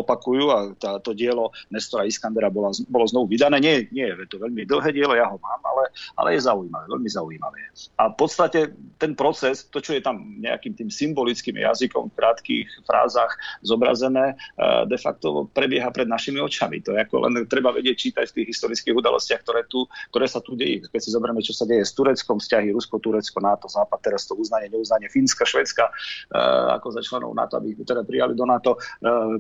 opakujú 0.04 0.46
a 0.52 0.60
tá, 0.76 0.98
to 1.00 1.16
dielo 1.16 1.54
Nestora 1.70 2.10
Iskandera 2.10 2.50
bola, 2.50 2.74
bolo 2.90 3.06
znovu 3.06 3.32
vydané. 3.32 3.62
Nie, 3.62 3.76
nie 3.94 4.10
je 4.10 4.26
to 4.26 4.42
veľmi 4.42 4.66
dlhé 4.66 4.90
dielo, 4.92 5.14
ja 5.14 5.30
ho 5.30 5.38
mám, 5.38 5.62
ale, 5.70 5.84
ale 6.18 6.30
je 6.36 6.42
zaujímavé, 6.46 6.86
veľmi 6.90 7.10
zaujímavé. 7.10 7.60
A 8.02 8.10
v 8.10 8.16
podstate 8.18 8.74
ten 8.98 9.14
proces, 9.14 9.70
to, 9.70 9.80
čo 9.80 9.94
je 9.96 10.02
tam 10.02 10.38
nejakým 10.42 10.74
tým 10.76 10.90
symbolickým 10.90 11.62
jazykom 11.62 12.12
v 12.12 12.18
krátkých 12.18 12.68
frázach 12.84 13.38
zobrazené, 13.62 14.36
eh, 14.36 14.84
de 14.90 14.98
facto 14.98 15.48
prebieha 15.54 15.90
pred 15.94 16.10
našimi 16.10 16.42
očami. 16.42 16.82
To 16.86 16.98
je 16.98 17.06
ako 17.06 17.16
len 17.30 17.34
treba 17.46 17.70
vedieť 17.72 17.96
čítať 18.10 18.26
v 18.30 18.36
tých 18.42 18.48
historických 18.58 18.96
udalostiach, 18.98 19.42
ktoré, 19.46 19.64
tu, 19.70 19.86
ktoré 20.12 20.26
sa 20.26 20.42
tu 20.42 20.58
dejí. 20.58 20.84
Keď 20.90 21.02
si 21.02 21.14
zoberieme, 21.14 21.42
čo 21.46 21.54
sa 21.54 21.64
deje 21.70 21.86
s 21.86 21.94
Tureckom, 21.94 22.42
vzťahy 22.42 22.74
Rusko, 22.74 23.00
Turecko, 23.00 23.38
NATO, 23.40 23.70
Západ, 23.70 24.00
teraz 24.02 24.26
to 24.26 24.34
uznanie, 24.36 24.68
neuznanie 24.74 25.08
Fínska, 25.08 25.46
Švedska, 25.46 25.90
eh, 25.90 26.70
ako 26.76 26.88
za 26.96 27.02
členov 27.06 27.32
NATO, 27.38 27.60
aby 27.62 27.78
teda 27.86 28.04
prijali 28.04 28.34
do 28.34 28.46
NATO 28.46 28.76
eh, 28.80 29.40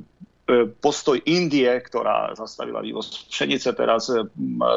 postoj 0.81 1.21
Indie, 1.29 1.69
ktorá 1.69 2.33
zastavila 2.33 2.81
vývoz 2.81 3.29
pšenice 3.29 3.77
teraz, 3.77 4.09
e, 4.09 4.25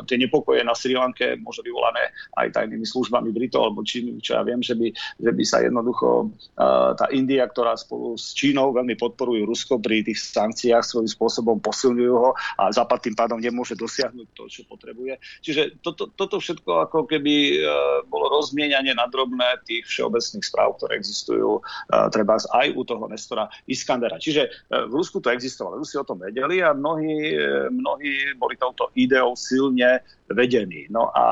tie 0.05 0.21
nepokoje 0.21 0.61
na 0.61 0.77
Sri 0.77 0.93
Lanke, 0.93 1.41
možno 1.41 1.65
vyvolané 1.65 2.13
aj 2.37 2.53
tajnými 2.61 2.85
službami 2.85 3.33
Britov, 3.33 3.73
alebo 3.73 3.81
či, 3.81 4.05
čo 4.21 4.37
ja 4.37 4.43
viem, 4.45 4.61
že 4.61 4.77
by, 4.77 4.93
že 4.93 5.31
by 5.33 5.45
sa 5.49 5.65
jednoducho 5.65 6.29
e, 6.29 6.65
tá 6.93 7.07
India, 7.17 7.49
ktorá 7.49 7.73
spolu 7.81 8.21
s 8.21 8.37
Čínou 8.37 8.77
veľmi 8.77 9.01
podporujú 9.01 9.49
Rusko 9.49 9.81
pri 9.81 10.05
tých 10.05 10.21
sankciách, 10.21 10.85
svojím 10.85 11.09
spôsobom 11.09 11.57
posilňujú 11.65 12.15
ho 12.21 12.37
a 12.61 12.69
Západ 12.69 13.09
tým 13.09 13.17
pádom 13.17 13.41
nemôže 13.41 13.73
dosiahnuť 13.73 14.29
to, 14.37 14.53
čo 14.53 14.69
potrebuje. 14.69 15.17
Čiže 15.41 15.81
toto, 15.81 16.13
toto 16.13 16.37
všetko 16.37 16.91
ako 16.91 17.09
keby 17.09 17.65
bolo 18.07 18.29
rozmienianie 18.29 18.93
na 18.93 19.09
drobné 19.09 19.65
tých 19.65 19.89
všeobecných 19.89 20.45
správ, 20.45 20.77
ktoré 20.79 21.01
existujú 21.01 21.65
treba 22.13 22.39
aj 22.39 22.67
u 22.75 22.83
toho 22.85 23.05
Nestora 23.09 23.49
Iskandera. 23.67 24.21
Čiže 24.21 24.69
v 24.69 24.93
Rusku 24.93 25.21
to 25.21 25.33
existuje 25.33 25.62
existovali. 25.63 25.79
Rusi 25.79 25.97
o 25.99 26.05
tom 26.05 26.19
vedeli 26.19 26.63
a 26.63 26.75
mnohí, 26.75 27.37
mnohí 27.71 28.13
boli 28.37 28.55
touto 28.59 28.91
ideou 28.99 29.39
silne 29.39 30.03
vedení. 30.33 30.89
No 30.89 31.13
a 31.13 31.25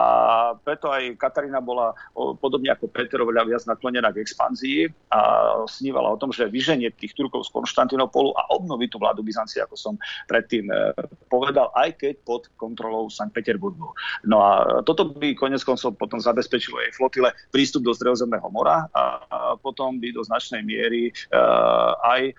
preto 0.60 0.92
aj 0.92 1.16
Katarína 1.16 1.64
bola 1.64 1.96
podobne 2.12 2.68
ako 2.68 2.92
Peter 2.92 3.16
oveľa 3.24 3.48
viac 3.48 3.62
naklonená 3.64 4.12
k 4.12 4.20
expanzii 4.20 4.92
a 5.08 5.20
snívala 5.64 6.12
o 6.12 6.20
tom, 6.20 6.30
že 6.30 6.52
vyženie 6.52 6.92
tých 6.92 7.16
Turkov 7.16 7.48
z 7.48 7.50
Konštantinopolu 7.56 8.36
a 8.36 8.52
obnoví 8.52 8.92
tú 8.92 9.00
vládu 9.00 9.24
Byzancie, 9.24 9.64
ako 9.64 9.76
som 9.76 9.94
predtým 10.28 10.68
e, 10.68 10.92
povedal, 11.32 11.72
aj 11.72 11.96
keď 11.96 12.14
pod 12.28 12.52
kontrolou 12.60 13.08
Sankt 13.08 13.32
Peterburgu. 13.32 13.88
No 14.28 14.44
a 14.44 14.84
toto 14.84 15.16
by 15.16 15.32
konec 15.32 15.64
koncov 15.64 15.96
potom 15.96 16.20
zabezpečilo 16.20 16.84
jej 16.84 16.92
flotile 16.92 17.32
prístup 17.48 17.88
do 17.88 17.96
Stredozemného 17.96 18.52
mora 18.52 18.84
a 18.92 19.24
potom 19.64 19.96
by 19.96 20.12
do 20.12 20.20
značnej 20.20 20.60
miery 20.60 21.08
uh, 21.32 21.96
aj 22.04 22.36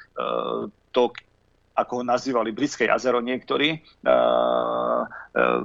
to 0.91 1.09
ako 1.81 2.01
ho 2.01 2.03
nazývali 2.05 2.53
britské 2.53 2.85
jazero 2.85 3.19
niektorí, 3.19 3.81
uh, 4.05 5.01
uh, 5.03 5.61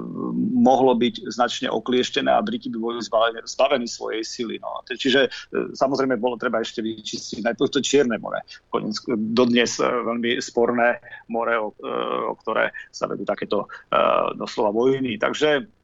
mohlo 0.57 0.97
byť 0.97 1.29
značne 1.29 1.67
oklieštené 1.69 2.33
a 2.33 2.41
Briti 2.41 2.73
by 2.73 2.77
boli 2.81 2.99
zbavení, 2.99 3.45
zbavení 3.45 3.87
svojej 3.87 4.25
sily. 4.25 4.55
No. 4.57 4.81
Čiže 4.89 5.29
uh, 5.29 5.71
samozrejme 5.77 6.17
bolo 6.17 6.35
treba 6.41 6.59
ešte 6.59 6.81
vyčistiť 6.81 7.45
najprv 7.45 7.69
to 7.69 7.79
Čierne 7.79 8.17
more. 8.17 8.41
Konec, 8.73 8.97
dodnes 9.31 9.77
veľmi 9.77 10.41
sporné 10.41 10.97
more, 11.29 11.55
o, 11.61 11.69
uh, 11.77 12.31
o 12.31 12.35
ktoré 12.41 12.73
sa 12.89 13.05
vedú 13.05 13.23
takéto 13.23 13.69
uh, 13.69 14.33
doslova 14.33 14.73
vojny. 14.73 15.21
Takže 15.21 15.76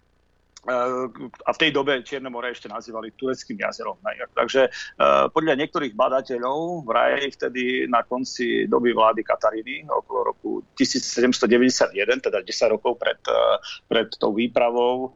a 0.64 1.50
v 1.52 1.60
tej 1.60 1.76
dobe 1.76 2.00
Čierne 2.08 2.32
more 2.32 2.56
ešte 2.56 2.72
nazývali 2.72 3.12
tureckým 3.20 3.60
jazerom. 3.60 4.00
Takže 4.32 4.72
uh, 4.72 5.28
podľa 5.28 5.60
niektorých 5.60 5.92
badateľov 5.92 6.88
vraj 6.88 7.28
vtedy 7.36 7.92
na 7.92 8.08
konci 8.08 8.64
doby 8.72 8.96
vlády 8.96 9.28
Kataríny 9.28 9.84
okolo 9.92 10.20
roku 10.32 10.50
1791, 10.80 12.00
teda 12.24 12.40
10 12.40 12.74
rokov 12.80 12.96
pred, 12.96 13.20
uh, 13.28 13.60
pred 13.92 14.08
tou 14.16 14.32
výpravou 14.32 15.12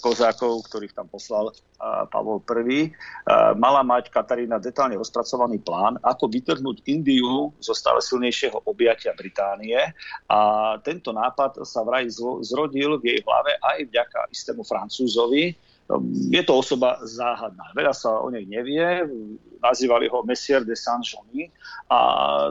kozákov, 0.00 0.64
ktorých 0.64 0.96
tam 0.96 1.12
poslal 1.12 1.52
Pavol 2.08 2.40
I. 2.72 2.88
Mala 3.60 3.84
mať 3.84 4.08
Katarína 4.08 4.56
detálne 4.56 4.96
rozpracovaný 4.96 5.60
plán, 5.60 6.00
ako 6.00 6.24
vytrhnúť 6.32 6.88
Indiu 6.88 7.52
zo 7.60 7.76
stále 7.76 8.00
silnejšieho 8.00 8.64
objatia 8.64 9.12
Británie 9.12 9.76
a 10.24 10.38
tento 10.80 11.12
nápad 11.12 11.60
sa 11.68 11.84
vraj 11.84 12.08
zrodil 12.40 12.96
v 12.96 13.04
jej 13.12 13.20
hlave 13.20 13.60
aj 13.60 13.78
vďaka 13.92 14.20
istému 14.32 14.64
Francúzovi, 14.64 15.52
je 16.30 16.42
to 16.42 16.52
osoba 16.58 16.98
záhadná. 17.06 17.70
Veľa 17.70 17.94
sa 17.94 18.18
o 18.18 18.26
nej 18.26 18.42
nevie, 18.42 19.06
nazývali 19.62 20.10
ho 20.10 20.26
Messier 20.26 20.66
de 20.66 20.74
Saint-Jean 20.74 21.50
a 21.86 21.98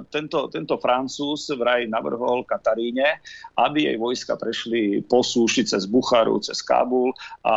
tento, 0.08 0.48
tento 0.48 0.80
Francúz 0.80 1.52
vraj 1.54 1.86
navrhol 1.92 2.48
Kataríne, 2.48 3.20
aby 3.60 3.92
jej 3.92 3.98
vojska 4.00 4.40
prešli 4.40 5.04
po 5.04 5.20
súši 5.20 5.68
cez 5.68 5.84
Bucharu, 5.86 6.40
cez 6.40 6.64
Kábul 6.64 7.12
a 7.44 7.56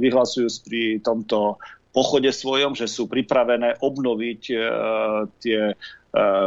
vyhlasujú 0.00 0.48
pri 0.64 1.04
tomto 1.04 1.60
pochode 1.94 2.32
svojom, 2.34 2.74
že 2.74 2.90
sú 2.90 3.06
pripravené 3.06 3.78
obnoviť 3.78 4.42
e, 4.50 4.56
tie 5.38 5.60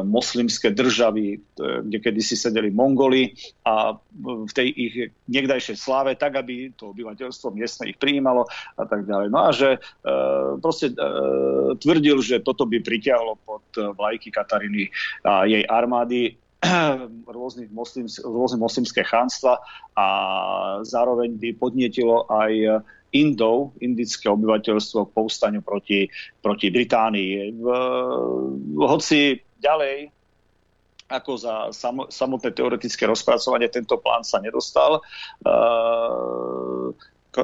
moslimské 0.08 0.72
državy, 0.72 1.44
kde 1.60 1.98
kedysi 2.00 2.40
sedeli 2.40 2.72
Mongoli 2.72 3.36
a 3.68 4.00
v 4.16 4.52
tej 4.56 4.68
ich 4.72 4.96
niekdajšej 5.28 5.76
sláve, 5.76 6.16
tak 6.16 6.40
aby 6.40 6.72
to 6.72 6.96
obyvateľstvo 6.96 7.52
miestne 7.52 7.92
ich 7.92 8.00
prijímalo 8.00 8.48
a 8.80 8.84
tak 8.88 9.04
ďalej. 9.04 9.28
No 9.28 9.40
a 9.44 9.52
že 9.52 9.76
eh, 9.76 10.52
proste 10.64 10.96
tvrdil, 11.84 12.18
že 12.24 12.40
toto 12.40 12.64
by 12.64 12.80
pritiahlo 12.80 13.36
pod 13.44 13.68
vlajky 13.76 14.32
Katariny 14.32 14.88
a 15.28 15.44
jej 15.44 15.68
armády 15.68 16.40
rôznych 17.28 17.70
moslims, 17.70 18.18
rôzne 18.24 18.58
moslimské 18.58 19.06
chánstva 19.06 19.62
a 19.94 20.08
zároveň 20.82 21.38
by 21.38 21.50
podnietilo 21.60 22.26
aj 22.32 22.82
Indov, 23.16 23.72
indické 23.80 24.28
obyvateľstvo 24.28 25.08
k 25.08 25.16
povstaniu 25.16 25.62
proti, 25.64 26.12
proti 26.44 26.68
Británii. 26.68 27.56
V, 27.56 27.66
hoci 28.84 29.47
ďalej 29.62 30.12
ako 31.08 31.32
za 31.40 31.56
samotné 32.12 32.52
teoretické 32.52 33.08
rozpracovanie 33.08 33.72
tento 33.72 33.96
plán 33.96 34.28
sa 34.28 34.44
nedostal. 34.44 35.00
Uh, 35.40 36.92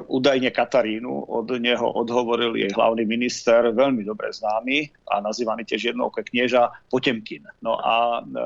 údajne 0.01 0.49
Katarínu, 0.49 1.29
od 1.29 1.53
neho 1.61 1.85
odhovoril 1.85 2.57
jej 2.57 2.71
hlavný 2.73 3.05
minister, 3.05 3.69
veľmi 3.69 4.01
dobre 4.01 4.33
známy 4.33 4.89
a 5.13 5.21
nazývaný 5.21 5.69
tiež 5.69 5.93
jednouké 5.93 6.25
knieža 6.25 6.73
Potemkin. 6.89 7.45
No 7.61 7.77
a 7.77 8.17
e, 8.17 8.41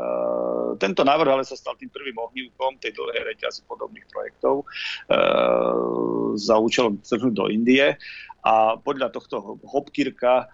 tento 0.81 1.07
návrh 1.07 1.39
ale 1.39 1.43
sa 1.47 1.55
stal 1.55 1.79
tým 1.79 1.87
prvým 1.87 2.19
ohnívkom 2.19 2.75
tej 2.83 2.91
dlhej 2.99 3.31
reťazy 3.31 3.63
podobných 3.63 4.07
projektov 4.11 4.63
e, 4.63 5.15
za 6.35 6.59
účelom 6.59 6.99
trhnúť 6.99 7.33
do 7.33 7.47
Indie 7.47 7.95
a 8.43 8.75
podľa 8.79 9.11
tohto 9.15 9.61
Hopkirka 9.63 10.51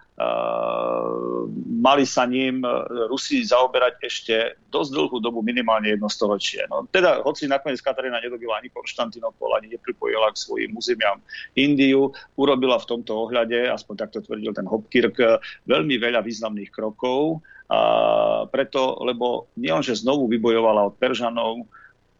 mali 1.82 2.06
sa 2.06 2.22
ním 2.24 2.62
Rusi 3.10 3.42
zaoberať 3.42 3.94
ešte 3.98 4.34
dosť 4.70 4.90
dlhú 4.94 5.18
dobu, 5.18 5.42
minimálne 5.42 5.90
jedno 5.90 6.06
storočie. 6.06 6.64
No, 6.70 6.86
teda, 6.86 7.22
hoci 7.26 7.50
nakoniec 7.50 7.82
Katarína 7.82 8.22
nedobila 8.22 8.62
ani 8.62 8.70
Konštantinopol, 8.70 9.58
ani 9.58 9.74
nepripojila 9.74 10.30
k 10.30 10.40
svojim 10.40 10.70
územiam 10.78 11.18
Indiu, 11.58 12.14
urobila 12.38 12.78
v 12.78 12.88
tomto 12.94 13.26
ohľade, 13.26 13.66
aspoň 13.74 13.94
takto 14.06 14.22
tvrdil 14.22 14.54
ten 14.54 14.70
Hopkirk, 14.70 15.18
veľmi 15.66 15.98
veľa 15.98 16.22
významných 16.22 16.70
krokov, 16.70 17.42
a 17.64 18.44
preto, 18.52 19.00
lebo 19.02 19.48
nielenže 19.56 19.96
znovu 19.96 20.28
vybojovala 20.28 20.92
od 20.92 20.94
Peržanov, 21.00 21.64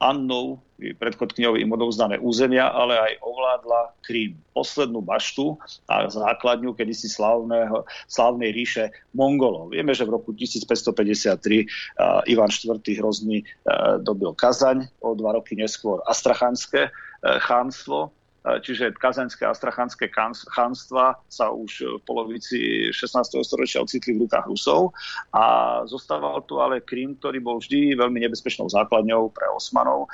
Annou, 0.03 0.59
predchodkňou 0.79 1.55
im 1.55 1.71
odovzdané 1.71 2.19
územia, 2.19 2.67
ale 2.67 2.99
aj 2.99 3.13
ovládla 3.23 3.81
Krím, 4.03 4.37
poslednú 4.51 5.01
baštu 5.01 5.55
a 5.87 6.11
základňu 6.11 6.75
kedysi 6.75 7.07
slavného, 7.07 7.87
slavnej 8.11 8.51
ríše 8.51 8.91
Mongolov. 9.15 9.71
Vieme, 9.71 9.95
že 9.95 10.03
v 10.03 10.19
roku 10.19 10.35
1553 10.35 11.31
uh, 11.31 12.27
Ivan 12.27 12.51
IV. 12.51 12.83
hrozný 12.99 13.47
uh, 13.47 14.03
dobil 14.03 14.35
Kazaň, 14.35 14.91
o 14.99 15.15
dva 15.15 15.39
roky 15.39 15.55
neskôr 15.55 16.03
Astrachanské 16.11 16.91
uh, 16.91 17.39
chánstvo 17.39 18.11
čiže 18.45 18.93
kazanské 19.01 19.49
a 19.49 19.57
strachanské 19.57 20.13
chánstva 20.53 21.17
sa 21.25 21.47
už 21.49 22.01
v 22.01 22.03
polovici 22.05 22.93
16. 22.93 23.41
storočia 23.41 23.81
ocitli 23.81 24.13
v 24.13 24.29
rukách 24.29 24.47
Rusov 24.53 24.93
a 25.33 25.81
zostával 25.89 26.45
tu 26.45 26.61
ale 26.61 26.85
Krym, 26.85 27.17
ktorý 27.17 27.41
bol 27.41 27.57
vždy 27.57 27.97
veľmi 27.97 28.21
nebezpečnou 28.21 28.69
základňou 28.69 29.33
pre 29.33 29.49
Osmanov, 29.49 30.13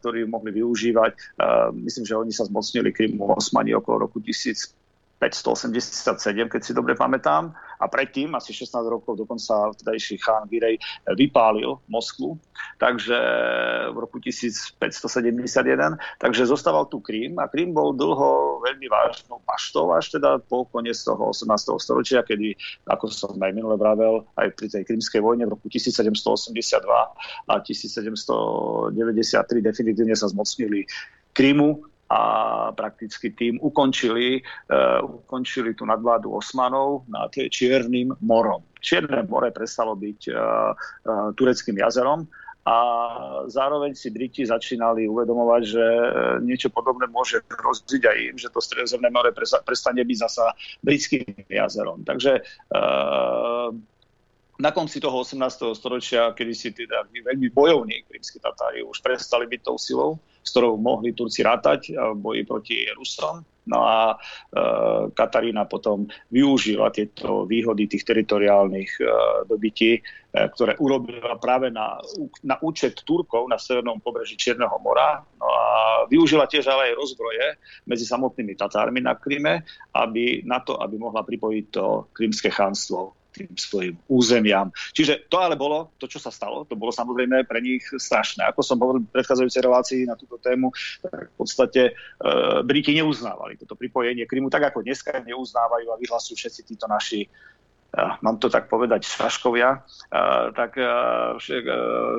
ktorí 0.00 0.24
mohli 0.24 0.56
využívať. 0.56 1.12
Myslím, 1.76 2.04
že 2.08 2.16
oni 2.16 2.32
sa 2.32 2.48
zmocnili 2.48 2.88
Krymu 2.96 3.36
Osmani 3.36 3.76
okolo 3.76 4.08
roku 4.08 4.24
1000 4.24 4.85
587, 5.16 6.52
keď 6.52 6.60
si 6.60 6.76
dobre 6.76 6.92
pamätám. 6.92 7.56
A 7.76 7.88
predtým, 7.88 8.32
asi 8.36 8.52
16 8.52 8.84
rokov, 8.88 9.20
dokonca 9.20 9.72
vtedajší 9.76 10.16
chán 10.20 10.48
Girej 10.48 10.80
vypálil 11.12 11.76
Moskvu, 11.88 12.40
takže 12.80 13.16
v 13.92 13.96
roku 13.96 14.16
1571. 14.20 14.76
Takže 16.20 16.42
zostával 16.48 16.88
tu 16.88 17.00
Krím 17.00 17.36
a 17.40 17.48
Krím 17.48 17.76
bol 17.76 17.92
dlho 17.92 18.60
veľmi 18.64 18.88
vážnou 18.88 19.40
paštou, 19.44 19.92
až 19.92 20.16
teda 20.16 20.40
po 20.40 20.64
koniec 20.68 20.96
toho 21.00 21.32
18. 21.32 21.52
storočia, 21.80 22.24
kedy, 22.24 22.56
ako 22.88 23.12
som 23.12 23.36
aj 23.36 23.52
minule 23.52 23.76
vravel, 23.76 24.24
aj 24.36 24.52
pri 24.56 24.72
tej 24.72 24.84
krímskej 24.88 25.20
vojne 25.20 25.44
v 25.48 25.56
roku 25.56 25.68
1782 25.68 26.80
a 27.48 27.54
1793 27.60 28.92
definitívne 29.60 30.16
sa 30.16 30.28
zmocnili 30.32 30.88
Krymu 31.36 31.95
a 32.06 32.22
prakticky 32.70 33.34
tým 33.34 33.58
ukončili, 33.58 34.38
uh, 34.38 35.02
ukončili 35.02 35.74
tú 35.74 35.82
nadvládu 35.82 36.30
Osmanov 36.30 37.06
nad 37.10 37.34
Čiernym 37.34 38.14
morom. 38.22 38.62
Čierne 38.78 39.26
more 39.26 39.50
prestalo 39.50 39.98
byť 39.98 40.20
uh, 40.30 40.36
uh, 40.38 41.34
tureckým 41.34 41.82
jazerom 41.82 42.30
a 42.66 42.76
zároveň 43.46 43.94
si 43.94 44.10
Briti 44.10 44.42
začínali 44.42 45.06
uvedomovať, 45.06 45.62
že 45.62 45.84
niečo 46.42 46.66
podobné 46.66 47.06
môže 47.06 47.38
hroziť 47.46 48.02
aj 48.02 48.18
im, 48.26 48.36
že 48.42 48.50
to 48.50 48.58
stredozemné 48.58 49.06
more 49.06 49.30
prestane 49.62 50.02
byť 50.02 50.18
zasa 50.18 50.50
britským 50.82 51.46
jazerom. 51.46 52.02
Takže 52.02 52.42
na 54.58 54.70
konci 54.72 55.00
toho 55.00 55.20
18. 55.20 55.78
storočia, 55.78 56.32
kedy 56.32 56.52
si 56.58 56.72
teda 56.72 57.04
veľmi 57.12 57.52
bojovní 57.52 58.02
krímsky 58.08 58.40
Tatári 58.40 58.80
už 58.80 59.04
prestali 59.04 59.44
byť 59.46 59.60
tou 59.60 59.76
silou, 59.76 60.18
s 60.46 60.54
ktorou 60.54 60.78
mohli 60.78 61.10
Turci 61.10 61.42
rátať 61.42 61.98
v 61.98 62.18
boji 62.22 62.42
proti 62.46 62.86
Rusom. 62.94 63.42
No 63.66 63.82
a 63.82 64.14
e, 64.14 64.16
Katarína 65.10 65.66
potom 65.66 66.06
využila 66.30 66.94
tieto 66.94 67.44
výhody 67.50 67.90
tých 67.90 68.06
teritoriálnych 68.06 68.90
e, 69.02 69.04
dobytí, 69.50 69.98
e, 69.98 70.00
ktoré 70.30 70.78
urobila 70.78 71.34
práve 71.42 71.74
na, 71.74 71.98
na 72.46 72.56
účet 72.62 73.02
Turkov 73.02 73.50
na 73.50 73.58
severnom 73.58 73.98
pobreží 73.98 74.38
Čierneho 74.38 74.78
mora. 74.78 75.18
No 75.18 75.50
a 75.50 75.66
využila 76.06 76.46
tiež 76.46 76.70
ale 76.70 76.94
aj 76.94 76.98
rozbroje 76.98 77.46
medzi 77.90 78.06
samotnými 78.06 78.54
Tatármi 78.54 79.02
na 79.02 79.18
Kryme, 79.18 79.66
aby, 79.98 80.46
na 80.46 80.62
to, 80.62 80.78
aby 80.78 80.94
mohla 80.94 81.26
pripojiť 81.26 81.64
to 81.74 82.06
krymské 82.14 82.54
chánstvo 82.54 83.18
tým 83.36 83.52
svojim 83.52 83.94
územiam. 84.08 84.72
Čiže 84.96 85.28
to 85.28 85.36
ale 85.36 85.60
bolo, 85.60 85.92
to 86.00 86.08
čo 86.08 86.16
sa 86.16 86.32
stalo, 86.32 86.64
to 86.64 86.72
bolo 86.72 86.88
samozrejme 86.88 87.44
pre 87.44 87.60
nich 87.60 87.84
strašné. 87.84 88.48
Ako 88.48 88.64
som 88.64 88.80
hovoril 88.80 89.04
v 89.04 89.12
predchádzajúcej 89.12 89.62
relácii 89.62 90.00
na 90.08 90.16
túto 90.16 90.40
tému, 90.40 90.72
tak 91.04 91.28
v 91.28 91.36
podstate 91.36 91.82
e, 91.90 91.92
Briti 92.64 92.96
neuznávali 92.96 93.60
toto 93.60 93.76
pripojenie 93.76 94.24
Krymu, 94.24 94.48
tak 94.48 94.72
ako 94.72 94.80
dneska 94.80 95.20
neuznávajú 95.20 95.92
a 95.92 96.00
vyhlasujú 96.00 96.34
všetci 96.40 96.60
títo 96.64 96.88
naši 96.88 97.28
ja, 97.96 98.20
mám 98.20 98.36
to 98.36 98.52
tak 98.52 98.68
povedať, 98.68 99.08
šaškovia, 99.08 99.80
uh, 99.80 100.52
tak, 100.52 100.76
uh, 100.76 101.40
že, 101.40 101.64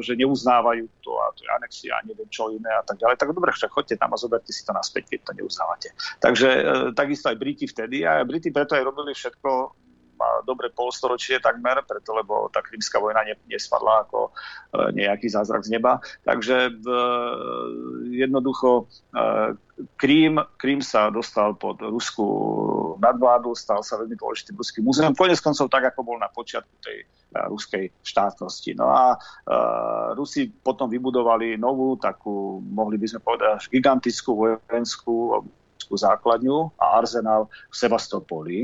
že 0.01 0.17
neuznávajú 0.17 0.89
to 1.05 1.11
a 1.21 1.29
to 1.37 1.45
je 1.45 1.49
anexia 1.53 1.93
a 1.93 2.01
neviem 2.01 2.25
čo 2.33 2.49
iné 2.49 2.71
a 2.73 2.81
tak 2.81 2.97
ďalej. 2.97 3.21
Tak 3.21 3.29
dobre, 3.37 3.53
však 3.53 3.69
choďte 3.69 4.01
tam 4.01 4.09
a 4.09 4.17
zoberte 4.17 4.49
si 4.49 4.65
to 4.65 4.73
naspäť, 4.73 5.13
keď 5.13 5.19
to 5.29 5.31
neuznávate. 5.37 5.93
Takže 6.17 6.49
takisto 6.97 7.29
aj 7.29 7.37
Briti 7.37 7.69
vtedy 7.69 8.01
a 8.07 8.25
Briti 8.25 8.49
preto 8.49 8.73
aj 8.73 8.89
robili 8.89 9.13
všetko 9.13 9.49
má 10.17 10.41
dobre 10.43 10.73
polstoročie 10.73 11.37
takmer, 11.39 11.85
preto 11.85 12.17
lebo 12.17 12.49
tá 12.49 12.65
krymská 12.65 12.97
vojna 12.97 13.21
nespadla 13.45 14.09
ako 14.09 14.33
nejaký 14.97 15.29
zázrak 15.29 15.63
z 15.63 15.77
neba. 15.77 16.01
Takže 16.25 16.73
jednoducho 18.11 18.89
Krím, 19.93 20.41
Krím 20.57 20.81
sa 20.81 21.13
dostal 21.13 21.53
pod 21.53 21.77
ruskú 21.85 22.25
nadvládu, 22.97 23.53
stal 23.53 23.85
sa 23.85 24.01
veľmi 24.01 24.17
dôležitým 24.17 24.57
ruským 24.57 24.81
múzeum. 24.81 25.13
Konec 25.13 25.37
koncov 25.37 25.69
tak, 25.69 25.93
ako 25.93 26.01
bol 26.01 26.17
na 26.17 26.33
počiatku 26.33 26.75
tej 26.81 27.05
ruskej 27.37 27.93
štátnosti. 28.01 28.73
No 28.73 28.89
a 28.89 29.13
Rusi 30.17 30.49
potom 30.49 30.89
vybudovali 30.89 31.61
novú, 31.61 31.93
takú, 32.01 32.57
mohli 32.65 32.97
by 32.97 33.05
sme 33.05 33.21
povedať, 33.21 33.49
až 33.53 33.63
gigantickú 33.69 34.33
vojenskú 34.33 35.45
základňu 35.87 36.73
a 36.81 36.97
arzenál 36.97 37.45
v 37.69 37.75
Sevastopoli. 37.77 38.57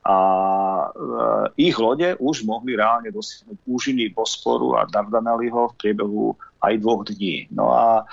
A 0.00 0.16
e, 0.16 1.68
ich 1.68 1.76
lode 1.76 2.16
už 2.16 2.48
mohli 2.48 2.72
reálne 2.72 3.12
dosiahnuť 3.12 3.68
úžiny 3.68 4.16
Bosporu 4.16 4.72
a 4.72 4.88
Dardaneliho 4.88 5.68
v 5.72 5.76
priebehu 5.76 6.32
aj 6.64 6.74
dvoch 6.80 7.04
dní. 7.04 7.52
No 7.52 7.68
a 7.68 8.00
e, 8.00 8.04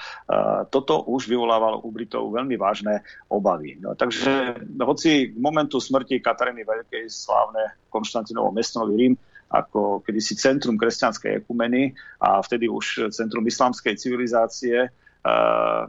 toto 0.68 1.08
už 1.08 1.32
vyvolávalo 1.32 1.80
u 1.88 1.90
Britov 1.96 2.28
veľmi 2.36 2.60
vážne 2.60 3.08
obavy. 3.32 3.80
No, 3.80 3.96
takže 3.96 4.60
hoci 4.84 5.32
k 5.32 5.36
momentu 5.40 5.80
smrti 5.80 6.20
Kataríny 6.20 6.68
Veľkej 6.68 7.08
slávne 7.08 7.80
Konštantinovo 7.88 8.52
mesto 8.52 8.84
Rím 8.84 9.16
ako 9.48 10.04
kedysi 10.04 10.36
centrum 10.36 10.76
kresťanskej 10.76 11.40
ekumeny 11.40 11.96
a 12.20 12.44
vtedy 12.44 12.68
už 12.68 13.08
centrum 13.16 13.48
islamskej 13.48 13.96
civilizácie, 13.96 14.92
uh, 14.92 15.88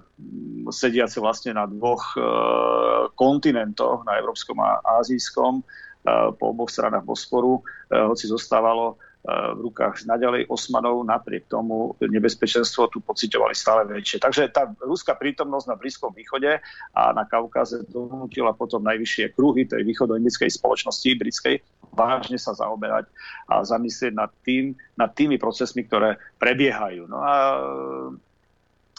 sediace 0.71 1.19
vlastne 1.19 1.59
na 1.59 1.67
dvoch 1.67 2.15
uh, 2.15 3.11
kontinentoch, 3.19 4.07
na 4.07 4.23
európskom 4.23 4.63
a 4.63 4.79
azijskom, 5.03 5.59
uh, 5.59 5.88
po 6.37 6.45
oboch 6.53 6.71
stranách 6.73 7.05
Bosporu, 7.05 7.65
hoci 7.91 8.25
zostávalo 8.29 8.97
v 9.29 9.61
rukách 9.69 10.09
naďalej 10.09 10.49
Osmanov, 10.49 11.05
napriek 11.05 11.51
tomu 11.51 11.93
nebezpečenstvo 12.01 12.89
tu 12.89 13.03
pocitovali 13.03 13.53
stále 13.53 13.85
väčšie. 13.85 14.23
Takže 14.23 14.49
tá 14.49 14.71
ruská 14.81 15.19
prítomnosť 15.19 15.67
na 15.69 15.77
Blízkom 15.77 16.15
východe 16.15 16.63
a 16.95 17.03
na 17.13 17.27
Kaukaze 17.27 17.85
donútila 17.91 18.55
potom 18.55 18.81
najvyššie 18.87 19.35
kruhy 19.35 19.69
tej 19.69 19.85
východoindickej 19.85 20.49
spoločnosti 20.49 21.19
britskej 21.19 21.61
vážne 21.93 22.39
sa 22.39 22.55
zaoberať 22.55 23.11
a 23.51 23.67
zamyslieť 23.67 24.13
nad, 24.15 24.31
tým, 24.47 24.79
nad 24.95 25.11
tými 25.13 25.35
procesmi, 25.41 25.83
ktoré 25.83 26.21
prebiehajú. 26.39 27.11
No 27.11 27.19
a 27.19 27.35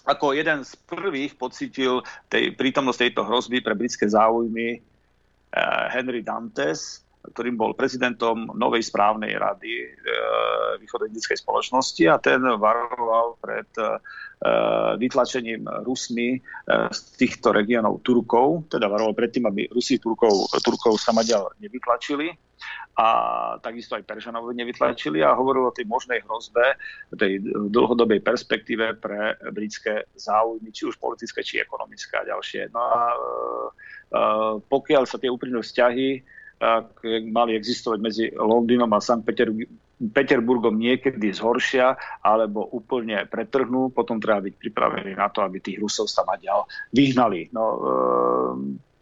ako 0.04 0.34
jeden 0.36 0.66
z 0.68 0.74
prvých 0.90 1.40
pocítil 1.40 2.02
tej, 2.28 2.56
prítomnosť 2.58 3.08
tejto 3.08 3.22
hrozby 3.24 3.64
pre 3.64 3.78
britské 3.78 4.10
záujmy 4.10 4.84
Uh, 5.52 5.90
Henry 5.90 6.22
Dantes, 6.22 7.04
ktorým 7.20 7.60
bol 7.60 7.76
prezidentom 7.76 8.56
novej 8.56 8.88
správnej 8.88 9.36
rady 9.36 9.72
e, 9.76 9.88
východoindickej 10.80 11.38
spoločnosti 11.44 12.04
a 12.08 12.16
ten 12.16 12.40
varoval 12.40 13.36
pred 13.44 13.68
e, 13.76 14.00
vytlačením 14.96 15.68
Rusmi 15.84 16.36
e, 16.36 16.40
z 16.96 17.00
týchto 17.20 17.52
regiónov 17.52 18.00
Turkov, 18.08 18.72
teda 18.72 18.88
varoval 18.88 19.12
predtým, 19.20 19.52
aby 19.52 19.68
Rusi 19.68 20.00
Turkov, 20.00 20.48
Turkov 20.64 20.96
sa 20.96 21.12
nevytlačili 21.60 22.32
a 23.00 23.08
takisto 23.64 23.96
aj 23.96 24.04
Peržanov 24.04 24.52
nevytlačili 24.52 25.24
a 25.24 25.36
hovoril 25.36 25.72
o 25.72 25.76
tej 25.76 25.88
možnej 25.88 26.20
hrozbe, 26.24 26.76
tej 27.16 27.40
dlhodobej 27.72 28.20
perspektíve 28.20 29.00
pre 29.00 29.40
britské 29.56 30.08
záujmy, 30.16 30.72
či 30.72 30.88
už 30.88 31.00
politické, 31.00 31.40
či 31.44 31.64
ekonomické 31.64 32.20
a 32.20 32.28
ďalšie. 32.28 32.72
No 32.72 32.80
a 32.80 33.00
e, 33.12 33.18
pokiaľ 34.64 35.04
sa 35.04 35.20
tie 35.20 35.28
úprimné 35.28 35.60
vzťahy 35.60 36.39
mali 37.32 37.56
existovať 37.56 38.00
medzi 38.00 38.24
Londýnom 38.36 38.92
a 38.92 39.00
Sankt 39.00 39.24
Peterburgom 40.00 40.80
niekedy 40.80 41.32
zhoršia 41.36 41.96
alebo 42.24 42.64
úplne 42.72 43.28
pretrhnú, 43.28 43.92
potom 43.92 44.20
treba 44.20 44.44
byť 44.44 44.56
pripravený 44.56 45.12
na 45.16 45.28
to, 45.32 45.44
aby 45.44 45.60
tých 45.60 45.80
Rusov 45.80 46.08
sa 46.08 46.24
ďal 46.40 46.68
vyhnali. 46.96 47.52
No, 47.52 47.64
e, 47.64 47.80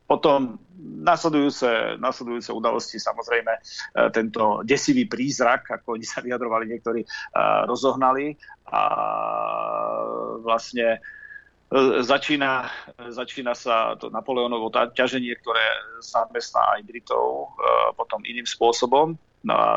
potom 0.10 0.58
nasledujúce, 0.78 2.02
nasledujúce 2.02 2.50
udalosti, 2.50 2.98
samozrejme, 2.98 3.54
e, 3.54 3.62
tento 4.10 4.66
desivý 4.66 5.06
prízrak, 5.06 5.70
ako 5.82 6.02
oni 6.02 6.06
sa 6.06 6.22
vyjadrovali 6.26 6.66
niektorí, 6.66 7.02
e, 7.06 7.08
rozohnali 7.70 8.34
a 8.70 8.82
vlastne 10.42 10.98
E, 10.98 11.17
začína, 12.02 12.72
začína 13.12 13.52
sa 13.52 14.00
to 14.00 14.08
Napoleonovo 14.08 14.72
ťaženie, 14.72 15.36
ktoré 15.44 15.66
zamestná 16.00 16.80
aj 16.80 16.88
Britov 16.88 17.52
e, 17.56 17.92
potom 18.00 18.24
iným 18.24 18.48
spôsobom. 18.48 19.20
No 19.46 19.54
a 19.54 19.70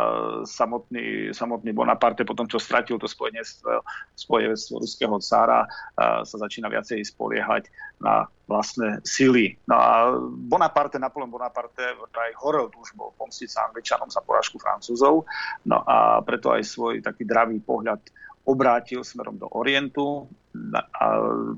samotný, 0.49 1.31
samotný 1.31 1.71
Bonaparte 1.71 2.27
potom, 2.27 2.49
čo 2.49 2.59
stratil 2.59 2.99
to 2.99 3.07
spojenectvo, 3.07 4.75
ruského 4.79 5.19
cára, 5.19 5.67
e, 5.67 5.69
sa 6.23 6.37
začína 6.47 6.71
viacej 6.71 7.03
spoliehať 7.11 7.67
na 7.99 8.31
vlastné 8.47 9.03
sily. 9.03 9.59
No 9.67 9.75
a 9.75 10.15
Bonaparte, 10.27 10.99
Napoleon 10.99 11.31
Bonaparte 11.31 11.99
aj 11.99 12.33
horel 12.39 12.71
túžbou 12.71 13.15
pomstiť 13.19 13.49
sa 13.51 13.67
Angličanom 13.67 14.11
za 14.11 14.23
porážku 14.23 14.63
Francúzov. 14.63 15.27
No 15.67 15.83
a 15.83 16.23
preto 16.23 16.55
aj 16.55 16.63
svoj 16.67 17.03
taký 17.03 17.27
dravý 17.27 17.59
pohľad 17.59 17.99
obrátil 18.45 19.05
smerom 19.05 19.37
do 19.37 19.49
Orientu 19.53 20.29
a 20.97 21.05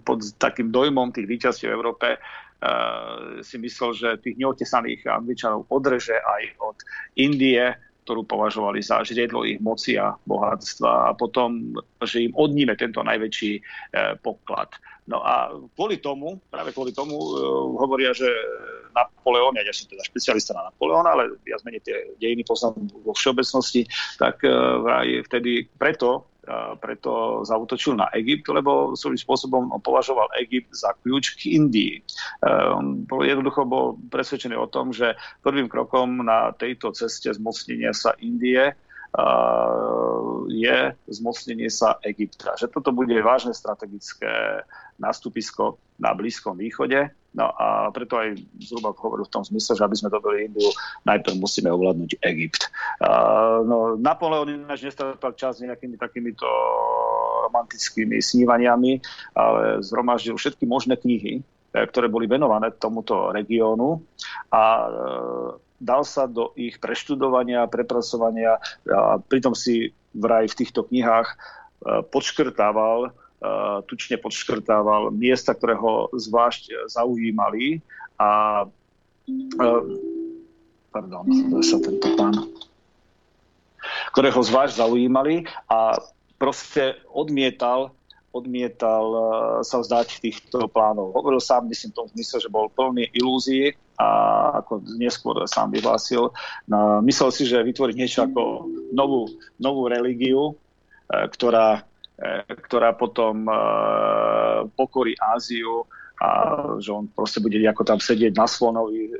pod 0.05 0.21
takým 0.37 0.69
dojmom 0.69 1.15
tých 1.15 1.27
víťazstiev 1.29 1.73
v 1.73 1.77
Európe 1.79 2.09
e, 2.13 2.19
si 3.41 3.57
myslel, 3.57 3.91
že 3.97 4.21
tých 4.21 4.37
neotesaných 4.37 5.09
Angličanov 5.09 5.71
odreže 5.73 6.19
aj 6.19 6.43
od 6.61 6.77
Indie, 7.17 7.73
ktorú 8.03 8.27
považovali 8.27 8.83
za 8.83 9.01
žriedlo 9.07 9.47
ich 9.47 9.63
moci 9.63 9.95
a 9.95 10.13
bohatstva 10.27 11.15
a 11.15 11.15
potom, 11.15 11.73
že 12.03 12.27
im 12.27 12.35
odníme 12.35 12.75
tento 12.75 13.01
najväčší 13.01 13.53
e, 13.57 13.61
poklad. 14.21 14.75
No 15.07 15.23
a 15.23 15.55
kvôli 15.79 16.03
tomu, 16.03 16.43
práve 16.51 16.75
kvôli 16.75 16.93
tomu 16.93 17.17
e, 17.17 17.31
hovoria, 17.79 18.13
že 18.13 18.29
Napoleon, 18.93 19.57
ja 19.57 19.73
som 19.73 19.89
teda 19.89 20.05
špecialista 20.05 20.53
na 20.53 20.69
Napoleona, 20.69 21.17
ale 21.17 21.41
viac 21.49 21.65
menej 21.65 21.81
tie 21.81 21.97
dejiny 22.21 22.45
poznám 22.45 22.77
vo 23.01 23.17
všeobecnosti, 23.17 23.89
tak 24.21 24.45
aj 24.45 25.33
vtedy 25.33 25.65
preto 25.81 26.32
preto 26.83 27.43
zautočil 27.47 27.95
na 27.95 28.11
Egypt, 28.19 28.51
lebo 28.51 28.99
svojím 28.99 29.21
spôsobom 29.21 29.63
považoval 29.79 30.35
Egypt 30.43 30.75
za 30.75 30.91
kľúč 30.99 31.39
k 31.39 31.55
Indii. 31.55 32.03
On 32.75 33.07
jednoducho 33.23 33.63
bol 33.63 33.95
presvedčený 34.11 34.59
o 34.59 34.67
tom, 34.67 34.91
že 34.91 35.15
prvým 35.47 35.71
krokom 35.71 36.27
na 36.27 36.51
tejto 36.51 36.91
ceste 36.91 37.31
zmocnenia 37.31 37.95
sa 37.95 38.19
Indie 38.19 38.75
je 40.51 40.79
zmocnenie 41.15 41.69
sa 41.71 42.01
Egypta. 42.03 42.59
Že 42.59 42.75
toto 42.75 42.91
bude 42.91 43.15
vážne 43.23 43.55
strategické 43.55 44.67
nástupisko 44.99 45.79
na 46.01 46.17
Blízkom 46.17 46.59
východe. 46.59 47.13
No 47.33 47.49
a 47.49 47.89
preto 47.97 48.21
aj 48.21 48.37
zhruba 48.61 48.93
hovoril 48.93 49.25
v 49.25 49.33
tom 49.33 49.41
zmysle, 49.41 49.73
že 49.73 49.85
aby 49.89 49.97
sme 49.97 50.13
dobili 50.13 50.53
Indiu, 50.53 50.69
najprv 51.09 51.41
musíme 51.41 51.73
ovládnuť 51.73 52.21
Egypt. 52.29 52.69
Uh, 53.01 53.65
no, 53.65 53.97
Napoleon 53.97 54.53
ináč 54.53 54.85
nestrátal 54.85 55.33
čas 55.33 55.65
nejakými 55.65 55.97
takýmito 55.97 56.45
romantickými 57.49 58.21
snívaniami, 58.21 59.01
ale 59.33 59.81
zhromaždil 59.81 60.37
všetky 60.37 60.65
možné 60.65 60.97
knihy, 60.97 61.41
e, 61.41 61.43
ktoré 61.75 62.07
boli 62.07 62.31
venované 62.31 62.71
tomuto 62.73 63.35
regiónu 63.35 64.01
a 64.49 64.63
e, 64.63 64.89
dal 65.83 66.07
sa 66.07 66.31
do 66.31 66.55
ich 66.55 66.79
preštudovania, 66.79 67.67
prepracovania 67.67 68.63
a 68.87 69.19
pritom 69.19 69.53
si 69.53 69.91
vraj 70.15 70.47
v 70.47 70.59
týchto 70.63 70.87
knihách 70.87 71.29
e, 71.29 71.37
podškrtával 72.07 73.11
tučne 73.91 74.17
podškrtával 74.23 75.11
miesta, 75.11 75.55
ktoré 75.55 75.75
ho 75.75 76.07
zvlášť 76.15 76.87
zaujímali 76.87 77.83
a 78.19 78.63
eh, 78.67 79.83
pardon, 80.95 81.25
sa 81.63 81.77
tento 81.83 82.09
pán 82.15 82.37
ktoré 84.15 84.31
ho 84.31 84.43
zvlášť 84.45 84.79
zaujímali 84.79 85.43
a 85.67 85.99
proste 86.39 87.03
odmietal 87.11 87.91
odmietal 88.33 89.05
sa 89.61 89.77
vzdať 89.85 90.25
týchto 90.25 90.65
plánov. 90.73 91.13
Hovoril 91.13 91.37
sám, 91.37 91.69
myslím, 91.69 91.93
v 91.93 91.99
tom 92.01 92.09
zmysle, 92.17 92.41
že 92.41 92.49
bol 92.49 92.73
plný 92.73 93.13
ilúzií 93.13 93.77
a 94.01 94.09
ako 94.65 94.81
neskôr 94.97 95.37
sám 95.45 95.69
vyhlásil, 95.69 96.33
myslel 97.05 97.29
si, 97.29 97.45
že 97.45 97.61
vytvoriť 97.61 97.93
niečo 97.93 98.25
ako 98.25 98.73
novú, 98.97 99.29
novú 99.61 99.85
religiu, 99.85 100.57
ktorá 101.13 101.85
E, 101.85 101.92
ktorá 102.49 102.95
potom 102.95 103.47
e, 103.47 103.55
pokorí 104.79 105.19
Áziu 105.19 105.87
a 106.23 106.29
že 106.79 106.95
on 106.95 107.11
proste 107.11 107.43
bude 107.43 107.59
ako 107.59 107.83
tam 107.83 107.99
sedieť 107.99 108.39
na 108.39 108.47
slonovi 108.47 109.11
e, 109.11 109.13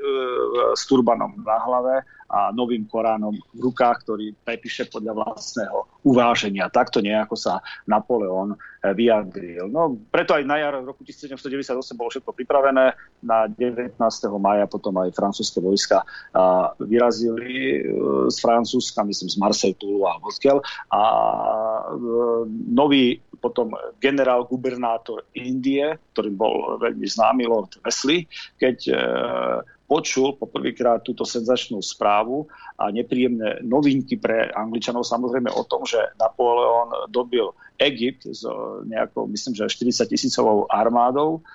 s 0.71 0.87
turbanom 0.87 1.35
na 1.43 1.57
hlave 1.59 1.95
a 2.33 2.49
novým 2.49 2.89
Koránom 2.89 3.37
v 3.53 3.59
rukách, 3.69 4.01
ktorý 4.01 4.33
prepíše 4.41 4.89
podľa 4.89 5.21
vlastného 5.21 6.01
uváženia. 6.01 6.73
Takto 6.73 6.97
nejako 6.97 7.37
sa 7.37 7.61
Napoleon 7.85 8.57
eh, 8.57 8.89
vyjadril. 8.97 9.69
No, 9.69 9.93
preto 10.09 10.33
aj 10.33 10.43
na 10.49 10.57
jar 10.57 10.81
roku 10.81 11.05
1798 11.05 11.93
bolo 11.93 12.09
všetko 12.09 12.33
pripravené. 12.33 12.97
Na 13.21 13.45
19. 13.45 13.95
maja 14.41 14.65
potom 14.65 14.97
aj 14.99 15.13
francúzske 15.15 15.63
vojska 15.63 16.03
vyrazili 16.83 17.79
z 18.27 18.37
Francúzska, 18.43 19.07
myslím 19.07 19.29
z 19.31 19.37
Marseille, 19.39 19.77
Toulu 19.79 20.03
a 20.03 20.19
odkiaľ. 20.19 20.59
A 20.91 21.01
nový 22.67 23.23
potom 23.43 23.75
generál 23.99 24.47
gubernátor 24.47 25.27
Indie, 25.35 25.99
ktorý 26.15 26.29
bol 26.31 26.55
veľmi 26.79 27.03
známy, 27.03 27.43
Lord 27.43 27.75
Wesley, 27.83 28.23
keď 28.55 28.95
počul 29.93 30.33
poprvýkrát 30.41 31.05
túto 31.05 31.21
senzačnú 31.21 31.77
správu 31.85 32.49
a 32.81 32.89
nepríjemné 32.89 33.61
novinky 33.61 34.17
pre 34.17 34.49
Angličanov. 34.49 35.05
Samozrejme 35.05 35.53
o 35.53 35.61
tom, 35.69 35.85
že 35.85 36.01
Napoleon 36.17 37.13
dobil 37.13 37.53
Egypt 37.77 38.25
s 38.25 38.41
nejakou, 38.89 39.29
myslím, 39.29 39.53
že 39.53 39.69
40 39.69 40.09
tisícovou 40.09 40.65
armádou, 40.65 41.45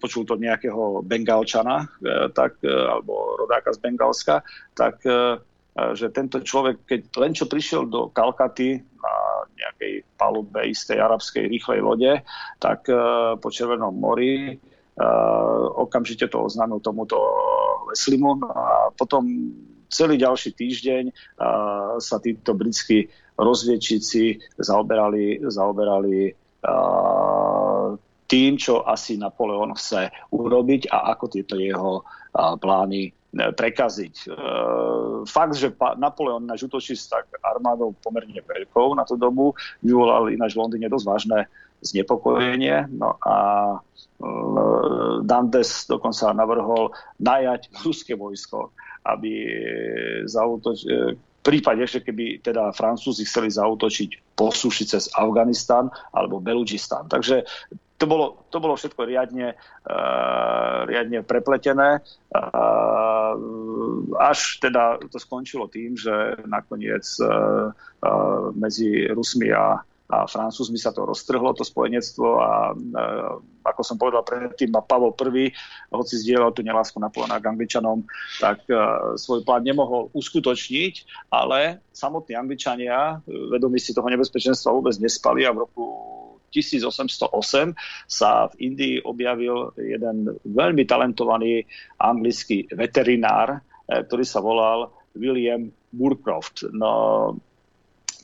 počul 0.00 0.24
to 0.24 0.40
nejakého 0.40 1.04
Bengalčana, 1.04 1.84
e, 2.00 2.32
tak, 2.32 2.56
alebo 2.64 3.36
rodáka 3.36 3.76
z 3.76 3.84
Bengalska, 3.84 4.40
tak 4.72 5.04
že 5.74 6.06
tento 6.14 6.38
človek, 6.38 6.86
keď 6.86 7.00
len 7.18 7.34
čo 7.34 7.50
prišiel 7.50 7.90
do 7.90 8.06
Kalkaty 8.14 8.78
na 8.78 9.14
nejakej 9.58 10.06
palube 10.14 10.62
istej 10.70 11.02
arabskej 11.02 11.50
rýchlej 11.50 11.82
lode, 11.82 12.22
tak 12.62 12.86
po 13.42 13.48
Červenom 13.50 13.90
mori 13.90 14.54
okamžite 15.74 16.30
to 16.30 16.38
oznámil 16.46 16.78
tomuto 16.78 17.18
Leslimu 17.90 18.38
no 18.38 18.48
a 18.50 18.94
potom 18.94 19.26
celý 19.90 20.18
ďalší 20.18 20.54
týždeň 20.54 21.04
uh, 21.10 21.98
sa 22.02 22.18
títo 22.18 22.54
britskí 22.54 23.06
rozviečíci 23.38 24.38
zaoberali, 24.58 25.42
zaoberali 25.46 26.30
uh, 26.30 27.98
tým, 28.26 28.58
čo 28.58 28.82
asi 28.82 29.18
Napoleon 29.20 29.74
chce 29.76 30.10
urobiť 30.32 30.90
a 30.90 31.14
ako 31.14 31.24
tieto 31.28 31.54
jeho 31.60 32.02
plány 32.34 33.12
prekaziť. 33.34 34.30
Fakt, 35.26 35.54
že 35.58 35.74
Napoleon 35.98 36.42
náš 36.42 36.66
útočí 36.66 36.94
s 36.94 37.10
tak 37.10 37.30
armádou 37.42 37.94
pomerne 37.98 38.38
veľkou 38.40 38.94
na 38.94 39.02
tú 39.06 39.18
dobu, 39.18 39.54
vyvolal 39.82 40.30
ináč 40.30 40.54
v 40.54 40.66
Londýne 40.66 40.88
dosť 40.90 41.06
vážne 41.06 41.38
znepokojenie. 41.84 42.88
No 42.96 43.20
a 43.20 43.36
Dantes 45.20 45.84
dokonca 45.84 46.32
navrhol 46.32 46.96
najať 47.20 47.68
ruské 47.84 48.16
vojsko, 48.16 48.72
aby 49.04 49.32
zautoč- 50.24 50.88
v 51.44 51.52
prípade, 51.52 51.84
že 51.84 52.00
keby 52.00 52.40
teda 52.40 52.72
Francúzi 52.72 53.28
chceli 53.28 53.52
zautočiť 53.52 54.32
po 54.32 54.48
suši 54.48 54.96
cez 54.96 55.12
Afganistan 55.12 55.92
alebo 56.16 56.40
Beludžistan. 56.40 57.04
Takže 57.04 57.44
to 58.00 58.08
bolo, 58.08 58.48
to 58.50 58.58
bolo 58.58 58.74
všetko 58.74 59.06
riadne, 59.06 59.54
uh, 59.54 60.88
riadne 60.88 61.22
prepletené, 61.22 62.00
uh, 62.00 63.32
až 64.18 64.58
teda 64.58 64.98
to 65.12 65.20
skončilo 65.20 65.70
tým, 65.70 65.94
že 65.94 66.42
nakoniec 66.48 67.06
uh, 67.22 67.70
uh, 67.70 68.50
medzi 68.56 69.06
Rusmi 69.12 69.54
a 69.54 69.84
a 70.14 70.30
Francúzmi 70.30 70.78
sa 70.78 70.94
to 70.94 71.02
roztrhlo, 71.02 71.50
to 71.58 71.66
spojenectvo 71.66 72.28
a 72.38 72.52
e, 72.70 72.74
ako 73.66 73.82
som 73.82 73.98
povedal 73.98 74.22
predtým, 74.22 74.70
a 74.78 74.84
Pavol 74.84 75.10
I, 75.34 75.50
hoci 75.90 76.14
zdieľal 76.22 76.54
tú 76.54 76.62
nelásku 76.62 76.94
Napoleona 77.02 77.42
k 77.42 77.50
Angličanom, 77.50 78.06
tak 78.38 78.62
e, 78.70 78.74
svoj 79.18 79.42
plán 79.42 79.66
nemohol 79.66 80.14
uskutočniť, 80.14 81.26
ale 81.34 81.82
samotní 81.90 82.38
Angličania, 82.38 83.18
e, 83.26 83.50
vedomí 83.50 83.82
si 83.82 83.90
toho 83.90 84.06
nebezpečenstva, 84.06 84.70
vôbec 84.70 84.94
nespali 85.02 85.42
a 85.42 85.50
v 85.50 85.66
roku 85.66 85.84
1808 86.54 87.74
sa 88.06 88.46
v 88.46 88.54
Indii 88.70 89.02
objavil 89.02 89.74
jeden 89.74 90.38
veľmi 90.46 90.86
talentovaný 90.86 91.66
anglický 91.98 92.70
veterinár, 92.70 93.58
ktorý 93.90 94.22
sa 94.22 94.38
volal 94.38 94.94
William 95.18 95.66
Moorcroft. 95.90 96.70
No, 96.70 97.34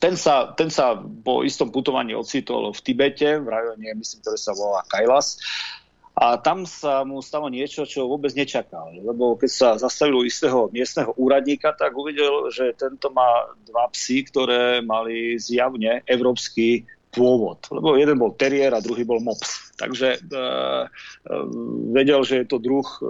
ten 0.01 0.17
sa, 0.17 0.57
ten 0.57 0.73
sa 0.73 0.97
po 0.97 1.45
istom 1.45 1.69
putovaní 1.69 2.17
ocitol 2.17 2.73
v 2.73 2.81
Tibete, 2.81 3.37
v 3.37 3.47
rajone, 3.47 4.01
myslím, 4.01 4.25
ktoré 4.25 4.39
sa 4.41 4.57
volá 4.57 4.81
Kailas. 4.89 5.37
A 6.17 6.41
tam 6.41 6.65
sa 6.65 7.05
mu 7.05 7.21
stalo 7.21 7.49
niečo, 7.53 7.85
čo 7.85 8.09
vôbec 8.09 8.33
nečakal. 8.33 8.93
Lebo 8.97 9.37
keď 9.37 9.51
sa 9.53 9.69
zastavil 9.77 10.21
u 10.21 10.29
istého 10.29 10.73
miestneho 10.73 11.13
úradníka, 11.17 11.77
tak 11.77 11.93
uvidel, 11.97 12.49
že 12.49 12.77
tento 12.77 13.13
má 13.13 13.53
dva 13.69 13.89
psy, 13.93 14.25
ktoré 14.25 14.81
mali 14.81 15.37
zjavne 15.37 16.05
európsky 16.09 16.85
pôvod. 17.13 17.63
Lebo 17.69 17.97
jeden 17.97 18.17
bol 18.17 18.35
terier 18.35 18.73
a 18.73 18.85
druhý 18.85 19.05
bol 19.05 19.21
mops. 19.21 19.75
Takže 19.77 20.09
e, 20.17 20.19
e, 20.19 20.47
vedel, 21.93 22.21
že 22.25 22.43
je 22.43 22.47
to 22.47 22.59
druh, 22.61 22.85
e, 22.85 23.07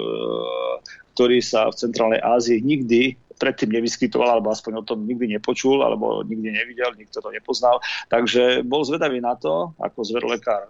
ktorý 1.15 1.39
sa 1.43 1.69
v 1.69 1.79
Centrálnej 1.83 2.23
Ázii 2.23 2.63
nikdy 2.63 3.19
predtým 3.41 3.73
nevyskytoval, 3.73 4.37
alebo 4.37 4.53
aspoň 4.53 4.85
o 4.85 4.87
tom 4.87 5.09
nikdy 5.09 5.41
nepočul, 5.41 5.81
alebo 5.81 6.21
nikdy 6.21 6.53
nevidel, 6.53 6.93
nikto 6.95 7.25
to 7.25 7.33
nepoznal. 7.33 7.81
Takže 8.13 8.61
bol 8.69 8.85
zvedavý 8.85 9.25
na 9.25 9.33
to, 9.41 9.73
ako 9.81 10.05
zverolekár 10.05 10.69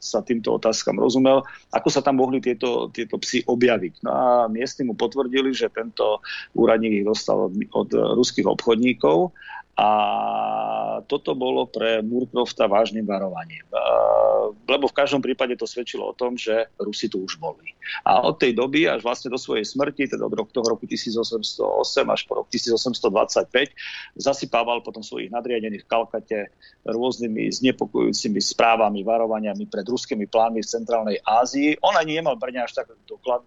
sa 0.00 0.24
týmto 0.24 0.56
otázkam 0.56 0.96
rozumel, 0.96 1.44
ako 1.74 1.88
sa 1.92 2.00
tam 2.00 2.22
mohli 2.22 2.40
tieto, 2.40 2.88
tieto 2.88 3.20
psy 3.20 3.44
objaviť. 3.44 4.00
No 4.00 4.10
a 4.10 4.24
miestni 4.48 4.88
mu 4.88 4.96
potvrdili, 4.96 5.52
že 5.52 5.68
tento 5.68 6.24
úradník 6.56 7.04
ich 7.04 7.06
dostal 7.06 7.50
od, 7.50 7.52
od 7.76 7.88
ruských 8.16 8.48
obchodníkov 8.48 9.36
a 9.80 9.88
toto 11.08 11.32
bolo 11.32 11.64
pre 11.64 12.04
Murkrofta 12.04 12.68
vážnym 12.68 13.08
varovaním. 13.08 13.64
Lebo 14.68 14.92
v 14.92 14.96
každom 14.96 15.24
prípade 15.24 15.56
to 15.56 15.64
svedčilo 15.64 16.12
o 16.12 16.16
tom, 16.16 16.36
že 16.36 16.68
Rusi 16.76 17.08
tu 17.08 17.24
už 17.24 17.40
boli. 17.40 17.72
A 18.04 18.20
od 18.20 18.36
tej 18.36 18.52
doby 18.52 18.84
až 18.84 19.00
vlastne 19.00 19.32
do 19.32 19.40
svojej 19.40 19.64
smrti, 19.64 20.12
teda 20.12 20.28
od 20.28 20.52
toho 20.52 20.66
roku 20.68 20.84
1808 20.84 21.64
až 22.12 22.20
po 22.28 22.44
rok 22.44 22.46
1825, 22.52 24.20
zasypával 24.20 24.84
potom 24.84 25.00
svojich 25.00 25.32
nadriadených 25.32 25.88
v 25.88 25.90
Kalkate 25.90 26.40
rôznymi 26.84 27.48
znepokojujúcimi 27.48 28.36
správami, 28.36 29.00
varovaniami 29.00 29.64
pred 29.64 29.86
ruskými 29.88 30.28
plánmi 30.28 30.60
v 30.60 30.68
Centrálnej 30.68 31.18
Ázii. 31.24 31.80
On 31.80 31.96
ani 31.96 32.20
nemal 32.20 32.36
pre 32.36 32.52
až 32.52 32.76
tak 32.76 32.92
doklad, 33.08 33.40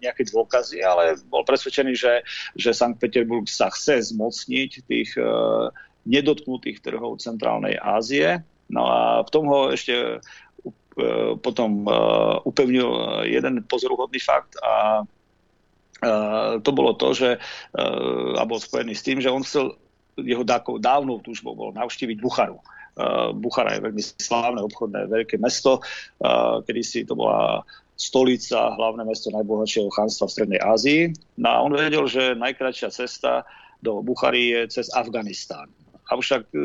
nejaké 0.00 0.26
dôkazy, 0.28 0.80
ale 0.80 1.20
bol 1.28 1.44
presvedčený, 1.44 1.92
že, 1.94 2.24
že 2.56 2.72
Sankt 2.72 2.98
Peterburg 2.98 3.46
sa 3.46 3.68
chce 3.68 4.10
zmocniť 4.10 4.70
tých 4.88 5.14
uh, 5.20 5.68
nedotknutých 6.08 6.80
trhov 6.80 7.20
Centrálnej 7.20 7.76
Ázie. 7.76 8.40
No 8.72 8.88
a 8.88 9.20
v 9.22 9.30
tom 9.30 9.44
ho 9.46 9.70
ešte 9.70 9.92
uh, 9.92 11.32
potom 11.38 11.84
uh, 11.84 12.40
upevnil 12.48 13.22
jeden 13.28 13.62
pozoruhodný 13.68 14.18
fakt 14.20 14.56
a 14.64 15.04
to 16.64 16.70
bolo 16.72 16.96
to, 16.96 17.12
že 17.12 17.36
a 17.76 18.42
bol 18.48 18.56
spojený 18.56 18.96
s 18.96 19.04
tým, 19.04 19.20
že 19.20 19.28
on 19.28 19.44
chcel 19.44 19.76
jeho 20.16 20.48
dávnou 20.80 21.20
túžbou 21.20 21.52
bol 21.52 21.76
navštíviť 21.76 22.24
Bucharu. 22.24 22.56
Buchara 23.36 23.76
je 23.76 23.84
veľmi 23.84 24.00
slávne 24.16 24.64
obchodné 24.64 25.12
veľké 25.12 25.36
mesto, 25.36 25.84
kedy 26.64 26.80
si 26.80 27.04
to 27.04 27.12
bola 27.12 27.68
stolica, 28.00 28.72
hlavné 28.80 29.04
mesto 29.04 29.28
najbohatšieho 29.28 29.92
chanstva 29.92 30.24
v 30.24 30.34
Strednej 30.34 30.60
Ázii. 30.64 31.02
No 31.36 31.48
a 31.52 31.56
on 31.60 31.76
vedel, 31.76 32.08
že 32.08 32.32
najkračšia 32.32 32.88
cesta 32.88 33.44
do 33.84 34.00
Buchary 34.00 34.56
je 34.56 34.80
cez 34.80 34.88
Afganistán. 34.96 35.68
Avšak, 36.10 36.50
e, 36.50 36.58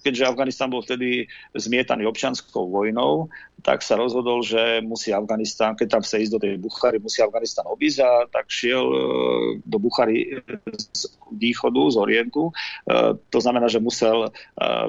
keďže 0.00 0.24
Afganistan 0.24 0.72
bol 0.72 0.80
vtedy 0.80 1.28
zmietaný 1.52 2.08
občanskou 2.08 2.72
vojnou, 2.72 3.28
tak 3.60 3.84
sa 3.84 4.00
rozhodol, 4.00 4.40
že 4.40 4.80
musí 4.80 5.12
Afganistán, 5.12 5.76
keď 5.76 6.00
tam 6.00 6.02
chce 6.02 6.16
ísť 6.24 6.32
do 6.32 6.40
tej 6.40 6.54
Buchary, 6.56 6.96
musí 6.96 7.20
Afganistan 7.20 7.68
obísť 7.68 7.98
a 8.00 8.10
tak 8.32 8.48
šiel 8.48 8.80
e, 8.80 8.96
do 9.68 9.76
Buchary 9.76 10.40
z 10.96 11.12
východu, 11.28 11.92
z 11.92 11.96
orientu. 12.00 12.48
E, 12.48 12.52
to 13.28 13.38
znamená, 13.38 13.68
že 13.68 13.84
musel 13.84 14.32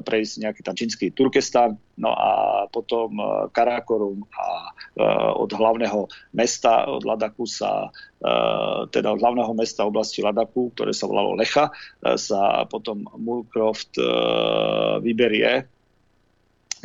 prejsť 0.07 0.34
nejaký 0.47 0.61
tam 0.63 0.76
čínsky 0.76 1.11
Turkestan, 1.11 1.76
no 1.99 2.15
a 2.15 2.63
potom 2.72 3.19
Karakorum 3.51 4.23
a 4.31 4.72
od 5.35 5.51
hlavného 5.51 6.07
mesta, 6.35 6.88
od 6.88 7.03
Ladaku 7.03 7.43
sa 7.47 7.91
teda 8.93 9.07
od 9.11 9.19
hlavného 9.19 9.53
mesta 9.57 9.81
oblasti 9.81 10.22
Ladaku, 10.22 10.69
ktoré 10.77 10.93
sa 10.93 11.10
volalo 11.10 11.34
Lecha, 11.34 11.73
sa 12.22 12.69
potom 12.69 13.02
Mulcroft 13.18 13.98
vyberie 15.02 15.65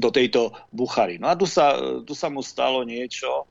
do 0.01 0.09
tejto 0.09 0.57
Buchary. 0.73 1.21
No 1.21 1.29
a 1.29 1.37
tu 1.37 1.45
sa, 1.45 1.77
tu 2.05 2.17
sa 2.17 2.33
mu 2.33 2.41
stalo 2.41 2.89
niečo 2.89 3.45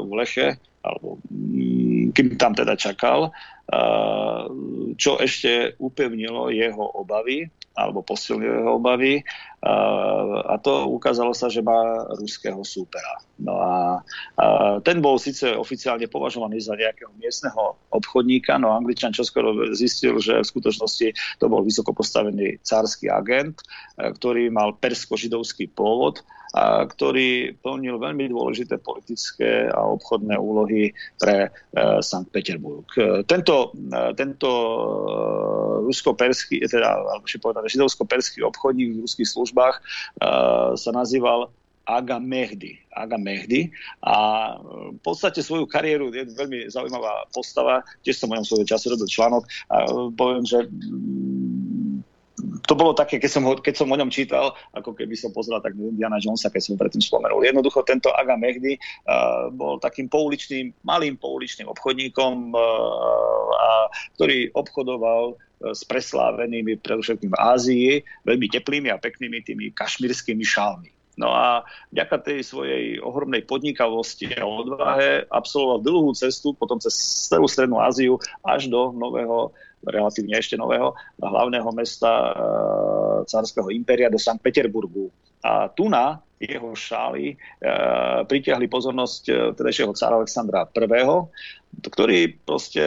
v 0.00 0.10
Leche, 0.16 0.56
alebo 0.80 1.20
um, 1.28 2.08
kým 2.16 2.40
tam 2.40 2.56
teda 2.56 2.78
čakal, 2.78 3.34
čo 4.96 5.20
ešte 5.20 5.74
upevnilo 5.82 6.48
jeho 6.54 6.84
obavy 6.96 7.50
alebo 7.76 8.00
posilňuje 8.00 8.56
jeho 8.56 8.72
obavy. 8.80 9.20
A 10.46 10.56
to 10.64 10.88
ukázalo 10.88 11.36
sa, 11.36 11.52
že 11.52 11.60
má 11.60 12.08
ruského 12.16 12.56
súpera. 12.64 13.20
No 13.36 13.60
a, 13.60 14.00
ten 14.80 15.04
bol 15.04 15.20
síce 15.20 15.52
oficiálne 15.52 16.08
považovaný 16.08 16.64
za 16.64 16.72
nejakého 16.72 17.12
miestneho 17.20 17.76
obchodníka, 17.92 18.56
no 18.56 18.72
Angličan 18.72 19.12
čoskoro 19.12 19.76
zistil, 19.76 20.16
že 20.16 20.40
v 20.40 20.48
skutočnosti 20.48 21.08
to 21.36 21.44
bol 21.52 21.60
vysoko 21.60 21.92
postavený 21.92 22.62
cársky 22.64 23.12
agent, 23.12 23.60
ktorý 24.00 24.48
mal 24.48 24.72
persko-židovský 24.80 25.68
pôvod 25.76 26.24
ktorý 26.64 27.52
plnil 27.60 28.00
veľmi 28.00 28.32
dôležité 28.32 28.80
politické 28.80 29.68
a 29.68 29.84
obchodné 29.92 30.40
úlohy 30.40 30.96
pre 31.20 31.48
e, 31.48 31.50
Sankt 32.00 32.32
Peterburg. 32.32 32.88
Tento, 33.28 33.76
e, 33.76 34.00
tento 34.16 34.48
e, 34.48 34.76
rusko-perský, 35.84 36.64
teda, 36.64 36.96
alebo 36.96 37.28
povedané, 37.28 37.68
židovsko-perský 37.68 38.40
obchodník 38.48 38.96
v 38.96 39.04
ruských 39.04 39.28
službách 39.28 39.76
sa 40.76 40.90
nazýval 40.96 41.52
Aga 41.86 42.18
Mehdi. 42.18 42.82
Aga 42.90 43.14
Mehdi 43.14 43.70
a 44.02 44.16
v 44.90 44.98
podstate 45.06 45.38
svoju 45.38 45.70
kariéru 45.70 46.10
je 46.10 46.26
veľmi 46.34 46.66
zaujímavá 46.66 47.30
postava. 47.30 47.86
Tiež 48.02 48.18
som 48.18 48.32
o 48.32 48.34
ňom 48.34 48.42
svojho 48.42 48.66
času 48.66 48.90
robil 48.90 49.06
článok 49.06 49.46
a 49.70 49.86
poviem, 50.18 50.42
že 50.42 50.66
to 52.66 52.74
bolo 52.74 52.92
také, 52.92 53.22
keď 53.22 53.30
som, 53.30 53.42
ho, 53.46 53.54
keď 53.54 53.74
som 53.78 53.88
o 53.88 53.96
ňom 53.96 54.10
čítal, 54.10 54.52
ako 54.74 54.92
keby 54.92 55.14
som 55.14 55.30
pozeral 55.30 55.62
tak 55.62 55.78
Indiana 55.78 56.18
Jonesa, 56.18 56.50
keď 56.50 56.62
som 56.62 56.74
predtým 56.74 57.00
spomenul. 57.00 57.46
Jednoducho 57.46 57.86
tento 57.86 58.10
Aga 58.10 58.34
Mehdi 58.34 58.76
uh, 58.76 59.48
bol 59.54 59.78
takým 59.78 60.10
pouličným, 60.10 60.74
malým 60.82 61.14
pouličným 61.14 61.70
obchodníkom, 61.70 62.52
uh, 62.52 62.60
a, 63.54 63.86
ktorý 64.18 64.50
obchodoval 64.52 65.34
uh, 65.34 65.72
s 65.72 65.86
preslávenými, 65.86 66.82
predovšetkým 66.82 67.30
v 67.30 67.38
Ázii, 67.38 67.88
veľmi 68.26 68.46
teplými 68.50 68.88
a 68.90 68.98
peknými 68.98 69.46
tými 69.46 69.70
kašmírskými 69.70 70.42
šálmi. 70.42 70.90
No 71.16 71.32
a 71.32 71.64
vďaka 71.96 72.16
tej 72.28 72.44
svojej 72.44 73.00
ohromnej 73.00 73.40
podnikavosti 73.48 74.36
a 74.36 74.44
odvahe 74.44 75.24
absolvoval 75.32 75.80
dlhú 75.80 76.12
cestu 76.12 76.52
potom 76.52 76.76
cez 76.76 76.92
celú 77.32 77.48
Strednú 77.48 77.80
Áziu 77.80 78.20
až 78.44 78.68
do 78.68 78.92
nového 78.92 79.48
relatívne 79.84 80.38
ešte 80.38 80.56
nového 80.56 80.96
hlavného 81.20 81.68
mesta 81.76 82.08
e, 82.08 82.32
cárskeho 83.28 83.68
impéria 83.74 84.08
do 84.08 84.16
Sankt 84.16 84.40
Peterburgu. 84.40 85.12
A 85.44 85.68
tu 85.70 85.86
na 85.92 86.22
jeho 86.40 86.72
šály 86.76 87.32
e, 87.32 87.36
pritiahli 88.28 88.66
pozornosť 88.68 89.22
e, 89.28 89.32
tedajšieho 89.56 89.92
cára 89.96 90.20
Alexandra 90.20 90.68
I., 90.68 91.00
ktorý 91.84 92.32
proste 92.48 92.80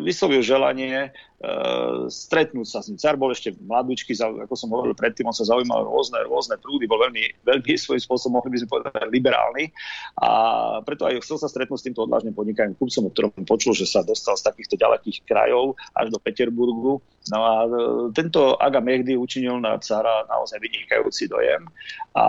vyslovil 0.00 0.40
želanie 0.40 1.12
uh, 1.12 2.08
stretnúť 2.08 2.66
sa 2.68 2.80
s 2.80 2.88
ním. 2.88 2.96
Car 2.96 3.20
bol 3.20 3.28
ešte 3.28 3.52
mladúčky, 3.60 4.16
ako 4.16 4.54
som 4.56 4.72
hovoril 4.72 4.96
predtým, 4.96 5.28
on 5.28 5.36
sa 5.36 5.44
zaujímal 5.44 5.84
rôzne, 5.84 6.24
rôzne 6.24 6.56
prúdy, 6.56 6.88
bol 6.88 7.00
veľmi, 7.00 7.44
veľmi 7.44 7.72
svojím 7.76 8.00
spôsobom, 8.00 8.40
mohli 8.40 8.56
by 8.56 8.58
sme 8.64 8.72
povedať, 8.72 9.08
liberálny 9.12 9.64
a 10.24 10.30
preto 10.84 11.04
aj 11.04 11.20
chcel 11.20 11.36
sa 11.36 11.52
stretnúť 11.52 11.78
s 11.80 11.86
týmto 11.90 12.08
odvážnym 12.08 12.32
podnikaním 12.32 12.76
kupcom, 12.80 13.08
o 13.08 13.12
ktorom 13.12 13.44
počul, 13.44 13.76
že 13.76 13.84
sa 13.84 14.00
dostal 14.00 14.40
z 14.40 14.46
takýchto 14.48 14.80
ďalekých 14.80 15.28
krajov 15.28 15.76
až 15.92 16.08
do 16.08 16.18
Peterburgu. 16.18 17.04
No 17.28 17.38
a 17.40 17.54
uh, 17.64 18.08
tento 18.12 18.56
Aga 18.56 18.80
Mehdi 18.80 19.16
učinil 19.16 19.60
na 19.60 19.76
cara 19.80 20.24
naozaj 20.28 20.60
vynikajúci 20.60 21.28
dojem 21.28 21.68
a 22.16 22.26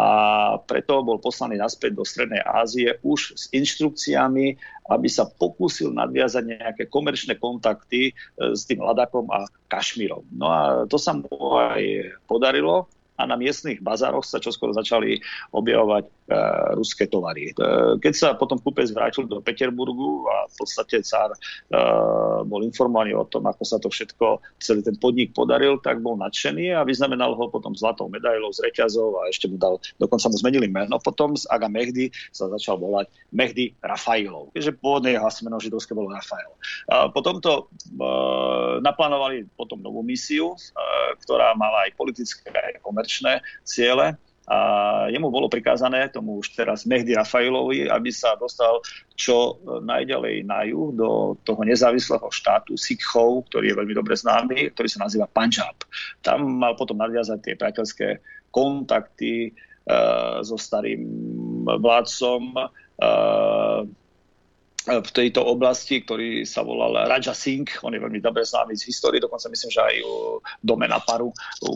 preto 0.66 1.04
bol 1.04 1.22
poslaný 1.22 1.60
naspäť 1.60 2.00
do 2.00 2.04
Strednej 2.08 2.42
Ázie 2.42 2.98
už 3.04 3.36
s 3.36 3.44
inštrukciami, 3.54 4.58
aby 4.86 5.10
sa 5.10 5.26
pokúsil 5.26 5.90
nadviazať 5.94 6.44
nejaké 6.46 6.84
komerčné 6.90 7.42
kontakty 7.42 8.10
e, 8.10 8.14
s 8.54 8.70
tým 8.70 8.86
Ladakom 8.86 9.26
a 9.34 9.50
Kašmírom. 9.66 10.26
No 10.30 10.46
a 10.50 10.62
to 10.86 11.02
sa 11.02 11.18
mu 11.18 11.30
aj 11.58 12.14
podarilo 12.30 12.86
a 13.16 13.24
na 13.24 13.40
miestnych 13.40 13.80
bazároch 13.80 14.28
sa 14.28 14.44
čoskoro 14.44 14.76
začali 14.76 15.24
objavovať 15.56 16.04
e, 16.04 16.10
ruské 16.76 17.08
tovary. 17.08 17.52
E, 17.52 17.54
keď 18.04 18.14
sa 18.14 18.28
potom 18.36 18.60
kúpec 18.60 18.92
vrátil 18.92 19.24
do 19.24 19.40
Peterburgu 19.40 20.28
a 20.28 20.52
v 20.52 20.56
podstate 20.60 21.00
cár 21.00 21.32
e, 21.32 21.38
bol 22.44 22.62
informovaný 22.68 23.16
o 23.16 23.24
tom, 23.24 23.48
ako 23.48 23.64
sa 23.64 23.80
to 23.80 23.88
všetko, 23.88 24.44
celý 24.60 24.84
ten 24.84 25.00
podnik 25.00 25.32
podaril, 25.32 25.80
tak 25.80 26.04
bol 26.04 26.20
nadšený 26.20 26.76
a 26.76 26.84
vyznamenal 26.84 27.40
ho 27.40 27.46
potom 27.48 27.72
zlatou 27.72 28.12
medailou 28.12 28.52
z 28.52 28.68
reťazov 28.68 29.24
a 29.24 29.32
ešte 29.32 29.48
mu 29.48 29.56
dal, 29.56 29.80
dokonca 29.96 30.28
mu 30.28 30.36
zmenili 30.36 30.68
meno. 30.68 31.00
Potom 31.00 31.40
z 31.40 31.48
Aga 31.48 31.72
Mehdi 31.72 32.12
sa 32.36 32.52
začal 32.52 32.76
volať 32.84 33.08
Mehdi 33.32 33.72
Rafailov, 33.80 34.52
keďže 34.52 34.76
pôvodné 34.84 35.16
jeho 35.16 35.28
meno 35.48 35.58
židovské 35.60 35.92
bolo 35.96 36.12
Rafael. 36.12 36.52
A 36.92 37.08
potom 37.08 37.40
to 37.40 37.72
e, 37.88 38.04
naplánovali 38.84 39.48
potom 39.56 39.80
novú 39.80 40.04
misiu, 40.04 40.56
e, 40.56 40.58
ktorá 41.24 41.56
mala 41.56 41.88
aj 41.88 41.96
politické, 41.96 42.52
aj 42.52 42.84
komerčné 42.84 43.05
komerčné 43.06 43.46
ciele 43.62 44.18
a 44.46 44.58
jemu 45.10 45.34
bolo 45.34 45.50
prikázané, 45.50 46.10
tomu 46.14 46.38
už 46.38 46.54
teraz 46.54 46.86
Mehdi 46.86 47.18
Rafailovi, 47.18 47.90
aby 47.90 48.14
sa 48.14 48.38
dostal 48.38 48.78
čo 49.18 49.58
najďalej 49.66 50.46
na 50.46 50.62
juh 50.70 50.94
do 50.94 51.34
toho 51.42 51.66
nezávislého 51.66 52.30
štátu 52.30 52.78
Sikhov, 52.78 53.50
ktorý 53.50 53.74
je 53.74 53.78
veľmi 53.82 53.94
dobre 53.98 54.14
známy, 54.14 54.70
ktorý 54.78 54.86
sa 54.86 55.02
nazýva 55.10 55.26
Punjab. 55.26 55.74
Tam 56.22 56.46
mal 56.46 56.78
potom 56.78 56.98
nadviazať 57.02 57.40
tie 57.42 57.58
priateľské 57.58 58.08
kontakty 58.54 59.50
uh, 59.90 60.46
so 60.46 60.62
starým 60.62 61.02
vládcom 61.66 62.42
uh, 62.54 63.82
v 64.86 65.10
tejto 65.10 65.42
oblasti, 65.42 66.06
ktorý 66.06 66.46
sa 66.46 66.62
volal 66.62 67.10
Raja 67.10 67.34
Singh, 67.34 67.82
on 67.82 67.98
je 67.98 68.02
veľmi 68.06 68.22
dobre 68.22 68.46
známy 68.46 68.78
z 68.78 68.94
histórie, 68.94 69.18
dokonca 69.18 69.50
myslím, 69.50 69.72
že 69.74 69.82
aj 69.82 69.96
u 70.06 70.14
Domena 70.62 71.02
Paru, 71.02 71.34
u 71.66 71.74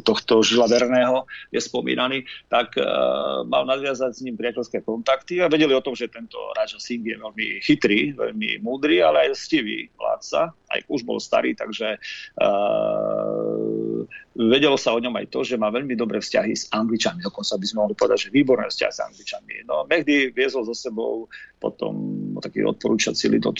tohto 0.00 0.42
žila 0.42 0.66
verného 0.66 1.24
je 1.50 1.60
spomínaný, 1.60 2.24
tak 2.48 2.74
uh, 2.78 3.44
mal 3.44 3.64
nadviazať 3.68 4.12
s 4.14 4.24
ním 4.24 4.36
priateľské 4.38 4.82
kontakty 4.82 5.42
a 5.42 5.50
vedeli 5.50 5.74
o 5.74 5.84
tom, 5.84 5.94
že 5.94 6.10
tento 6.10 6.38
Raja 6.54 6.78
Singh 6.78 7.04
je 7.04 7.16
veľmi 7.18 7.46
chytrý, 7.62 8.14
veľmi 8.14 8.62
múdry, 8.62 9.02
ale 9.02 9.28
aj 9.28 9.38
stivý 9.38 9.90
vládca, 9.94 10.54
aj 10.74 10.80
už 10.88 11.02
bol 11.04 11.18
starý, 11.18 11.54
takže 11.58 11.98
uh, 12.40 14.02
vedelo 14.38 14.78
sa 14.78 14.94
o 14.94 15.02
ňom 15.02 15.14
aj 15.18 15.26
to, 15.34 15.42
že 15.42 15.58
má 15.58 15.68
veľmi 15.74 15.98
dobré 15.98 16.22
vzťahy 16.22 16.54
s 16.54 16.70
Angličanmi. 16.70 17.26
Dokonca 17.26 17.58
by 17.58 17.66
sme 17.66 17.78
mohli 17.82 17.94
povedať, 17.98 18.18
že 18.28 18.34
výborné 18.34 18.70
vzťahy 18.70 18.92
s 18.94 19.00
Angličanmi. 19.02 19.54
No, 19.66 19.82
Mehdi 19.90 20.30
viezol 20.30 20.62
so 20.62 20.74
sebou 20.76 21.26
potom 21.58 21.94
taký 22.38 22.62
odporúčací 22.64 23.28
lid 23.28 23.44
uh, 23.44 23.54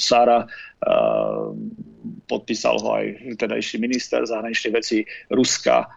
podpísal 2.31 2.77
ho 2.79 2.89
aj 2.95 3.37
tedajší 3.37 3.83
minister 3.83 4.23
zahraničných 4.23 4.75
vecí 4.75 5.03
Ruska 5.29 5.91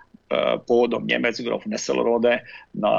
pôvodom 0.63 1.03
Nemec, 1.03 1.35
grof 1.43 1.67
Nesselrode. 1.67 2.39
Na 2.71 2.95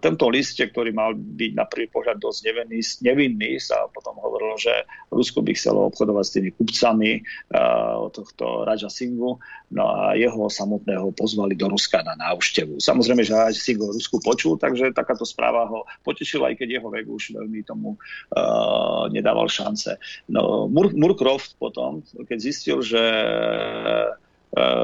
tomto 0.00 0.32
liste, 0.32 0.64
ktorý 0.64 0.96
mal 0.96 1.12
byť 1.16 1.52
na 1.52 1.68
prvý 1.68 1.92
pohľad 1.92 2.16
dosť 2.16 2.40
nevinný, 2.48 2.80
nevinný 3.04 3.50
sa 3.60 3.84
potom 3.92 4.16
hovorilo, 4.16 4.56
že 4.56 4.72
Rusko 5.12 5.44
by 5.44 5.52
chcelo 5.52 5.92
obchodovať 5.92 6.24
s 6.24 6.32
tými 6.32 6.50
kupcami 6.56 7.10
uh, 7.20 8.08
tohto 8.08 8.64
Raja 8.64 8.88
Singhu, 8.88 9.36
no 9.76 9.82
a 9.84 10.16
jeho 10.16 10.48
samotného 10.48 11.12
pozvali 11.12 11.52
do 11.52 11.68
Ruska 11.68 12.00
na 12.00 12.16
návštevu. 12.16 12.80
Samozrejme, 12.80 13.22
že 13.28 13.36
Raja 13.36 13.52
Singh 13.52 13.84
ho 13.84 13.92
Rusku 13.92 14.16
počul, 14.24 14.56
takže 14.56 14.96
takáto 14.96 15.28
správa 15.28 15.68
ho 15.68 15.84
potešila, 16.00 16.48
aj 16.48 16.64
keď 16.64 16.80
jeho 16.80 16.88
vek 16.88 17.06
už 17.12 17.36
veľmi 17.36 17.60
tomu 17.68 17.91
uh, 17.96 19.08
nedával 19.12 19.48
šance. 19.48 19.96
No, 20.28 20.66
Mur- 20.68 20.94
Murkroft 20.94 21.56
potom, 21.56 22.04
keď 22.26 22.38
zistil, 22.38 22.78
že 22.82 23.02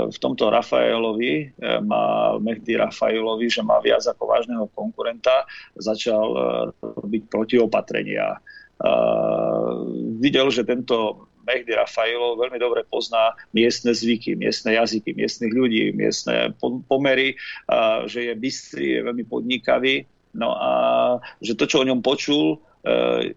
v 0.08 0.16
tomto 0.16 0.48
Rafaelovi, 0.48 1.32
e, 1.44 1.46
má 1.84 2.32
Mehdi 2.40 2.72
Rafaelovi, 2.80 3.52
že 3.52 3.60
má 3.60 3.76
viac 3.84 4.00
ako 4.00 4.24
vážneho 4.24 4.64
konkurenta, 4.72 5.44
začal 5.76 6.24
robiť 6.80 7.28
protiopatrenia. 7.28 8.40
Videl, 10.22 10.48
že 10.48 10.64
tento 10.64 11.28
Mehdi 11.44 11.72
Rafailov 11.76 12.40
veľmi 12.40 12.56
dobre 12.56 12.84
pozná 12.88 13.36
miestne 13.52 13.92
zvyky, 13.92 14.36
miestne 14.36 14.76
jazyky, 14.76 15.12
miestnych 15.12 15.52
ľudí, 15.52 15.92
miestne 15.92 16.52
pomery, 16.88 17.36
že 18.08 18.32
je 18.32 18.34
bystrý, 18.36 18.86
je 18.96 19.00
veľmi 19.04 19.24
podnikavý. 19.28 20.04
No 20.36 20.52
a 20.54 20.70
že 21.40 21.56
to, 21.56 21.64
čo 21.64 21.80
o 21.82 21.88
ňom 21.88 22.04
počul, 22.04 22.60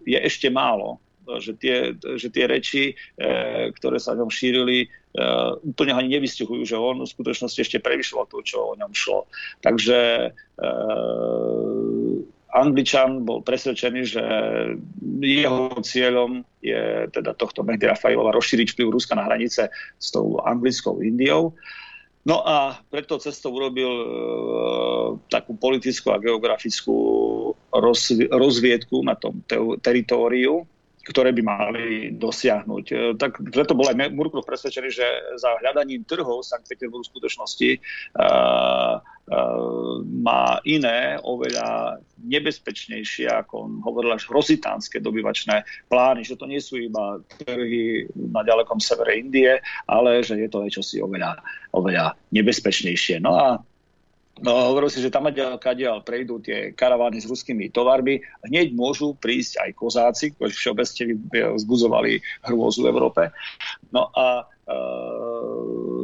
je 0.06 0.18
ešte 0.22 0.48
málo 0.50 1.02
že 1.22 1.54
tie, 1.54 1.94
že 2.18 2.28
tie 2.34 2.50
reči, 2.50 2.82
e, 2.92 2.94
ktoré 3.78 4.02
sa 4.02 4.18
ňom 4.18 4.26
šírili, 4.26 4.84
e, 4.84 4.86
úplne 5.62 5.94
ani 5.94 6.18
nevystihujú, 6.18 6.66
že 6.66 6.74
on 6.74 7.06
v 7.06 7.12
skutočnosti 7.14 7.62
ešte 7.62 7.78
prevyšľoval 7.78 8.26
to, 8.26 8.38
čo 8.42 8.74
o 8.74 8.78
ňom 8.78 8.90
šlo. 8.90 9.30
Takže 9.62 10.30
Angličan 12.52 13.24
bol 13.24 13.40
presvedčený, 13.40 14.00
že 14.04 14.24
jeho 15.24 15.72
cieľom 15.80 16.44
je 16.60 17.08
teda 17.08 17.32
tohto 17.32 17.64
Mehdi 17.64 17.88
Rafailova 17.88 18.36
rozšíriť 18.36 18.76
vplyv 18.76 18.92
Ruska 18.92 19.16
na 19.16 19.24
hranice 19.24 19.72
s 19.72 20.08
tou 20.12 20.36
anglickou 20.44 21.00
Indiou. 21.00 21.56
No 22.22 22.38
a 22.46 22.78
preto 22.86 23.18
cestou 23.18 23.50
urobil 23.50 23.90
e, 23.90 24.06
takú 25.26 25.58
politickú 25.58 26.14
a 26.14 26.22
geografickú 26.22 26.94
rozviedku 28.30 29.02
na 29.02 29.18
tom 29.18 29.42
te- 29.42 29.78
teritóriu 29.82 30.62
ktoré 31.02 31.34
by 31.34 31.42
mali 31.42 31.86
dosiahnuť. 32.14 32.84
E, 32.90 32.94
tak 33.18 33.42
preto 33.50 33.74
bol 33.74 33.90
aj 33.90 34.14
Murkov 34.14 34.46
presvedčený, 34.46 34.88
že 34.90 35.06
za 35.38 35.58
hľadaním 35.58 36.06
trhov 36.06 36.46
Sankt 36.46 36.70
Petersburg 36.70 37.02
v 37.02 37.10
skutočnosti 37.10 37.70
uh, 38.18 39.02
uh, 39.02 39.96
má 40.02 40.62
iné, 40.62 41.18
oveľa 41.18 41.98
nebezpečnejšie, 42.22 43.26
ako 43.26 43.54
on 43.66 43.72
hovoril, 43.82 44.14
až 44.14 44.30
hrozitánske 44.30 45.02
dobyvačné 45.02 45.66
plány, 45.90 46.22
že 46.22 46.38
to 46.38 46.46
nie 46.46 46.62
sú 46.62 46.78
iba 46.78 47.18
trhy 47.42 48.06
na 48.14 48.46
ďalekom 48.46 48.78
severe 48.78 49.18
Indie, 49.18 49.58
ale 49.90 50.22
že 50.22 50.38
je 50.38 50.48
to 50.48 50.62
aj 50.62 50.70
čosi 50.70 51.02
oveľa, 51.02 51.42
oveľa 51.74 52.14
nebezpečnejšie. 52.30 53.18
No 53.18 53.34
a 53.34 53.58
No, 54.40 54.72
hovoril 54.72 54.88
si, 54.88 55.04
že 55.04 55.12
tam 55.12 55.28
kadiaľ 55.60 56.00
prejdú 56.00 56.40
tie 56.40 56.72
karavány 56.72 57.20
s 57.20 57.28
ruskými 57.28 57.68
tovarmi, 57.68 58.24
hneď 58.48 58.72
môžu 58.72 59.12
prísť 59.12 59.60
aj 59.60 59.70
kozáci, 59.76 60.32
ktorí 60.32 60.56
všeobecne 60.56 61.04
vzbudzovali 61.60 62.16
hrôzu 62.48 62.80
v 62.80 62.90
Európe. 62.96 63.22
No 63.92 64.08
a 64.08 64.40
e, 64.40 64.44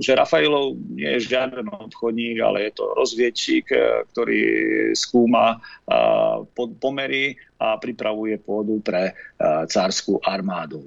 že 0.04 0.12
Rafailov 0.12 0.76
nie 0.92 1.08
je 1.16 1.24
žiaden 1.24 1.72
obchodník, 1.72 2.36
ale 2.44 2.68
je 2.68 2.72
to 2.76 2.84
rozviedčík, 3.00 3.72
e, 3.72 4.04
ktorý 4.12 4.40
skúma 4.92 5.56
e, 5.56 5.58
pomery 6.52 7.32
a 7.56 7.80
pripravuje 7.80 8.38
pôdu 8.44 8.78
pre 8.84 9.18
cárskú 9.66 10.22
armádu. 10.22 10.78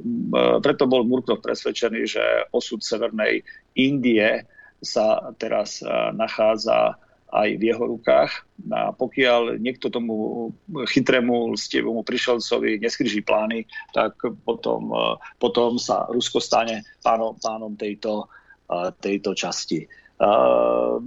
Preto 0.63 0.87
bol 0.87 1.03
Murkov 1.03 1.43
presvedčený, 1.43 2.01
že 2.07 2.23
osud 2.55 2.79
Severnej 2.79 3.43
Indie 3.75 4.47
sa 4.79 5.35
teraz 5.35 5.83
nachádza 6.15 6.95
aj 7.31 7.49
v 7.55 7.63
jeho 7.71 7.83
rukách. 7.87 8.31
A 8.69 8.91
pokiaľ 8.91 9.57
niekto 9.57 9.87
tomu 9.87 10.51
chytrému 10.67 11.55
lstivému 11.55 12.03
prišelcovi 12.03 12.77
neskryží 12.83 13.23
plány, 13.23 13.65
tak 13.95 14.19
potom, 14.43 14.91
e, 14.91 15.03
potom 15.39 15.79
sa 15.79 16.05
Rusko 16.11 16.43
stane 16.43 16.83
pánom, 17.01 17.39
pánom 17.39 17.73
tejto, 17.73 18.27
e, 18.67 18.91
tejto 18.99 19.31
časti. 19.33 19.87
Uh, 20.21 21.01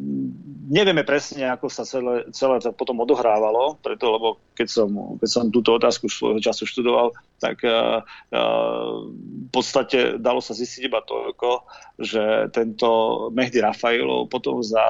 nevieme 0.66 1.06
presne, 1.06 1.46
ako 1.46 1.70
sa 1.70 1.86
celé, 1.86 2.26
celé 2.34 2.58
to 2.58 2.74
potom 2.74 2.98
odohrávalo, 2.98 3.78
preto, 3.78 4.10
lebo 4.10 4.42
keď 4.58 4.66
som, 4.66 4.90
keď 5.22 5.28
som 5.30 5.54
túto 5.54 5.70
otázku 5.78 6.10
svojho 6.10 6.42
času 6.42 6.66
študoval, 6.66 7.14
tak 7.38 7.62
uh, 7.62 8.02
uh, 8.34 9.06
v 9.14 9.50
podstate 9.54 10.18
dalo 10.18 10.42
sa 10.42 10.50
zistiť 10.50 10.90
iba 10.90 10.98
toľko, 11.06 11.62
že 12.02 12.50
tento 12.50 12.90
Mehdi 13.30 13.62
Rafailov 13.62 14.26
potom 14.34 14.58
za 14.66 14.82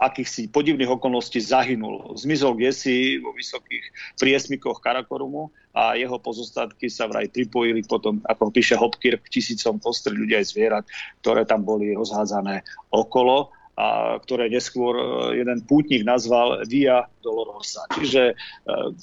akýchsi 0.00 0.48
podivných 0.48 0.88
okolností 0.88 1.44
zahynul. 1.44 2.16
Zmizol 2.16 2.56
si 2.72 3.20
vo 3.20 3.36
vysokých 3.36 4.16
priesmikoch 4.16 4.80
Karakorumu 4.80 5.52
a 5.76 5.92
jeho 5.94 6.16
pozostatky 6.16 6.88
sa 6.88 7.04
vraj 7.04 7.28
pripojili 7.28 7.84
potom, 7.84 8.24
ako 8.24 8.48
píše 8.48 8.80
Hopkir, 8.80 9.20
k 9.20 9.28
tisícom 9.28 9.76
kostry 9.76 10.16
ľudí 10.16 10.40
aj 10.40 10.56
zvierat, 10.56 10.84
ktoré 11.20 11.44
tam 11.44 11.68
boli 11.68 11.92
rozhádzané 11.92 12.64
okolo 12.88 13.52
a 13.76 14.16
ktoré 14.20 14.48
neskôr 14.48 14.92
e, 14.96 15.04
jeden 15.40 15.64
pútnik 15.64 16.04
nazval 16.04 16.64
Via 16.68 17.06
Dolorosa. 17.24 17.84
Čiže 17.92 18.32
e, 18.32 18.34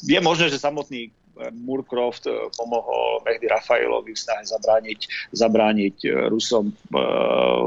je 0.06 0.20
možné, 0.22 0.50
že 0.50 0.62
samotný 0.62 1.14
Murcroft 1.54 2.26
eh, 2.28 2.34
pomohol 2.58 3.22
Mehdi 3.26 3.48
Rafailovi 3.48 4.14
v 4.14 4.20
snahe 4.20 4.44
zabrániť, 4.44 5.00
zabrániť 5.34 5.96
eh, 6.06 6.12
Rusom 6.32 6.72
eh, 6.72 7.00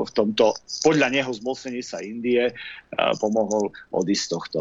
v 0.05 0.11
tomto, 0.13 0.57
podľa 0.83 1.09
neho 1.13 1.31
zmocnení 1.31 1.83
sa 1.85 2.03
Indie, 2.03 2.53
pomohol 3.23 3.71
odísť 3.95 4.23
z 4.27 4.31
tohto 4.35 4.61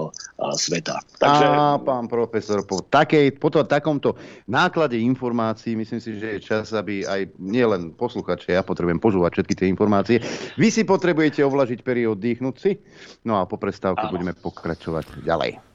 sveta. 0.53 1.01
Takže... 1.17 1.45
A 1.49 1.81
pán 1.81 2.05
profesor, 2.05 2.61
po, 2.61 2.85
takej, 2.85 3.33
po 3.41 3.49
to, 3.49 3.65
takomto 3.65 4.21
náklade 4.45 5.01
informácií 5.01 5.73
myslím 5.73 5.97
si, 5.97 6.21
že 6.21 6.37
je 6.37 6.39
čas, 6.45 6.69
aby 6.77 7.09
aj 7.09 7.33
nielen 7.41 7.89
posluchače, 7.97 8.53
ja 8.53 8.61
potrebujem 8.61 9.01
počúvať 9.01 9.33
všetky 9.33 9.53
tie 9.57 9.67
informácie. 9.73 10.21
Vy 10.61 10.69
si 10.69 10.85
potrebujete 10.85 11.41
ovlažiť 11.41 11.81
periód, 11.81 12.21
dýchnuť 12.21 12.55
si, 12.61 12.77
no 13.25 13.41
a 13.41 13.49
po 13.49 13.57
prestávke 13.57 14.05
budeme 14.13 14.37
pokračovať 14.37 15.25
ďalej. 15.25 15.68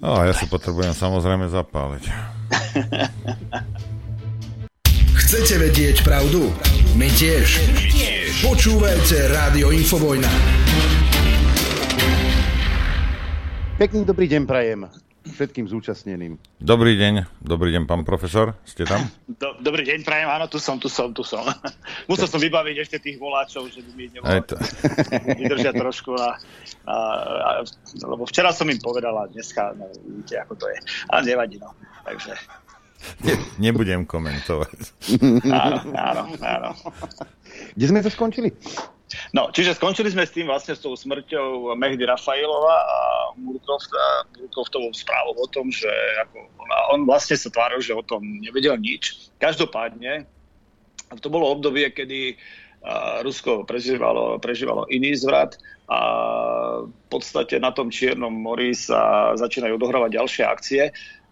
No 0.00 0.16
a 0.16 0.24
ja 0.24 0.32
si 0.32 0.48
potrebujem 0.48 0.96
samozrejme 0.96 1.52
zapáliť. 1.52 2.08
Chcete 5.20 5.54
vedieť 5.60 6.00
pravdu? 6.04 6.52
My 6.96 7.08
tiež. 7.12 7.60
tiež. 7.92 8.44
Počúvajte 8.44 9.32
Rádio 9.32 9.72
Infovojna. 9.72 10.28
Pekný 13.80 14.04
dobrý 14.04 14.28
deň 14.28 14.44
prajem 14.44 14.84
všetkým 15.22 15.70
zúčastneným. 15.70 16.36
Dobrý 16.58 16.98
deň, 16.98 17.42
dobrý 17.42 17.70
deň, 17.70 17.86
pán 17.86 18.02
profesor, 18.02 18.58
ste 18.66 18.82
tam? 18.82 19.06
Do, 19.42 19.54
dobrý 19.62 19.86
deň, 19.86 20.02
prajem, 20.02 20.28
áno, 20.28 20.50
tu 20.50 20.58
som, 20.58 20.76
tu 20.82 20.90
som, 20.90 21.14
tu 21.14 21.22
som. 21.22 21.46
Musel 22.10 22.26
som 22.26 22.42
vybaviť 22.42 22.76
ešte 22.82 22.96
tých 22.98 23.16
voláčov, 23.22 23.70
že 23.70 23.82
by 23.86 23.92
mi 23.94 24.06
to... 24.46 24.58
vydržia 25.40 25.72
trošku. 25.72 26.18
A, 26.18 26.36
a, 26.86 26.94
a, 26.94 27.50
lebo 28.02 28.26
včera 28.26 28.50
som 28.50 28.66
im 28.66 28.78
povedal 28.82 29.14
a 29.14 29.30
dneska, 29.30 29.74
no, 29.78 29.86
vidíte, 30.02 30.42
ako 30.42 30.54
to 30.58 30.66
je. 30.70 30.78
A 31.10 31.22
nevadí, 31.22 31.62
no. 31.62 31.70
Takže... 32.02 32.34
Ne, 33.26 33.34
nebudem 33.58 34.06
komentovať. 34.06 34.78
áno, 35.50 35.78
áno, 35.90 36.22
áno. 36.38 36.70
Kde 37.74 37.86
sme 37.90 37.98
to 37.98 38.10
skončili? 38.14 38.54
No, 39.32 39.52
čiže 39.52 39.76
skončili 39.76 40.12
sme 40.12 40.24
s 40.24 40.34
tým 40.34 40.48
vlastne 40.48 40.76
s 40.76 40.82
tou 40.84 40.96
smrťou 40.96 41.72
Mehdy 41.76 42.04
Rafailova 42.04 42.76
a 42.84 42.98
Murkroftovou 43.38 44.92
správou 44.92 45.36
o 45.36 45.48
tom, 45.48 45.68
že 45.68 45.90
ako 46.28 46.48
on 46.92 47.00
vlastne 47.08 47.36
sa 47.36 47.48
tváril, 47.48 47.80
že 47.80 47.96
o 47.96 48.04
tom 48.04 48.24
nevedel 48.40 48.76
nič. 48.76 49.32
Každopádne 49.40 50.24
to 51.20 51.28
bolo 51.28 51.52
obdobie, 51.52 51.92
kedy 51.92 52.40
Rusko 53.22 53.62
prežívalo, 53.62 54.42
prežívalo 54.42 54.90
iný 54.90 55.14
zvrat 55.14 55.54
a 55.86 56.00
v 56.82 57.06
podstate 57.06 57.62
na 57.62 57.70
tom 57.70 57.92
Čiernom 57.94 58.32
mori 58.32 58.74
sa 58.74 59.30
začínajú 59.38 59.78
odohrávať 59.78 60.18
ďalšie 60.18 60.42
akcie 60.42 60.82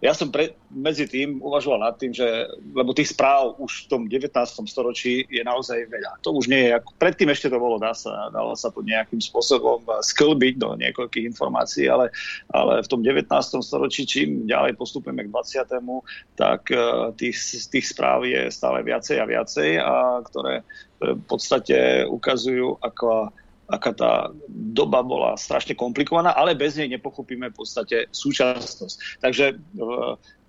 ja 0.00 0.16
som 0.16 0.32
pre, 0.32 0.56
medzi 0.72 1.04
tým 1.04 1.44
uvažoval 1.44 1.84
nad 1.84 1.94
tým, 2.00 2.16
že, 2.16 2.24
lebo 2.72 2.96
tých 2.96 3.12
správ 3.12 3.60
už 3.60 3.84
v 3.84 3.88
tom 3.88 4.02
19. 4.08 4.32
storočí 4.64 5.28
je 5.28 5.42
naozaj 5.44 5.92
veľa. 5.92 6.24
To 6.24 6.32
už 6.32 6.48
nie 6.48 6.72
je, 6.72 6.80
ako, 6.80 6.90
predtým 6.96 7.28
ešte 7.28 7.52
to 7.52 7.60
bolo, 7.60 7.76
dá 7.76 7.92
sa, 7.92 8.32
dalo 8.32 8.56
sa 8.56 8.72
to 8.72 8.80
nejakým 8.80 9.20
spôsobom 9.20 9.84
sklbiť 9.84 10.56
do 10.56 10.72
niekoľkých 10.80 11.28
informácií, 11.36 11.92
ale, 11.92 12.08
ale 12.48 12.80
v 12.80 12.88
tom 12.88 13.04
19. 13.04 13.28
storočí, 13.60 14.08
čím 14.08 14.48
ďalej 14.48 14.80
postupujeme 14.80 15.28
k 15.28 15.32
20. 15.32 15.68
tak 16.32 16.72
uh, 16.72 17.12
tých, 17.20 17.36
tých 17.68 17.86
správ 17.92 18.24
je 18.24 18.48
stále 18.48 18.80
viacej 18.80 19.20
a 19.20 19.28
viacej, 19.28 19.70
a 19.84 20.24
ktoré, 20.24 20.64
ktoré 20.96 21.12
v 21.12 21.24
podstate 21.28 21.78
ukazujú, 22.08 22.80
ako 22.80 23.28
aká 23.70 23.94
tá 23.94 24.12
doba 24.50 25.00
bola 25.06 25.38
strašne 25.38 25.78
komplikovaná, 25.78 26.34
ale 26.34 26.58
bez 26.58 26.74
nej 26.74 26.90
nepochopíme 26.90 27.54
v 27.54 27.56
podstate 27.56 28.10
súčasnosť. 28.10 29.22
Takže 29.22 29.54
e, 29.54 29.56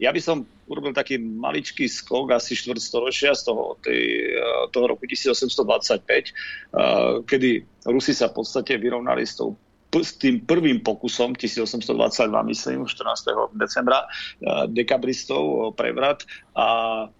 ja 0.01 0.09
by 0.09 0.21
som 0.21 0.49
urobil 0.65 0.91
taký 0.91 1.21
maličký 1.21 1.85
skok 1.85 2.33
asi 2.33 2.57
štvrtstoročia 2.57 3.37
z 3.37 3.41
toho, 3.45 3.77
tej, 3.85 4.01
e, 4.33 4.47
toho 4.73 4.85
roku 4.89 5.05
1825, 5.05 6.01
e, 6.01 6.31
kedy 7.29 7.49
Rusi 7.85 8.17
sa 8.17 8.33
v 8.33 8.41
podstate 8.41 8.81
vyrovnali 8.81 9.23
s 9.23 9.37
tou 9.37 9.53
s 9.91 10.15
tým 10.15 10.39
prvým 10.47 10.79
pokusom 10.79 11.35
1822, 11.35 11.91
myslím, 12.47 12.87
14. 12.87 13.51
decembra, 13.59 14.07
dekabristov 14.71 15.75
prevrat 15.75 16.23
a 16.55 17.11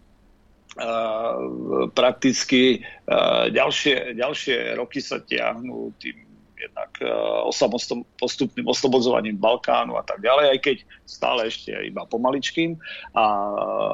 prakticky 1.92 2.86
ďalšie, 3.52 4.16
ďalšie 4.16 4.80
roky 4.80 5.04
sa 5.04 5.20
tiahnú 5.20 5.92
tým 6.00 6.32
jednak 6.62 6.94
postupným 8.22 8.70
oslobodzovaním 8.70 9.34
Balkánu 9.34 9.98
a 9.98 10.06
tak 10.06 10.22
ďalej, 10.22 10.46
aj 10.54 10.60
keď 10.62 10.78
stále 11.10 11.50
ešte 11.50 11.74
iba 11.74 12.06
pomaličkým. 12.06 12.78
A 13.18 13.26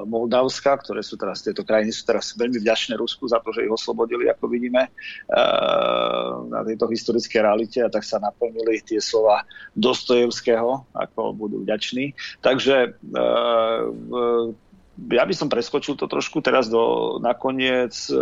Moldavska, 0.04 0.76
ktoré 0.84 1.00
sú 1.00 1.16
teraz, 1.16 1.48
tieto 1.48 1.64
krajiny 1.64 1.96
sú 1.96 2.04
teraz 2.04 2.36
veľmi 2.36 2.60
vďačné 2.60 3.00
Rusku 3.00 3.24
za 3.32 3.40
to, 3.40 3.56
že 3.56 3.64
ich 3.64 3.72
oslobodili, 3.72 4.28
ako 4.28 4.52
vidíme, 4.52 4.92
na 6.52 6.62
tejto 6.68 6.92
historické 6.92 7.40
realite 7.40 7.80
a 7.80 7.88
tak 7.88 8.04
sa 8.04 8.20
naplnili 8.20 8.84
tie 8.84 9.00
slova 9.00 9.48
Dostojevského, 9.72 10.92
ako 10.92 11.40
budú 11.40 11.64
vďační. 11.64 12.20
Takže 12.44 13.00
ja 14.98 15.24
by 15.24 15.34
som 15.38 15.48
preskočil 15.48 15.94
to 15.94 16.10
trošku 16.10 16.42
teraz 16.42 16.68
do 16.68 17.16
nakoniec 17.22 17.94
e, 18.10 18.18
e, 18.18 18.22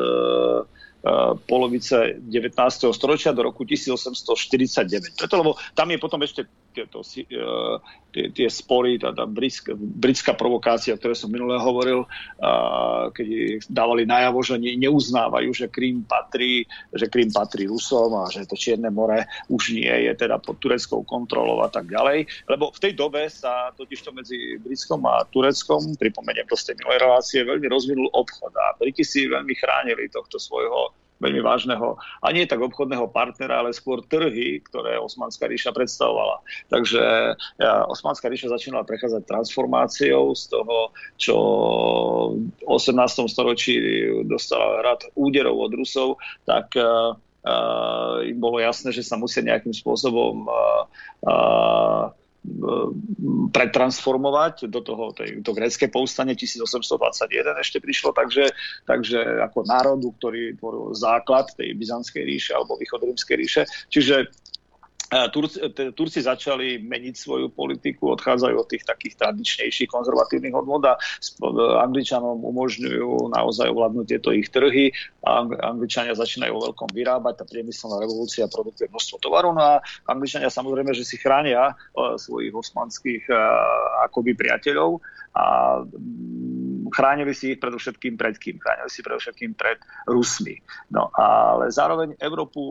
polovice 1.45 2.17
19. 2.17 2.89
storočia 2.89 3.29
do 3.29 3.45
roku 3.45 3.61
1849. 3.61 5.13
Preto, 5.13 5.35
lebo 5.37 5.53
tam 5.77 5.93
je 5.93 5.97
potom 6.01 6.17
ešte 6.25 6.49
tieto, 6.75 6.99
uh, 7.05 7.79
tie, 8.11 8.33
tie 8.35 8.47
spory, 8.51 8.99
tá, 8.99 9.15
tá 9.15 9.23
britská, 9.23 9.77
britská 9.79 10.35
provokácia, 10.35 10.91
o 10.91 10.99
ktorej 10.99 11.15
som 11.15 11.31
minule 11.31 11.55
hovoril, 11.55 12.03
uh, 12.03 13.07
keď 13.15 13.27
dávali 13.71 14.03
najavo, 14.03 14.43
že 14.43 14.59
ne, 14.59 14.75
neuznávajú, 14.75 15.55
že 15.55 15.71
Krím 15.71 16.03
patrí, 16.03 16.67
že 16.91 17.07
Krím 17.07 17.31
patrí 17.31 17.69
Rusom 17.69 18.11
a 18.19 18.27
že 18.27 18.43
to 18.43 18.59
Čierne 18.59 18.91
more 18.91 19.29
už 19.47 19.77
nie 19.77 19.93
je 20.09 20.11
teda 20.17 20.41
pod 20.41 20.59
tureckou 20.59 21.05
kontrolou 21.07 21.63
a 21.63 21.71
tak 21.71 21.87
ďalej. 21.87 22.27
Lebo 22.49 22.73
v 22.73 22.81
tej 22.81 22.97
dobe 22.97 23.29
sa 23.31 23.71
totižto 23.77 24.09
medzi 24.11 24.57
Britskom 24.59 25.05
a 25.07 25.23
Tureckom, 25.29 25.95
pripomeniem 25.95 26.49
to 26.49 26.57
z 26.57 26.73
tej 26.73 26.75
minulej 26.81 26.99
relácie, 26.99 27.45
veľmi 27.45 27.67
rozvinul 27.69 28.09
obchod 28.11 28.51
a 28.51 28.75
Briti 28.75 29.05
si 29.05 29.29
veľmi 29.29 29.53
chránili 29.55 30.11
tohto 30.11 30.41
svojho 30.41 30.94
veľmi 31.19 31.41
vážneho, 31.41 31.95
a 32.19 32.27
nie 32.35 32.43
tak 32.43 32.59
obchodného 32.59 33.07
partnera, 33.11 33.63
ale 33.63 33.71
skôr 33.71 34.03
trhy, 34.03 34.59
ktoré 34.67 34.99
Osmanská 34.99 35.47
ríša 35.47 35.71
predstavovala. 35.71 36.43
Takže 36.67 37.35
Osmanská 37.87 38.27
ríša 38.27 38.51
začínala 38.51 38.83
prechádzať 38.83 39.23
transformáciou 39.23 40.35
z 40.35 40.43
toho, 40.51 40.77
čo 41.15 41.35
v 42.35 42.67
18. 42.67 43.31
storočí 43.31 43.79
dostala 44.27 44.83
hrad 44.83 45.07
úderov 45.15 45.55
od 45.55 45.71
Rusov, 45.71 46.09
tak 46.43 46.75
uh, 46.75 47.15
uh, 47.45 48.25
im 48.25 48.37
bolo 48.41 48.59
jasné, 48.59 48.91
že 48.91 49.05
sa 49.05 49.15
musia 49.15 49.45
nejakým 49.45 49.71
spôsobom 49.71 50.49
uh, 50.49 50.83
uh, 51.23 52.03
pretransformovať 53.51 54.67
do 54.67 54.81
toho 54.83 55.15
tej, 55.15 55.41
to 55.41 55.51
grécké 55.55 55.87
povstanie 55.87 56.35
1821 56.35 57.55
ešte 57.61 57.77
prišlo, 57.79 58.11
takže, 58.11 58.51
takže 58.83 59.43
ako 59.47 59.65
národu, 59.65 60.11
ktorý 60.19 60.59
tvoril 60.59 60.91
základ 60.93 61.49
tej 61.55 61.73
Byzantskej 61.75 62.23
ríše 62.23 62.51
alebo 62.53 62.77
východorímskej 62.77 63.35
ríše. 63.35 63.61
Čiže 63.89 64.29
Turci, 65.31 65.57
Turci 65.95 66.19
začali 66.21 66.81
meniť 66.81 67.15
svoju 67.15 67.47
politiku, 67.53 68.13
odchádzajú 68.15 68.55
od 68.55 68.67
tých 68.67 68.83
takých 68.83 69.15
tradičnejších 69.21 69.89
konzervatívnych 69.89 70.55
hodnot 70.55 70.83
a 70.85 70.93
Angličanom 71.83 72.41
umožňujú 72.43 73.31
naozaj 73.31 73.71
ovládnuť 73.71 74.05
tieto 74.05 74.29
ich 74.35 74.51
trhy. 74.51 74.91
Angličania 75.61 76.17
začínajú 76.17 76.51
vo 76.53 76.63
veľkom 76.71 76.89
vyrábať, 76.93 77.33
tá 77.41 77.45
priemyselná 77.47 78.01
revolúcia 78.01 78.49
produkuje 78.49 78.91
množstvo 78.91 79.17
tovaru 79.21 79.55
no 79.55 79.61
a 79.61 79.81
Angličania 80.05 80.51
samozrejme, 80.51 80.91
že 80.93 81.07
si 81.07 81.17
chránia 81.17 81.73
e, 81.73 81.73
svojich 82.19 82.53
osmanských 82.53 83.23
e, 83.29 83.35
akoby 84.05 84.37
priateľov 84.37 85.01
a 85.35 85.45
chránili 86.91 87.33
si 87.33 87.55
ich 87.55 87.59
predovšetkým 87.61 88.19
pred 88.19 88.35
kým? 88.35 88.59
Chránili 88.59 88.89
si 88.91 89.01
predovšetkým 89.05 89.53
pred 89.55 89.79
Rusmi. 90.09 90.59
No 90.91 91.09
ale 91.15 91.71
zároveň 91.71 92.17
Európu 92.19 92.61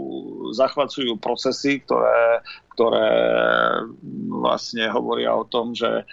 zachvacujú 0.54 1.18
procesy, 1.18 1.82
ktoré, 1.82 2.44
ktoré 2.76 3.10
vlastne 4.28 4.90
hovoria 4.90 5.34
o 5.34 5.46
tom, 5.46 5.72
že 5.72 5.88
e, 5.88 6.04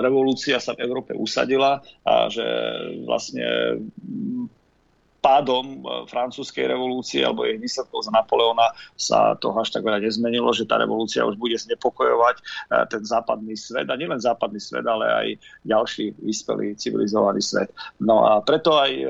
revolúcia 0.00 0.58
sa 0.58 0.74
v 0.74 0.82
Európe 0.86 1.12
usadila 1.14 1.82
a 2.06 2.30
že 2.32 2.46
vlastne 3.04 3.78
pádom 5.26 5.64
e, 5.66 6.06
francúzskej 6.06 6.70
revolúcie 6.70 7.26
alebo 7.26 7.42
jej 7.42 7.58
výsledkov 7.58 8.06
za 8.06 8.14
Napoleona 8.14 8.70
sa 8.94 9.34
to 9.34 9.50
až 9.58 9.74
tak 9.74 9.82
veľa 9.82 9.98
nezmenilo, 9.98 10.54
že 10.54 10.70
tá 10.70 10.78
revolúcia 10.78 11.26
už 11.26 11.34
bude 11.34 11.58
znepokojovať 11.58 12.36
e, 12.38 12.42
ten 12.86 13.02
západný 13.02 13.58
svet 13.58 13.90
a 13.90 13.98
nielen 13.98 14.22
západný 14.22 14.62
svet, 14.62 14.86
ale 14.86 15.06
aj 15.10 15.26
ďalší 15.66 16.14
vyspelý 16.22 16.78
civilizovaný 16.78 17.42
svet. 17.42 17.74
No 17.98 18.22
a 18.22 18.38
preto 18.46 18.78
aj 18.78 18.92
e, 18.94 19.06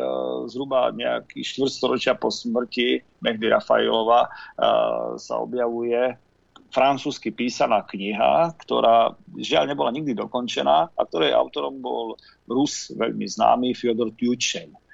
zhruba 0.48 0.88
nejaký 0.96 1.44
štvrtstoročia 1.44 2.16
po 2.16 2.32
smrti 2.32 3.04
Mehdi 3.20 3.48
Rafailova 3.48 4.28
sa 5.16 5.34
objavuje 5.40 5.98
francúzsky 6.70 7.32
písaná 7.32 7.80
kniha, 7.88 8.52
ktorá 8.60 9.16
žiaľ 9.40 9.72
nebola 9.72 9.88
nikdy 9.88 10.12
dokončená 10.12 10.92
a 10.92 11.00
ktorej 11.08 11.32
autorom 11.32 11.80
bol 11.80 12.20
Rus 12.44 12.92
veľmi 12.92 13.24
známy 13.24 13.72
Fyodor 13.72 14.12
Tjučev. 14.12 14.85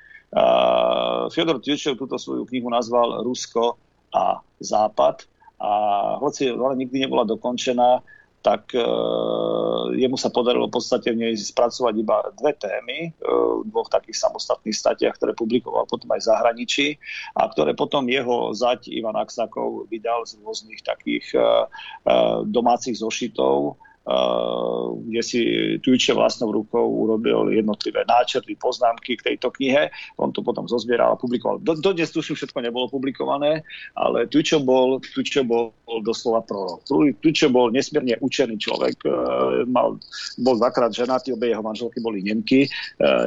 Fyodor 1.29 1.61
Tjučev 1.61 2.01
túto 2.01 2.17
svoju 2.17 2.49
knihu 2.49 2.73
nazval 2.73 3.21
Rusko 3.21 3.77
a 4.17 4.41
Západ. 4.61 5.29
A 5.63 5.71
hoci 6.19 6.51
ale 6.51 6.75
nikdy 6.75 7.07
nebola 7.07 7.23
dokončená, 7.23 8.03
tak 8.43 8.75
uh, 8.75 9.95
jemu 9.95 10.19
sa 10.19 10.27
podarilo 10.35 10.67
v 10.67 10.75
podstate 10.75 11.15
v 11.15 11.23
nej 11.23 11.35
spracovať 11.39 11.95
iba 11.95 12.27
dve 12.35 12.53
témy 12.59 13.15
uh, 13.23 13.63
v 13.63 13.71
dvoch 13.71 13.87
takých 13.87 14.19
samostatných 14.19 14.75
statiach, 14.75 15.15
ktoré 15.15 15.33
publikoval 15.39 15.87
potom 15.87 16.11
aj 16.11 16.27
v 16.27 16.29
zahraničí 16.35 16.87
a 17.39 17.47
ktoré 17.47 17.79
potom 17.79 18.11
jeho 18.11 18.51
zať 18.51 18.91
Ivan 18.91 19.15
Aksakov 19.15 19.87
vydal 19.87 20.27
z 20.27 20.43
rôznych 20.43 20.83
takých 20.83 21.31
uh, 21.39 21.71
uh, 22.03 22.43
domácich 22.43 22.99
zošitov 22.99 23.79
kde 25.07 25.23
si 25.23 25.41
Tujče 25.79 26.15
vlastnou 26.15 26.51
rukou 26.51 26.83
urobil 27.07 27.55
jednotlivé 27.55 28.03
náčrty, 28.11 28.59
poznámky 28.59 29.15
k 29.15 29.35
tejto 29.35 29.55
knihe. 29.55 29.95
On 30.19 30.35
to 30.35 30.43
potom 30.43 30.67
zozbieral 30.67 31.15
a 31.15 31.21
publikoval. 31.21 31.63
Do, 31.63 31.79
dodnes 31.79 32.11
tuším, 32.11 32.35
všetko 32.35 32.59
nebolo 32.67 32.91
publikované, 32.91 33.63
ale 33.95 34.27
Tujče 34.27 34.59
bol, 34.67 34.99
Tujče 34.99 35.47
bol 35.47 35.71
doslova 36.03 36.43
prorok. 36.43 36.83
Tujče 37.23 37.47
bol 37.55 37.71
nesmierne 37.71 38.19
učený 38.19 38.59
človek. 38.59 39.07
E, 39.07 39.11
mal, 39.71 40.03
bol 40.43 40.55
dvakrát 40.59 40.91
ženatý, 40.91 41.39
obe 41.39 41.55
jeho 41.55 41.63
manželky 41.63 42.03
boli 42.03 42.27
Nemky, 42.27 42.67
e, 42.67 42.69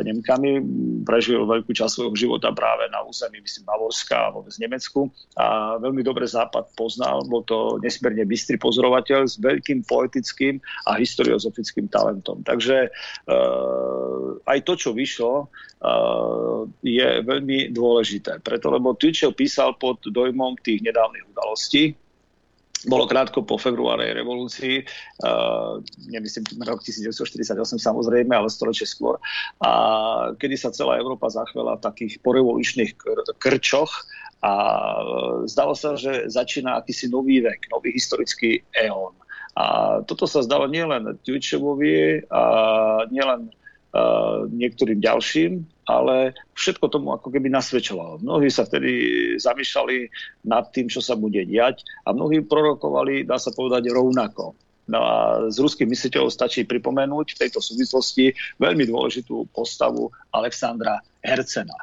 Nemkami. 0.04 0.60
Prežil 1.08 1.48
veľkú 1.48 1.72
časť 1.72 2.04
svojho 2.04 2.16
života 2.20 2.52
práve 2.52 2.92
na 2.92 3.00
území, 3.08 3.40
myslím, 3.40 3.64
Bavorska 3.64 4.28
a 4.28 4.34
vôbec 4.36 4.52
Nemecku. 4.60 5.08
A 5.40 5.78
veľmi 5.80 6.04
dobre 6.04 6.28
Západ 6.28 6.76
poznal. 6.76 7.24
Bol 7.32 7.48
to 7.48 7.80
nesmierne 7.80 8.28
bystrý 8.28 8.60
pozorovateľ 8.60 9.24
s 9.24 9.40
veľkým 9.40 9.88
poetickým 9.88 10.65
a 10.86 10.98
historiozofickým 10.98 11.88
talentom. 11.88 12.42
Takže 12.42 12.90
uh, 12.90 14.40
aj 14.46 14.60
to, 14.66 14.74
čo 14.76 14.90
vyšlo, 14.92 15.48
uh, 15.48 16.68
je 16.82 17.10
veľmi 17.22 17.72
dôležité. 17.72 18.42
Preto, 18.42 18.70
lebo 18.74 18.98
Twičev 18.98 19.34
písal 19.34 19.78
pod 19.78 20.02
dojmom 20.04 20.60
tých 20.62 20.82
nedávnych 20.86 21.26
udalostí, 21.32 21.96
bolo 22.86 23.10
krátko 23.10 23.42
po 23.42 23.58
februárej 23.58 24.14
revolúcii, 24.14 24.86
uh, 25.26 25.82
nemyslím 26.06 26.46
rok 26.62 26.86
1948 26.86 27.82
samozrejme, 27.82 28.30
ale 28.30 28.46
storočie 28.46 28.86
skôr, 28.86 29.18
a 29.58 29.70
kedy 30.38 30.54
sa 30.54 30.70
celá 30.70 31.02
Európa 31.02 31.34
zachvela 31.34 31.82
v 31.82 31.86
takých 31.86 32.22
porevolučných 32.22 32.94
kr- 32.94 33.26
krčoch 33.42 33.90
a 34.46 34.54
zdalo 35.50 35.74
sa, 35.74 35.98
že 35.98 36.30
začína 36.30 36.78
akýsi 36.78 37.10
nový 37.10 37.42
vek, 37.42 37.74
nový 37.74 37.98
historický 37.98 38.62
éon. 38.78 39.18
A 39.56 39.66
toto 40.04 40.28
sa 40.28 40.44
zdalo 40.44 40.68
nielen 40.68 41.16
Tjučevovi 41.24 42.28
a 42.28 42.44
nielen 43.08 43.48
uh, 43.48 44.52
niektorým 44.52 45.00
ďalším, 45.00 45.64
ale 45.88 46.36
všetko 46.60 46.92
tomu 46.92 47.16
ako 47.16 47.32
keby 47.32 47.48
nasvedčovalo. 47.48 48.20
Mnohí 48.20 48.52
sa 48.52 48.68
vtedy 48.68 48.92
zamýšľali 49.40 50.12
nad 50.52 50.68
tým, 50.76 50.92
čo 50.92 51.00
sa 51.00 51.16
bude 51.16 51.40
diať 51.48 51.88
a 52.04 52.12
mnohí 52.12 52.44
prorokovali, 52.44 53.24
dá 53.24 53.40
sa 53.40 53.56
povedať, 53.56 53.88
rovnako. 53.96 54.60
No 54.86 55.02
a 55.02 55.16
z 55.50 55.58
ruských 55.64 55.90
mysliteľov 55.90 56.30
stačí 56.30 56.68
pripomenúť 56.68 57.34
v 57.34 57.42
tejto 57.48 57.58
súvislosti 57.58 58.36
veľmi 58.62 58.86
dôležitú 58.86 59.50
postavu 59.50 60.14
Alexandra 60.30 61.02
Hercena 61.26 61.74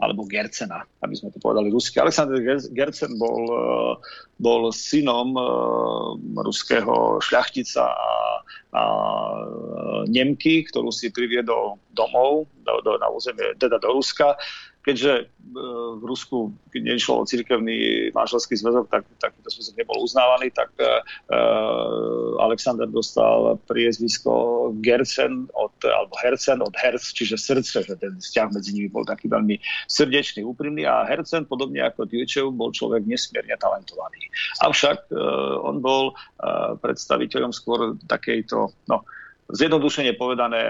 alebo 0.00 0.24
Gercena, 0.26 0.82
aby 1.04 1.14
sme 1.14 1.30
to 1.30 1.38
povedali 1.38 1.68
rusky. 1.68 2.00
Alexander 2.00 2.40
Gercen 2.72 3.18
bol, 3.20 3.42
eh, 3.50 3.92
bol 4.40 4.72
synom 4.72 5.36
eh, 5.36 5.46
ruského 6.40 7.20
šľachtica 7.20 7.84
a, 7.86 8.12
a 8.72 8.82
Nemky, 10.08 10.66
ktorú 10.66 10.90
si 10.90 11.12
priviedol 11.12 11.78
domov 11.92 12.50
do, 12.64 12.74
do, 12.82 12.98
na 12.98 13.06
územie, 13.12 13.54
teda 13.60 13.78
do 13.78 13.94
Ruska 13.94 14.34
keďže 14.82 15.12
e, 15.14 15.24
v 15.98 16.02
Rusku, 16.02 16.50
keď 16.74 16.82
nešlo 16.94 17.22
o 17.22 17.28
cirkevný 17.28 18.10
manželský 18.10 18.58
zväzok, 18.58 18.90
tak 18.90 19.06
takýto 19.22 19.48
zväzok 19.48 19.74
nebol 19.78 20.02
uznávaný, 20.02 20.50
tak 20.50 20.72
uh, 20.80 20.98
Alexander 22.42 22.88
dostal 22.88 23.60
priezvisko 23.68 24.72
Gercen 24.82 25.46
od, 25.54 25.72
alebo 25.84 26.14
Hercen 26.18 26.58
od 26.64 26.74
Herc, 26.74 27.02
čiže 27.02 27.38
srdce, 27.38 27.84
že 27.86 27.94
ten 28.00 28.18
vzťah 28.18 28.48
medzi 28.50 28.72
nimi 28.74 28.88
bol 28.90 29.06
taký 29.06 29.30
veľmi 29.30 29.60
srdečný, 29.86 30.42
úprimný 30.42 30.88
a 30.88 31.06
Hercen, 31.06 31.46
podobne 31.46 31.84
ako 31.84 32.08
Tjučev, 32.08 32.50
bol 32.50 32.74
človek 32.74 33.06
nesmierne 33.06 33.54
talentovaný. 33.60 34.32
Avšak 34.64 35.12
uh, 35.12 35.62
on 35.62 35.78
bol 35.84 36.16
uh, 36.16 36.74
predstaviteľom 36.80 37.52
skôr 37.54 37.94
takejto, 38.08 38.72
no, 38.90 39.04
zjednodušene 39.52 40.16
povedané 40.16 40.64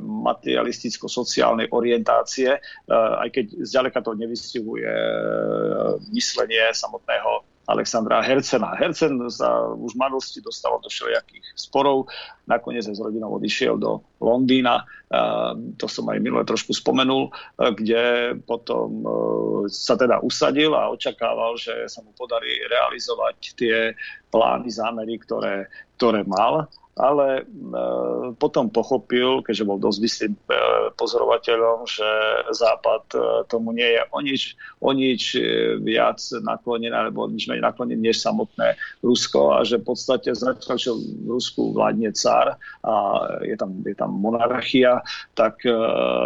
materialisticko-sociálnej 0.00 1.72
orientácie, 1.72 2.52
e, 2.52 2.60
aj 2.92 3.28
keď 3.32 3.44
zďaleka 3.64 4.00
to 4.04 4.12
nevystihuje 4.14 4.84
e, 4.86 5.06
myslenie 6.12 6.68
samotného 6.76 7.48
Alexandra 7.70 8.18
Hercena. 8.20 8.74
Hercen 8.74 9.16
sa 9.30 9.62
už 9.70 9.94
v 9.94 10.00
mladosti 10.00 10.42
dostal 10.42 10.76
do 10.82 10.90
všelijakých 10.90 11.54
sporov, 11.54 12.10
nakoniec 12.50 12.82
aj 12.84 12.98
s 12.98 13.00
rodinou 13.00 13.30
odišiel 13.38 13.78
do 13.78 14.02
Londýna, 14.20 14.84
to 15.74 15.90
som 15.90 16.06
aj 16.06 16.22
minule 16.22 16.46
trošku 16.46 16.70
spomenul, 16.70 17.34
kde 17.58 18.36
potom 18.46 19.02
sa 19.66 19.98
teda 19.98 20.22
usadil 20.22 20.70
a 20.76 20.92
očakával, 20.94 21.58
že 21.58 21.90
sa 21.90 21.98
mu 22.04 22.14
podarí 22.14 22.62
realizovať 22.70 23.36
tie 23.58 23.76
plány, 24.30 24.70
zámery, 24.70 25.18
ktoré, 25.18 25.66
ktoré 25.98 26.22
mal. 26.22 26.70
Ale 27.00 27.40
e, 27.40 27.42
potom 28.36 28.68
pochopil, 28.68 29.40
keďže 29.40 29.64
bol 29.64 29.80
dosť 29.80 29.98
vysým 30.04 30.32
e, 30.36 30.42
pozorovateľom, 31.00 31.88
že 31.88 32.04
Západ 32.52 33.14
tomu 33.48 33.72
nie 33.72 33.88
je 33.88 34.02
o 34.10 34.20
nič, 34.20 34.42
o 34.84 34.90
nič 34.92 35.38
viac 35.80 36.20
naklonený, 36.44 36.92
alebo 36.92 37.30
nič 37.30 37.48
menej 37.48 37.64
naklonený 37.64 38.10
než 38.10 38.20
samotné 38.20 38.76
Rusko 39.00 39.56
a 39.56 39.64
že 39.64 39.80
v 39.80 39.86
podstate 39.86 40.34
zatiaľ, 40.34 40.76
čo 40.76 40.92
v 40.98 41.30
Rusku 41.30 41.72
vládne 41.72 42.12
cár 42.12 42.60
a 42.84 42.94
je 43.48 43.56
tam, 43.56 43.80
je 43.80 43.96
tam 43.96 44.09
monarchia, 44.10 45.00
tak 45.38 45.62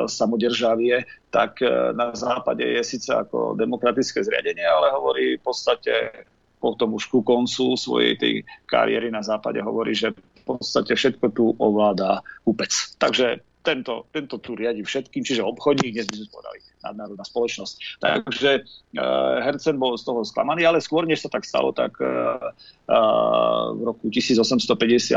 samodržavie, 0.09 1.05
tak 1.29 1.61
na 1.93 2.17
západe 2.17 2.65
je 2.65 2.83
síce 2.85 3.13
ako 3.13 3.55
demokratické 3.55 4.25
zriadenie, 4.25 4.65
ale 4.65 4.91
hovorí 4.97 5.37
v 5.37 5.43
podstate 5.45 6.25
potom 6.59 6.97
už 6.97 7.13
ku 7.13 7.21
koncu 7.21 7.77
svojej 7.77 8.17
tej 8.17 8.35
kariéry 8.65 9.13
na 9.13 9.21
západe 9.21 9.61
hovorí, 9.61 9.93
že 9.93 10.17
v 10.17 10.43
podstate 10.49 10.97
všetko 10.97 11.27
tu 11.37 11.53
ovláda 11.61 12.25
kupec. 12.45 12.73
Takže 12.97 13.45
tento, 13.65 14.07
tento 14.13 14.37
tu 14.39 14.53
riadi 14.53 14.85
všetkým, 14.85 15.25
čiže 15.25 15.41
obchodník, 15.41 15.97
dnes 15.97 16.07
by 16.13 16.17
sme 16.21 16.29
povedali 16.29 16.59
nadnárodná 16.85 17.25
spoločnosť. 17.25 17.75
Takže 18.05 18.51
uh, 18.61 19.41
Hercen 19.41 19.81
bol 19.81 19.97
z 19.97 20.05
toho 20.05 20.21
sklamaný, 20.21 20.69
ale 20.69 20.85
skôr, 20.85 21.09
než 21.09 21.25
sa 21.25 21.33
tak 21.33 21.49
stalo, 21.49 21.73
tak 21.73 21.97
uh, 21.97 22.53
uh, 22.93 23.73
v 23.73 23.81
roku 23.89 24.13
1853 24.13 25.17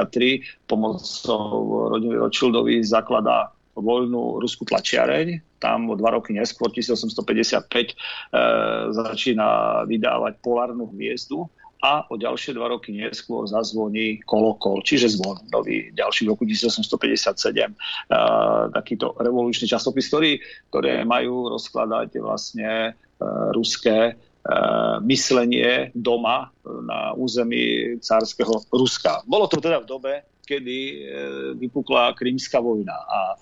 pomocou 0.64 1.46
rodiny 1.92 2.16
Rothschildovi 2.24 2.80
zakladá 2.88 3.52
voľnú 3.78 4.42
ruskú 4.42 4.66
tlačiareň. 4.66 5.60
Tam 5.62 5.90
o 5.90 5.96
dva 6.00 6.18
roky 6.18 6.34
neskôr, 6.34 6.74
1855, 6.74 7.70
e, 7.70 7.96
začína 8.94 9.48
vydávať 9.86 10.42
polárnu 10.42 10.90
hviezdu 10.94 11.46
a 11.84 12.06
o 12.10 12.18
ďalšie 12.18 12.58
dva 12.58 12.74
roky 12.74 12.90
neskôr 12.94 13.46
zazvoní 13.46 14.22
kolokol, 14.26 14.82
čiže 14.82 15.14
zvon 15.14 15.38
nový 15.54 15.94
ďalší 15.94 16.26
v 16.26 16.30
roku 16.34 16.44
1857. 16.50 17.38
E, 17.38 17.74
takýto 18.74 19.14
revolučný 19.18 19.70
časopis, 19.70 20.10
ktorý, 20.10 20.42
ktoré 20.74 21.06
majú 21.06 21.54
rozkladať 21.54 22.18
vlastne 22.18 22.72
e, 22.72 22.92
ruské 23.54 23.98
e, 24.10 24.14
myslenie 25.06 25.94
doma 25.94 26.50
na 26.66 27.14
území 27.14 27.98
cárskeho 28.02 28.66
Ruska. 28.74 29.22
Bolo 29.30 29.46
to 29.46 29.62
teda 29.62 29.86
v 29.86 29.90
dobe, 29.90 30.14
kedy 30.48 30.78
e, 30.80 30.98
vypukla 31.60 32.16
Krímska 32.16 32.64
vojna 32.64 32.96
a 32.96 33.20
e, 33.30 33.38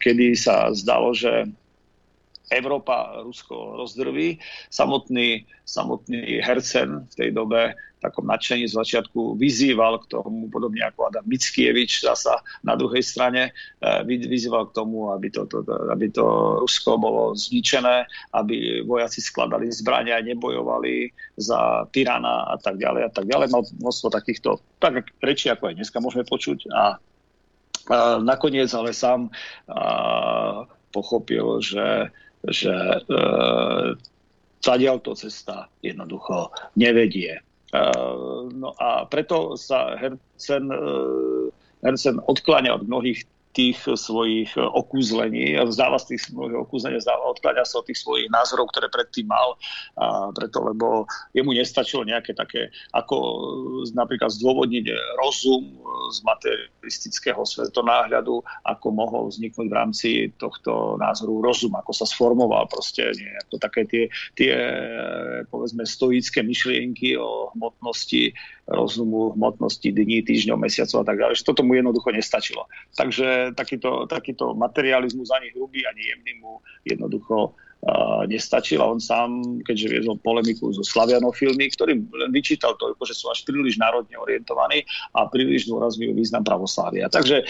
kedy 0.00 0.34
sa 0.34 0.72
zdalo, 0.74 1.12
že 1.12 1.46
Európa 2.50 3.20
Rusko 3.24 3.76
rozdrví. 3.76 4.40
Samotný, 4.72 5.44
samotný 5.64 6.40
Hercen 6.40 7.08
v 7.08 7.14
tej 7.14 7.30
dobe 7.32 7.76
takom 7.98 8.30
nadšení 8.30 8.70
z 8.70 8.78
začiatku 8.78 9.34
vyzýval 9.34 10.06
k 10.06 10.14
tomu, 10.18 10.46
podobne 10.48 10.86
ako 10.86 11.10
Adam 11.10 11.26
Mickievič 11.26 12.06
zasa 12.06 12.38
na 12.62 12.78
druhej 12.78 13.02
strane, 13.02 13.50
eh, 13.52 14.00
vyzýval 14.06 14.70
k 14.70 14.74
tomu, 14.78 15.10
aby 15.10 15.28
to, 15.34 15.50
to, 15.50 15.66
aby 15.90 16.06
to 16.14 16.24
Rusko 16.62 16.96
bolo 16.98 17.34
zničené, 17.34 18.06
aby 18.34 18.86
vojaci 18.86 19.18
skladali 19.18 19.68
zbrania 19.74 20.22
nebojovali 20.22 21.10
za 21.34 21.90
tyrana 21.90 22.54
a 22.54 22.56
tak 22.58 22.78
ďalej 22.78 23.02
a 23.02 23.10
tak 23.10 23.26
ďalej. 23.26 23.46
Mal 23.50 23.62
množstvo 23.66 24.08
takýchto 24.14 24.62
tak 24.78 25.10
reči, 25.18 25.50
ako 25.50 25.74
aj 25.74 25.74
dneska 25.82 25.98
môžeme 25.98 26.22
počuť 26.22 26.70
a, 26.70 26.82
a 27.90 27.96
nakoniec 28.22 28.70
ale 28.70 28.94
sám 28.94 29.34
a, 29.66 30.66
pochopil, 30.94 31.60
že 31.60 32.08
že 32.46 32.74
e, 33.02 33.10
to 35.02 35.12
cesta 35.14 35.66
jednoducho 35.82 36.54
nevedie. 36.76 37.38
E, 37.38 37.42
no 38.54 38.74
a 38.78 39.06
preto 39.10 39.58
sa 39.58 39.98
Hercen, 39.98 40.70
e, 40.70 40.78
Hercen 41.82 42.22
odkláňa 42.22 42.78
od 42.78 42.86
mnohých 42.86 43.26
tých 43.56 43.90
svojich 43.90 44.54
okúzlení, 44.54 45.58
vzdáva 45.58 45.98
z 45.98 46.14
tých 46.14 46.30
svojich 46.30 46.62
okúzlení, 46.62 47.02
vzdáva, 47.02 47.32
odkladá 47.32 47.66
sa 47.66 47.82
od 47.82 47.90
tých 47.90 47.98
svojich 47.98 48.30
názorov, 48.30 48.70
ktoré 48.70 48.86
predtým 48.86 49.26
mal, 49.26 49.58
a 49.98 50.30
preto, 50.30 50.62
lebo 50.62 51.10
jemu 51.34 51.56
nestačilo 51.56 52.06
nejaké 52.06 52.38
také, 52.38 52.70
ako 52.94 53.16
napríklad 53.98 54.30
zdôvodniť 54.30 54.94
rozum 55.18 55.74
z 56.10 56.24
materialistického 56.24 57.42
svetonáhľadu, 57.44 58.40
ako 58.64 58.86
mohol 58.90 59.22
vzniknúť 59.28 59.66
v 59.68 59.76
rámci 59.76 60.08
tohto 60.36 60.96
názoru 60.98 61.40
rozum, 61.44 61.74
ako 61.76 61.92
sa 61.92 62.06
sformoval 62.08 62.66
proste 62.68 63.12
nejako 63.14 63.54
také 63.60 63.82
tie, 63.84 64.04
tie 64.34 64.54
povedzme 65.48 65.84
stoické 65.84 66.40
myšlienky 66.42 67.14
o 67.20 67.52
hmotnosti 67.56 68.32
rozumu, 68.68 69.32
hmotnosti 69.32 69.88
dní, 69.88 70.20
týždňov, 70.24 70.60
mesiacov 70.60 71.04
a 71.04 71.06
tak 71.08 71.16
ďalej. 71.20 71.34
Že 71.40 71.46
toto 71.48 71.62
mu 71.64 71.72
jednoducho 71.76 72.12
nestačilo. 72.12 72.68
Takže 72.92 73.56
takýto, 73.56 74.04
takýto 74.04 74.52
materializmus 74.52 75.32
ani 75.32 75.52
hrubý, 75.56 75.88
ani 75.88 76.12
jemný 76.12 76.32
mu 76.40 76.60
jednoducho 76.84 77.56
nestačil 78.26 78.82
a 78.82 78.90
on 78.90 78.98
sám, 78.98 79.62
keďže 79.62 79.86
viedol 79.86 80.18
polemiku 80.18 80.74
so 80.74 80.82
slavianofilmi, 80.82 81.70
ktorým 81.78 82.10
len 82.10 82.30
vyčítal 82.34 82.74
toľko, 82.74 83.02
že 83.06 83.14
sú 83.14 83.30
až 83.30 83.46
príliš 83.46 83.78
národne 83.78 84.18
orientovaní 84.18 84.82
a 85.14 85.30
príliš 85.30 85.70
dôrazňujú 85.70 86.12
význam 86.12 86.42
pravoslávia. 86.42 87.06
Takže 87.06 87.42
e, 87.42 87.44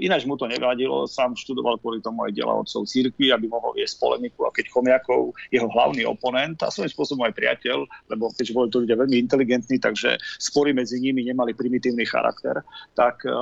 ináč 0.00 0.24
mu 0.24 0.40
to 0.40 0.48
nevadilo, 0.48 1.04
sám 1.04 1.36
študoval 1.36 1.76
kvôli 1.78 2.00
tomu 2.00 2.24
aj 2.24 2.32
diela 2.32 2.56
otcov 2.56 2.88
církvy, 2.88 3.28
aby 3.28 3.44
mohol 3.46 3.76
viesť 3.76 4.00
polemiku 4.00 4.48
a 4.48 4.54
keď 4.54 4.72
Chomiakov, 4.72 5.36
jeho 5.52 5.68
hlavný 5.68 6.08
oponent 6.08 6.56
a 6.64 6.72
svojím 6.72 6.90
spôsobom 6.90 7.28
aj 7.28 7.36
priateľ, 7.36 7.84
lebo 8.08 8.32
keďže 8.32 8.56
boli 8.56 8.68
to 8.72 8.80
ľudia 8.82 8.96
veľmi 8.96 9.20
inteligentní, 9.20 9.76
takže 9.78 10.16
spory 10.40 10.72
medzi 10.72 10.96
nimi 10.96 11.28
nemali 11.28 11.52
primitívny 11.52 12.08
charakter, 12.08 12.64
tak 12.96 13.20
e, 13.28 13.36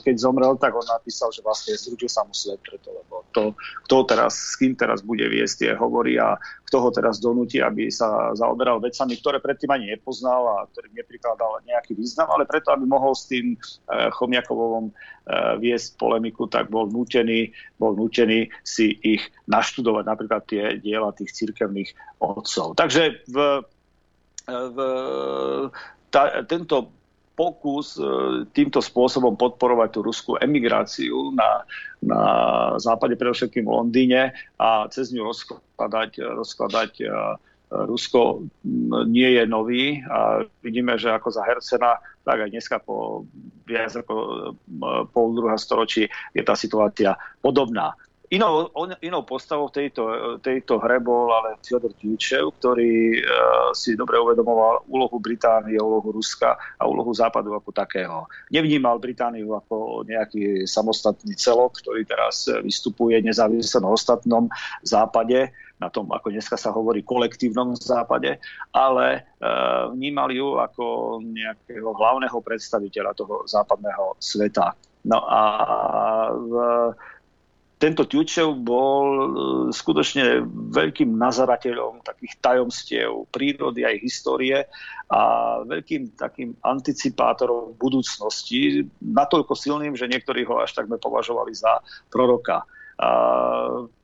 keď 0.00 0.14
zomrel, 0.16 0.56
tak 0.56 0.72
on 0.72 0.86
napísal, 0.88 1.28
že 1.28 1.44
vlastne 1.44 1.76
zrúdil 1.76 2.08
sa 2.08 2.24
mu 2.24 2.32
svet 2.32 2.58
preto, 2.64 2.88
lebo 2.88 3.28
to, 3.30 3.54
kto 3.86 3.96
teraz, 4.08 4.32
s 4.34 4.54
kým 4.58 4.74
teraz 4.74 5.04
bude 5.10 5.26
viesť 5.26 5.54
tie 5.66 5.72
hovory 5.74 6.14
a 6.22 6.38
kto 6.70 6.86
ho 6.86 6.88
teraz 6.94 7.18
donúti, 7.18 7.58
aby 7.58 7.90
sa 7.90 8.30
zaoberal 8.38 8.78
vecami, 8.78 9.18
ktoré 9.18 9.42
predtým 9.42 9.74
ani 9.74 9.98
nepoznal 9.98 10.46
a 10.46 10.56
ktorým 10.70 10.94
neprikladal 10.94 11.66
nejaký 11.66 11.98
význam, 11.98 12.30
ale 12.30 12.46
preto, 12.46 12.70
aby 12.70 12.86
mohol 12.86 13.18
s 13.18 13.26
tým 13.26 13.58
eh, 13.58 14.06
Chomiakovom 14.14 14.94
eh, 14.94 15.58
viesť 15.58 15.98
polemiku, 15.98 16.46
tak 16.46 16.70
bol 16.70 16.86
nútený, 16.86 17.50
bol 17.74 17.98
nútený 17.98 18.54
si 18.62 18.94
ich 19.02 19.26
naštudovať, 19.50 20.04
napríklad 20.06 20.42
tie 20.46 20.78
diela 20.78 21.10
tých 21.10 21.34
cirkevných 21.34 21.90
otcov. 22.22 22.78
Takže 22.78 23.26
v, 23.26 23.66
v 24.46 24.78
tá, 26.10 26.42
tento 26.44 26.99
pokus 27.40 27.96
e, 27.96 28.04
týmto 28.52 28.84
spôsobom 28.84 29.32
podporovať 29.32 29.88
tú 29.96 30.00
ruskú 30.04 30.36
emigráciu 30.36 31.32
na, 31.32 31.64
na 32.04 32.22
západe, 32.76 33.16
predovšetkým 33.16 33.64
v 33.64 33.72
Londýne 33.72 34.22
a 34.60 34.84
cez 34.92 35.08
ňu 35.08 35.24
rozkladať, 35.24 36.20
rozkladať 36.36 36.92
e, 37.00 37.04
Rusko 37.70 38.50
nie 39.06 39.30
je 39.38 39.44
nový 39.46 40.02
a 40.02 40.42
vidíme, 40.58 40.98
že 40.98 41.14
ako 41.14 41.30
za 41.30 41.46
Hercena, 41.46 42.02
tak 42.26 42.42
aj 42.42 42.50
dneska 42.50 42.76
po 42.82 43.24
viac 43.64 43.94
ako 43.96 44.14
e, 44.14 44.28
pol 45.08 45.26
druhá 45.32 45.56
storočí 45.56 46.04
je 46.36 46.42
tá 46.44 46.52
situácia 46.52 47.16
podobná. 47.40 47.96
Inou, 48.30 48.70
inou 49.02 49.26
postavou 49.26 49.66
v 49.66 49.74
tejto, 49.74 50.02
tejto 50.38 50.78
hre 50.78 51.02
bol 51.02 51.34
ale 51.34 51.58
Fyodor 51.66 51.90
Tjučev, 51.98 52.54
ktorý 52.62 53.18
uh, 53.18 53.74
si 53.74 53.98
dobre 53.98 54.22
uvedomoval 54.22 54.86
úlohu 54.86 55.18
Británie, 55.18 55.74
úlohu 55.82 56.14
Ruska 56.14 56.54
a 56.54 56.86
úlohu 56.86 57.10
Západu 57.10 57.58
ako 57.58 57.74
takého. 57.74 58.30
Nevnímal 58.54 59.02
Britániu 59.02 59.58
ako 59.58 60.06
nejaký 60.06 60.62
samostatný 60.62 61.34
celok, 61.34 61.82
ktorý 61.82 62.06
teraz 62.06 62.46
vystupuje 62.62 63.18
nezávisle 63.18 63.82
na 63.82 63.90
ostatnom 63.90 64.46
západe, 64.86 65.50
na 65.82 65.90
tom, 65.90 66.06
ako 66.14 66.30
dneska 66.30 66.54
sa 66.54 66.70
hovorí, 66.70 67.02
kolektívnom 67.02 67.74
západe, 67.74 68.38
ale 68.70 69.26
uh, 69.42 69.90
vnímal 69.90 70.30
ju 70.30 70.54
ako 70.54 71.18
nejakého 71.18 71.90
hlavného 71.98 72.38
predstaviteľa 72.38 73.10
toho 73.18 73.42
západného 73.50 74.14
sveta. 74.22 74.78
No 75.00 75.24
a 75.24 75.42
v, 76.30 76.52
tento 77.80 78.04
Ťučev 78.04 78.60
bol 78.60 79.06
e, 79.08 79.26
skutočne 79.72 80.44
veľkým 80.68 81.16
nazarateľom 81.16 82.04
takých 82.04 82.36
tajomstiev 82.44 83.24
prírody 83.32 83.88
aj 83.88 84.04
histórie 84.04 84.68
a 85.08 85.20
veľkým 85.64 86.12
takým 86.12 86.52
anticipátorom 86.60 87.72
budúcnosti, 87.80 88.84
natoľko 89.00 89.56
silným, 89.56 89.96
že 89.96 90.12
niektorí 90.12 90.44
ho 90.44 90.60
až 90.60 90.76
takme 90.76 91.00
považovali 91.00 91.56
za 91.56 91.80
proroka. 92.12 92.68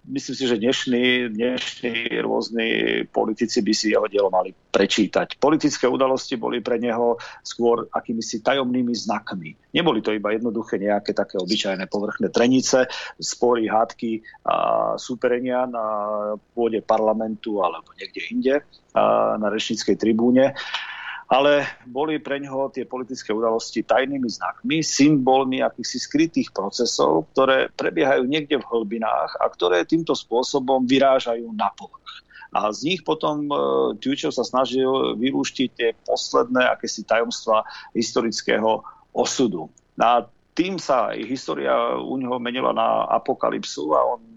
Myslím 0.07 0.35
si, 0.37 0.45
že 0.47 0.57
dnešní, 0.57 1.29
dnešní 1.35 2.23
rôzni 2.23 2.71
politici 3.11 3.61
by 3.61 3.73
si 3.75 3.93
jeho 3.93 4.07
dielo 4.07 4.31
mali 4.31 4.55
prečítať. 4.55 5.37
Politické 5.37 5.85
udalosti 5.91 6.39
boli 6.39 6.63
pre 6.63 6.79
neho 6.79 7.19
skôr 7.43 7.91
akými 7.93 8.23
si 8.23 8.41
tajomnými 8.41 8.95
znakmi. 8.95 9.75
Neboli 9.75 10.01
to 10.01 10.15
iba 10.15 10.33
jednoduché 10.33 10.79
nejaké 10.79 11.13
také 11.13 11.37
obyčajné 11.37 11.91
povrchné 11.91 12.31
trenice, 12.31 12.87
spory, 13.19 13.67
hádky 13.69 14.23
a 14.47 14.55
súperenia 14.97 15.67
na 15.67 15.87
pôde 16.55 16.81
parlamentu 16.81 17.61
alebo 17.61 17.93
niekde 17.99 18.21
inde 18.33 18.55
na 19.37 19.49
rečníckej 19.53 19.99
tribúne 20.01 20.57
ale 21.27 21.67
boli 21.83 22.23
pre 22.23 22.39
ňoho 22.39 22.71
tie 22.71 22.87
politické 22.87 23.35
udalosti 23.35 23.83
tajnými 23.83 24.31
znakmi, 24.31 24.79
symbolmi 24.83 25.59
akýchsi 25.59 25.99
skrytých 25.99 26.55
procesov, 26.55 27.27
ktoré 27.35 27.67
prebiehajú 27.75 28.23
niekde 28.31 28.63
v 28.63 28.69
hlbinách 28.71 29.43
a 29.43 29.51
ktoré 29.51 29.83
týmto 29.83 30.15
spôsobom 30.15 30.87
vyrážajú 30.87 31.51
na 31.51 31.67
povrch. 31.75 32.23
A 32.55 32.71
z 32.71 32.95
nich 32.95 33.01
potom 33.03 33.51
e, 33.51 33.55
Tučev 33.99 34.31
sa 34.31 34.47
snažil 34.47 35.19
vylúštiť 35.19 35.69
tie 35.75 35.93
posledné 36.07 36.63
akési 36.73 37.03
tajomstva 37.03 37.67
historického 37.91 38.87
osudu. 39.11 39.67
A 39.99 40.25
tým 40.57 40.79
sa 40.79 41.13
história 41.13 41.75
u 41.99 42.17
neho 42.17 42.39
menila 42.39 42.71
na 42.71 43.05
apokalypsu 43.13 43.93
a 43.93 44.01
on 44.17 44.36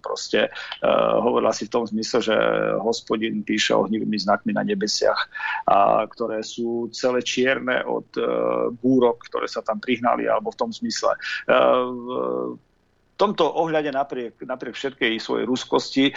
proste 0.00 0.48
uh, 0.50 1.20
hovorila 1.20 1.52
si 1.52 1.68
v 1.68 1.72
tom 1.76 1.84
zmysle, 1.86 2.18
že 2.24 2.36
hospodin 2.80 3.44
píše 3.44 3.76
ohnivými 3.76 4.16
znakmi 4.16 4.56
na 4.56 4.64
nebesiach, 4.64 5.28
a, 5.68 6.02
ktoré 6.08 6.40
sú 6.40 6.88
celé 6.90 7.20
čierne 7.22 7.84
od 7.84 8.08
uh, 8.16 8.72
búrok, 8.72 9.22
ktoré 9.28 9.46
sa 9.46 9.60
tam 9.60 9.78
prihnali, 9.78 10.26
alebo 10.26 10.50
v 10.50 10.58
tom 10.58 10.70
zmysle. 10.72 11.12
Uh, 11.46 12.56
v 12.56 13.16
tomto 13.20 13.44
ohľade 13.44 13.92
napriek, 13.92 14.40
napriek 14.48 14.72
všetkej 14.72 15.20
svojej 15.20 15.44
ruskosti 15.44 16.08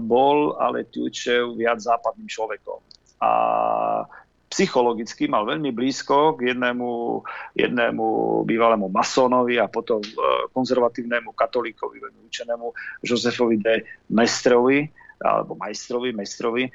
bol 0.00 0.56
ale 0.56 0.88
Tučev 0.88 1.60
viac 1.60 1.76
západným 1.84 2.24
človekom. 2.24 2.80
A 3.20 3.30
psychologicky 4.52 5.32
mal 5.32 5.48
veľmi 5.48 5.72
blízko 5.72 6.36
k 6.36 6.52
jednému, 6.52 7.24
jednému 7.56 8.06
bývalému 8.44 8.92
masónovi 8.92 9.56
a 9.56 9.72
potom 9.72 10.04
e, 10.04 10.12
konzervatívnemu 10.52 11.32
katolíkovi, 11.32 11.96
veľmi 11.96 12.20
učenému 12.28 12.66
Josefovi 13.00 13.56
de 13.56 13.80
Mestrovi, 14.12 14.84
alebo 15.22 15.54
majstrovi, 15.56 16.12
mestrovi. 16.12 16.68
E, 16.68 16.70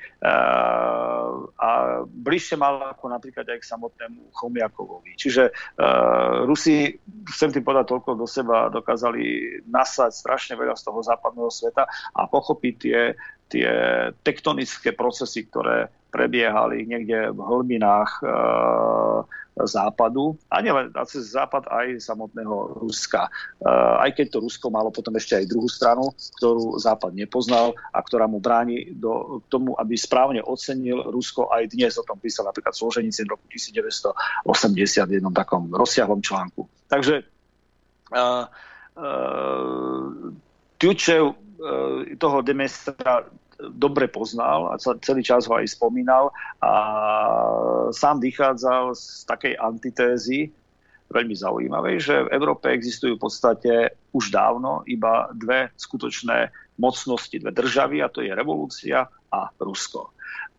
a 1.54 1.70
bližšie 2.08 2.58
mal 2.58 2.98
ako 2.98 3.14
napríklad 3.14 3.46
aj 3.46 3.60
k 3.62 3.70
samotnému 3.70 4.34
Chomiakovovi. 4.34 5.20
Čiže 5.20 5.52
uh, 5.52 6.48
Rusi, 6.48 6.96
chcem 7.28 7.52
tým 7.52 7.66
povedať 7.66 7.92
toľko 7.92 8.16
do 8.16 8.28
seba, 8.30 8.72
dokázali 8.72 9.60
nasať 9.68 10.16
strašne 10.16 10.54
veľa 10.56 10.80
z 10.80 10.86
toho 10.88 11.04
západného 11.04 11.52
sveta 11.52 11.84
a 12.16 12.22
pochopiť 12.30 12.74
tie, 12.80 13.00
tie 13.52 13.70
tektonické 14.24 14.96
procesy, 14.96 15.44
ktoré 15.52 15.92
prebiehali 16.18 16.90
niekde 16.90 17.30
v 17.30 17.40
hlbinách 17.46 18.12
e, 18.18 18.26
západu, 19.70 20.34
a 20.50 20.66
nielen 20.66 20.90
cez 21.06 21.38
západ 21.38 21.70
aj 21.70 22.02
samotného 22.02 22.82
Ruska. 22.82 23.30
E, 23.62 23.70
aj 24.02 24.18
keď 24.18 24.26
to 24.34 24.38
Rusko 24.42 24.74
malo 24.74 24.90
potom 24.90 25.14
ešte 25.14 25.38
aj 25.38 25.46
druhú 25.46 25.70
stranu, 25.70 26.10
ktorú 26.42 26.82
západ 26.82 27.14
nepoznal 27.14 27.78
a 27.94 28.02
ktorá 28.02 28.26
mu 28.26 28.42
bráni 28.42 28.98
do, 28.98 29.46
tomu, 29.46 29.78
aby 29.78 29.94
správne 29.94 30.42
ocenil 30.42 31.06
Rusko 31.14 31.54
aj 31.54 31.70
dnes. 31.70 32.02
O 32.02 32.06
tom 32.06 32.18
písal 32.18 32.50
napríklad 32.50 32.74
Složenicin 32.74 33.30
v 33.30 33.38
roku 33.38 33.46
1980 33.54 35.06
v 35.06 35.14
jednom 35.22 35.34
takom 35.38 35.70
rozsiahlom 35.70 36.26
článku. 36.26 36.66
Takže 36.90 37.22
uh, 38.14 38.50
uh, 38.98 40.34
Tučev 40.82 41.24
uh, 41.30 41.36
toho 42.18 42.38
Demestra 42.42 43.26
dobre 43.58 44.06
poznal 44.06 44.74
a 44.74 44.78
celý 44.78 45.26
čas 45.26 45.50
ho 45.50 45.58
aj 45.58 45.74
spomínal 45.74 46.30
a 46.62 46.72
sám 47.90 48.22
vychádzal 48.22 48.94
z 48.94 49.26
takej 49.26 49.54
antitézy, 49.58 50.54
veľmi 51.08 51.36
zaujímavej, 51.36 51.96
že 51.98 52.16
v 52.28 52.32
Európe 52.36 52.68
existujú 52.70 53.16
v 53.16 53.24
podstate 53.24 53.74
už 54.12 54.30
dávno 54.30 54.84
iba 54.86 55.32
dve 55.34 55.72
skutočné 55.80 56.52
mocnosti, 56.78 57.34
dve 57.40 57.52
državy 57.56 58.04
a 58.04 58.12
to 58.12 58.22
je 58.22 58.32
revolúcia 58.36 59.08
a 59.10 59.40
Rusko. 59.58 60.14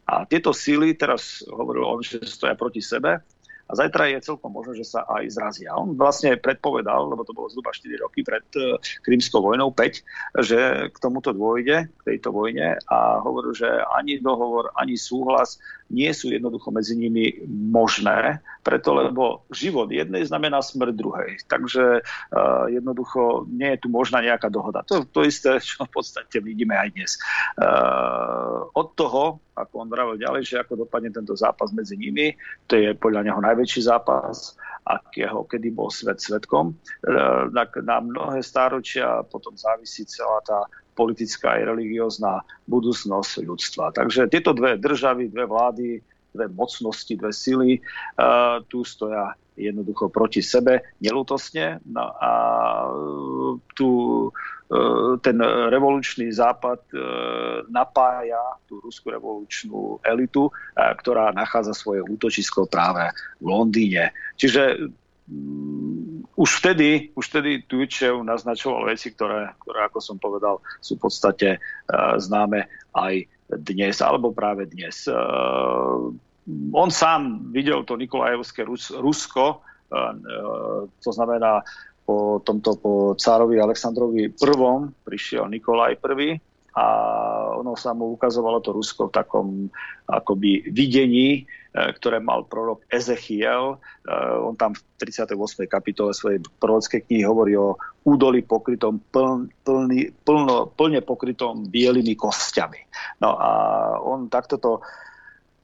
A 0.08 0.24
tieto 0.24 0.56
síly, 0.56 0.96
teraz 0.96 1.44
hovoril 1.44 1.84
on, 1.84 2.00
že 2.00 2.24
stoja 2.24 2.56
proti 2.56 2.80
sebe, 2.80 3.20
a 3.68 3.72
zajtra 3.76 4.08
je 4.16 4.24
celkom 4.24 4.48
možné, 4.48 4.80
že 4.80 4.96
sa 4.96 5.04
aj 5.04 5.28
zrazia. 5.28 5.76
On 5.76 5.92
vlastne 5.92 6.40
predpovedal, 6.40 7.04
lebo 7.12 7.20
to 7.20 7.36
bolo 7.36 7.52
zhruba 7.52 7.76
4 7.76 8.00
roky 8.00 8.24
pred 8.24 8.44
e, 8.56 8.80
Krymskou 9.04 9.44
vojnou, 9.44 9.76
5, 9.76 10.40
že 10.40 10.88
k 10.88 10.96
tomuto 10.96 11.36
dôjde, 11.36 11.92
k 11.92 12.02
tejto 12.02 12.32
vojne 12.32 12.80
a 12.88 13.20
hovoril, 13.20 13.52
že 13.52 13.68
ani 13.92 14.24
dohovor, 14.24 14.72
ani 14.72 14.96
súhlas 14.96 15.60
nie 15.88 16.12
sú 16.12 16.28
jednoducho 16.28 16.68
medzi 16.68 16.94
nimi 16.96 17.32
možné, 17.48 18.44
preto 18.60 18.92
lebo 18.92 19.48
život 19.48 19.88
jednej 19.88 20.28
znamená 20.28 20.60
smrť 20.60 20.92
druhej. 20.92 21.30
Takže 21.48 22.04
uh, 22.04 22.64
jednoducho 22.68 23.48
nie 23.48 23.72
je 23.76 23.80
tu 23.80 23.88
možná 23.88 24.20
nejaká 24.20 24.52
dohoda. 24.52 24.84
To, 24.88 25.08
to 25.08 25.24
isté, 25.24 25.56
čo 25.60 25.88
v 25.88 25.92
podstate 25.92 26.44
vidíme 26.44 26.76
aj 26.76 26.88
dnes. 26.92 27.16
Uh, 27.56 28.68
od 28.76 28.92
toho, 28.92 29.40
ako 29.56 29.74
on 29.82 29.88
vravil 29.88 30.20
ďalej, 30.20 30.42
že 30.44 30.60
ako 30.60 30.84
dopadne 30.84 31.10
tento 31.10 31.32
zápas 31.34 31.72
medzi 31.72 31.96
nimi, 31.96 32.36
to 32.68 32.76
je 32.76 32.92
podľa 32.94 33.32
neho 33.32 33.40
najväčší 33.40 33.88
zápas, 33.88 34.54
akého 34.88 35.44
kedy 35.44 35.68
bol 35.68 35.92
svet 35.92 36.16
svetkom. 36.16 36.72
Na, 37.52 37.64
na 37.68 37.96
mnohé 38.00 38.40
stáročia 38.40 39.20
potom 39.28 39.52
závisí 39.52 40.08
celá 40.08 40.40
tá 40.40 40.64
politická 40.96 41.60
aj 41.60 41.68
religiózna 41.76 42.42
budúcnosť 42.66 43.44
ľudstva. 43.44 43.94
Takže 43.94 44.32
tieto 44.32 44.56
dve 44.56 44.80
državy, 44.80 45.30
dve 45.30 45.44
vlády, 45.46 45.88
dve 46.34 46.46
mocnosti, 46.50 47.14
dve 47.14 47.30
sily 47.30 47.78
uh, 47.78 48.64
tu 48.66 48.82
stoja 48.82 49.36
jednoducho 49.54 50.10
proti 50.10 50.42
sebe 50.42 50.98
nelutosne. 50.98 51.78
No 51.86 52.14
a 52.18 52.32
tu 53.78 53.88
uh, 54.26 54.57
ten 55.24 55.36
revolučný 55.72 56.28
západ 56.28 56.80
uh, 56.92 57.00
napája 57.72 58.60
tú 58.68 58.84
ruskú 58.84 59.08
revolučnú 59.08 59.96
elitu, 60.04 60.52
uh, 60.52 60.92
ktorá 60.92 61.32
nachádza 61.32 61.72
svoje 61.72 62.04
útočisko 62.04 62.68
práve 62.68 63.08
v 63.40 63.46
Londýne. 63.48 64.12
Čiže 64.36 64.92
Mm, 65.28 66.24
už 66.40 66.64
vtedy, 66.64 67.12
už 67.12 67.28
vtedy 67.28 67.60
Tučev 67.68 68.24
naznačoval 68.24 68.88
veci, 68.88 69.12
ktoré, 69.12 69.52
ktoré, 69.60 69.84
ako 69.84 70.00
som 70.00 70.16
povedal, 70.16 70.64
sú 70.80 70.96
v 70.96 71.04
podstate 71.04 71.48
známe 72.16 72.64
aj 72.96 73.28
dnes, 73.60 74.00
alebo 74.00 74.32
práve 74.32 74.64
dnes. 74.70 75.04
On 76.72 76.88
sám 76.88 77.52
videl 77.52 77.84
to 77.84 78.00
Nikolajevské 78.00 78.64
Rus, 78.64 78.88
Rusko, 78.88 79.60
to 81.00 81.10
znamená 81.12 81.60
po 82.08 82.40
tomto, 82.40 82.80
po 82.80 82.92
cárovi 83.20 83.60
Aleksandrovi 83.60 84.32
I 84.32 84.76
prišiel 85.04 85.44
Nikolaj 85.52 86.00
I 86.00 86.40
a 86.78 86.84
ono 87.58 87.74
sa 87.76 87.92
mu 87.92 88.14
ukazovalo 88.14 88.64
to 88.64 88.72
Rusko 88.72 89.10
v 89.10 89.16
takom 89.18 89.46
akoby 90.08 90.72
videní, 90.72 91.44
E, 91.78 91.92
ktoré 91.94 92.16
mal 92.18 92.48
prorok 92.48 92.88
Ezechiel. 92.88 93.76
E, 94.02 94.16
on 94.40 94.56
tam 94.56 94.72
v 94.72 94.80
38. 95.04 95.36
kapitole 95.68 96.16
svojej 96.16 96.40
prorockej 96.58 97.04
knihy 97.04 97.28
hovorí 97.28 97.54
o 97.60 97.76
údolí 98.08 98.40
pokrytom 98.42 98.98
pln, 99.12 99.52
plne 100.74 101.00
pokrytom 101.04 101.68
bielými 101.68 102.16
kostiami. 102.16 102.80
No 103.20 103.36
a 103.36 103.50
on 104.00 104.32
takto 104.32 104.56
to 104.56 104.80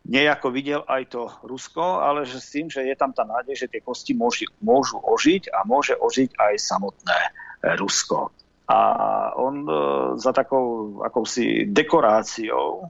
nejako 0.04 0.52
videl 0.52 0.84
aj 0.84 1.02
to 1.10 1.32
Rusko, 1.42 2.04
ale 2.04 2.28
že 2.28 2.40
s 2.40 2.52
tým, 2.52 2.68
že 2.68 2.84
je 2.84 2.96
tam 2.96 3.16
tá 3.16 3.24
nádej, 3.24 3.66
že 3.66 3.70
tie 3.72 3.80
kosti 3.80 4.12
môžu, 4.12 4.48
môžu 4.60 5.00
ožiť 5.00 5.48
a 5.50 5.64
môže 5.64 5.96
ožiť 5.96 6.36
aj 6.36 6.54
samotné 6.60 7.18
e, 7.18 7.30
Rusko. 7.80 8.32
A 8.64 8.80
on 9.36 9.68
za 10.16 10.32
takou 10.32 10.96
akousi 11.04 11.68
dekoráciou 11.68 12.88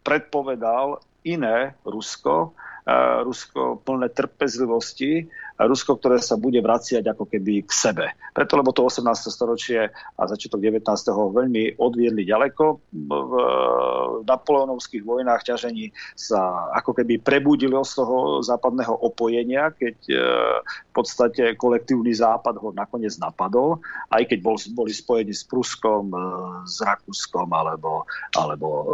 predpovedal 0.00 1.04
iné 1.28 1.76
Rusko, 1.84 2.56
Rusko 3.22 3.84
plné 3.84 4.10
trpezlivosti, 4.10 5.28
Rusko, 5.60 6.00
ktoré 6.00 6.18
sa 6.18 6.40
bude 6.40 6.58
vraciať 6.64 7.04
ako 7.04 7.28
keby 7.28 7.66
k 7.68 7.72
sebe. 7.72 8.06
Preto, 8.32 8.56
lebo 8.56 8.72
to 8.72 8.88
18. 8.88 9.04
storočie 9.28 9.92
a 9.92 10.22
začiatok 10.24 10.64
19. 10.64 10.88
veľmi 11.12 11.76
odviedli 11.76 12.24
ďaleko. 12.24 12.80
V 12.92 13.32
napoleonovských 14.24 15.04
vojnách 15.04 15.44
ťažení 15.44 15.92
sa 16.16 16.72
ako 16.72 16.96
keby 16.96 17.20
prebudilo 17.20 17.84
z 17.84 17.92
toho 18.00 18.40
západného 18.40 18.94
opojenia, 18.96 19.70
keď 19.76 19.96
e, 20.08 20.16
v 20.64 20.92
podstate 20.92 21.54
kolektívny 21.60 22.16
západ 22.16 22.56
ho 22.58 22.72
nakoniec 22.72 23.12
napadol, 23.20 23.82
aj 24.08 24.24
keď 24.28 24.38
bol, 24.40 24.56
boli 24.72 24.92
spojení 24.92 25.34
s 25.34 25.44
Pruskom, 25.44 26.12
e, 26.12 26.18
s 26.64 26.80
Rakúskom 26.80 27.48
alebo, 27.52 28.08
alebo 28.32 28.68
e, 28.68 28.84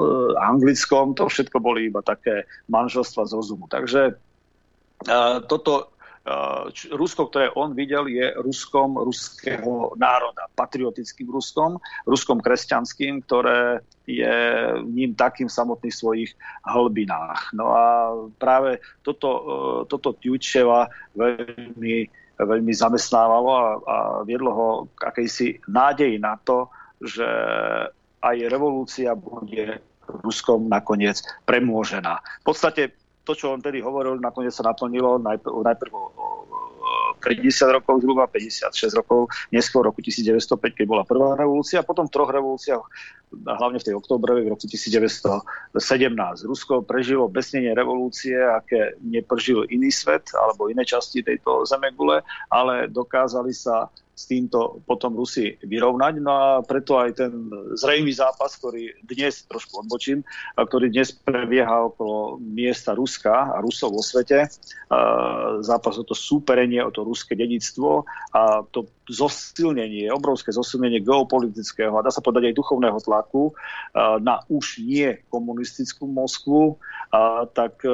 Anglickom. 0.42 1.14
To 1.14 1.30
všetko 1.30 1.62
boli 1.62 1.88
iba 1.88 2.02
také 2.02 2.48
manželstva 2.66 3.28
z 3.28 3.32
rozumu. 3.38 3.70
Takže 3.70 4.18
toto 5.46 5.94
Rusko, 6.92 7.32
ktoré 7.32 7.48
on 7.56 7.72
videl, 7.72 8.08
je 8.10 8.34
Ruskom 8.36 9.00
ruského 9.00 9.94
národa, 9.96 10.50
patriotickým 10.52 11.30
Ruskom, 11.30 11.80
Ruskom 12.04 12.42
kresťanským, 12.44 13.24
ktoré 13.24 13.80
je 14.04 14.36
ním 14.88 15.16
takým 15.16 15.48
v 15.48 15.56
samotných 15.56 15.94
svojich 15.94 16.30
hlbinách. 16.64 17.52
No 17.56 17.72
a 17.72 18.12
práve 18.36 18.80
toto, 19.00 19.28
toto 19.88 20.16
Tjučeva 20.16 20.88
veľmi, 21.16 22.08
veľmi 22.36 22.72
zamestnávalo 22.72 23.50
a, 23.52 23.64
a 23.84 23.96
viedlo 24.24 24.50
ho 24.52 24.68
k 24.92 25.00
akejsi 25.08 25.48
nádeji 25.68 26.16
na 26.20 26.36
to, 26.40 26.68
že 26.98 27.28
aj 28.18 28.36
revolúcia 28.50 29.14
bude 29.14 29.78
Ruskom 30.08 30.66
nakoniec 30.66 31.20
premôžená. 31.44 32.18
V 32.42 32.44
podstate 32.48 32.96
to, 33.28 33.36
čo 33.36 33.52
on 33.52 33.60
tedy 33.60 33.84
hovoril, 33.84 34.16
nakoniec 34.16 34.56
sa 34.56 34.64
naplnilo 34.64 35.20
najprv, 35.20 35.52
najprv 35.60 35.92
50 37.20 37.76
rokov, 37.76 38.00
zhruba 38.00 38.24
56 38.24 38.72
rokov, 38.96 39.28
neskôr 39.52 39.84
roku 39.84 40.00
1905, 40.00 40.48
keď 40.72 40.86
bola 40.88 41.04
prvá 41.04 41.36
revolúcia, 41.36 41.82
a 41.82 41.84
potom 41.84 42.08
v 42.08 42.14
troch 42.14 42.32
revolúciách, 42.32 42.80
hlavne 43.44 43.76
v 43.82 43.86
tej 43.92 43.94
oktobrovej 44.00 44.48
v 44.48 44.52
roku 44.56 44.64
1917. 44.64 45.44
Rusko 46.48 46.80
prežilo 46.86 47.28
besnenie 47.28 47.76
revolúcie, 47.76 48.38
aké 48.40 48.96
neprežil 49.04 49.68
iný 49.68 49.92
svet 49.92 50.32
alebo 50.32 50.72
iné 50.72 50.88
časti 50.88 51.20
tejto 51.20 51.68
zemegule, 51.68 52.24
ale 52.48 52.88
dokázali 52.88 53.52
sa 53.52 53.92
s 54.18 54.26
týmto 54.26 54.82
potom 54.82 55.14
Rusi 55.14 55.54
vyrovnať. 55.62 56.18
No 56.18 56.30
a 56.34 56.46
preto 56.66 56.98
aj 56.98 57.22
ten 57.22 57.30
zrejmý 57.78 58.10
zápas, 58.10 58.58
ktorý 58.58 58.98
dnes, 59.06 59.46
trošku 59.46 59.86
odbočím, 59.86 60.26
ktorý 60.58 60.90
dnes 60.90 61.14
prebieha 61.14 61.86
okolo 61.94 62.42
miesta 62.42 62.98
Ruska 62.98 63.54
a 63.54 63.62
Rusov 63.62 63.94
vo 63.94 64.02
svete, 64.02 64.50
zápas 65.62 65.94
o 65.94 66.02
to 66.02 66.18
súperenie, 66.18 66.82
o 66.82 66.90
to 66.90 67.06
ruské 67.06 67.38
dedictvo 67.38 68.02
a 68.34 68.66
to 68.74 68.90
zosilnenie, 69.06 70.10
obrovské 70.10 70.50
zosilnenie 70.50 70.98
geopolitického 70.98 71.94
a 71.94 72.02
dá 72.02 72.10
sa 72.10 72.18
povedať 72.18 72.50
aj 72.50 72.58
duchovného 72.58 72.98
tlaku 72.98 73.54
na 74.18 74.42
už 74.50 74.82
nie 74.82 75.22
komunistickú 75.30 76.10
Moskvu, 76.10 76.82
tak 77.54 77.86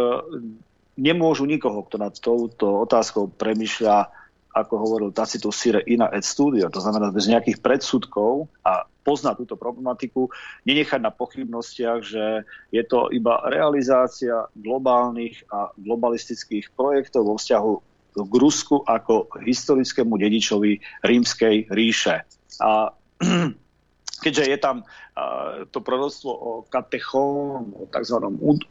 nemôžu 0.95 1.45
nikoho, 1.51 1.83
kto 1.85 1.97
nad 1.99 2.15
touto 2.17 2.87
otázkou 2.87 3.27
premyšľa 3.35 4.24
ako 4.55 4.75
hovoril 4.79 5.11
Tacitus 5.11 5.59
Sire 5.59 5.83
Ina 5.83 6.15
et 6.15 6.23
Studio, 6.23 6.71
to 6.71 6.79
znamená 6.79 7.11
bez 7.11 7.27
nejakých 7.27 7.59
predsudkov 7.59 8.47
a 8.63 8.87
pozná 9.05 9.35
túto 9.37 9.59
problematiku, 9.59 10.31
nenechať 10.65 11.03
na 11.03 11.13
pochybnostiach, 11.13 12.01
že 12.01 12.47
je 12.73 12.83
to 12.87 13.13
iba 13.13 13.43
realizácia 13.51 14.49
globálnych 14.57 15.45
a 15.53 15.75
globalistických 15.77 16.73
projektov 16.73 17.29
vo 17.29 17.37
vzťahu 17.37 17.73
k 18.15 18.35
Rusku 18.39 18.81
ako 18.87 19.29
historickému 19.43 20.15
dedičovi 20.17 20.79
rímskej 21.03 21.69
ríše. 21.75 22.23
A 22.63 22.95
keďže 24.21 24.45
je 24.47 24.59
tam 24.59 24.87
to 25.71 25.79
proroctvo 25.79 26.31
o 26.35 26.51
katechón, 26.67 27.71
o 27.71 27.87
tzv. 27.87 28.19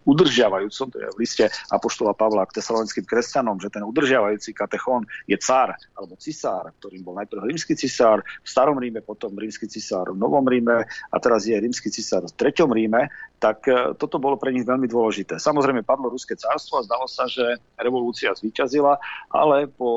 udržiavajúcom, 0.03 0.87
to 0.91 0.97
je 0.99 1.07
v 1.15 1.19
liste 1.23 1.45
Apoštola 1.71 2.11
Pavla 2.11 2.43
k 2.43 2.59
tesalonickým 2.59 3.07
kresťanom, 3.07 3.63
že 3.63 3.71
ten 3.71 3.79
udržiavajúci 3.79 4.51
katechón 4.51 5.07
je 5.23 5.39
cár 5.39 5.71
alebo 5.95 6.19
cisár, 6.19 6.75
ktorým 6.83 7.07
bol 7.07 7.15
najprv 7.15 7.47
rímsky 7.47 7.79
cisár 7.79 8.27
v 8.43 8.47
starom 8.47 8.75
Ríme, 8.75 8.99
potom 8.99 9.31
rímsky 9.39 9.71
cisár 9.71 10.11
v 10.11 10.19
novom 10.19 10.43
Ríme 10.43 10.83
a 10.83 11.15
teraz 11.23 11.47
je 11.47 11.55
rímsky 11.55 11.87
cisár 11.87 12.27
v 12.27 12.35
treťom 12.35 12.75
Ríme, 12.75 13.07
tak 13.39 13.63
e, 13.71 13.95
toto 13.95 14.19
bolo 14.19 14.35
pre 14.35 14.51
nich 14.51 14.67
veľmi 14.67 14.91
dôležité. 14.91 15.39
Samozrejme 15.39 15.87
padlo 15.87 16.11
ruské 16.11 16.35
cárstvo 16.35 16.83
a 16.83 16.85
zdalo 16.87 17.07
sa, 17.07 17.23
že 17.23 17.55
revolúcia 17.79 18.35
zvíťazila, 18.35 18.99
ale 19.31 19.71
po 19.71 19.91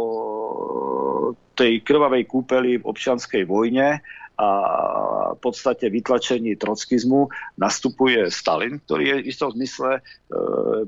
tej 1.59 1.83
krvavej 1.83 2.23
kúpeli 2.31 2.79
v 2.79 2.87
občianskej 2.87 3.49
vojne 3.49 3.99
a 4.37 4.49
v 5.33 5.41
podstate 5.41 5.89
vytlačení 5.89 6.61
trockizmu 6.61 7.33
nastupuje 7.57 8.29
Stalin, 8.29 8.77
ktorý 8.85 9.05
je 9.09 9.17
v 9.25 9.29
istom 9.33 9.49
zmysle 9.49 9.91
e, 9.97 10.01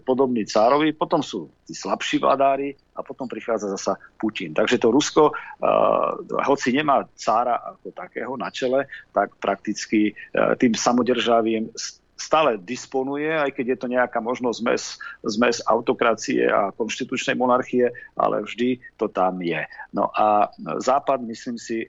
podobný 0.05 0.45
cárovi, 0.45 0.93
potom 0.93 1.25
sú 1.25 1.49
tí 1.65 1.73
slabší 1.73 2.21
vládári 2.21 2.77
a 2.93 3.01
potom 3.01 3.25
prichádza 3.25 3.73
zasa 3.73 3.97
Putin. 4.21 4.53
Takže 4.53 4.77
to 4.77 4.93
Rusko, 4.93 5.33
e, 5.33 5.35
hoci 6.45 6.77
nemá 6.77 7.09
cára 7.17 7.57
ako 7.57 7.89
takého 7.97 8.37
na 8.37 8.53
čele, 8.53 8.85
tak 9.17 9.33
prakticky 9.41 10.13
e, 10.13 10.15
tým 10.61 10.77
samodržavým 10.77 11.73
stále 12.19 12.59
disponuje, 12.59 13.31
aj 13.31 13.55
keď 13.55 13.67
je 13.73 13.79
to 13.79 13.87
nejaká 13.87 14.19
možnosť 14.19 14.59
zmes, 14.59 14.85
zmes 15.23 15.57
autokracie 15.63 16.51
a 16.51 16.75
konštitučnej 16.75 17.39
monarchie, 17.39 17.95
ale 18.19 18.43
vždy 18.43 18.83
to 18.99 19.07
tam 19.07 19.39
je. 19.39 19.63
No 19.95 20.11
a 20.11 20.51
Západ, 20.83 21.23
myslím 21.23 21.57
si, 21.57 21.87
e, 21.87 21.89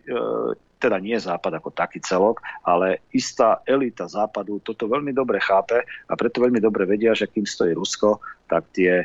teda 0.79 0.97
nie 0.97 1.19
Západ 1.19 1.59
ako 1.59 1.75
taký 1.75 1.99
celok, 1.99 2.39
ale 2.63 3.03
istá 3.11 3.59
elita 3.67 4.07
Západu 4.07 4.63
toto 4.63 4.87
veľmi 4.87 5.11
dobre 5.11 5.43
chápe 5.43 5.83
a 5.83 6.13
preto 6.15 6.39
veľmi 6.39 6.63
dobre 6.63 6.87
vedia, 6.87 7.11
že 7.11 7.27
kým 7.27 7.43
stojí 7.43 7.75
Rusko, 7.75 8.23
tak 8.47 8.71
tie 8.71 9.03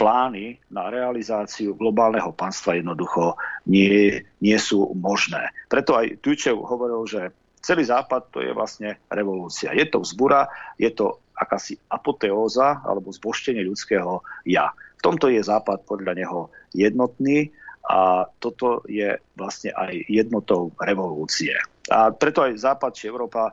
plány 0.00 0.56
na 0.72 0.88
realizáciu 0.88 1.76
globálneho 1.76 2.32
panstva 2.32 2.80
jednoducho 2.80 3.36
nie, 3.68 4.24
nie 4.40 4.56
sú 4.56 4.96
možné. 4.96 5.52
Preto 5.68 5.92
aj 5.92 6.24
Tučev 6.24 6.56
hovoril, 6.56 7.04
že 7.04 7.36
celý 7.60 7.84
Západ 7.84 8.32
to 8.32 8.40
je 8.40 8.56
vlastne 8.56 8.96
revolúcia. 9.12 9.76
Je 9.76 9.84
to 9.84 10.00
vzbura, 10.00 10.48
je 10.80 10.88
to 10.88 11.20
akási 11.36 11.76
apoteóza 11.92 12.80
alebo 12.80 13.12
zboštenie 13.12 13.60
ľudského 13.68 14.24
ja. 14.48 14.72
V 14.72 15.04
tomto 15.04 15.28
je 15.28 15.44
Západ 15.44 15.84
podľa 15.84 16.16
neho 16.16 16.48
jednotný 16.72 17.52
a 17.86 18.28
toto 18.38 18.84
je 18.86 19.16
vlastne 19.34 19.72
aj 19.72 20.04
jednotou 20.06 20.70
revolúcie. 20.78 21.56
A 21.90 22.12
preto 22.14 22.44
aj 22.44 22.60
Západ 22.60 22.92
či 22.94 23.10
Európa 23.10 23.50
e, 23.50 23.52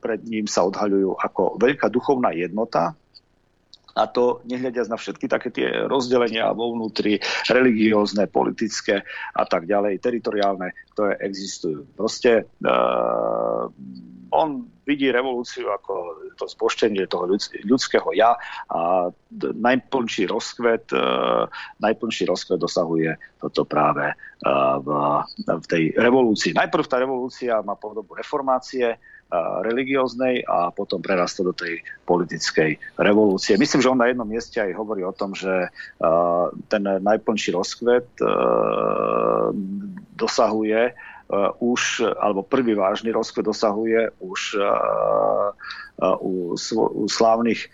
pred 0.00 0.24
ním 0.26 0.48
sa 0.50 0.66
odhaľujú 0.66 1.20
ako 1.20 1.60
veľká 1.60 1.86
duchovná 1.92 2.34
jednota, 2.34 2.96
a 3.96 4.04
to 4.04 4.44
nehľadiac 4.44 4.92
na 4.92 5.00
všetky 5.00 5.24
také 5.24 5.48
tie 5.48 5.88
rozdelenia 5.88 6.52
vo 6.52 6.76
vnútri, 6.76 7.16
religiózne, 7.48 8.28
politické 8.28 9.00
a 9.32 9.44
tak 9.48 9.64
ďalej, 9.64 10.04
teritoriálne, 10.04 10.76
ktoré 10.92 11.16
existujú. 11.24 11.88
Proste 11.96 12.44
uh, 12.44 13.72
on 14.30 14.66
vidí 14.86 15.10
revolúciu 15.10 15.70
ako 15.70 16.22
to 16.38 16.46
zboštenie 16.46 17.10
toho 17.10 17.26
ľudského 17.66 18.08
ja 18.14 18.38
a 18.70 19.10
najplnší 19.42 20.30
rozkvet, 20.30 20.94
e, 20.94 21.02
najplnší 21.82 22.30
rozkvet 22.30 22.62
dosahuje 22.62 23.18
toto 23.42 23.66
práve 23.66 24.10
e, 24.10 24.14
v, 24.82 24.88
v 25.42 25.66
tej 25.66 25.82
revolúcii. 25.98 26.54
Najprv 26.54 26.84
tá 26.86 27.02
revolúcia 27.02 27.58
má 27.66 27.74
podobu 27.74 28.14
reformácie, 28.14 28.94
e, 28.94 28.98
religióznej 29.66 30.46
a 30.46 30.70
potom 30.70 31.02
prerastá 31.02 31.42
do 31.42 31.54
tej 31.54 31.82
politickej 32.06 32.78
revolúcie. 33.02 33.58
Myslím, 33.58 33.82
že 33.82 33.90
on 33.90 33.98
na 33.98 34.10
jednom 34.10 34.28
mieste 34.28 34.62
aj 34.62 34.70
hovorí 34.78 35.02
o 35.02 35.14
tom, 35.14 35.34
že 35.34 35.70
ten 36.70 36.82
najplnší 36.86 37.50
rozkvet 37.50 38.06
dosahuje 40.14 40.94
už, 41.58 42.06
alebo 42.22 42.46
prvý 42.46 42.78
vážny 42.78 43.10
rozkvet 43.10 43.50
dosahuje 43.50 44.14
už 44.22 44.40
uh, 44.62 45.50
uh, 45.98 46.16
u, 46.22 46.54
u 46.74 47.04
slávnych 47.10 47.66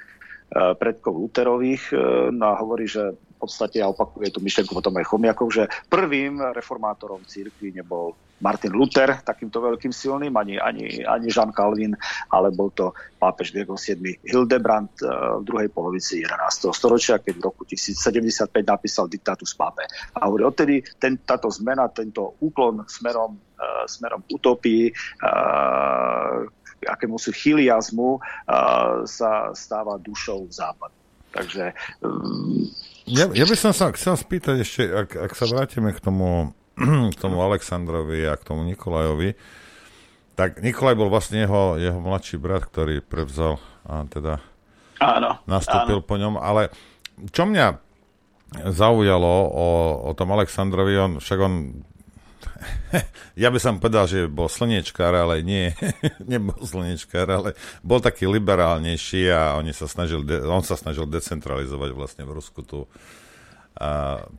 predkov 0.52 1.16
Luterových 1.16 1.96
no 2.28 2.44
a 2.52 2.60
hovorí, 2.60 2.84
že 2.84 3.16
podstate 3.42 3.82
a 3.82 3.90
opakuje 3.90 4.30
tú 4.30 4.38
myšlenku 4.38 4.70
potom 4.70 4.94
aj 5.02 5.10
Chomiakov, 5.10 5.50
že 5.50 5.66
prvým 5.90 6.38
reformátorom 6.54 7.26
církvy 7.26 7.74
nebol 7.74 8.14
Martin 8.42 8.74
Luther 8.74 9.22
takýmto 9.22 9.62
veľkým 9.62 9.94
silným, 9.94 10.34
ani, 10.34 10.58
ani, 10.58 11.06
ani 11.06 11.30
Jean 11.30 11.54
Calvin, 11.54 11.94
ale 12.34 12.50
bol 12.50 12.74
to 12.74 12.90
pápež 13.22 13.54
Gregor 13.54 13.78
VII 13.78 14.18
Hildebrand 14.26 14.90
eh, 14.98 15.06
v 15.38 15.42
druhej 15.46 15.70
polovici 15.70 16.26
11. 16.26 16.74
storočia, 16.74 17.22
keď 17.22 17.38
v 17.38 17.42
roku 17.46 17.62
1075 17.62 18.50
napísal 18.66 19.06
diktátus 19.06 19.54
pápe. 19.54 19.86
A 20.18 20.26
hovorí, 20.26 20.42
odtedy 20.42 20.82
ten, 20.98 21.22
táto 21.22 21.46
zmena, 21.54 21.86
tento 21.94 22.34
úklon 22.42 22.82
smerom, 22.90 23.38
uh, 23.38 23.86
smerom 23.86 24.26
utopii, 24.26 24.90
uh, 25.22 26.42
akému 26.82 27.14
sú 27.14 27.30
chiliazmu, 27.30 28.18
uh, 28.18 29.06
sa 29.06 29.54
stáva 29.54 30.02
dušou 30.02 30.50
západu. 30.50 30.98
Takže... 31.30 31.70
Um... 32.02 32.66
Ja, 33.06 33.26
ja 33.34 33.44
by 33.46 33.56
som 33.58 33.72
sa 33.74 33.90
chcel 33.94 34.14
spýtať 34.14 34.56
ešte, 34.62 34.82
ak, 34.86 35.10
ak 35.18 35.32
sa 35.34 35.50
vrátime 35.50 35.90
k 35.90 35.98
tomu 35.98 36.54
k 37.12 37.16
tomu 37.20 37.40
Aleksandrovi 37.42 38.24
a 38.24 38.36
k 38.36 38.46
tomu 38.46 38.64
Nikolajovi, 38.64 39.36
tak 40.32 40.64
Nikolaj 40.64 40.96
bol 40.96 41.12
vlastne 41.12 41.44
jeho, 41.44 41.76
jeho 41.76 42.00
mladší 42.00 42.40
brat, 42.40 42.64
ktorý 42.64 43.04
prevzal 43.04 43.60
a 43.84 44.08
teda 44.08 44.40
áno, 44.96 45.36
nastúpil 45.44 46.00
áno. 46.00 46.06
po 46.06 46.16
ňom, 46.16 46.40
ale 46.40 46.72
čo 47.30 47.44
mňa 47.44 47.76
zaujalo 48.72 49.34
o, 49.48 49.68
o 50.08 50.10
tom 50.16 50.32
Aleksandrovi, 50.32 50.96
on, 50.96 51.12
však 51.20 51.38
on 51.40 51.84
ja 53.42 53.48
by 53.48 53.58
som 53.58 53.80
povedal, 53.82 54.06
že 54.06 54.30
bol 54.30 54.46
slniečkár, 54.50 55.12
ale 55.14 55.40
nie, 55.42 55.72
nebol 56.32 56.58
slniečkár, 56.60 57.26
ale 57.28 57.48
bol 57.80 57.98
taký 57.98 58.28
liberálnejší 58.28 59.30
a 59.32 59.56
oni 59.58 59.74
sa 59.74 59.88
snažil, 59.88 60.22
on 60.46 60.62
sa 60.62 60.76
snažil 60.78 61.08
decentralizovať 61.08 61.90
vlastne 61.94 62.22
v 62.28 62.34
Rusku 62.36 62.62
tú, 62.62 62.86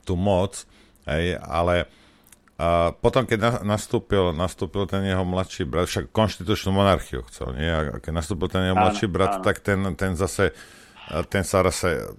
tú 0.06 0.14
moc, 0.14 0.64
hej, 1.08 1.36
ale 1.40 1.90
a 2.54 2.94
potom, 2.94 3.26
keď 3.26 3.38
na, 3.42 3.50
nastúpil, 3.74 4.30
nastúpil 4.30 4.86
ten 4.86 5.02
jeho 5.02 5.26
mladší 5.26 5.66
brat, 5.66 5.90
však 5.90 6.14
konštitučnú 6.14 6.70
monarchiu 6.70 7.26
chcel, 7.26 7.50
nie? 7.58 7.66
A 7.66 7.98
keď 7.98 8.14
nastúpil 8.14 8.46
ten 8.46 8.70
jeho 8.70 8.78
mladší 8.78 9.10
brat, 9.10 9.42
áno. 9.42 9.44
tak 9.44 9.58
ten, 9.58 9.82
ten 9.98 10.14
zase, 10.14 10.54
ten 11.34 11.42
sa 11.42 11.66
zase 11.66 12.14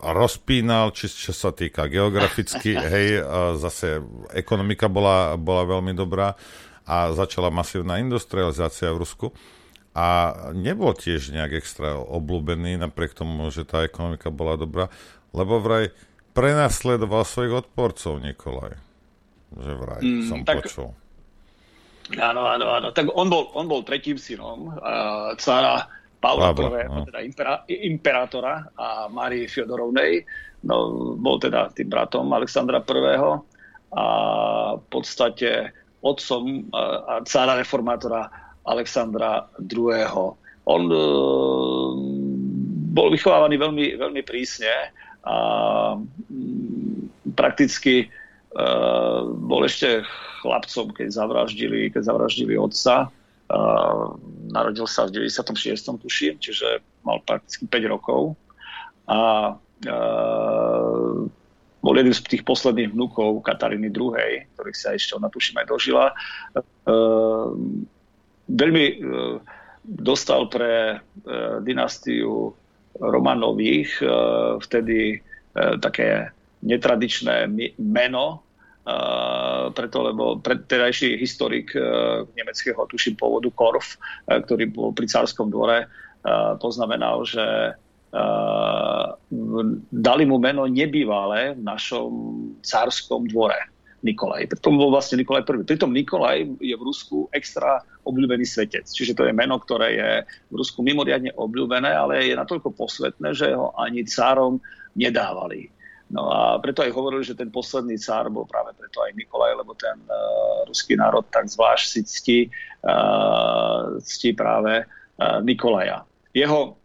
rozpínal, 0.00 0.92
či, 0.92 1.08
čo 1.08 1.32
sa 1.32 1.50
týka 1.52 1.88
geograficky, 1.88 2.76
hej, 2.92 3.22
zase 3.56 4.04
ekonomika 4.32 4.86
bola, 4.90 5.34
bola 5.40 5.64
veľmi 5.64 5.96
dobrá 5.96 6.36
a 6.86 7.10
začala 7.16 7.50
masívna 7.50 7.98
industrializácia 7.98 8.92
v 8.94 9.00
Rusku 9.02 9.26
a 9.96 10.36
nebol 10.52 10.92
tiež 10.92 11.32
nejak 11.32 11.56
extra 11.58 11.96
obľúbený, 11.96 12.76
napriek 12.76 13.16
tomu, 13.16 13.48
že 13.48 13.64
tá 13.64 13.82
ekonomika 13.82 14.28
bola 14.28 14.60
dobrá, 14.60 14.92
lebo 15.32 15.58
vraj 15.58 15.90
prenasledoval 16.36 17.24
svojich 17.24 17.64
odporcov 17.64 18.20
Nikolaj 18.20 18.86
že 19.54 19.72
vraj 19.78 20.02
mm, 20.02 20.22
som 20.26 20.40
tak, 20.42 20.66
počul. 20.66 20.90
Áno, 22.18 22.42
áno, 22.46 22.66
áno. 22.70 22.88
Tak 22.94 23.10
on 23.14 23.26
bol, 23.30 23.50
on 23.54 23.66
bol 23.66 23.82
tretím 23.82 24.18
synom 24.18 24.74
uh, 24.74 25.34
cára 25.38 25.90
Pavla 26.20 26.50
I, 26.50 26.88
no. 26.88 27.04
teda 27.06 27.20
impera, 27.22 27.54
imperátora 27.68 28.72
a 28.74 29.06
Márii 29.06 29.46
Fiodorovnej. 29.46 30.24
No, 30.66 31.14
bol 31.20 31.38
teda 31.38 31.70
tým 31.76 31.92
bratom 31.92 32.26
Alexandra 32.32 32.82
I. 32.82 33.16
a 33.96 34.04
v 34.76 34.86
podstate 34.90 35.70
otcom 36.02 36.68
uh, 36.74 37.22
cára 37.24 37.54
reformátora 37.56 38.28
Alexandra 38.66 39.46
II. 39.62 40.34
On 40.66 40.82
uh, 40.90 41.90
bol 42.90 43.08
vychovávaný 43.14 43.56
veľmi, 43.60 43.86
veľmi 43.94 44.22
prísne 44.26 44.90
a 45.22 45.36
um, 45.94 46.06
prakticky 47.38 48.10
Eh, 48.56 49.20
bol 49.36 49.68
ešte 49.68 50.00
chlapcom, 50.40 50.88
keď 50.96 51.08
zavraždili, 51.12 51.92
keď 51.92 52.08
zavraždili 52.08 52.56
otca. 52.56 53.12
Uh, 53.46 54.18
narodil 54.50 54.90
sa 54.90 55.06
v 55.06 55.30
96. 55.30 56.02
tuším, 56.02 56.42
čiže 56.42 56.82
mal 57.06 57.22
prakticky 57.22 57.62
5 57.70 57.94
rokov. 57.94 58.34
A 59.06 59.54
uh, 59.54 61.14
bol 61.78 61.94
jeden 61.94 62.10
z 62.10 62.26
tých 62.26 62.42
posledných 62.42 62.90
vnúkov 62.90 63.46
Kataríny 63.46 63.94
II, 63.94 64.18
ktorých 64.58 64.78
sa 64.78 64.98
ešte 64.98 65.14
ona 65.14 65.30
tuším 65.30 65.62
aj 65.62 65.66
dožila. 65.70 66.10
Uh, 66.90 67.54
veľmi 68.50 68.86
dostal 69.86 70.50
pre 70.50 71.02
dynastiu 71.62 72.54
Romanových 72.98 74.02
vtedy 74.62 75.18
také 75.82 76.30
netradičné 76.62 77.50
meno, 77.78 78.45
preto, 79.74 79.98
lebo 80.06 80.38
predtedajší 80.38 81.18
historik 81.18 81.74
uh, 81.74 82.22
nemeckého, 82.38 82.78
tuším, 82.86 83.18
pôvodu 83.18 83.50
Korf, 83.50 83.98
uh, 83.98 84.38
ktorý 84.38 84.70
bol 84.70 84.94
pri 84.94 85.10
cárskom 85.10 85.50
dvore, 85.50 85.90
uh, 85.90 86.54
poznamenal, 86.62 87.26
že 87.26 87.74
dali 89.92 90.24
mu 90.24 90.40
meno 90.40 90.64
nebývalé 90.64 91.52
v 91.52 91.60
našom 91.60 92.10
cárskom 92.64 93.28
dvore. 93.28 93.60
Nikolaj. 94.00 94.48
Pritom 94.56 94.78
bol 94.78 94.94
vlastne 94.94 95.20
Nikolaj 95.20 95.44
prvý. 95.44 95.66
Pritom 95.66 95.90
Nikolaj 95.92 96.46
je 96.62 96.74
v 96.78 96.86
Rusku 96.86 97.26
extra 97.34 97.82
obľúbený 98.06 98.46
svetec. 98.46 98.86
Čiže 98.86 99.18
to 99.18 99.26
je 99.26 99.34
meno, 99.34 99.58
ktoré 99.58 99.88
je 99.98 100.10
v 100.48 100.54
Rusku 100.54 100.80
mimoriadne 100.80 101.34
obľúbené, 101.34 101.90
ale 101.90 102.30
je 102.30 102.38
natoľko 102.38 102.72
posvetné, 102.72 103.34
že 103.34 103.52
ho 103.52 103.74
ani 103.76 104.06
cárom 104.06 104.62
nedávali. 104.94 105.68
No 106.06 106.30
a 106.30 106.62
preto 106.62 106.86
aj 106.86 106.94
hovorili, 106.94 107.26
že 107.26 107.34
ten 107.34 107.50
posledný 107.50 107.98
cár 107.98 108.30
bol 108.30 108.46
práve 108.46 108.70
preto 108.78 109.02
aj 109.02 109.10
Nikolaj, 109.18 109.58
lebo 109.58 109.74
ten 109.74 109.98
uh, 110.06 110.62
ruský 110.62 110.94
národ 110.94 111.26
tak 111.34 111.50
zvlášť 111.50 111.86
si 111.86 112.00
ctí, 112.06 112.38
uh, 112.86 113.98
ctí 113.98 114.30
práve 114.30 114.86
uh, 114.86 115.42
Nikolaja. 115.42 116.06
Jeho, 116.30 116.78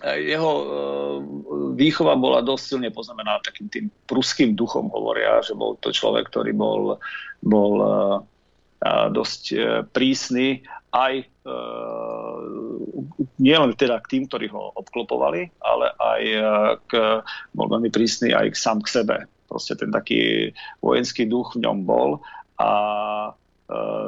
uh, 0.00 0.16
jeho 0.16 0.50
uh, 0.56 0.64
výchova 1.76 2.16
bola 2.16 2.40
dosť 2.40 2.64
silne 2.64 2.88
poznamená 2.88 3.36
takým 3.44 3.68
tým 3.68 3.86
pruským 4.08 4.56
duchom, 4.56 4.88
hovoria, 4.96 5.44
že 5.44 5.52
bol 5.52 5.76
to 5.84 5.92
človek, 5.92 6.32
ktorý 6.32 6.56
bol, 6.56 6.96
bol 7.44 7.72
uh, 7.84 8.18
dosť 9.12 9.58
prísny 9.92 10.62
aj 10.94 11.26
nielen 13.38 13.74
teda 13.78 14.02
k 14.02 14.18
tým, 14.18 14.22
ktorí 14.26 14.50
ho 14.50 14.74
obklopovali, 14.74 15.50
ale 15.62 15.86
aj 15.94 16.22
e, 16.22 16.42
k, 16.90 16.92
bol 17.54 17.66
veľmi 17.70 17.88
prísny 17.88 18.34
aj 18.34 18.52
k 18.52 18.56
sám 18.58 18.78
k 18.82 18.92
sebe. 19.02 19.16
Proste 19.48 19.78
ten 19.78 19.88
taký 19.88 20.52
vojenský 20.84 21.24
duch 21.24 21.56
v 21.56 21.64
ňom 21.64 21.86
bol 21.86 22.20
a 22.58 22.70
e, 23.26 23.30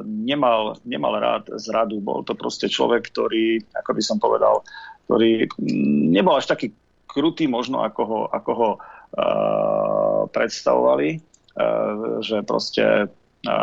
nemal, 0.04 0.76
nemal 0.84 1.16
rád 1.16 1.48
zradu. 1.56 2.02
Bol 2.02 2.26
to 2.26 2.34
proste 2.34 2.68
človek, 2.68 3.08
ktorý, 3.08 3.62
ako 3.72 3.90
by 3.94 4.02
som 4.02 4.18
povedal, 4.18 4.66
ktorý 5.06 5.48
nebol 6.10 6.36
až 6.36 6.50
taký 6.50 6.74
krutý 7.10 7.50
možno, 7.50 7.82
ako 7.82 8.02
ho, 8.06 8.20
ako 8.30 8.50
ho 8.54 8.70
e, 8.74 8.78
predstavovali, 10.30 11.10
e, 11.14 11.18
že 12.22 12.42
proste 12.46 13.06
e, 13.46 13.54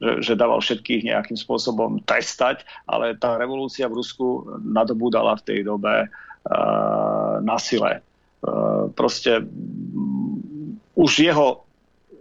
že, 0.00 0.34
dával 0.34 0.58
všetkých 0.58 1.06
nejakým 1.06 1.38
spôsobom 1.38 2.02
trestať, 2.02 2.66
ale 2.84 3.14
tá 3.14 3.38
revolúcia 3.38 3.86
v 3.86 3.98
Rusku 4.02 4.46
nadobúdala 4.60 5.38
v 5.38 5.44
tej 5.46 5.58
dobe 5.64 6.08
uh, 6.08 7.34
na 7.40 7.56
sile. 7.62 8.02
Uh, 8.44 8.90
proste 8.92 9.40
um, 9.40 10.76
už 10.98 11.10
jeho, 11.24 11.64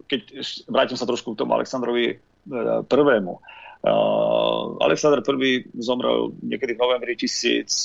keď 0.07 0.21
vrátim 0.69 0.97
sa 0.97 1.09
trošku 1.09 1.33
k 1.33 1.39
tomu 1.43 1.57
Aleksandrovi 1.57 2.17
uh, 2.17 2.85
prvému, 2.85 3.41
Uh, 3.83 4.79
Aleksandr 4.79 5.19
I 5.43 5.67
zomrel 5.75 6.31
niekedy 6.39 6.71
v 6.71 6.79
novembri 6.79 7.19
1825 7.19 7.83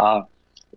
a 0.00 0.24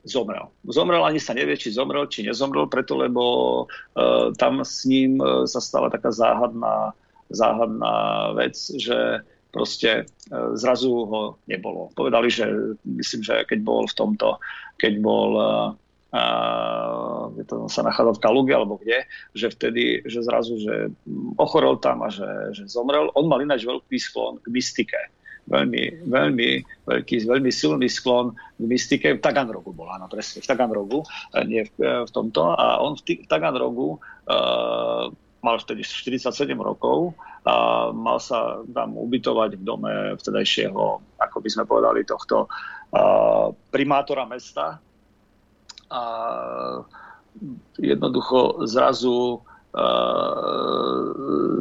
zomrel. 0.04 0.52
Zomrel, 0.68 1.00
ani 1.08 1.24
sa 1.24 1.32
nevie, 1.32 1.56
či 1.56 1.72
zomrel, 1.72 2.12
či 2.12 2.28
nezomrel, 2.28 2.68
preto 2.68 3.00
lebo 3.00 3.24
uh, 3.64 4.36
tam 4.36 4.68
s 4.68 4.84
ním 4.84 5.16
uh, 5.24 5.48
sa 5.48 5.64
stala 5.64 5.88
taká 5.88 6.12
záhadná 6.12 6.92
záhadná 7.34 8.32
vec, 8.38 8.56
že 8.78 9.26
proste 9.54 9.92
e, 10.02 10.04
zrazu 10.58 10.90
ho 10.90 11.38
nebolo. 11.46 11.94
Povedali, 11.94 12.30
že 12.30 12.50
myslím, 12.86 13.22
že 13.22 13.46
keď 13.46 13.60
bol 13.62 13.86
v 13.86 13.98
tomto, 13.98 14.42
keď 14.82 14.94
bol 15.02 15.32
uh, 15.38 15.70
to 17.50 17.66
sa 17.74 17.82
nachádzal 17.82 18.14
v 18.14 18.24
Kaluge 18.24 18.54
alebo 18.54 18.78
kde, 18.78 19.02
že 19.34 19.50
vtedy, 19.50 20.06
že 20.06 20.22
zrazu, 20.22 20.62
že 20.62 20.94
ochorel 21.42 21.82
tam 21.82 22.06
a 22.06 22.14
že, 22.14 22.54
že 22.54 22.70
zomrel. 22.70 23.10
On 23.18 23.26
mal 23.26 23.42
ináč 23.42 23.66
veľký 23.66 23.98
sklon 23.98 24.38
k 24.38 24.46
mystike. 24.54 25.02
Veľmi, 25.50 26.08
veľmi, 26.08 26.50
veľký, 26.88 27.28
veľmi 27.28 27.52
silný 27.52 27.90
sklon 27.90 28.32
k 28.32 28.64
mystike. 28.64 29.10
V 29.18 29.26
Taganrogu 29.26 29.74
bol, 29.74 29.90
áno, 29.90 30.06
presne, 30.06 30.40
v 30.40 30.48
Taganrogu, 30.48 31.02
nie 31.50 31.66
v, 31.66 32.06
v 32.06 32.12
tomto. 32.14 32.54
A 32.54 32.78
on 32.80 32.94
v, 32.94 33.26
v 33.26 33.28
Taganrogu 33.28 33.98
uh, 34.30 35.10
mal 35.44 35.60
vtedy 35.60 35.84
47 35.84 36.56
rokov 36.56 37.14
a 37.44 37.92
mal 37.92 38.18
sa 38.24 38.64
tam 38.72 38.96
ubytovať 38.96 39.60
v 39.60 39.64
dome 39.68 39.94
vtedajšieho, 40.16 40.84
ako 41.20 41.38
by 41.44 41.50
sme 41.52 41.68
povedali, 41.68 42.08
tohto 42.08 42.48
primátora 43.68 44.24
mesta. 44.24 44.80
A 45.92 46.02
jednoducho 47.76 48.64
zrazu, 48.64 49.44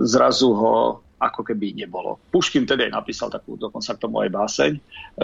zrazu 0.07 0.49
ho 0.55 1.03
ako 1.23 1.41
keby 1.47 1.75
nebolo. 1.75 2.19
Puškin 2.35 2.67
tedy 2.67 2.91
aj 2.91 2.99
napísal 2.99 3.31
takú 3.31 3.55
dokonca 3.59 3.95
k 3.95 4.03
tomu 4.03 4.23
aj 4.23 4.31
báseň, 4.31 4.73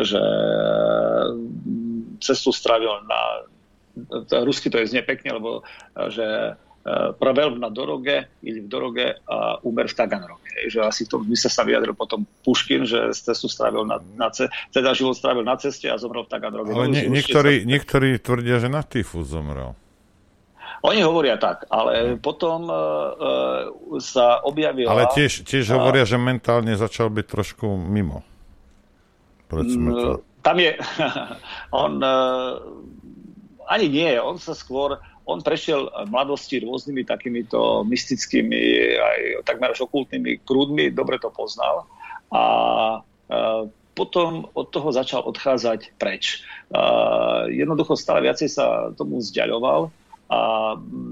že 0.03 0.23
cestu 2.23 2.51
stravil 2.55 3.03
na 3.07 3.23
rusky 4.47 4.71
to 4.71 4.79
je 4.79 4.95
znie 4.95 5.03
pekne, 5.03 5.43
lebo 5.43 5.67
že 6.11 6.55
Eh, 6.87 7.11
preveľ 7.11 7.59
na 7.59 7.69
Doroge, 7.75 8.39
ili 8.41 8.63
v 8.65 8.69
Doroge 8.71 9.21
a 9.27 9.59
Uber 9.61 9.91
v 9.91 9.95
Taganroge. 9.99 10.49
Že 10.71 10.81
asi 10.87 11.03
v 11.05 11.09
tom 11.11 11.21
sa 11.35 11.67
vyjadril 11.67 11.93
potom 11.93 12.23
Puškin, 12.47 12.87
že 12.87 13.13
cestu 13.13 13.51
strávil 13.51 13.83
na, 13.83 13.99
na 14.15 14.31
ce, 14.31 14.47
teda 14.71 14.95
život 14.95 15.19
strávil 15.19 15.43
na 15.43 15.59
ceste 15.59 15.91
a 15.91 15.99
zomrel 15.99 16.25
v 16.25 16.31
Taganroge. 16.33 16.71
Ale 16.73 16.89
nie, 16.89 17.11
niektorí, 17.11 17.61
sa... 17.61 17.69
niektorí 17.69 18.09
tvrdia, 18.23 18.63
že 18.63 18.71
na 18.71 18.87
tyfus 18.87 19.27
zomrel. 19.29 19.75
Oni 20.87 21.03
hovoria 21.03 21.35
tak, 21.37 21.67
ale 21.67 22.15
hm. 22.15 22.23
potom 22.23 22.71
e, 22.71 22.75
sa 23.99 24.39
objavila... 24.47 24.95
Ale 24.95 25.11
tiež, 25.11 25.43
tiež 25.45 25.75
a... 25.75 25.83
hovoria, 25.83 26.07
že 26.07 26.17
mentálne 26.17 26.79
začal 26.79 27.11
byť 27.11 27.27
trošku 27.27 27.67
mimo. 27.75 28.23
Povedzme 29.51 29.91
mm, 29.91 29.99
to. 29.99 30.11
Tam 30.47 30.57
je... 30.63 30.79
On 31.85 31.99
e, 31.99 32.15
ani 33.69 33.87
nie, 33.93 34.17
on 34.17 34.41
sa 34.41 34.57
skôr 34.57 34.97
on 35.29 35.45
prešiel 35.45 35.93
v 35.93 36.09
mladosti 36.09 36.65
rôznymi 36.65 37.05
takýmito 37.05 37.85
mystickými, 37.85 38.97
aj 38.97 39.21
takmer 39.45 39.77
až 39.77 39.85
okultnými 39.85 40.41
krúdmi, 40.49 40.89
dobre 40.89 41.21
to 41.21 41.29
poznal. 41.29 41.85
A 42.33 42.43
potom 43.93 44.49
od 44.57 44.73
toho 44.73 44.89
začal 44.89 45.27
odchádzať 45.29 46.01
preč. 46.01 46.41
Jednoducho 47.53 47.93
stále 47.93 48.25
viacej 48.25 48.49
sa 48.49 48.89
tomu 48.97 49.21
vzdialoval 49.21 49.93
a 50.33 50.41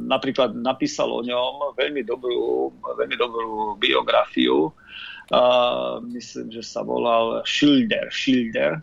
napríklad 0.08 0.56
napísal 0.56 1.12
o 1.12 1.20
ňom 1.20 1.76
veľmi 1.76 2.00
dobrú, 2.06 2.72
veľmi 2.72 3.16
dobrú 3.20 3.76
biografiu. 3.76 4.72
A 5.34 5.98
myslím, 6.06 6.54
že 6.54 6.62
sa 6.62 6.86
volal 6.86 7.42
Schilder, 7.44 8.08
Schilder, 8.08 8.80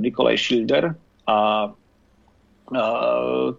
Nikolaj 0.00 0.38
Schilder. 0.38 0.94
A 1.26 1.68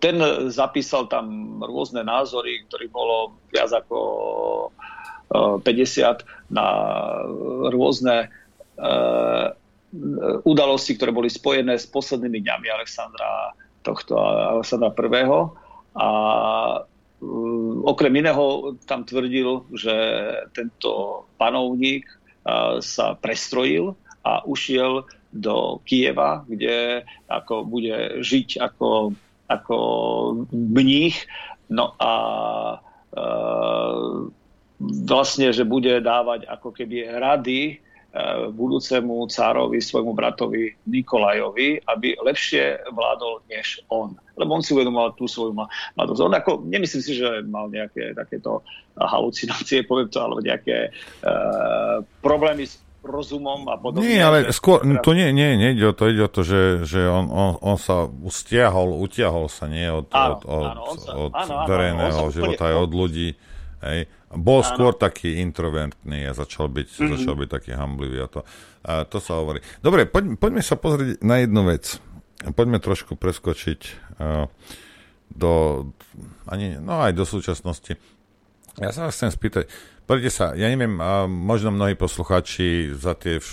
ten 0.04 0.16
zapísal 0.52 1.08
tam 1.08 1.58
rôzne 1.64 2.04
názory, 2.04 2.68
ktorých 2.68 2.92
bolo 2.92 3.40
viac 3.56 3.72
ako 3.72 4.00
50 5.32 6.52
na 6.52 6.68
rôzne 7.72 8.28
udalosti, 10.44 11.00
ktoré 11.00 11.16
boli 11.16 11.32
spojené 11.32 11.80
s 11.80 11.88
poslednými 11.88 12.44
dňami 12.44 12.68
Alexandra 12.68 13.56
tohto 13.88 14.20
Alexandra 14.20 14.92
I. 14.92 15.24
A 15.98 16.08
mm, 17.24 17.88
okrem 17.88 18.14
iného 18.20 18.76
tam 18.84 19.08
tvrdil, 19.08 19.64
že 19.72 19.96
tento 20.52 21.24
panovník 21.40 22.04
sa 22.84 23.16
prestrojil 23.20 23.96
a 24.24 24.44
ušiel 24.44 25.08
do 25.38 25.80
Kieva, 25.86 26.44
kde 26.50 27.06
ako 27.30 27.64
bude 27.70 28.22
žiť 28.26 28.58
ako, 28.62 29.14
ako 29.48 29.78
mních. 30.52 31.24
No 31.70 31.94
a 32.02 32.14
e, 32.74 32.78
vlastne, 34.82 35.54
že 35.54 35.68
bude 35.68 36.02
dávať 36.02 36.50
ako 36.50 36.70
keby 36.74 37.08
rady 37.22 37.80
E, 38.18 38.50
budúcemu 38.50 39.28
cárovi, 39.28 39.78
svojmu 39.78 40.16
bratovi 40.16 40.74
Nikolajovi, 40.90 41.86
aby 41.86 42.18
lepšie 42.18 42.80
vládol 42.90 43.46
než 43.52 43.84
on. 43.94 44.18
Lebo 44.40 44.58
on 44.58 44.64
si 44.66 44.74
uvedomoval 44.74 45.14
tú 45.14 45.30
svoju 45.30 45.54
mladosť. 45.54 46.22
On 46.26 46.34
ako, 46.34 46.52
nemyslím 46.66 47.04
si, 47.04 47.14
že 47.20 47.46
mal 47.46 47.70
nejaké 47.70 48.18
takéto 48.18 48.66
halucinácie, 48.96 49.86
poviem 49.86 50.10
to, 50.10 50.18
alebo 50.24 50.42
nejaké 50.42 50.90
uh, 51.22 52.02
problémy 52.24 52.66
s 52.66 52.82
rozumom 53.08 53.66
a 53.72 53.80
podobne. 53.80 54.06
Nie, 54.06 54.22
ale 54.22 54.38
skôr, 54.52 54.84
to 54.84 55.12
nie, 55.16 55.32
nie, 55.32 55.56
nie 55.56 55.74
ide 55.74 55.90
o 55.90 55.96
to, 55.96 56.12
ide 56.12 56.28
o 56.28 56.32
to, 56.32 56.44
že, 56.44 56.84
že 56.84 57.08
on, 57.08 57.32
on, 57.32 57.56
on 57.64 57.78
sa 57.80 58.12
stiahol, 58.28 59.00
utiahol 59.00 59.48
sa 59.48 59.66
nie 59.72 59.88
od, 59.88 60.12
áno, 60.12 60.38
od, 60.38 60.40
od, 60.44 60.68
áno, 60.68 60.84
sa, 61.00 61.12
od 61.16 61.32
áno, 61.34 61.56
verejného 61.66 62.22
áno, 62.28 62.36
života 62.36 62.64
aj 62.70 62.76
od 62.84 62.92
ľudí. 62.92 63.30
Hej. 63.78 64.00
Bol 64.34 64.60
Áno. 64.60 64.68
skôr 64.68 64.92
taký 64.98 65.40
introvertný 65.40 66.28
a 66.28 66.34
začal 66.36 66.68
byť, 66.68 66.88
mm-hmm. 66.98 67.12
začal 67.16 67.36
byť 67.38 67.50
taký 67.50 67.72
hamblivý 67.78 68.18
a 68.26 68.28
to, 68.28 68.42
a 68.84 69.06
to 69.08 69.24
sa 69.24 69.40
hovorí. 69.40 69.64
Dobre, 69.80 70.10
poď, 70.10 70.36
poďme 70.36 70.62
sa 70.66 70.76
pozrieť 70.76 71.24
na 71.24 71.40
jednu 71.40 71.62
vec. 71.64 72.02
Poďme 72.58 72.82
trošku 72.84 73.16
preskočiť 73.16 73.82
uh, 74.20 74.52
do, 75.32 75.54
ani, 76.50 76.76
no 76.82 77.02
aj 77.06 77.16
do 77.16 77.24
súčasnosti. 77.24 77.96
Ja 78.78 78.94
sa 78.94 79.10
vás 79.10 79.18
chcem 79.18 79.34
spýtať, 79.34 79.66
poďte 80.08 80.32
sa, 80.32 80.46
ja 80.56 80.72
neviem, 80.72 80.96
možno 81.28 81.76
mnohí 81.76 81.94
poslucháči 82.00 82.96
za 82.96 83.14
tie 83.14 83.44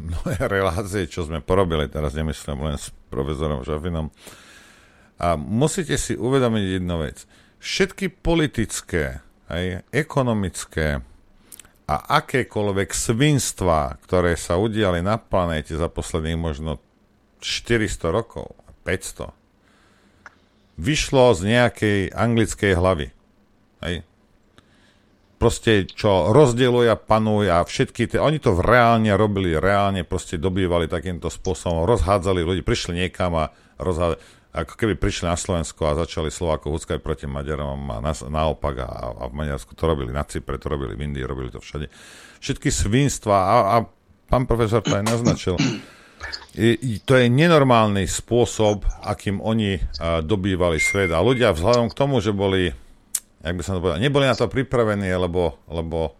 mnohé 0.00 0.46
relácie, 0.56 1.10
čo 1.10 1.26
sme 1.26 1.44
porobili, 1.44 1.90
teraz 1.90 2.16
nemyslím 2.16 2.62
len 2.64 2.78
s 2.78 2.94
profesorom 3.10 3.66
Žafinom, 3.66 4.08
a 5.20 5.36
musíte 5.36 6.00
si 6.00 6.16
uvedomiť 6.16 6.80
jednu 6.80 6.96
vec. 7.04 7.28
Všetky 7.60 8.24
politické 8.24 9.20
aj 9.52 9.84
ekonomické 9.92 11.04
a 11.84 11.96
akékoľvek 12.22 12.88
svinstva, 12.94 14.00
ktoré 14.00 14.38
sa 14.40 14.56
udiali 14.56 15.04
na 15.04 15.20
planéte 15.20 15.76
za 15.76 15.92
posledných 15.92 16.40
možno 16.40 16.80
400 17.44 18.16
rokov, 18.16 18.56
500, 18.88 19.36
vyšlo 20.80 21.36
z 21.36 21.40
nejakej 21.52 21.98
anglickej 22.16 22.72
hlavy. 22.72 23.12
Hej. 23.84 24.08
Proste, 25.40 25.88
čo 25.88 26.36
rozdieluje 26.36 26.92
a 26.92 27.00
panuje 27.00 27.48
a 27.48 27.64
všetky 27.64 28.12
tie, 28.12 28.20
oni 28.20 28.36
to 28.36 28.60
reálne 28.60 29.08
robili, 29.16 29.56
reálne 29.56 30.04
proste 30.04 30.36
dobývali 30.36 30.84
takýmto 30.84 31.32
spôsobom, 31.32 31.88
rozhádzali 31.88 32.44
ľudí, 32.44 32.60
prišli 32.60 33.00
niekam 33.00 33.32
a 33.40 33.48
rozhádzali 33.80 34.20
ako 34.50 34.74
keby 34.74 34.98
prišli 34.98 35.30
na 35.30 35.38
Slovensko 35.38 35.86
a 35.86 35.98
začali 36.02 36.26
Slovákov 36.26 36.74
húckať 36.74 36.98
proti 36.98 37.30
Maďarom 37.30 37.86
a 37.86 38.02
na, 38.02 38.10
naopak 38.10 38.82
a, 38.82 38.88
a 39.14 39.24
v 39.30 39.34
Maďarsku 39.38 39.78
to 39.78 39.86
robili, 39.86 40.10
na 40.10 40.26
Cypre 40.26 40.58
to 40.58 40.66
robili, 40.66 40.98
v 40.98 41.06
Indii 41.06 41.22
robili 41.22 41.54
to 41.54 41.62
všade. 41.62 41.86
Všetky 42.42 42.66
svinstva 42.74 43.36
a, 43.38 43.56
a 43.70 43.76
pán 44.26 44.50
profesor 44.50 44.82
to 44.82 44.90
aj 44.90 45.06
naznačil. 45.06 45.54
I, 46.58 47.00
to 47.06 47.14
je 47.16 47.30
nenormálny 47.30 48.10
spôsob, 48.10 48.82
akým 49.06 49.38
oni 49.38 49.78
a, 49.78 50.18
dobývali 50.18 50.82
svet. 50.82 51.14
A 51.14 51.22
ľudia 51.22 51.54
vzhľadom 51.54 51.86
k 51.88 51.96
tomu, 51.96 52.18
že 52.18 52.34
boli, 52.34 52.74
jak 53.40 53.56
by 53.56 53.62
som 53.64 53.76
to 53.76 53.82
povedal, 53.82 54.00
neboli 54.00 54.28
na 54.28 54.36
to 54.36 54.46
pripravení, 54.46 55.08
lebo, 55.16 55.60
lebo 55.66 56.16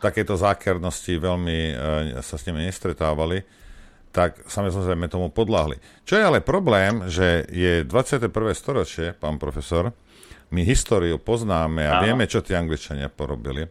takéto 0.00 0.36
zákernosti 0.36 1.16
veľmi 1.16 1.58
a, 1.72 1.74
sa 2.20 2.36
s 2.36 2.44
nimi 2.48 2.64
nestretávali, 2.64 3.44
tak 4.14 4.46
samozrejme 4.46 5.10
tomu 5.10 5.28
podľahli. 5.34 5.80
Čo 6.06 6.20
je 6.20 6.24
ale 6.24 6.38
problém, 6.38 7.10
že 7.10 7.42
je 7.50 7.82
21. 7.82 8.30
storočie, 8.54 9.10
pán 9.10 9.42
profesor, 9.42 9.90
my 10.54 10.62
históriu 10.62 11.18
poznáme 11.18 11.82
a 11.82 11.98
Áno. 11.98 12.02
vieme, 12.06 12.30
čo 12.30 12.38
tí 12.38 12.54
Angličania 12.54 13.10
porobili. 13.10 13.66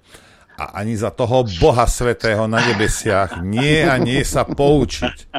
A 0.60 0.84
ani 0.84 0.94
za 1.00 1.10
toho 1.16 1.48
Boha 1.58 1.88
Svetého 1.88 2.46
na 2.46 2.60
nebesiach 2.62 3.42
nie 3.42 3.82
a 3.88 3.98
nie 3.98 4.22
sa 4.22 4.44
poučiť. 4.46 5.32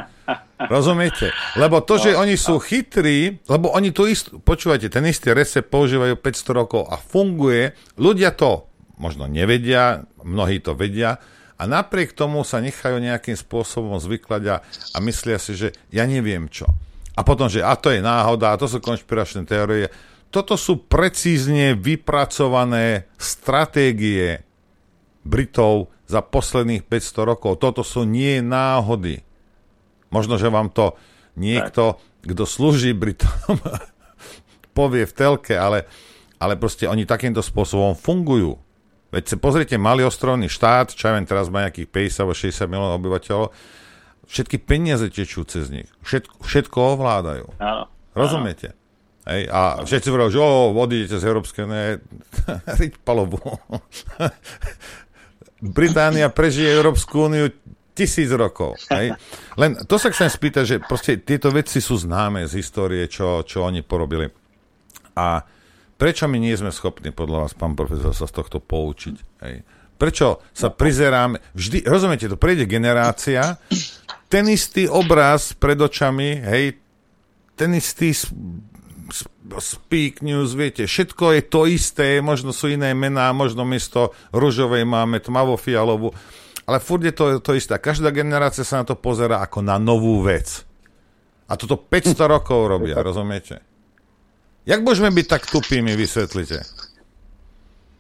Rozumiete? 0.72 1.30
Lebo 1.60 1.84
to, 1.84 2.00
že 2.00 2.16
no, 2.16 2.24
oni 2.24 2.40
sú 2.40 2.56
chytrí, 2.62 3.42
lebo 3.48 3.72
oni 3.74 3.92
tu 3.92 4.08
istú, 4.08 4.40
počúvajte, 4.40 4.88
ten 4.88 5.04
istý 5.04 5.36
recept 5.36 5.68
používajú 5.68 6.16
500 6.16 6.60
rokov 6.60 6.82
a 6.88 6.96
funguje, 6.96 7.76
ľudia 8.00 8.32
to 8.32 8.68
možno 8.96 9.26
nevedia, 9.26 10.06
mnohí 10.22 10.62
to 10.62 10.72
vedia, 10.78 11.18
a 11.54 11.70
napriek 11.70 12.18
tomu 12.18 12.42
sa 12.42 12.58
nechajú 12.58 12.98
nejakým 12.98 13.38
spôsobom 13.38 13.94
zvyklať 14.02 14.42
a, 14.50 14.56
a 14.94 14.98
myslia 15.06 15.38
si, 15.38 15.54
že 15.54 15.68
ja 15.94 16.02
neviem 16.02 16.50
čo. 16.50 16.66
A 17.14 17.22
potom, 17.22 17.46
že 17.46 17.62
a 17.62 17.78
to 17.78 17.94
je 17.94 18.02
náhoda, 18.02 18.50
a 18.50 18.58
to 18.58 18.66
sú 18.66 18.82
konšpiračné 18.82 19.46
teórie. 19.46 19.86
Toto 20.34 20.58
sú 20.58 20.82
precízne 20.82 21.78
vypracované 21.78 23.06
stratégie 23.14 24.42
Britov 25.22 25.94
za 26.10 26.26
posledných 26.26 26.82
500 26.82 27.30
rokov. 27.30 27.62
Toto 27.62 27.86
sú 27.86 28.02
nie 28.02 28.42
náhody. 28.42 29.22
Možno, 30.14 30.38
že 30.38 30.46
vám 30.46 30.70
to 30.70 30.94
niekto, 31.34 31.98
kto 32.22 32.46
slúži 32.46 32.94
Britom, 32.94 33.58
povie 34.78 35.10
v 35.10 35.16
telke, 35.18 35.58
ale, 35.58 35.90
ale 36.38 36.54
proste 36.54 36.86
oni 36.86 37.02
takýmto 37.02 37.42
spôsobom 37.42 37.98
fungujú. 37.98 38.62
Veď 39.10 39.34
sa 39.34 39.36
pozrite, 39.38 39.74
malý 39.74 40.06
ostrovný 40.06 40.46
štát, 40.46 40.94
čo 40.94 41.10
ja 41.10 41.18
viem, 41.18 41.26
teraz 41.26 41.50
má 41.50 41.66
nejakých 41.66 41.90
50 41.90 42.22
alebo 42.22 42.34
60 42.34 42.70
miliónov 42.70 42.98
obyvateľov, 43.02 43.46
všetky 44.26 44.56
peniaze 44.62 45.06
tečú 45.10 45.42
cez 45.46 45.70
nich. 45.70 45.90
Všetko, 46.02 46.42
všetko 46.42 46.78
ovládajú. 46.98 47.46
Áno. 47.58 47.90
Rozumiete? 48.14 48.74
Hej, 49.24 49.48
a 49.48 49.80
všetci 49.86 50.12
hovoria, 50.12 50.28
že 50.28 50.42
o, 50.42 50.74
odídete 50.76 51.16
z 51.16 51.24
Európskej 51.24 51.62
unie, 51.64 52.02
riť 52.82 52.92
palobu. 53.06 53.40
Británia 55.64 56.28
prežije 56.28 56.68
Európsku 56.68 57.30
úniu 57.30 57.48
tisíc 57.94 58.28
rokov. 58.34 58.76
Hej. 58.90 59.14
Len 59.60 59.78
to 59.86 59.96
sa 59.96 60.10
chcem 60.10 60.28
spýtať, 60.28 60.64
že 60.66 60.76
proste 60.82 61.22
tieto 61.22 61.48
veci 61.54 61.78
sú 61.78 61.96
známe 61.96 62.44
z 62.44 62.58
histórie, 62.58 63.06
čo, 63.06 63.46
čo 63.46 63.64
oni 63.64 63.80
porobili. 63.86 64.26
A 65.14 65.46
Prečo 65.94 66.26
my 66.26 66.42
nie 66.42 66.54
sme 66.58 66.74
schopní, 66.74 67.14
podľa 67.14 67.46
vás, 67.46 67.52
pán 67.54 67.78
profesor, 67.78 68.10
sa 68.10 68.26
z 68.26 68.34
tohto 68.34 68.58
poučiť? 68.58 69.16
Hej? 69.46 69.62
Prečo 69.94 70.42
sa 70.50 70.74
prizeráme... 70.74 71.38
Vždy, 71.54 71.86
rozumiete, 71.86 72.26
to 72.26 72.34
prejde 72.34 72.66
generácia, 72.66 73.62
ten 74.26 74.50
istý 74.50 74.90
obraz 74.90 75.54
pred 75.54 75.78
očami, 75.78 76.42
hej, 76.42 76.82
ten 77.54 77.78
istý 77.78 78.10
Speak 79.54 80.18
News, 80.18 80.58
viete, 80.58 80.90
všetko 80.90 81.38
je 81.38 81.42
to 81.46 81.70
isté, 81.70 82.18
možno 82.18 82.50
sú 82.50 82.74
iné 82.74 82.90
mená, 82.90 83.30
možno 83.30 83.62
miesto 83.62 84.10
ružovej 84.34 84.82
máme 84.82 85.22
tmavo-fialovú, 85.22 86.10
ale 86.64 86.80
furt 86.80 87.04
je 87.04 87.12
to 87.12 87.40
to 87.44 87.52
isté. 87.56 87.76
Každá 87.76 88.10
generácia 88.10 88.64
sa 88.64 88.80
na 88.80 88.88
to 88.88 88.96
pozera 88.96 89.40
ako 89.44 89.60
na 89.60 89.76
novú 89.76 90.24
vec. 90.24 90.64
A 91.44 91.60
toto 91.60 91.76
500 91.76 92.16
rokov 92.24 92.72
robia, 92.72 93.04
rozumiete? 93.04 93.60
Jak 94.64 94.80
môžeme 94.80 95.12
byť 95.12 95.26
tak 95.28 95.44
tupými, 95.44 95.92
vysvetlite? 95.92 96.64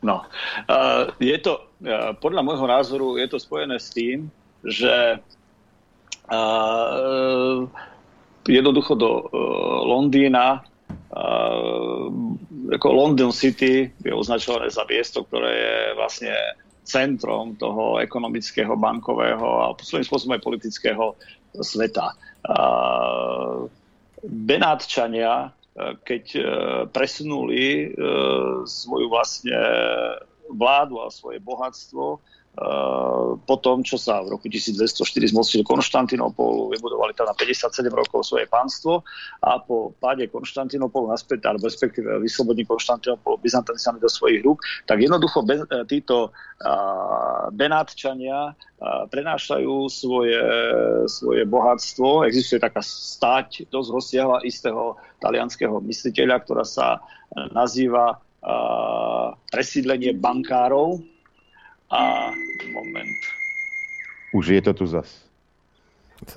No, 0.00 0.24
uh, 0.68 1.12
je 1.20 1.36
to, 1.40 1.60
uh, 1.84 2.16
podľa 2.16 2.40
môjho 2.40 2.64
názoru, 2.64 3.20
je 3.20 3.28
to 3.28 3.36
spojené 3.36 3.76
s 3.76 3.92
tým, 3.92 4.32
že 4.64 5.20
uh, 6.32 7.68
jednoducho 8.48 8.96
do 8.96 9.28
uh, 9.28 9.28
Londýna 9.84 10.64
uh, 11.12 12.08
ako 12.72 12.88
London 12.88 13.32
City 13.32 13.92
je 13.92 14.12
označované 14.12 14.72
za 14.72 14.88
miesto, 14.88 15.24
ktoré 15.28 15.52
je 15.52 15.76
vlastne 16.00 16.32
centrom 16.84 17.56
toho 17.56 17.98
ekonomického, 17.98 18.76
bankového 18.76 19.64
a 19.64 19.74
posledným 19.74 20.08
spôsobom 20.08 20.36
aj 20.36 20.46
politického 20.46 21.04
sveta. 21.58 22.12
Benátčania 24.24 25.52
keď 26.06 26.24
presunuli 26.94 27.90
svoju 28.62 29.06
vlastne 29.10 29.58
vládu 30.46 31.02
a 31.02 31.10
svoje 31.10 31.42
bohatstvo 31.42 32.22
po 33.44 33.56
tom, 33.58 33.82
čo 33.82 33.98
sa 33.98 34.22
v 34.22 34.38
roku 34.38 34.46
1204 34.46 35.34
zmocnili 35.34 35.66
Konštantinopolu, 35.66 36.70
vybudovali 36.70 37.10
tam 37.10 37.26
na 37.26 37.34
57 37.34 37.90
rokov 37.90 38.22
svoje 38.30 38.46
pánstvo 38.46 39.02
a 39.42 39.58
po 39.58 39.90
páde 39.98 40.30
Konštantinopolu 40.30 41.10
naspäť, 41.10 41.50
alebo 41.50 41.66
respektíve 41.66 42.22
vyslobodní 42.22 42.62
Konštantinopolu 42.62 43.42
Byzantinčania 43.42 43.98
do 43.98 44.06
svojich 44.06 44.46
rúk, 44.46 44.62
tak 44.86 45.02
jednoducho 45.02 45.42
eh, 45.50 45.82
títo 45.90 46.30
uh, 46.30 47.50
Benátčania 47.50 48.54
prenášajú 48.84 49.88
svoje, 49.88 50.36
svoje 51.08 51.42
bohatstvo. 51.48 52.28
Existuje 52.28 52.60
taká 52.60 52.84
stať 52.84 53.64
dosť 53.72 53.88
rozsiahla 53.88 54.38
istého 54.44 55.00
talianského 55.24 55.80
mysliteľa, 55.80 56.44
ktorá 56.44 56.64
sa 56.68 57.00
nazýva 57.56 58.20
presídlenie 59.48 60.12
bankárov, 60.20 61.00
a 61.94 62.34
moment. 62.74 63.20
Už 64.34 64.50
je 64.50 64.60
to 64.66 64.72
tu 64.74 64.84
zas. 64.90 65.06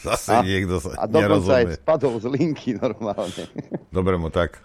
Zase 0.00 0.32
a, 0.32 0.40
niekto 0.40 0.80
sa 0.80 0.96
A 0.96 1.04
dokonca 1.04 1.60
aj 1.60 1.76
spadol 1.76 2.16
z 2.24 2.26
linky 2.32 2.72
normálne. 2.72 3.44
Dobre 3.96 4.16
mu 4.16 4.32
tak. 4.32 4.56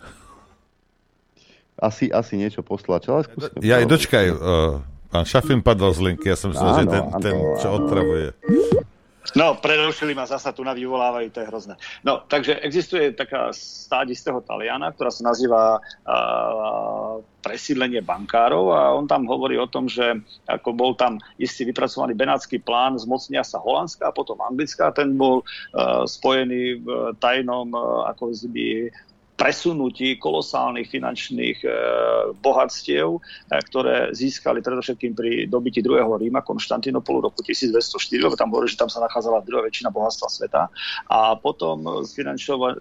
Asi, 1.75 2.07
asi 2.07 2.39
niečo 2.39 2.63
poslal. 2.63 3.03
Čo, 3.03 3.19
ale 3.19 3.27
skúsim. 3.27 3.59
Ja 3.59 3.83
aj 3.83 3.91
dočkaj, 3.91 4.25
uh, 4.31 4.79
pán 5.11 5.27
Šafin 5.27 5.59
padol 5.59 5.91
z 5.91 6.07
linky, 6.07 6.31
ja 6.31 6.39
som 6.39 6.55
myslel, 6.55 6.71
že 6.71 6.83
ten, 6.87 7.03
áno, 7.03 7.19
ten, 7.19 7.35
čo 7.59 7.67
otravuje. 7.75 8.31
No, 9.35 9.59
prerušili 9.59 10.15
ma 10.15 10.23
zasa 10.23 10.55
tu 10.55 10.63
na 10.63 10.71
vyvolávajú, 10.71 11.27
to 11.27 11.43
je 11.43 11.49
hrozné. 11.51 11.75
No, 12.07 12.23
takže 12.23 12.55
existuje 12.63 13.11
taká 13.11 13.51
stáď 13.51 14.15
istého 14.15 14.39
Taliana, 14.39 14.95
ktorá 14.95 15.11
sa 15.11 15.27
nazýva 15.27 15.83
uh, 15.83 17.19
presídlenie 17.43 17.99
bankárov 17.99 18.71
a 18.71 18.95
on 18.95 19.05
tam 19.11 19.27
hovorí 19.27 19.59
o 19.59 19.67
tom, 19.67 19.91
že 19.91 20.23
ako 20.47 20.71
bol 20.71 20.91
tam 20.95 21.19
istý 21.35 21.67
vypracovaný 21.67 22.15
benátsky 22.15 22.63
plán 22.63 22.95
zmocnia 22.95 23.43
sa 23.43 23.59
Holandska 23.59 24.07
a 24.07 24.15
potom 24.15 24.39
Anglická, 24.39 24.95
ten 24.95 25.19
bol 25.19 25.43
uh, 25.43 26.07
spojený 26.07 26.79
v 26.79 26.87
tajnom 27.19 27.75
uh, 27.75 28.07
ako 28.15 28.31
by 28.49 28.87
presunutí 29.35 30.15
kolosálnych 30.15 30.87
finančných 30.87 31.57
e, 31.63 31.69
bohatstiev, 32.39 33.19
e, 33.19 33.19
ktoré 33.51 34.15
získali 34.15 34.63
predovšetkým 34.63 35.11
pri 35.11 35.31
dobití 35.51 35.83
druhého 35.83 36.15
Ríma, 36.15 36.39
Konštantinopolu 36.41 37.27
roku 37.27 37.43
1204, 37.43 38.25
lebo 38.25 38.39
tam 38.39 38.55
hovorí, 38.55 38.71
že 38.71 38.79
tam 38.79 38.87
sa 38.87 39.03
nachádzala 39.03 39.43
druhá 39.43 39.67
väčšina 39.67 39.91
bohatstva 39.91 40.27
sveta. 40.31 40.71
A 41.11 41.35
potom 41.35 42.07
z 42.07 42.15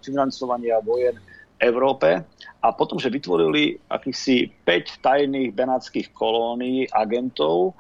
financovania 0.03 0.79
vojen 0.79 1.19
Európe 1.59 2.23
a 2.63 2.67
potom, 2.73 2.99
že 2.99 3.13
vytvorili 3.13 3.79
akýchsi 3.91 4.51
5 4.63 5.05
tajných 5.05 5.51
benátskych 5.55 6.11
kolónií 6.17 6.89
agentov, 6.91 7.79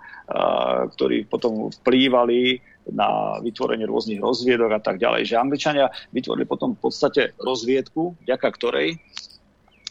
ktorí 0.96 1.28
potom 1.28 1.68
vplývali 1.68 2.60
na 2.92 3.40
vytvorenie 3.40 3.88
rôznych 3.88 4.20
rozviedok 4.20 4.76
a 4.76 4.80
tak 4.80 5.00
ďalej. 5.00 5.30
Že 5.30 5.40
Angličania 5.40 5.86
vytvorili 6.12 6.44
potom 6.44 6.76
v 6.76 6.80
podstate 6.84 7.32
rozviedku, 7.40 8.16
vďaka 8.24 8.48
ktorej 8.54 9.00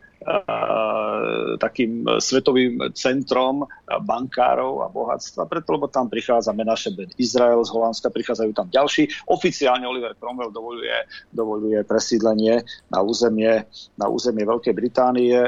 takým 1.60 2.02
svetovým 2.18 2.90
centrom 2.96 3.62
bankárov 3.86 4.82
a 4.82 4.88
bohatstva, 4.90 5.46
preto 5.46 5.70
lebo 5.76 5.86
tam 5.86 6.10
prichádza 6.10 6.56
Menaše 6.56 6.90
Ben 6.90 7.12
Izrael 7.20 7.62
z 7.62 7.70
Holandska, 7.70 8.10
prichádzajú 8.10 8.50
tam 8.56 8.68
ďalší. 8.72 9.08
Oficiálne 9.30 9.86
Oliver 9.86 10.16
Cromwell 10.18 10.50
dovoluje, 10.50 11.06
dovoluje 11.30 11.84
presídlenie 11.86 12.64
na 12.90 12.98
územie, 13.04 13.68
na 13.94 14.06
územie 14.10 14.42
Veľkej 14.42 14.74
Británie 14.74 15.38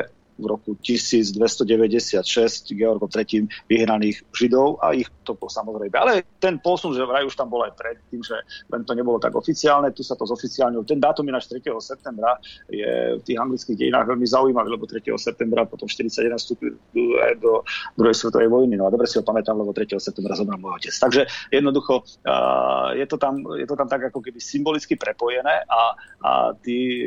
v 0.41 0.47
roku 0.49 0.71
1296 0.81 2.73
Georgom 2.73 3.09
III 3.13 3.47
vyhnaných 3.69 4.25
Židov 4.33 4.81
a 4.81 4.97
ich 4.97 5.07
to 5.23 5.37
bol 5.37 5.53
samozrejme. 5.53 5.95
Ale 5.95 6.25
ten 6.41 6.59
posun, 6.59 6.97
že 6.97 7.05
vraj 7.05 7.23
už 7.29 7.37
tam 7.37 7.53
bol 7.53 7.63
aj 7.63 7.77
predtým, 7.77 8.25
že 8.25 8.35
len 8.73 8.83
to 8.83 8.97
nebolo 8.97 9.21
tak 9.21 9.37
oficiálne, 9.37 9.93
tu 9.93 10.01
sa 10.01 10.17
to 10.17 10.25
zoficiálne. 10.25 10.81
Ten 10.89 10.99
dátum 10.99 11.29
ináč 11.29 11.47
3. 11.53 11.63
septembra 11.79 12.41
je 12.67 13.21
v 13.21 13.23
tých 13.23 13.39
anglických 13.39 13.77
dejinách 13.77 14.09
veľmi 14.11 14.27
zaujímavý, 14.27 14.69
lebo 14.73 14.89
3. 14.89 15.07
septembra 15.21 15.69
potom 15.69 15.87
41 15.87 16.41
vstúpil 16.41 16.75
aj 17.21 17.39
do 17.39 17.63
druhej 17.95 18.17
svetovej 18.17 18.49
vojny. 18.49 18.75
No 18.81 18.89
a 18.89 18.93
dobre 18.93 19.07
si 19.07 19.21
ho 19.21 19.25
pamätám, 19.25 19.55
lebo 19.61 19.77
3. 19.77 20.01
septembra 20.01 20.35
zomrel 20.35 20.59
môj 20.59 20.81
otec. 20.81 20.95
Takže 20.97 21.23
jednoducho 21.53 22.03
uh, 22.03 22.97
je, 22.97 23.07
to 23.07 23.21
tam, 23.21 23.45
je 23.55 23.67
to 23.69 23.77
tam 23.77 23.87
tak 23.87 24.09
ako 24.09 24.25
keby 24.25 24.41
symbolicky 24.41 24.97
prepojené 24.97 25.63
a, 25.69 25.95
a 26.25 26.31
tí, 26.59 27.05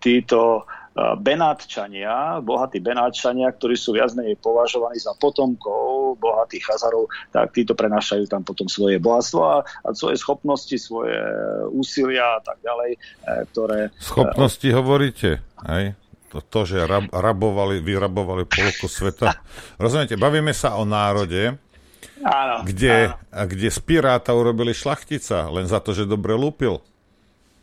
títo 0.00 0.66
Benátčania, 0.96 2.40
bohatí 2.40 2.80
Benátčania, 2.80 3.52
ktorí 3.52 3.76
sú 3.76 3.92
viac 3.92 4.16
menej 4.16 4.40
považovaní 4.40 4.96
za 4.96 5.12
potomkov 5.20 6.16
bohatých 6.16 6.72
Chazarov, 6.72 7.12
tak 7.28 7.52
títo 7.52 7.76
prenášajú 7.76 8.24
tam 8.24 8.40
potom 8.40 8.64
svoje 8.64 8.96
bohatstvo 8.96 9.40
a, 9.44 9.60
a 9.60 9.88
svoje 9.92 10.16
schopnosti, 10.16 10.72
svoje 10.80 11.20
úsilia 11.68 12.40
a 12.40 12.40
tak 12.40 12.64
ďalej, 12.64 12.90
e, 12.96 12.98
ktoré... 13.52 13.78
Schopnosti 14.00 14.64
e, 14.64 14.72
hovoríte, 14.72 15.44
aj? 15.68 15.92
To, 16.32 16.40
to 16.40 16.60
že 16.64 16.88
rab, 16.88 17.12
rabovali, 17.12 17.84
vyrabovali 17.84 18.48
polku 18.48 18.88
sveta. 18.88 19.36
Rozumiete, 19.82 20.16
bavíme 20.16 20.56
sa 20.56 20.80
o 20.80 20.88
národe, 20.88 21.60
áno, 22.24 22.64
kde, 22.64 23.12
áno. 23.12 23.44
kde 23.44 23.68
z 23.68 23.80
piráta 23.84 24.32
urobili 24.32 24.72
šlachtica, 24.72 25.52
len 25.52 25.68
za 25.68 25.76
to, 25.84 25.92
že 25.92 26.08
dobre 26.08 26.32
lúpil. 26.32 26.80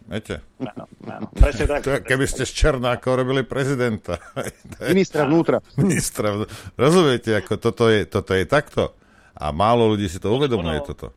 Viete? 0.04 0.44
Áno, 0.60 0.86
áno, 1.08 1.28
presne 1.32 1.64
tak. 1.64 1.80
To, 1.88 2.04
keby 2.04 2.28
ste 2.28 2.44
z 2.44 2.52
Černáka 2.52 3.16
robili 3.16 3.48
prezidenta. 3.48 4.20
Ministra 4.92 5.24
vnútra. 5.24 5.64
Ministra 5.80 6.36
vnútra. 6.36 6.52
Rozumiete, 6.76 7.32
ako 7.40 7.54
toto 7.56 7.88
je, 7.88 8.04
toto 8.04 8.36
je 8.36 8.44
takto. 8.44 8.92
A 9.34 9.50
málo 9.56 9.96
ľudí 9.96 10.12
si 10.12 10.20
to 10.20 10.36
uvedomuje, 10.36 10.84
ono, 10.84 10.86
toto. 10.86 11.08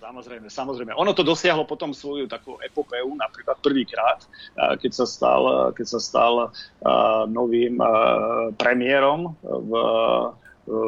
Samozrejme, 0.00 0.48
samozrejme. 0.48 0.92
Ono 0.94 1.12
to 1.16 1.26
dosiahlo 1.26 1.66
potom 1.66 1.90
svoju 1.90 2.30
takú 2.30 2.56
epopeu, 2.62 3.08
napríklad 3.16 3.58
prvýkrát, 3.60 4.24
keď 4.56 4.92
sa 4.92 5.06
stal, 5.08 5.42
keď 5.74 5.86
sa 5.88 6.00
stal 6.00 6.34
novým 7.28 7.80
premiérom 8.56 9.34
v, 9.42 9.72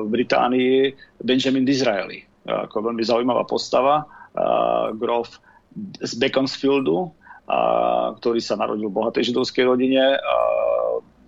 Británii 0.06 0.94
Benjamin 1.18 1.66
Disraeli. 1.66 2.22
Ako 2.46 2.78
veľmi 2.78 3.02
zaujímavá 3.02 3.42
postava, 3.42 4.06
grof 4.94 5.42
z 5.98 6.12
Beaconsfieldu, 6.14 7.10
ktorý 8.20 8.40
sa 8.40 8.56
narodil 8.56 8.88
v 8.88 8.96
bohatej 8.96 9.32
židovskej 9.32 9.64
rodine. 9.68 10.16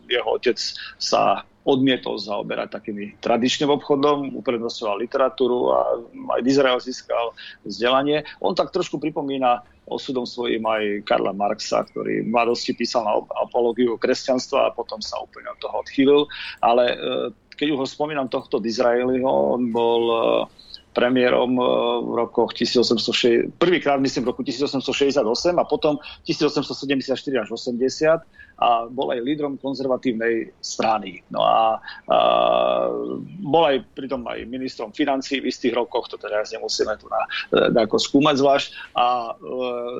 Jeho 0.07 0.39
otec 0.39 0.57
sa 0.97 1.45
odmietol 1.67 2.15
zaoberať 2.23 2.79
takými 2.79 3.19
tradičným 3.19 3.67
obchodom, 3.75 4.39
uprednostňoval 4.39 5.03
literatúru 5.03 5.75
a 5.75 5.99
aj 6.39 6.41
v 6.47 6.51
Izrael 6.51 6.79
získal 6.79 7.35
vzdelanie. 7.67 8.23
On 8.39 8.55
tak 8.55 8.71
trošku 8.71 9.03
pripomína 9.03 9.67
osudom 9.91 10.23
svojím 10.23 10.63
aj 10.63 10.83
Karla 11.03 11.35
Marxa, 11.35 11.83
ktorý 11.91 12.23
v 12.23 12.31
mladosti 12.31 12.71
písal 12.71 13.03
na 13.03 13.19
apológiu 13.43 13.99
kresťanstva 13.99 14.71
a 14.71 14.75
potom 14.75 15.03
sa 15.03 15.19
úplne 15.19 15.51
od 15.51 15.59
toho 15.59 15.75
odchýlil. 15.83 16.23
Ale 16.63 16.85
e, 16.91 16.97
keď 17.59 17.75
už 17.75 17.79
ho 17.83 17.87
spomínam 17.87 18.31
tohto 18.31 18.63
Disraeliho, 18.63 19.27
on 19.27 19.75
bol 19.75 20.03
premiérom 20.97 21.61
v 22.09 22.13
rokoch 22.17 22.57
1860, 22.57 23.61
prvýkrát 23.61 24.01
myslím 24.01 24.25
v 24.25 24.29
roku 24.33 24.41
1868 24.41 25.21
a 25.61 25.65
potom 25.69 26.01
1874 26.25 27.13
až 27.37 27.49
80 27.53 28.25
a 28.57 28.89
bol 28.89 29.13
aj 29.13 29.21
lídrom 29.21 29.61
konzervatívnej 29.61 30.57
strany. 30.65 31.21
No 31.29 31.45
a, 31.45 31.77
a 32.09 32.19
bol 33.45 33.69
aj 33.69 33.85
pritom 33.93 34.25
aj 34.25 34.49
ministrom 34.49 34.97
financí 34.97 35.45
v 35.45 35.53
istých 35.53 35.77
rokoch, 35.77 36.09
to 36.09 36.17
teraz 36.17 36.57
nemusíme 36.57 36.97
tu 36.97 37.13
na, 37.13 37.29
na 37.69 37.85
ako 37.85 38.01
skúmať 38.01 38.41
zvlášť. 38.41 38.69
A 38.97 39.05
e, 39.05 39.31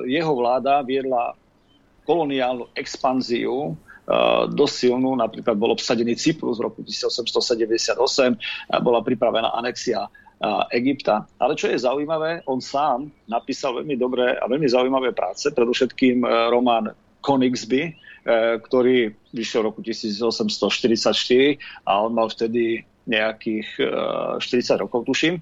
jeho 0.09 0.33
vláda 0.33 0.81
viedla 0.81 1.37
koloniálnu 2.09 2.73
expanziu 2.73 3.77
dosť 4.47 4.75
silnú, 4.87 5.19
napríklad 5.19 5.59
bol 5.59 5.75
obsadený 5.75 6.15
Cyprus 6.15 6.63
v 6.63 6.71
roku 6.71 6.79
1878, 6.79 8.71
a 8.71 8.75
bola 8.79 9.03
pripravená 9.03 9.51
anexia 9.51 10.07
Egypta. 10.69 11.25
Ale 11.41 11.57
čo 11.57 11.65
je 11.65 11.81
zaujímavé, 11.81 12.45
on 12.45 12.61
sám 12.61 13.09
napísal 13.25 13.81
veľmi 13.81 13.97
dobré 13.97 14.37
a 14.37 14.45
veľmi 14.45 14.69
zaujímavé 14.69 15.09
práce, 15.09 15.49
predovšetkým 15.49 16.21
e, 16.21 16.27
román 16.53 16.93
Konigsby, 17.25 17.97
E, 18.27 18.59
ktorý 18.59 19.15
vyšiel 19.31 19.63
v 19.63 19.67
roku 19.71 19.79
1844 19.79 20.75
a 21.87 22.03
on 22.03 22.11
mal 22.11 22.27
vtedy 22.27 22.83
nejakých 23.07 23.79
40 24.43 24.43
e, 24.43 24.75
rokov, 24.83 25.07
tuším. 25.07 25.39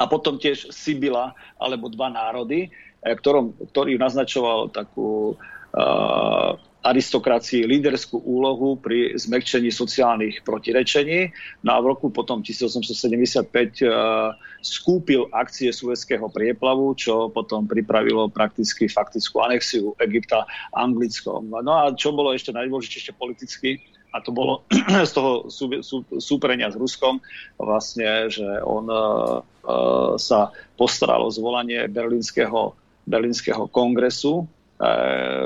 A 0.00 0.08
potom 0.08 0.40
tiež 0.40 0.72
Sibila, 0.72 1.36
alebo 1.60 1.92
dva 1.92 2.08
národy, 2.08 2.72
ktorom, 3.04 3.52
ktorý 3.74 4.00
naznačoval 4.00 4.72
takú 4.72 5.36
uh, 5.36 6.56
aristokracii 6.82 7.62
líderskú 7.62 8.18
úlohu 8.18 8.74
pri 8.74 9.14
zmekčení 9.14 9.70
sociálnych 9.70 10.42
protirečení. 10.42 11.30
No 11.62 11.78
a 11.78 11.82
v 11.82 11.94
roku 11.94 12.10
potom 12.10 12.42
1875 12.42 13.46
uh, 13.86 14.34
skúpil 14.58 15.30
akcie 15.30 15.70
Suezského 15.70 16.26
prieplavu, 16.26 16.98
čo 16.98 17.30
potom 17.30 17.70
pripravilo 17.70 18.26
prakticky 18.34 18.90
faktickú 18.90 19.46
anexiu 19.46 19.94
Egypta 20.02 20.42
Anglickom. 20.74 21.54
No 21.62 21.72
a 21.72 21.94
čo 21.94 22.10
bolo 22.10 22.34
ešte 22.34 22.50
najdôležitejšie 22.50 23.14
politicky, 23.14 23.78
a 24.12 24.20
to 24.20 24.30
bolo 24.34 24.66
z 25.08 25.12
toho 25.14 25.48
sú, 25.48 25.70
sú, 25.80 26.04
súperenia 26.18 26.68
s 26.68 26.76
Ruskom, 26.76 27.22
vlastne, 27.56 28.28
že 28.28 28.44
on 28.66 28.84
uh, 28.90 29.40
uh, 29.64 30.14
sa 30.20 30.52
postaral 30.76 31.24
o 31.24 31.32
zvolanie 31.32 31.88
berlínskeho, 31.88 32.76
berlínskeho 33.08 33.70
kongresu, 33.72 34.44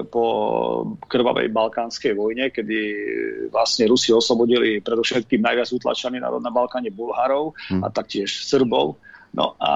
po 0.09 0.25
krvavej 1.05 1.53
balkánskej 1.53 2.17
vojne, 2.17 2.49
kedy 2.49 2.79
vlastne 3.53 3.85
Rusi 3.85 4.09
oslobodili 4.09 4.81
predovšetkým 4.81 5.45
najviac 5.45 5.69
utlačený 5.77 6.25
národ 6.25 6.41
na 6.41 6.49
Balkáne 6.49 6.89
Bulharov 6.89 7.53
hmm. 7.69 7.85
a 7.85 7.93
taktiež 7.93 8.49
Srbov. 8.49 8.97
No 9.37 9.53
a 9.61 9.73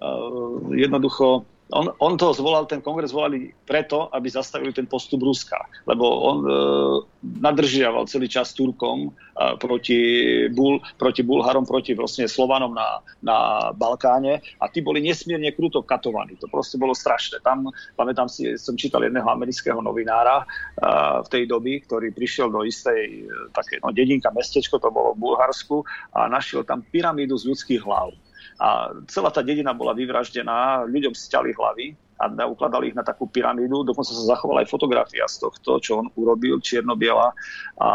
eh, 0.00 0.28
jednoducho 0.72 1.44
on, 1.72 1.94
on 1.98 2.18
to 2.18 2.34
zvolal, 2.34 2.66
ten 2.66 2.82
kongres 2.82 3.14
volali 3.14 3.54
preto, 3.66 4.10
aby 4.10 4.30
zastavili 4.30 4.74
ten 4.74 4.86
postup 4.86 5.22
Ruska, 5.22 5.58
lebo 5.86 6.04
on 6.06 6.38
e, 6.42 6.50
nadržiaval 7.22 8.10
celý 8.10 8.26
čas 8.26 8.50
Turkom 8.54 9.10
e, 9.10 9.10
proti, 9.58 10.00
Bul, 10.50 10.82
proti 10.98 11.22
Bulharom, 11.22 11.66
proti 11.66 11.94
vlastne 11.94 12.26
Slovanom 12.26 12.74
na, 12.74 13.02
na 13.22 13.36
Balkáne 13.70 14.42
a 14.58 14.66
tí 14.66 14.82
boli 14.82 14.98
nesmierne 14.98 15.54
kruto 15.54 15.86
katovaní. 15.86 16.34
To 16.42 16.50
proste 16.50 16.74
bolo 16.74 16.94
strašné. 16.94 17.38
Tam, 17.46 17.70
pamätám 17.94 18.26
si, 18.26 18.58
som 18.58 18.74
čítal 18.74 19.06
jedného 19.06 19.26
amerického 19.30 19.78
novinára 19.78 20.42
e, 20.42 20.46
v 21.22 21.28
tej 21.30 21.44
doby, 21.46 21.86
ktorý 21.86 22.10
prišiel 22.10 22.50
do 22.50 22.66
istej 22.66 23.00
e, 23.06 23.20
také, 23.54 23.78
no, 23.78 23.94
dedinka, 23.94 24.34
mestečko, 24.34 24.82
to 24.82 24.90
bolo 24.90 25.14
v 25.14 25.22
Bulharsku 25.22 25.86
a 26.14 26.26
našiel 26.26 26.66
tam 26.66 26.82
pyramídu 26.82 27.38
z 27.38 27.46
ľudských 27.54 27.82
hlav 27.86 28.10
a 28.60 28.92
celá 29.08 29.32
tá 29.32 29.40
dedina 29.40 29.72
bola 29.72 29.96
vyvraždená, 29.96 30.84
ľuďom 30.84 31.16
stiali 31.16 31.56
hlavy 31.56 31.96
a 32.20 32.28
ukladali 32.44 32.92
ich 32.92 32.96
na 32.96 33.00
takú 33.00 33.24
pyramídu. 33.24 33.80
Dokonca 33.80 34.12
sa 34.12 34.36
zachovala 34.36 34.60
aj 34.60 34.68
fotografia 34.68 35.24
z 35.24 35.40
tohto, 35.40 35.80
čo 35.80 36.04
on 36.04 36.12
urobil, 36.20 36.60
čierno-biela. 36.60 37.32
A 37.80 37.88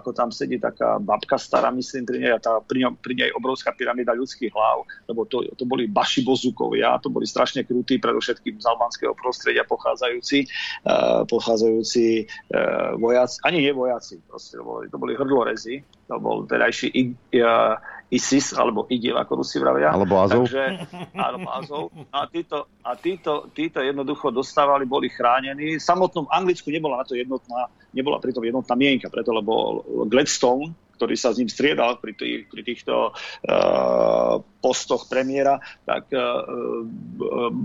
ako 0.00 0.16
tam 0.16 0.32
sedí 0.32 0.56
taká 0.56 0.96
babka 0.96 1.36
stará, 1.36 1.68
myslím, 1.76 2.08
pri 2.08 2.18
nej, 2.24 2.32
a 2.32 2.40
tá, 2.40 2.56
pri, 2.64 2.88
ňom, 2.88 2.96
pri 2.96 3.12
nej 3.20 3.30
obrovská 3.36 3.76
pyramída 3.76 4.16
ľudských 4.16 4.48
hlav, 4.48 4.88
lebo 5.12 5.28
to, 5.28 5.44
to 5.60 5.68
boli 5.68 5.84
baši 5.84 6.24
bozukovia, 6.24 6.96
to 7.04 7.12
boli 7.12 7.28
strašne 7.28 7.68
krutí, 7.68 8.00
predovšetkým 8.00 8.56
z 8.56 8.64
albánskeho 8.64 9.12
prostredia 9.12 9.68
pochádzajúci, 9.68 10.48
uh, 10.88 11.28
pochádzajúci 11.28 12.24
uh, 12.24 12.96
vojaci, 12.96 13.36
ani 13.44 13.68
nie 13.68 13.76
vojaci, 13.76 14.24
proste, 14.24 14.56
to 14.56 14.64
boli, 14.64 14.88
to 14.88 14.96
boli 14.96 15.12
hrdlorezi, 15.20 15.84
to 16.08 16.16
bol 16.16 16.48
terajší 16.48 16.88
uh, 17.44 17.76
ISIS, 18.14 18.54
alebo 18.54 18.86
IDIL, 18.86 19.18
ako 19.18 19.42
Rusi 19.42 19.58
vravia. 19.58 19.90
Alebo 19.90 20.22
Azov. 20.22 20.46
Takže, 20.46 20.86
alebo 21.18 21.48
Azov. 21.50 21.84
A, 22.14 22.30
títo, 22.30 22.70
a 22.86 22.94
títo, 22.94 23.50
títo 23.50 23.82
jednoducho 23.82 24.30
dostávali, 24.30 24.86
boli 24.86 25.10
chránení. 25.10 25.76
V 25.76 25.82
samotnom 25.82 26.30
Anglicku 26.30 26.70
nebola 26.70 27.02
na 27.02 27.06
to 27.06 27.18
jednotná, 27.18 27.66
nebola 27.90 28.22
pritom 28.22 28.46
jednotná 28.46 28.74
mienka, 28.78 29.10
preto 29.10 29.34
lebo 29.34 29.82
Gladstone, 30.06 30.70
ktorý 30.94 31.14
sa 31.18 31.34
s 31.34 31.38
ním 31.42 31.50
striedal 31.50 31.98
pri, 31.98 32.14
tých, 32.14 32.46
pri 32.48 32.62
týchto 32.62 33.10
uh, 33.12 34.34
postoch 34.62 35.10
premiéra, 35.10 35.60
tak 35.84 36.08
uh, 36.14 36.40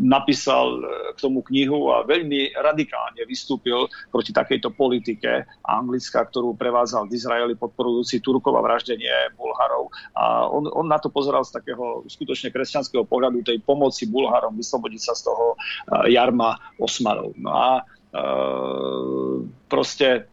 napísal 0.03 0.83
k 1.15 1.19
tomu 1.21 1.39
knihu 1.47 1.93
a 1.95 2.03
veľmi 2.03 2.57
radikálne 2.59 3.23
vystúpil 3.23 3.87
proti 4.11 4.35
takejto 4.35 4.75
politike 4.75 5.47
Anglicka, 5.63 6.27
ktorú 6.27 6.57
prevádzal 6.59 7.07
v 7.07 7.15
Izraeli 7.15 7.55
podporujúci 7.55 8.19
Turkov 8.19 8.57
a 8.59 8.65
vraždenie 8.65 9.31
Bulharov. 9.39 9.93
A 10.17 10.49
on, 10.49 10.67
on 10.67 10.89
na 10.89 10.99
to 10.99 11.07
pozeral 11.07 11.47
z 11.47 11.55
takého 11.55 12.03
skutočne 12.09 12.51
kresťanského 12.51 13.07
pohľadu 13.07 13.45
tej 13.45 13.63
pomoci 13.63 14.09
Bulharom 14.09 14.59
vyslobodiť 14.59 15.01
sa 15.01 15.13
z 15.15 15.21
toho 15.29 15.55
uh, 15.55 16.09
jarma 16.09 16.59
Osmanov. 16.81 17.31
No 17.39 17.51
a 17.55 17.69
uh, 17.83 19.45
proste 19.71 20.27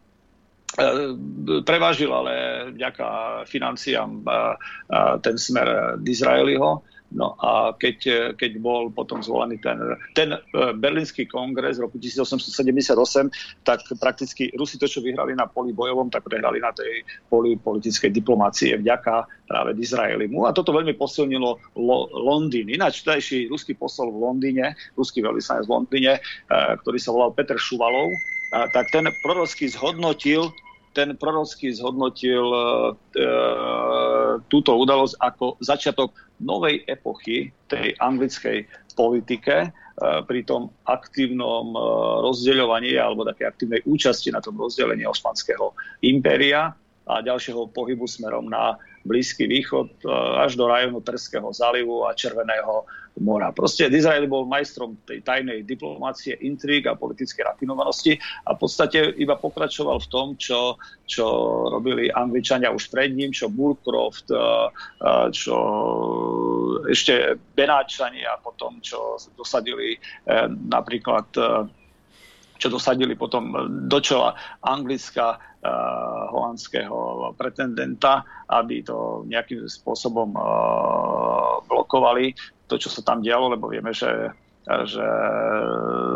prevážil 1.63 2.11
ale 2.11 2.33
vďaka 2.75 3.07
financiám 3.47 4.09
e, 4.19 4.23
e, 4.27 4.35
ten 5.23 5.35
smer 5.39 5.95
Disraeliho. 6.03 6.83
No 7.07 7.39
a 7.39 7.71
keď, 7.71 8.35
keď 8.35 8.59
bol 8.59 8.91
potom 8.91 9.23
zvolený 9.23 9.63
ten, 9.63 9.79
ten 10.11 10.35
berlínsky 10.51 11.23
kongres 11.23 11.79
v 11.79 11.87
roku 11.87 11.95
1878, 12.03 13.63
tak 13.63 13.79
prakticky 13.95 14.51
Rusi 14.51 14.75
to, 14.75 14.91
čo 14.91 14.99
vyhrali 14.99 15.31
na 15.31 15.47
poli 15.47 15.71
bojovom, 15.71 16.11
tak 16.11 16.27
prehrali 16.27 16.59
na 16.59 16.75
tej 16.75 17.07
poli 17.31 17.55
politickej 17.55 18.11
diplomácie 18.11 18.75
vďaka 18.75 19.23
práve 19.47 19.79
Izraelimu. 19.79 20.43
A 20.43 20.51
toto 20.51 20.75
veľmi 20.75 20.99
posilnilo 20.99 21.79
Lo, 21.79 22.11
Londýn. 22.11 22.67
Ináč 22.67 23.07
vtedajší 23.07 23.47
ruský 23.47 23.79
posol 23.79 24.11
v 24.11 24.27
Londýne, 24.27 24.75
ruský 24.99 25.23
veľvyslanec 25.23 25.63
v 25.63 25.71
Londýne, 25.71 26.19
ktorý 26.51 26.99
sa 26.99 27.15
volal 27.15 27.31
Petr 27.31 27.55
Šuvalov, 27.55 28.11
tak 28.73 28.89
ten 28.89 29.05
prorocky 29.21 29.69
zhodnotil 29.69 30.49
ten 30.97 31.13
prorocky 31.13 31.69
zhodnotil 31.69 32.41
e, 32.49 32.61
e, 33.21 33.25
túto 34.49 34.73
udalosť 34.73 35.13
ako 35.21 35.61
začiatok 35.61 36.09
novej 36.41 36.81
epochy 36.89 37.53
tej 37.69 37.93
anglickej 38.01 38.65
politike 38.97 39.55
e, 39.61 39.69
pri 40.25 40.41
tom 40.49 40.73
aktívnom 40.89 41.77
e, 41.77 41.79
rozdeľovaní 42.25 42.97
alebo 42.97 43.29
také 43.29 43.45
aktívnej 43.45 43.85
účasti 43.85 44.33
na 44.33 44.41
tom 44.41 44.57
rozdelení 44.57 45.05
Osmanského 45.05 45.77
impéria 46.01 46.73
a 47.05 47.13
ďalšieho 47.21 47.69
pohybu 47.71 48.09
smerom 48.09 48.49
na 48.49 48.81
Blízky 49.05 49.45
východ 49.45 50.01
e, 50.01 50.09
až 50.41 50.57
do 50.57 50.65
rajónu 50.65 51.05
Perského 51.05 51.53
zálivu 51.53 52.09
a 52.09 52.17
Červeného 52.17 52.89
mora. 53.19 53.51
Proste 53.51 53.89
Izrael 53.89 54.29
bol 54.29 54.45
majstrom 54.45 54.97
tej 55.05 55.21
tajnej 55.25 55.65
diplomácie, 55.65 56.37
intríg 56.41 56.85
a 56.85 56.97
politickej 56.97 57.43
rafinovanosti 57.45 58.17
a 58.45 58.53
v 58.53 58.59
podstate 58.59 59.17
iba 59.17 59.37
pokračoval 59.37 60.01
v 60.03 60.07
tom, 60.09 60.27
čo, 60.37 60.77
čo 61.09 61.25
robili 61.71 62.09
Angličania 62.13 62.73
už 62.73 62.89
pred 62.93 63.13
ním, 63.13 63.33
čo 63.33 63.49
Burcroft, 63.49 64.29
eh, 64.29 64.39
eh, 65.03 65.27
čo 65.33 65.57
ešte 66.87 67.37
Benáčani 67.57 68.23
a 68.23 68.37
potom, 68.37 68.79
čo 68.81 69.17
dosadili 69.33 69.97
eh, 70.27 70.47
napríklad 70.49 71.27
čo 72.57 72.73
dosadili 72.73 73.13
potom 73.13 73.53
do 73.85 74.01
čela 74.01 74.33
Anglicka, 74.65 75.37
holandského 76.31 77.31
pretendenta, 77.35 78.23
aby 78.47 78.83
to 78.83 79.27
nejakým 79.27 79.67
spôsobom 79.67 80.33
uh, 80.35 81.61
blokovali 81.67 82.33
to, 82.67 82.75
čo 82.75 82.91
sa 82.91 83.01
tam 83.03 83.23
dialo, 83.23 83.55
lebo 83.55 83.71
vieme, 83.71 83.95
že, 83.95 84.11
že 84.67 85.07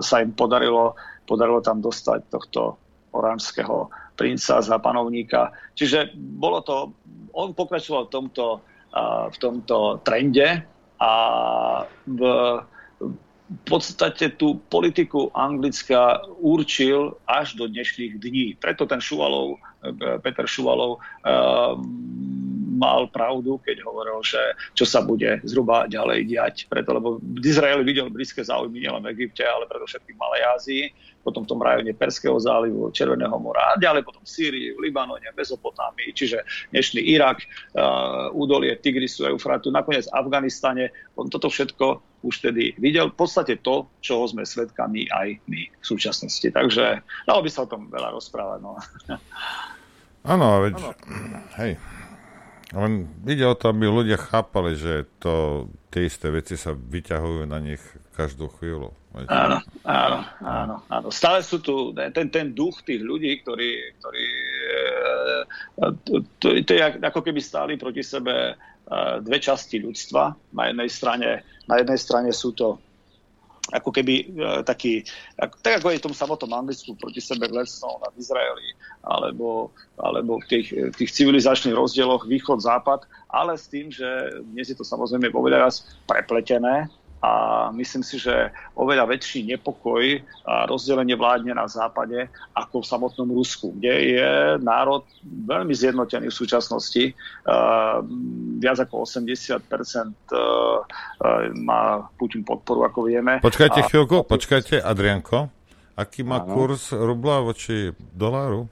sa 0.03 0.15
im 0.19 0.35
podarilo, 0.35 0.99
podarilo 1.23 1.63
tam 1.63 1.79
dostať 1.79 2.27
tohto 2.27 2.75
oranžského 3.15 3.87
princa 4.19 4.59
za 4.59 4.77
panovníka. 4.79 5.55
Čiže 5.75 6.15
bolo 6.15 6.59
to, 6.63 6.91
on 7.31 7.55
pokračoval 7.55 8.07
v 8.07 8.11
tomto, 8.11 8.45
v 9.31 9.37
tomto 9.39 10.03
trende 10.03 10.63
a 10.99 11.13
v, 12.07 12.21
v 13.51 13.63
podstate 13.67 14.31
tú 14.39 14.63
politiku 14.71 15.27
Anglicka 15.35 16.23
určil 16.39 17.19
až 17.27 17.59
do 17.59 17.67
dnešných 17.67 18.23
dní. 18.23 18.55
Preto 18.63 18.87
ten 18.87 19.03
Šuvalov, 19.03 19.59
Peter 20.23 20.47
Šuvalov 20.47 21.03
mal 22.71 23.11
pravdu, 23.11 23.59
keď 23.59 23.83
hovoril, 23.83 24.23
že 24.23 24.39
čo 24.71 24.87
sa 24.87 25.03
bude 25.03 25.43
zhruba 25.43 25.91
ďalej 25.91 26.31
diať. 26.31 26.55
Preto, 26.71 26.95
lebo 26.95 27.19
Izrael 27.43 27.83
videl 27.83 28.07
britské 28.07 28.41
záujmy 28.47 28.79
nielen 28.79 29.03
v 29.03 29.11
Egypte, 29.11 29.43
ale 29.43 29.67
predovšetkým 29.67 30.15
v 30.15 30.21
Malej 30.21 30.43
Ázii 30.55 30.83
potom 31.21 31.45
v 31.45 31.49
tom 31.53 31.61
rajone 31.61 31.93
Perského 31.93 32.35
zálivu, 32.41 32.89
Červeného 32.89 33.37
mora 33.37 33.73
a 33.73 33.79
ďalej 33.79 34.01
potom 34.01 34.25
v 34.25 34.29
Sýrii, 34.33 34.67
v 34.73 34.89
Libanone, 34.89 35.29
Mezopotámii, 35.37 36.17
čiže 36.17 36.41
dnešný 36.73 37.01
Irak, 37.13 37.45
uh, 37.77 38.33
údolie 38.33 38.73
Tigrisu 38.81 39.29
Eufratu, 39.29 39.69
nakoniec 39.69 40.09
v 40.09 40.17
Afganistane. 40.17 40.89
On 41.13 41.29
toto 41.29 41.47
všetko 41.47 42.01
už 42.25 42.35
tedy 42.41 42.73
videl. 42.77 43.13
V 43.13 43.17
podstate 43.17 43.61
to, 43.61 43.89
čoho 44.01 44.25
sme 44.29 44.45
svedkami 44.45 45.09
aj 45.09 45.41
my 45.45 45.61
v 45.69 45.85
súčasnosti. 45.85 46.45
Takže 46.45 47.01
dalo 47.25 47.39
by 47.41 47.49
sa 47.49 47.65
o 47.65 47.71
tom 47.71 47.89
veľa 47.89 48.13
rozprávať. 48.13 48.59
No. 48.61 48.77
Áno, 50.21 50.61
veď, 50.61 50.73
ano. 50.77 50.89
hej, 51.57 51.81
len 52.71 53.11
ide 53.27 53.43
o 53.43 53.55
to, 53.55 53.71
aby 53.71 53.83
ľudia 53.87 54.15
chápali, 54.15 54.79
že 54.79 55.03
to, 55.19 55.67
tie 55.91 56.07
isté 56.07 56.31
veci 56.31 56.55
sa 56.55 56.71
vyťahujú 56.71 57.43
na 57.43 57.59
nich 57.59 57.83
každú 58.15 58.47
chvíľu. 58.47 58.95
Áno, 59.27 59.59
áno, 59.83 60.19
áno, 60.39 60.75
áno. 60.87 61.07
Stále 61.11 61.43
sú 61.43 61.59
tu 61.59 61.91
ten, 61.91 62.31
ten 62.31 62.55
duch 62.55 62.79
tých 62.87 63.03
ľudí, 63.03 63.43
ktorí, 63.43 63.99
ktorí 63.99 64.25
e, 64.71 65.91
to, 66.07 66.23
to, 66.39 66.47
to 66.63 66.71
je 66.71 66.81
ako 67.03 67.19
keby 67.19 67.43
stáli 67.43 67.75
proti 67.75 68.07
sebe 68.07 68.31
e, 68.31 68.53
dve 69.19 69.37
časti 69.43 69.83
ľudstva. 69.83 70.55
Na 70.55 70.71
jednej 70.71 70.87
strane, 70.87 71.29
na 71.67 71.75
jednej 71.83 71.99
strane 71.99 72.31
sú 72.31 72.55
to 72.55 72.79
ako 73.69 73.93
keby 73.93 74.13
e, 74.25 74.65
taký, 74.65 75.05
ako, 75.37 75.55
tak 75.61 75.73
ako 75.79 75.93
je 75.93 75.99
v 76.01 76.05
tom 76.09 76.15
samotnom 76.17 76.49
Anglicku 76.57 76.97
proti 76.97 77.21
sebe 77.21 77.45
lesnou 77.45 78.01
nad 78.01 78.09
Izraeli, 78.17 78.73
alebo, 79.05 79.69
alebo 80.01 80.41
v 80.41 80.45
tých, 80.49 80.67
tých 80.97 81.11
civilizačných 81.13 81.77
rozdieloch 81.77 82.25
východ-západ, 82.25 83.05
ale 83.29 83.53
s 83.53 83.69
tým, 83.69 83.93
že 83.93 84.07
dnes 84.49 84.73
je 84.73 84.77
to 84.77 84.81
samozrejme 84.81 85.29
oveľa 85.29 85.69
raz 85.69 85.85
prepletené, 86.09 86.89
a 87.21 87.31
myslím 87.77 88.01
si, 88.01 88.17
že 88.17 88.49
oveľa 88.73 89.05
väčší 89.05 89.45
nepokoj 89.45 90.01
a 90.41 90.65
rozdelenie 90.65 91.13
vládne 91.13 91.53
na 91.53 91.69
západe 91.69 92.25
ako 92.57 92.81
v 92.81 92.89
samotnom 92.89 93.29
Rusku, 93.29 93.77
kde 93.77 93.93
je 94.17 94.31
národ 94.65 95.05
veľmi 95.21 95.69
zjednotený 95.69 96.33
v 96.33 96.39
súčasnosti. 96.41 97.13
Uh, 97.45 98.01
viac 98.57 98.81
ako 98.81 99.05
80% 99.05 99.61
uh, 99.61 100.81
má 101.61 102.09
Putin 102.17 102.41
podporu, 102.41 102.89
ako 102.89 103.05
vieme. 103.05 103.37
Počkajte 103.37 103.85
a... 103.85 103.87
chvíľku, 103.87 104.25
počkajte, 104.25 104.81
Adrianko. 104.81 105.53
Aký 105.93 106.25
má 106.25 106.41
ano. 106.41 106.57
kurz 106.57 106.89
rubla 106.89 107.45
voči 107.45 107.93
doláru? 108.17 108.65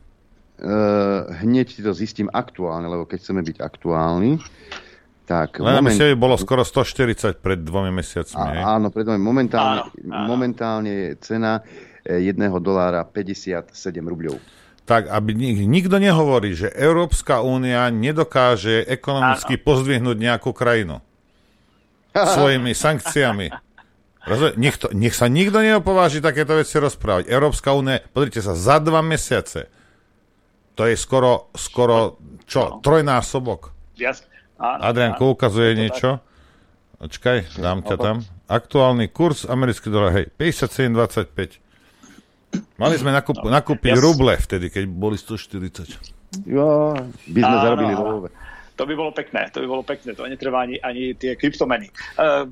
Uh, 0.60 1.30
hneď 1.40 1.72
ti 1.72 1.82
to 1.86 1.94
zistím 1.94 2.28
aktuálne, 2.34 2.90
lebo 2.90 3.06
keď 3.06 3.22
chceme 3.22 3.46
byť 3.46 3.62
aktuálni, 3.62 4.42
tak, 5.30 5.62
Len 5.62 5.86
moment... 5.86 5.94
by 5.94 6.18
bolo 6.18 6.42
skoro 6.42 6.66
140 6.66 7.38
pred 7.38 7.62
dvomi 7.62 7.94
mesiacmi. 7.94 8.66
A, 8.66 8.82
áno, 8.82 8.90
pred 8.90 9.06
dvomi. 9.06 9.22
Momentálne, 9.22 9.86
áno, 9.86 10.10
áno. 10.10 10.26
momentálne 10.26 10.90
je 10.90 11.08
cena 11.22 11.62
eh, 11.62 12.18
jedného 12.26 12.58
dolára 12.58 13.06
57 13.06 13.70
rubľov. 14.02 14.42
Tak, 14.90 15.06
aby 15.06 15.38
nikto 15.70 16.02
nehovorí, 16.02 16.58
že 16.58 16.74
Európska 16.74 17.46
únia 17.46 17.86
nedokáže 17.94 18.90
ekonomicky 18.90 19.62
áno. 19.62 19.66
pozdvihnúť 19.70 20.18
nejakú 20.18 20.50
krajinu 20.50 20.98
svojimi 22.10 22.74
sankciami. 22.90 23.54
Nech, 24.58 24.82
to, 24.82 24.90
nech 24.98 25.14
sa 25.14 25.30
nikto 25.30 25.62
neopováži 25.62 26.26
takéto 26.26 26.58
veci 26.58 26.82
rozprávať. 26.82 27.30
Európska 27.30 27.78
únia, 27.78 28.02
pozrite 28.02 28.42
sa, 28.42 28.58
za 28.58 28.82
dva 28.82 29.06
mesiace, 29.06 29.70
to 30.74 30.90
je 30.90 30.98
skoro, 30.98 31.54
skoro 31.54 32.18
čo, 32.50 32.82
trojnásobok. 32.82 33.78
Viac, 33.94 34.26
Áno, 34.60 34.82
Adrianko 34.84 35.32
ukazuje 35.32 35.72
niečo. 35.74 36.20
Počkaj, 37.00 37.56
dám 37.64 37.80
ťa 37.80 37.96
tam. 37.96 38.28
Aktuálny 38.52 39.08
kurz 39.08 39.48
americký 39.48 39.88
dolar, 39.88 40.12
hej, 40.20 40.28
57,25. 40.36 41.64
Mali 42.76 42.96
sme 43.00 43.16
nakup, 43.16 43.40
no, 43.40 43.48
nakúpiť 43.48 43.96
ja 43.96 44.02
ruble 44.04 44.36
vtedy, 44.36 44.68
keď 44.68 44.84
boli 44.90 45.16
140. 45.16 46.20
Jo, 46.44 46.92
by 47.32 47.40
sme 47.40 47.56
áno, 47.56 47.64
zarobili 47.64 47.94
ruble. 47.96 48.30
To 48.80 48.88
by 48.88 48.96
bolo 48.96 49.12
pekné, 49.12 49.52
to 49.52 49.60
by 49.60 49.68
bolo 49.68 49.84
pekné, 49.84 50.16
to 50.16 50.24
netreba 50.24 50.64
ani, 50.64 50.80
ani 50.80 51.12
tie 51.12 51.36
kryptomeny. 51.36 51.92
Uh, 52.16 52.48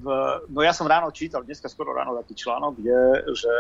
no 0.52 0.60
ja 0.60 0.76
som 0.76 0.84
ráno 0.84 1.08
čítal, 1.16 1.48
dneska 1.48 1.72
skoro 1.72 1.96
ráno 1.96 2.20
taký 2.20 2.36
článok, 2.36 2.76
kde, 2.76 3.00
že 3.32 3.54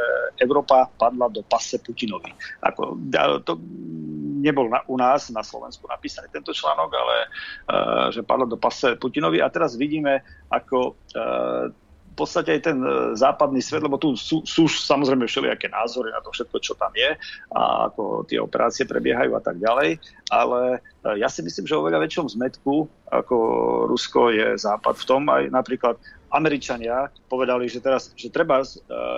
Európa 0.43 0.91
padla 0.99 1.31
do 1.31 1.47
pase 1.47 1.79
Putinovi. 1.79 2.27
Ako, 2.59 2.99
to 3.47 3.55
nebol 4.43 4.67
na, 4.67 4.83
u 4.91 4.99
nás 4.99 5.31
na 5.31 5.47
Slovensku 5.47 5.87
napísaný 5.87 6.27
tento 6.27 6.51
článok, 6.51 6.91
ale 6.91 7.15
uh, 7.71 8.07
že 8.11 8.27
padla 8.27 8.43
do 8.43 8.59
pase 8.59 8.99
Putinovi 8.99 9.39
a 9.39 9.47
teraz 9.47 9.79
vidíme, 9.79 10.19
ako 10.51 10.99
v 11.15 11.86
podstate 12.17 12.57
aj 12.57 12.61
ten 12.73 12.77
e, 12.81 13.13
západný 13.13 13.61
svet, 13.61 13.85
lebo 13.85 14.01
tu 14.01 14.17
sú, 14.17 14.41
sú 14.41 14.65
samozrejme 14.65 15.29
všelijaké 15.29 15.69
názory 15.69 16.09
na 16.09 16.19
to 16.25 16.33
všetko, 16.33 16.57
čo 16.57 16.73
tam 16.73 16.89
je 16.97 17.13
a 17.53 17.93
ako 17.93 18.25
tie 18.25 18.41
operácie 18.41 18.89
prebiehajú 18.89 19.37
a 19.37 19.41
tak 19.41 19.61
ďalej, 19.61 20.01
ale 20.33 20.81
e, 21.05 21.21
ja 21.21 21.29
si 21.29 21.45
myslím, 21.45 21.69
že 21.69 21.77
o 21.77 21.85
veľa 21.85 22.01
väčšom 22.01 22.33
zmetku 22.33 22.89
ako 23.07 23.35
Rusko 23.87 24.35
je 24.35 24.59
západ 24.59 24.99
v 24.99 25.07
tom 25.07 25.23
aj 25.31 25.47
napríklad 25.47 25.95
Američania 26.27 27.07
povedali, 27.31 27.71
že 27.71 27.79
teraz, 27.79 28.11
že 28.11 28.27
treba 28.27 28.59
e, 28.59 28.67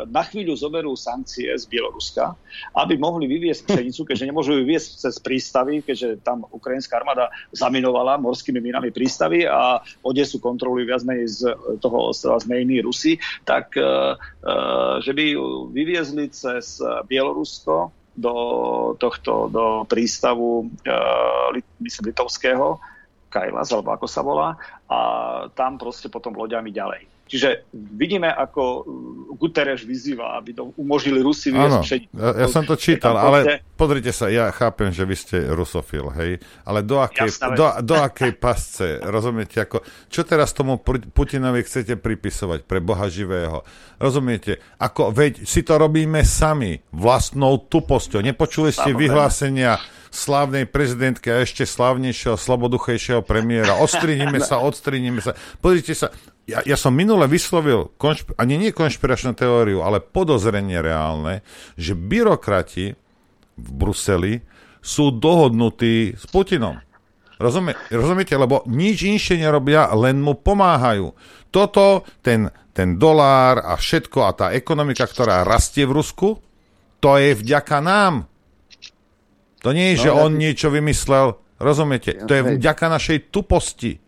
na 0.10 0.22
chvíľu 0.22 0.54
zoberú 0.54 0.94
sankcie 0.94 1.50
z 1.50 1.66
Bieloruska, 1.66 2.38
aby 2.78 3.02
mohli 3.02 3.26
vyviesť 3.26 3.66
pšenicu, 3.66 4.06
keďže 4.06 4.28
nemôžu 4.30 4.50
ju 4.54 4.62
vyviesť 4.62 4.90
cez 5.10 5.16
prístavy, 5.18 5.82
keďže 5.82 6.22
tam 6.22 6.46
ukrajinská 6.46 7.02
armáda 7.02 7.34
zaminovala 7.50 8.22
morskými 8.22 8.62
minami 8.62 8.94
prístavy 8.94 9.50
a 9.50 9.82
Odesu 10.06 10.38
kontrolujú 10.38 10.86
viac 10.86 11.02
menej 11.02 11.28
z 11.34 11.42
toho 11.82 12.14
ostrova 12.14 12.38
zmejný 12.38 12.86
Rusy, 12.86 13.18
tak 13.42 13.74
e, 13.74 13.82
e, 13.82 14.14
že 15.02 15.12
by 15.14 15.24
ju 15.34 15.46
vyviezli 15.74 16.30
cez 16.30 16.78
Bielorusko 17.10 17.90
do 18.20 18.36
tohto, 19.00 19.48
do 19.48 19.66
prístavu 19.88 20.68
myslím, 21.80 22.04
litovského, 22.12 22.76
Kailas, 23.30 23.69
alebo 23.69 23.93
ako 23.93 24.06
sa 24.09 24.22
volá, 24.25 24.58
a 24.90 24.99
tam 25.53 25.77
proste 25.77 26.09
potom 26.09 26.33
loďami 26.33 26.74
ďalej. 26.74 27.18
Čiže 27.30 27.69
vidíme, 27.72 28.25
ako 28.25 28.61
uh, 28.61 28.83
Guterres 29.38 29.85
vyzýva, 29.85 30.33
aby 30.41 30.58
to 30.58 30.74
umožnili 30.82 31.22
Rusi 31.22 31.53
viesť 31.53 32.09
ja, 32.09 32.30
ja 32.41 32.48
som 32.49 32.66
to 32.66 32.74
čítal, 32.74 33.14
ale 33.14 33.61
pozrite 33.77 34.09
sa, 34.09 34.33
ja 34.33 34.49
chápem, 34.49 34.90
že 34.90 35.06
vy 35.06 35.16
ste 35.16 35.38
rusofil, 35.53 36.09
hej, 36.17 36.41
ale 36.66 36.82
do 36.82 36.98
akej, 36.98 37.30
do, 37.53 37.66
do 37.85 37.95
akej 38.01 38.33
pasce, 38.33 38.98
rozumiete, 39.06 39.61
ako, 39.61 39.85
čo 40.09 40.25
teraz 40.25 40.58
tomu 40.58 40.82
Putinovi 41.14 41.61
chcete 41.61 42.01
pripisovať 42.01 42.66
pre 42.66 42.82
Boha 42.82 43.06
živého? 43.08 43.61
Rozumiete, 44.01 44.58
ako, 44.82 45.14
veď 45.14 45.45
si 45.45 45.61
to 45.61 45.77
robíme 45.77 46.25
sami, 46.25 46.82
vlastnou 46.90 47.61
tuposťou. 47.69 48.25
Nepočuli 48.25 48.74
ste 48.74 48.98
vyhlásenia 48.98 49.77
slávnej 50.09 50.66
prezidentke 50.66 51.30
a 51.30 51.45
ešte 51.45 51.64
slávnejšieho, 51.69 52.35
sloboduchejšieho 52.35 53.22
premiéra. 53.22 53.77
Odstriníme 53.77 54.41
sa, 54.49 54.61
odstriníme 54.61 55.22
sa. 55.22 55.38
Pozrite 55.61 55.93
sa, 55.93 56.09
ja, 56.50 56.60
ja 56.66 56.78
som 56.78 56.98
minule 56.98 57.30
vyslovil, 57.30 57.94
konšp- 58.02 58.34
ani 58.42 58.58
nie 58.58 58.72
konšpiračnú 58.74 59.38
teóriu, 59.38 59.86
ale 59.86 60.02
podozrenie 60.02 60.82
reálne, 60.82 61.45
že 61.78 61.94
byrokrati 61.94 62.98
v 63.60 63.69
Bruseli 63.69 64.42
sú 64.82 65.14
dohodnutí 65.14 66.18
s 66.18 66.26
Putinom. 66.28 66.82
Rozumie, 67.40 67.72
rozumiete? 67.88 68.36
Lebo 68.36 68.68
nič 68.68 69.08
inšie 69.08 69.40
nerobia, 69.40 69.88
len 69.95 70.19
mu 70.19 70.36
pomáhajú. 70.36 71.16
Toto, 71.48 72.03
ten, 72.19 72.52
ten 72.76 73.00
dolár 73.00 73.64
a 73.64 73.80
všetko 73.80 74.19
a 74.28 74.32
tá 74.36 74.48
ekonomika, 74.52 75.08
ktorá 75.08 75.48
rastie 75.48 75.88
v 75.88 75.95
Rusku, 75.95 76.36
to 77.00 77.16
je 77.16 77.32
vďaka 77.32 77.80
nám. 77.80 78.28
To 79.64 79.72
nie 79.72 79.95
je, 79.95 79.95
no, 80.00 80.03
že 80.03 80.10
on 80.11 80.32
niečo 80.36 80.68
vymyslel, 80.68 81.36
rozumiete? 81.60 82.16
To 82.28 82.32
je 82.32 82.60
vďaka 82.60 82.86
našej 82.92 83.32
tuposti. 83.32 84.00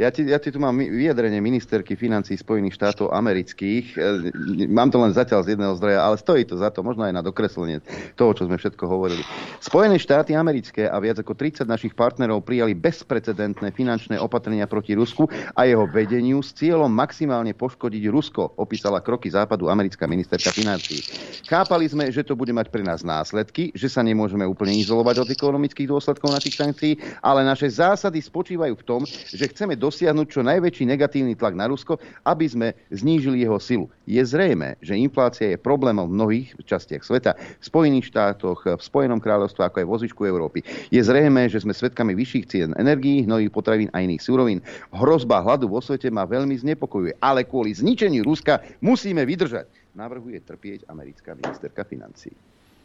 Ja 0.00 0.08
ti, 0.08 0.24
ja 0.24 0.40
ti 0.40 0.48
tu 0.48 0.56
mám 0.56 0.80
vyjadrenie 0.80 1.44
ministerky 1.44 1.92
financí 1.92 2.32
Spojených 2.32 2.72
štátov 2.72 3.12
amerických. 3.12 4.00
E, 4.00 4.64
mám 4.64 4.88
to 4.88 4.96
len 4.96 5.12
zatiaľ 5.12 5.44
z 5.44 5.52
jedného 5.52 5.76
zdroja, 5.76 6.00
ale 6.00 6.16
stojí 6.16 6.48
to 6.48 6.56
za 6.56 6.72
to, 6.72 6.80
možno 6.80 7.04
aj 7.04 7.12
na 7.12 7.20
dokreslenie 7.20 7.84
toho, 8.16 8.32
čo 8.32 8.48
sme 8.48 8.56
všetko 8.56 8.80
hovorili. 8.88 9.20
Spojené 9.60 10.00
štáty 10.00 10.32
americké 10.32 10.88
a 10.88 10.96
viac 11.04 11.20
ako 11.20 11.36
30 11.36 11.68
našich 11.68 11.92
partnerov 11.92 12.40
prijali 12.48 12.72
bezprecedentné 12.72 13.76
finančné 13.76 14.16
opatrenia 14.16 14.64
proti 14.64 14.96
Rusku 14.96 15.28
a 15.52 15.68
jeho 15.68 15.84
vedeniu 15.84 16.40
s 16.40 16.56
cieľom 16.56 16.88
maximálne 16.88 17.52
poškodiť 17.52 18.08
Rusko, 18.08 18.56
opísala 18.56 19.04
kroky 19.04 19.28
západu 19.28 19.68
americká 19.68 20.08
ministerka 20.08 20.48
financí. 20.48 21.04
Chápali 21.44 21.84
sme, 21.92 22.08
že 22.08 22.24
to 22.24 22.32
bude 22.32 22.56
mať 22.56 22.72
pre 22.72 22.80
nás 22.80 23.04
následky, 23.04 23.68
že 23.76 23.92
sa 23.92 24.00
nemôžeme 24.00 24.48
úplne 24.48 24.72
izolovať 24.80 25.28
od 25.28 25.28
ekonomických 25.28 25.92
dôsledkov 25.92 26.32
našich 26.32 26.56
sankcií, 26.56 26.96
ale 27.20 27.44
naše 27.44 27.68
zásady 27.68 28.24
spočívajú 28.24 28.80
v 28.80 28.86
tom, 28.88 29.04
že 29.04 29.44
chceme 29.44 29.76
do 29.76 29.89
dosiahnuť 29.90 30.26
čo 30.30 30.46
najväčší 30.46 30.86
negatívny 30.86 31.34
tlak 31.34 31.58
na 31.58 31.66
Rusko, 31.66 31.98
aby 32.22 32.46
sme 32.46 32.78
znížili 32.94 33.42
jeho 33.42 33.58
silu. 33.58 33.90
Je 34.06 34.22
zrejme, 34.22 34.78
že 34.78 34.94
inflácia 34.94 35.50
je 35.50 35.58
problémom 35.58 36.06
v 36.06 36.14
mnohých 36.14 36.48
častiach 36.62 37.02
sveta, 37.02 37.34
v 37.34 37.64
Spojených 37.66 38.06
štátoch, 38.14 38.62
v 38.62 38.78
Spojenom 38.78 39.18
kráľovstve, 39.18 39.66
ako 39.66 39.76
aj 39.82 39.86
vo 39.90 39.96
zvyšku 39.98 40.22
Európy. 40.22 40.62
Je 40.94 41.02
zrejme, 41.02 41.50
že 41.50 41.58
sme 41.58 41.74
svedkami 41.74 42.14
vyšších 42.14 42.46
cien 42.46 42.70
energií, 42.78 43.26
hnojích 43.26 43.50
potravín 43.50 43.90
a 43.90 43.98
iných 43.98 44.22
súrovín. 44.22 44.62
Hrozba 44.94 45.42
hladu 45.42 45.66
vo 45.66 45.82
svete 45.82 46.06
ma 46.14 46.22
veľmi 46.22 46.54
znepokojuje, 46.54 47.18
ale 47.18 47.42
kvôli 47.42 47.74
zničeniu 47.74 48.22
Ruska 48.22 48.62
musíme 48.78 49.26
vydržať. 49.26 49.66
Navrhuje 49.98 50.38
trpieť 50.46 50.86
americká 50.86 51.34
ministerka 51.34 51.82
financí. 51.82 52.30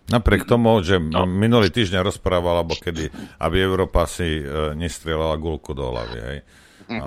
Napriek 0.06 0.46
tomu, 0.46 0.86
že 0.86 1.02
no. 1.02 1.26
minulý 1.26 1.74
týždeň 1.74 2.06
rozprával, 2.06 2.62
alebo 2.62 2.78
kedy, 2.78 3.10
aby 3.42 3.58
Európa 3.58 4.06
si 4.06 4.38
e, 4.38 4.78
nestrieľala 4.78 5.34
gulku 5.42 5.74
do 5.74 5.90
hlavy, 5.90 6.20
hej. 6.22 6.40
No. 6.86 7.06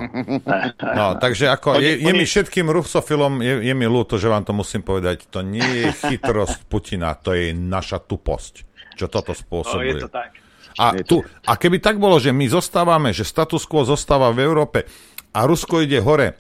no, 0.99 1.07
takže 1.23 1.51
ako, 1.55 1.79
je, 1.79 2.03
je 2.03 2.13
mi 2.13 2.27
všetkým 2.27 2.67
rusofilom, 2.67 3.41
je, 3.41 3.55
je 3.71 3.75
mi 3.79 3.87
ľúto, 3.87 4.19
že 4.19 4.27
vám 4.27 4.43
to 4.43 4.53
musím 4.55 4.83
povedať, 4.83 5.31
to 5.31 5.47
nie 5.47 5.87
je 5.87 5.89
chytrosť 5.95 6.67
Putina, 6.67 7.15
to 7.15 7.35
je 7.35 7.55
naša 7.55 8.03
tuposť, 8.03 8.55
čo 8.99 9.07
toto 9.07 9.33
spôsobuje. 9.35 9.95
No, 9.95 9.99
je 9.99 10.05
to 10.05 10.11
tak. 10.11 10.31
A, 10.79 10.95
tu, 11.03 11.23
a 11.23 11.53
keby 11.59 11.83
tak 11.83 11.99
bolo, 11.99 12.23
že 12.23 12.31
my 12.31 12.47
zostávame, 12.47 13.11
že 13.11 13.27
status 13.27 13.67
quo 13.67 13.83
zostáva 13.83 14.31
v 14.31 14.47
Európe 14.47 14.87
a 15.35 15.43
Rusko 15.43 15.83
ide 15.83 15.99
hore, 15.99 16.39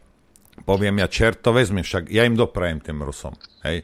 poviem 0.62 1.02
ja, 1.02 1.10
čert 1.10 1.42
to 1.42 1.50
vezmi, 1.50 1.82
však 1.82 2.06
ja 2.10 2.22
im 2.22 2.38
doprajem 2.38 2.78
tým 2.78 3.02
Rusom, 3.02 3.34
hej 3.66 3.82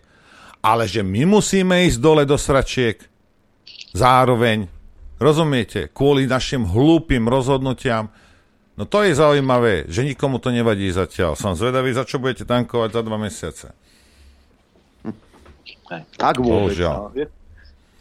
ale 0.64 0.88
že 0.88 1.04
my 1.04 1.28
musíme 1.28 1.84
ísť 1.84 2.00
dole 2.00 2.24
do 2.24 2.40
sračiek 2.40 2.96
zároveň, 3.92 4.64
rozumiete, 5.20 5.92
kvôli 5.92 6.24
našim 6.24 6.64
hlúpým 6.64 7.28
rozhodnutiam, 7.28 8.08
no 8.74 8.84
to 8.84 9.02
je 9.06 9.12
zaujímavé, 9.14 9.86
že 9.86 10.06
nikomu 10.06 10.38
to 10.42 10.54
nevadí 10.54 10.90
zatiaľ. 10.90 11.38
Som 11.38 11.58
zvedavý, 11.58 11.94
za 11.94 12.06
čo 12.06 12.18
budete 12.18 12.46
tankovať 12.46 12.90
za 12.94 13.02
dva 13.02 13.18
mesiace. 13.18 13.66
Ak 16.18 16.36
vôbec. 16.40 16.76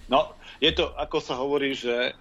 No, 0.07 0.35
je 0.63 0.71
to, 0.71 0.95
ako 0.95 1.17
sa 1.19 1.35
hovorí, 1.35 1.75
že 1.75 1.91
e, 1.91 2.11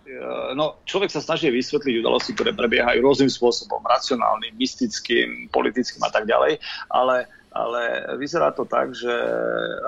no, 0.58 0.82
človek 0.82 1.10
sa 1.14 1.22
snaží 1.22 1.46
vysvetliť 1.50 2.02
udalosti, 2.02 2.34
ktoré 2.34 2.50
prebiehajú 2.50 2.98
rôznym 2.98 3.30
spôsobom, 3.30 3.78
racionálnym, 3.86 4.54
mystickým, 4.58 5.46
politickým 5.50 6.02
a 6.02 6.10
tak 6.10 6.26
ďalej, 6.26 6.58
ale 6.90 7.30
ale 7.52 8.16
vyzerá 8.16 8.48
to 8.56 8.64
tak, 8.64 8.96
že 8.96 9.12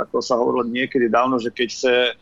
ako 0.04 0.20
sa 0.20 0.36
hovorilo 0.36 0.68
niekedy 0.68 1.08
dávno, 1.08 1.40
že 1.40 1.48
keď 1.48 1.68
chce 1.72 1.94
e, 2.12 2.14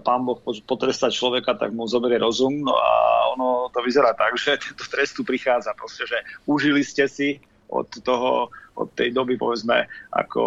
pán 0.00 0.24
Boh 0.24 0.40
potrestať 0.64 1.12
človeka, 1.12 1.60
tak 1.60 1.76
mu 1.76 1.84
zoberie 1.84 2.16
rozum. 2.16 2.64
No 2.64 2.72
a 2.72 2.92
ono 3.36 3.68
to 3.68 3.84
vyzerá 3.84 4.16
tak, 4.16 4.34
že 4.40 4.56
tento 4.56 4.88
trestu 4.88 5.20
prichádza. 5.22 5.76
Proste, 5.76 6.08
že 6.08 6.18
užili 6.48 6.80
ste 6.80 7.04
si 7.06 7.38
od 7.68 7.86
toho 8.00 8.50
od 8.76 8.92
tej 8.92 9.10
doby, 9.10 9.40
povedzme, 9.40 9.88
ako 10.12 10.42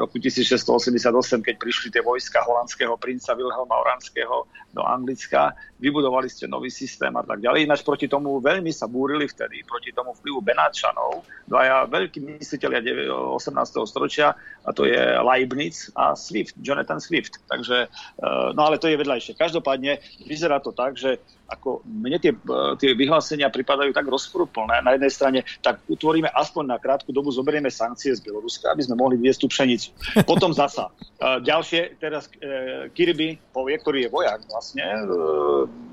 roku 0.00 0.16
1688, 0.16 1.44
keď 1.44 1.54
prišli 1.60 1.88
tie 1.92 2.00
vojska 2.00 2.40
holandského 2.40 2.96
princa 2.96 3.36
Wilhelma 3.36 3.76
Oranského 3.84 4.48
do 4.72 4.82
Anglicka, 4.84 5.52
vybudovali 5.80 6.28
ste 6.28 6.48
nový 6.48 6.68
systém 6.68 7.12
a 7.14 7.24
tak 7.24 7.40
ďalej. 7.44 7.68
Ináč 7.68 7.80
proti 7.84 8.08
tomu 8.08 8.40
veľmi 8.40 8.72
sa 8.72 8.88
búrili 8.88 9.28
vtedy, 9.28 9.64
proti 9.64 9.90
tomu 9.90 10.12
vplyvu 10.14 10.40
Benáčanov, 10.44 11.24
dvaja 11.48 11.88
veľkí 11.88 12.18
mysliteľia 12.40 13.08
18. 13.08 13.88
storočia, 13.88 14.36
a 14.68 14.70
to 14.70 14.84
je 14.84 15.00
Leibniz 15.24 15.88
a 15.96 16.12
Swift, 16.14 16.54
Jonathan 16.60 17.00
Swift. 17.00 17.40
Takže, 17.48 17.88
eh, 17.88 18.48
no 18.54 18.60
ale 18.62 18.78
to 18.78 18.86
je 18.86 19.00
vedľajšie. 19.00 19.34
Každopádne 19.34 19.98
vyzerá 20.28 20.60
to 20.60 20.76
tak, 20.76 20.94
že 20.94 21.18
ako 21.48 21.80
mne 21.88 22.20
tie, 22.20 22.36
eh, 22.36 22.72
tie 22.78 22.92
vyhlásenia 22.92 23.48
pripadajú 23.48 23.90
tak 23.96 24.04
rozporúplné. 24.04 24.84
Na 24.84 24.94
jednej 24.94 25.12
strane, 25.12 25.40
tak 25.64 25.80
utvoríme 25.88 26.28
aspoň 26.28 26.64
na 26.68 26.78
krátku 26.78 27.10
dobu, 27.10 27.32
zoberieme 27.32 27.57
sankcie 27.66 28.14
z 28.14 28.22
Bieloruska, 28.22 28.70
aby 28.70 28.86
sme 28.86 28.94
mohli 28.94 29.18
viesť 29.18 29.42
tú 29.42 29.48
pšenicu. 29.50 29.90
Potom 30.30 30.54
zasa. 30.54 30.94
Eh, 30.94 31.42
ďalšie, 31.42 31.98
teraz 31.98 32.30
eh, 32.38 32.86
Kirby 32.94 33.42
povie, 33.50 33.74
ktorý 33.82 34.06
je 34.06 34.14
vojak 34.14 34.46
vlastne, 34.46 34.86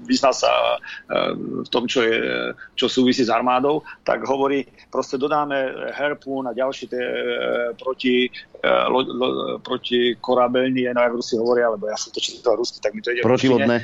vyzná 0.06 0.30
sa 0.30 0.78
v 1.34 1.66
tom, 1.74 1.90
čo, 1.90 2.06
je, 2.06 2.54
čo 2.78 2.86
súvisí 2.86 3.26
s 3.26 3.34
armádou, 3.34 3.82
tak 4.06 4.22
hovorí, 4.30 4.70
proste 4.94 5.18
dodáme 5.18 5.90
Harpoon 5.98 6.46
a 6.46 6.54
ďalšie 6.54 6.86
tie 6.86 7.04
proti, 7.74 8.30
lo, 8.90 9.00
lo, 9.06 9.28
proti 9.62 10.18
korabelní, 10.18 10.90
no 10.92 11.02
ako 11.02 11.22
si 11.22 11.36
hovoria, 11.38 11.70
lebo 11.72 11.88
ja 11.90 11.98
som 11.98 12.10
to 12.10 12.20
čítal 12.20 12.58
rusky, 12.58 12.82
tak 12.82 12.94
mi 12.94 13.02
to 13.02 13.14
ide. 13.14 13.22
Protilodné. 13.22 13.78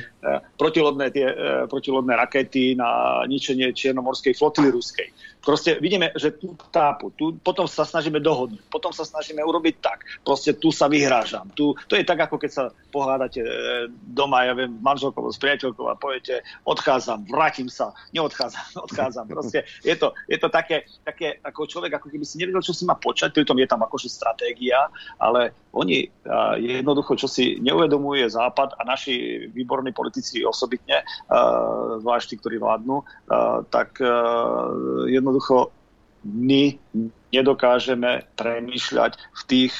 Protilodné 0.58 1.06
tie 1.14 1.26
protilodné 1.66 2.14
rakety 2.16 2.74
na 2.78 3.22
ničenie 3.26 3.70
Čiernomorskej 3.72 4.34
flotily 4.34 4.70
ruskej. 4.70 5.08
Proste 5.42 5.82
vidíme, 5.82 6.14
že 6.14 6.38
tu 6.38 6.54
tápu, 6.70 7.10
tu, 7.18 7.34
potom 7.42 7.66
sa 7.66 7.82
snažíme 7.82 8.22
dohodnúť, 8.22 8.62
potom 8.70 8.94
sa 8.94 9.02
snažíme 9.02 9.42
urobiť 9.42 9.74
tak. 9.82 10.06
Proste 10.22 10.54
tu 10.54 10.70
sa 10.70 10.86
vyhrážam. 10.86 11.50
Tu, 11.58 11.74
to 11.90 11.98
je 11.98 12.06
tak, 12.06 12.30
ako 12.30 12.38
keď 12.38 12.50
sa 12.54 12.64
pohádate 12.94 13.42
e, 13.42 13.50
doma, 13.90 14.46
ja 14.46 14.54
viem, 14.54 14.70
manželkou 14.78 15.26
s 15.26 15.42
priateľkou 15.42 15.90
a 15.90 15.98
poviete, 15.98 16.46
odchádzam, 16.62 17.26
vrátim 17.26 17.66
sa, 17.66 17.90
neodchádzam, 18.14 18.66
odchádzam. 18.86 19.26
Proste 19.26 19.66
je 19.82 19.98
to, 19.98 20.14
je 20.30 20.38
to 20.38 20.46
také, 20.46 20.86
také, 21.02 21.42
ako 21.42 21.66
človek, 21.66 21.98
ako 21.98 22.14
keby 22.14 22.22
si 22.22 22.38
nevedel, 22.38 22.62
čo 22.62 22.70
si 22.70 22.86
má 22.86 22.94
počať, 22.94 23.34
pritom 23.34 23.58
je 23.58 23.66
tam 23.66 23.82
akože 23.82 24.06
stratégia, 24.06 24.71
ale 25.18 25.56
oni 25.72 26.04
jednoducho, 26.60 27.16
čo 27.16 27.28
si 27.28 27.56
neuvedomuje 27.60 28.28
Západ 28.28 28.76
a 28.76 28.82
naši 28.84 29.46
výborní 29.48 29.92
politici 29.96 30.44
osobitne, 30.44 31.04
zvlášť 32.00 32.26
tí, 32.28 32.34
ktorí 32.40 32.56
vládnu, 32.60 33.04
tak 33.72 34.00
jednoducho 35.08 35.72
my 36.22 36.76
nedokážeme 37.32 38.28
premýšľať 38.36 39.12
v 39.16 39.42
tých 39.48 39.74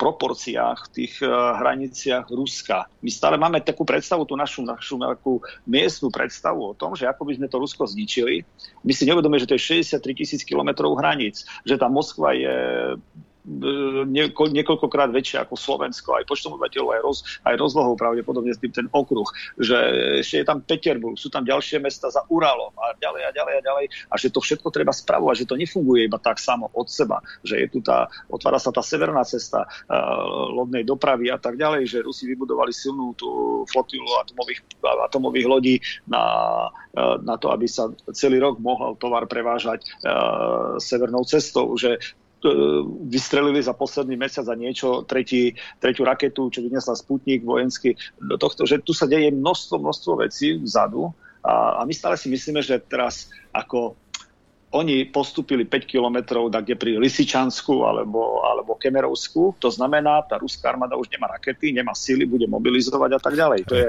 proporciách, 0.00 0.88
v 0.88 0.92
tých 0.96 1.20
hraniciach 1.28 2.32
Ruska. 2.32 2.88
My 3.04 3.12
stále 3.12 3.36
máme 3.36 3.60
takú 3.60 3.84
predstavu, 3.84 4.24
tú 4.24 4.32
našu, 4.32 4.64
našu 4.64 4.96
nejakú 4.96 5.44
miestnú 5.68 6.08
predstavu 6.08 6.72
o 6.72 6.76
tom, 6.78 6.96
že 6.96 7.04
ako 7.04 7.28
by 7.28 7.36
sme 7.36 7.52
to 7.52 7.60
Rusko 7.60 7.84
zničili. 7.84 8.40
My 8.80 8.96
si 8.96 9.04
nevedomíme, 9.04 9.36
že 9.36 9.52
to 9.52 9.60
je 9.60 9.84
63 9.84 10.00
tisíc 10.16 10.40
kilometrov 10.48 10.96
hraníc, 10.96 11.44
že 11.68 11.76
tá 11.76 11.92
Moskva 11.92 12.32
je 12.32 12.56
nieko, 14.06 14.52
niekoľkokrát 14.52 15.08
väčšie 15.10 15.40
ako 15.40 15.56
Slovensko, 15.56 16.16
aj 16.16 16.28
počtom 16.28 16.56
obyvateľov, 16.56 16.90
aj, 16.92 17.00
roz, 17.00 17.18
aj 17.48 17.54
rozlohou 17.56 17.96
pravdepodobne 17.96 18.52
s 18.52 18.60
tým 18.60 18.72
ten 18.72 18.86
okruh, 18.92 19.26
že 19.56 19.76
ešte 20.20 20.44
je 20.44 20.46
tam 20.46 20.58
Peterburg, 20.60 21.16
sú 21.16 21.32
tam 21.32 21.44
ďalšie 21.48 21.80
mesta 21.80 22.12
za 22.12 22.20
Uralom 22.28 22.72
a 22.76 22.92
ďalej 23.00 23.22
a 23.24 23.30
ďalej 23.32 23.54
a 23.56 23.62
ďalej 23.64 23.86
a 24.12 24.14
že 24.20 24.28
to 24.28 24.40
všetko 24.44 24.68
treba 24.68 24.92
spravovať, 24.92 25.44
že 25.44 25.48
to 25.48 25.56
nefunguje 25.56 26.06
iba 26.06 26.20
tak 26.20 26.36
samo 26.36 26.68
od 26.76 26.86
seba, 26.92 27.24
že 27.40 27.64
je 27.64 27.66
tu 27.72 27.78
tá, 27.80 28.12
otvára 28.28 28.60
sa 28.60 28.70
tá 28.70 28.84
severná 28.84 29.24
cesta 29.24 29.64
uh, 29.64 29.90
lodnej 30.52 30.84
dopravy 30.84 31.32
a 31.32 31.40
tak 31.40 31.56
ďalej, 31.56 31.88
že 31.88 32.04
Rusi 32.04 32.28
vybudovali 32.28 32.72
silnú 32.76 33.16
tú 33.16 33.62
flotilu 33.68 34.08
atomových, 34.20 34.60
atomových 34.84 35.46
lodí 35.48 35.76
na, 36.04 36.22
uh, 36.68 37.16
na 37.24 37.40
to, 37.40 37.48
aby 37.52 37.64
sa 37.64 37.88
celý 38.12 38.36
rok 38.42 38.60
mohol 38.60 39.00
tovar 39.00 39.24
prevážať 39.24 39.80
uh, 40.04 40.76
severnou 40.76 41.24
cestou, 41.24 41.72
že 41.80 41.96
E, 42.00 42.29
vystrelili 43.08 43.60
za 43.60 43.76
posledný 43.76 44.16
mesiac 44.16 44.48
za 44.48 44.56
niečo 44.56 45.04
tretí, 45.04 45.52
tretiu 45.76 46.08
raketu, 46.08 46.48
čo 46.48 46.64
vyniesla 46.64 46.96
Sputnik 46.96 47.44
vojenský 47.44 47.96
do 48.16 48.40
tohto, 48.40 48.64
že 48.64 48.80
tu 48.80 48.96
sa 48.96 49.04
deje 49.04 49.28
množstvo, 49.28 49.76
množstvo 49.76 50.12
vecí 50.24 50.56
vzadu 50.56 51.12
a, 51.44 51.80
a 51.80 51.84
my 51.84 51.92
stále 51.92 52.16
si 52.16 52.32
myslíme, 52.32 52.60
že 52.64 52.80
teraz 52.80 53.28
ako 53.52 53.96
oni 54.70 55.10
postupili 55.10 55.66
5 55.66 55.82
kilometrov 55.82 56.46
kde 56.46 56.78
pri 56.78 56.94
Lisičansku 56.94 57.82
alebo, 57.82 58.46
alebo 58.46 58.78
Kemerovsku. 58.78 59.58
To 59.58 59.66
znamená, 59.66 60.22
tá 60.22 60.38
ruská 60.38 60.70
armáda 60.70 60.94
už 60.94 61.10
nemá 61.10 61.26
rakety, 61.26 61.74
nemá 61.74 61.90
síly, 61.90 62.22
bude 62.22 62.46
mobilizovať 62.46 63.10
a 63.18 63.20
tak 63.20 63.34
ďalej. 63.34 63.60
To 63.66 63.74
je, 63.74 63.88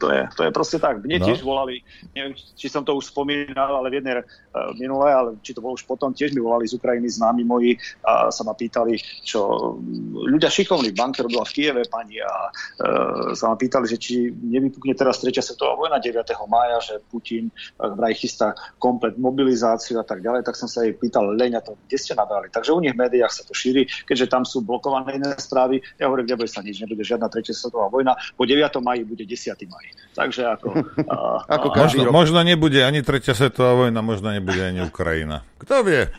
to 0.00 0.08
je, 0.08 0.22
to 0.32 0.42
je 0.48 0.50
proste 0.50 0.80
tak. 0.80 1.04
Mne 1.04 1.20
no. 1.20 1.26
tiež 1.28 1.44
volali, 1.44 1.84
neviem, 2.16 2.32
či 2.32 2.72
som 2.72 2.80
to 2.80 2.96
už 2.96 3.12
spomínal, 3.12 3.76
ale 3.76 3.92
v 3.92 4.00
jednej 4.00 4.24
uh, 4.24 4.72
minule, 4.80 5.12
ale 5.12 5.30
či 5.44 5.52
to 5.52 5.60
bolo 5.60 5.76
už 5.76 5.84
potom, 5.84 6.16
tiež 6.16 6.32
mi 6.32 6.40
volali 6.40 6.64
z 6.64 6.80
Ukrajiny 6.80 7.04
známi 7.04 7.44
moji 7.44 7.76
a 8.08 8.32
sa 8.32 8.42
ma 8.48 8.56
pýtali, 8.56 8.96
čo 9.20 9.76
ľudia 10.16 10.48
šikovní, 10.48 10.96
banke 10.96 11.20
robila 11.20 11.44
v 11.44 11.52
Kieve 11.52 11.84
pani 11.92 12.24
a 12.24 12.48
uh, 12.48 13.36
sa 13.36 13.52
ma 13.52 13.56
pýtali, 13.60 13.84
že 13.84 14.00
či 14.00 14.32
nevypukne 14.32 14.96
teraz 14.96 15.20
tretia 15.20 15.44
svetová 15.44 15.76
vojna 15.76 16.00
9. 16.00 16.24
mája, 16.48 16.80
že 16.80 16.94
Putin 17.12 17.52
uh, 17.52 17.92
vraj 17.92 18.16
chystá 18.16 18.56
komplet 18.80 19.20
mobilizáciu 19.20 20.00
a 20.00 20.04
tak 20.08 20.24
ďalej, 20.24 20.48
tak 20.48 20.56
som 20.56 20.66
sa 20.66 20.88
jej 20.88 20.96
pýtal, 20.96 21.36
Leňa, 21.36 21.60
to 21.60 21.76
kde 21.84 21.98
ste 22.00 22.16
nabrali? 22.16 22.48
Takže 22.48 22.72
u 22.72 22.80
nich 22.80 22.96
v 22.96 23.04
médiách 23.04 23.34
sa 23.34 23.44
to 23.44 23.52
šíri, 23.52 23.84
keďže 24.08 24.32
tam 24.32 24.48
sú 24.48 24.64
blokované 24.64 25.20
iné 25.20 25.36
správy. 25.36 25.84
Ja 26.00 26.08
hovorím, 26.08 26.32
nebude 26.32 26.48
sa 26.48 26.64
nič, 26.64 26.80
nebude 26.80 27.04
žiadna 27.04 27.28
tretia 27.28 27.52
svetová 27.52 27.92
vojna. 27.92 28.16
Po 28.38 28.48
9. 28.48 28.62
maji 28.80 29.02
bude 29.04 29.26
10. 29.26 29.52
maj. 29.68 29.89
Takže 30.14 30.42
ako... 30.46 30.66
a, 31.06 31.16
ako 31.56 31.66
a, 31.70 31.76
možno, 31.86 32.02
rok... 32.08 32.12
možno 32.12 32.38
nebude 32.42 32.82
ani 32.82 33.00
tretia 33.00 33.32
svetová 33.32 33.86
vojna, 33.86 34.02
možno 34.02 34.34
nebude 34.34 34.60
ani 34.60 34.82
Ukrajina. 34.84 35.46
Kto 35.62 35.86
vie? 35.86 36.10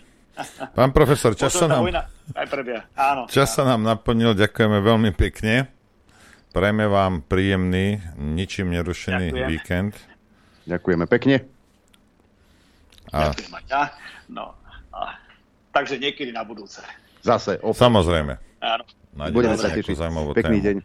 Pán 0.73 0.95
profesor, 0.95 1.35
čas 1.35 1.53
sa 1.53 1.67
nám... 1.67 1.85
Áno, 2.95 3.27
čas 3.27 3.51
sa 3.51 3.67
nám 3.67 3.83
naplnil, 3.83 4.33
ďakujeme 4.33 4.79
veľmi 4.79 5.11
pekne. 5.13 5.67
Prajme 6.51 6.87
vám 6.87 7.23
príjemný, 7.23 8.03
ničím 8.19 8.75
nerušený 8.75 9.31
Ďakujem. 9.31 9.47
víkend. 9.47 9.93
Ďakujeme 10.67 11.05
pekne. 11.07 11.35
A... 13.11 13.31
Ja. 13.67 13.95
No, 14.27 14.55
a... 14.91 15.15
Takže 15.71 15.99
niekedy 15.99 16.31
na 16.35 16.43
budúce. 16.43 16.83
Zase. 17.23 17.59
Opäť. 17.63 17.87
Samozrejme. 17.87 18.33
Áno. 18.59 18.83
Budeme 19.31 19.55
sa 19.59 19.71
tešiť. 19.71 19.95
Pekný 20.35 20.59
tému. 20.59 20.67
deň. 20.67 20.75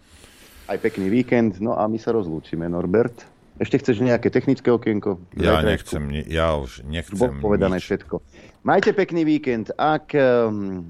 Aj 0.67 0.79
pekný 0.83 1.07
víkend. 1.07 1.63
No 1.63 1.79
a 1.79 1.87
my 1.87 1.99
sa 1.99 2.11
rozlúčime, 2.11 2.67
Norbert. 2.67 3.15
Ešte 3.57 3.81
chceš 3.81 4.05
nejaké 4.05 4.29
technické 4.29 4.69
okienko? 4.69 5.17
Ja 5.33 5.65
nechcem, 5.65 6.13
ja 6.29 6.61
už 6.61 6.85
nechcem 6.85 7.17
Bolo 7.17 7.41
povedané 7.41 7.81
nič. 7.81 7.89
všetko. 7.89 8.21
Majte 8.67 8.91
pekný 8.91 9.23
víkend. 9.23 9.71
Ak 9.79 10.11
um, 10.11 10.83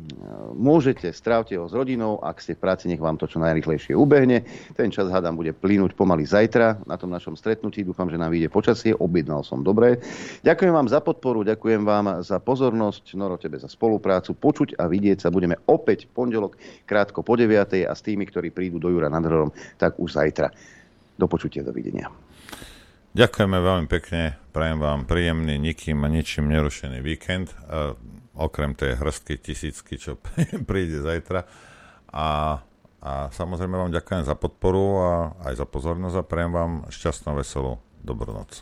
môžete, 0.56 1.12
strávte 1.12 1.60
ho 1.60 1.68
s 1.68 1.76
rodinou. 1.76 2.16
Ak 2.24 2.40
ste 2.40 2.56
v 2.56 2.64
práci, 2.64 2.88
nech 2.88 2.96
vám 2.96 3.20
to 3.20 3.28
čo 3.28 3.36
najrychlejšie 3.36 3.92
ubehne. 3.92 4.48
Ten 4.72 4.88
čas, 4.88 5.12
hádam, 5.12 5.36
bude 5.36 5.52
plynúť 5.52 5.92
pomaly 5.92 6.24
zajtra 6.24 6.80
na 6.88 6.96
tom 6.96 7.12
našom 7.12 7.36
stretnutí. 7.36 7.84
Dúfam, 7.84 8.08
že 8.08 8.16
nám 8.16 8.32
vyjde 8.32 8.48
počasie. 8.48 8.96
Objednal 8.96 9.44
som 9.44 9.60
dobre. 9.60 10.00
Ďakujem 10.40 10.72
vám 10.72 10.88
za 10.88 11.05
podporu, 11.05 11.44
ďakujem 11.44 11.84
vám 11.84 12.24
za 12.24 12.40
pozornosť. 12.40 13.12
Noro, 13.12 13.36
tebe 13.36 13.60
za 13.60 13.68
spoluprácu. 13.68 14.32
Počuť 14.32 14.80
a 14.80 14.88
vidieť 14.88 15.20
sa 15.20 15.28
budeme 15.28 15.60
opäť 15.68 16.08
v 16.08 16.16
pondelok 16.16 16.56
krátko 16.88 17.20
po 17.20 17.36
9. 17.36 17.60
a 17.84 17.92
s 17.92 18.00
tými, 18.00 18.24
ktorí 18.24 18.56
prídu 18.56 18.80
do 18.80 18.88
Jura 18.88 19.12
nad 19.12 19.20
Hronom, 19.20 19.52
tak 19.76 20.00
už 20.00 20.16
zajtra. 20.16 20.48
Do 21.20 21.28
počutia, 21.28 21.60
dovidenia. 21.60 22.08
Ďakujeme 23.16 23.58
veľmi 23.64 23.86
pekne, 23.88 24.36
prajem 24.52 24.76
vám 24.76 25.08
príjemný, 25.08 25.56
nikým 25.56 26.04
a 26.04 26.08
ničím 26.12 26.52
nerušený 26.52 27.00
víkend, 27.00 27.48
uh, 27.64 27.96
okrem 28.36 28.76
tej 28.76 29.00
hrstky 29.00 29.40
tisícky, 29.40 29.96
čo 29.96 30.20
príde 30.68 31.00
zajtra. 31.00 31.48
A, 32.12 32.60
a 33.00 33.12
samozrejme 33.32 33.72
vám 33.72 33.96
ďakujem 33.96 34.20
za 34.20 34.36
podporu 34.36 35.00
a 35.00 35.12
aj 35.48 35.64
za 35.64 35.64
pozornosť 35.64 36.16
a 36.20 36.28
prajem 36.28 36.52
vám 36.52 36.72
šťastnú, 36.92 37.40
veselú 37.40 37.80
dobrú 38.04 38.36
noc. 38.36 38.60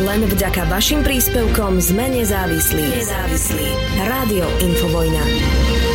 Len 0.00 0.24
vďaka 0.24 0.64
vašim 0.64 1.04
príspevkom 1.04 1.84
sme 1.84 2.16
nezávislí. 2.16 2.80
Nezávislí. 2.80 3.68
Rádio 4.08 4.48
Infovojna. 4.64 5.93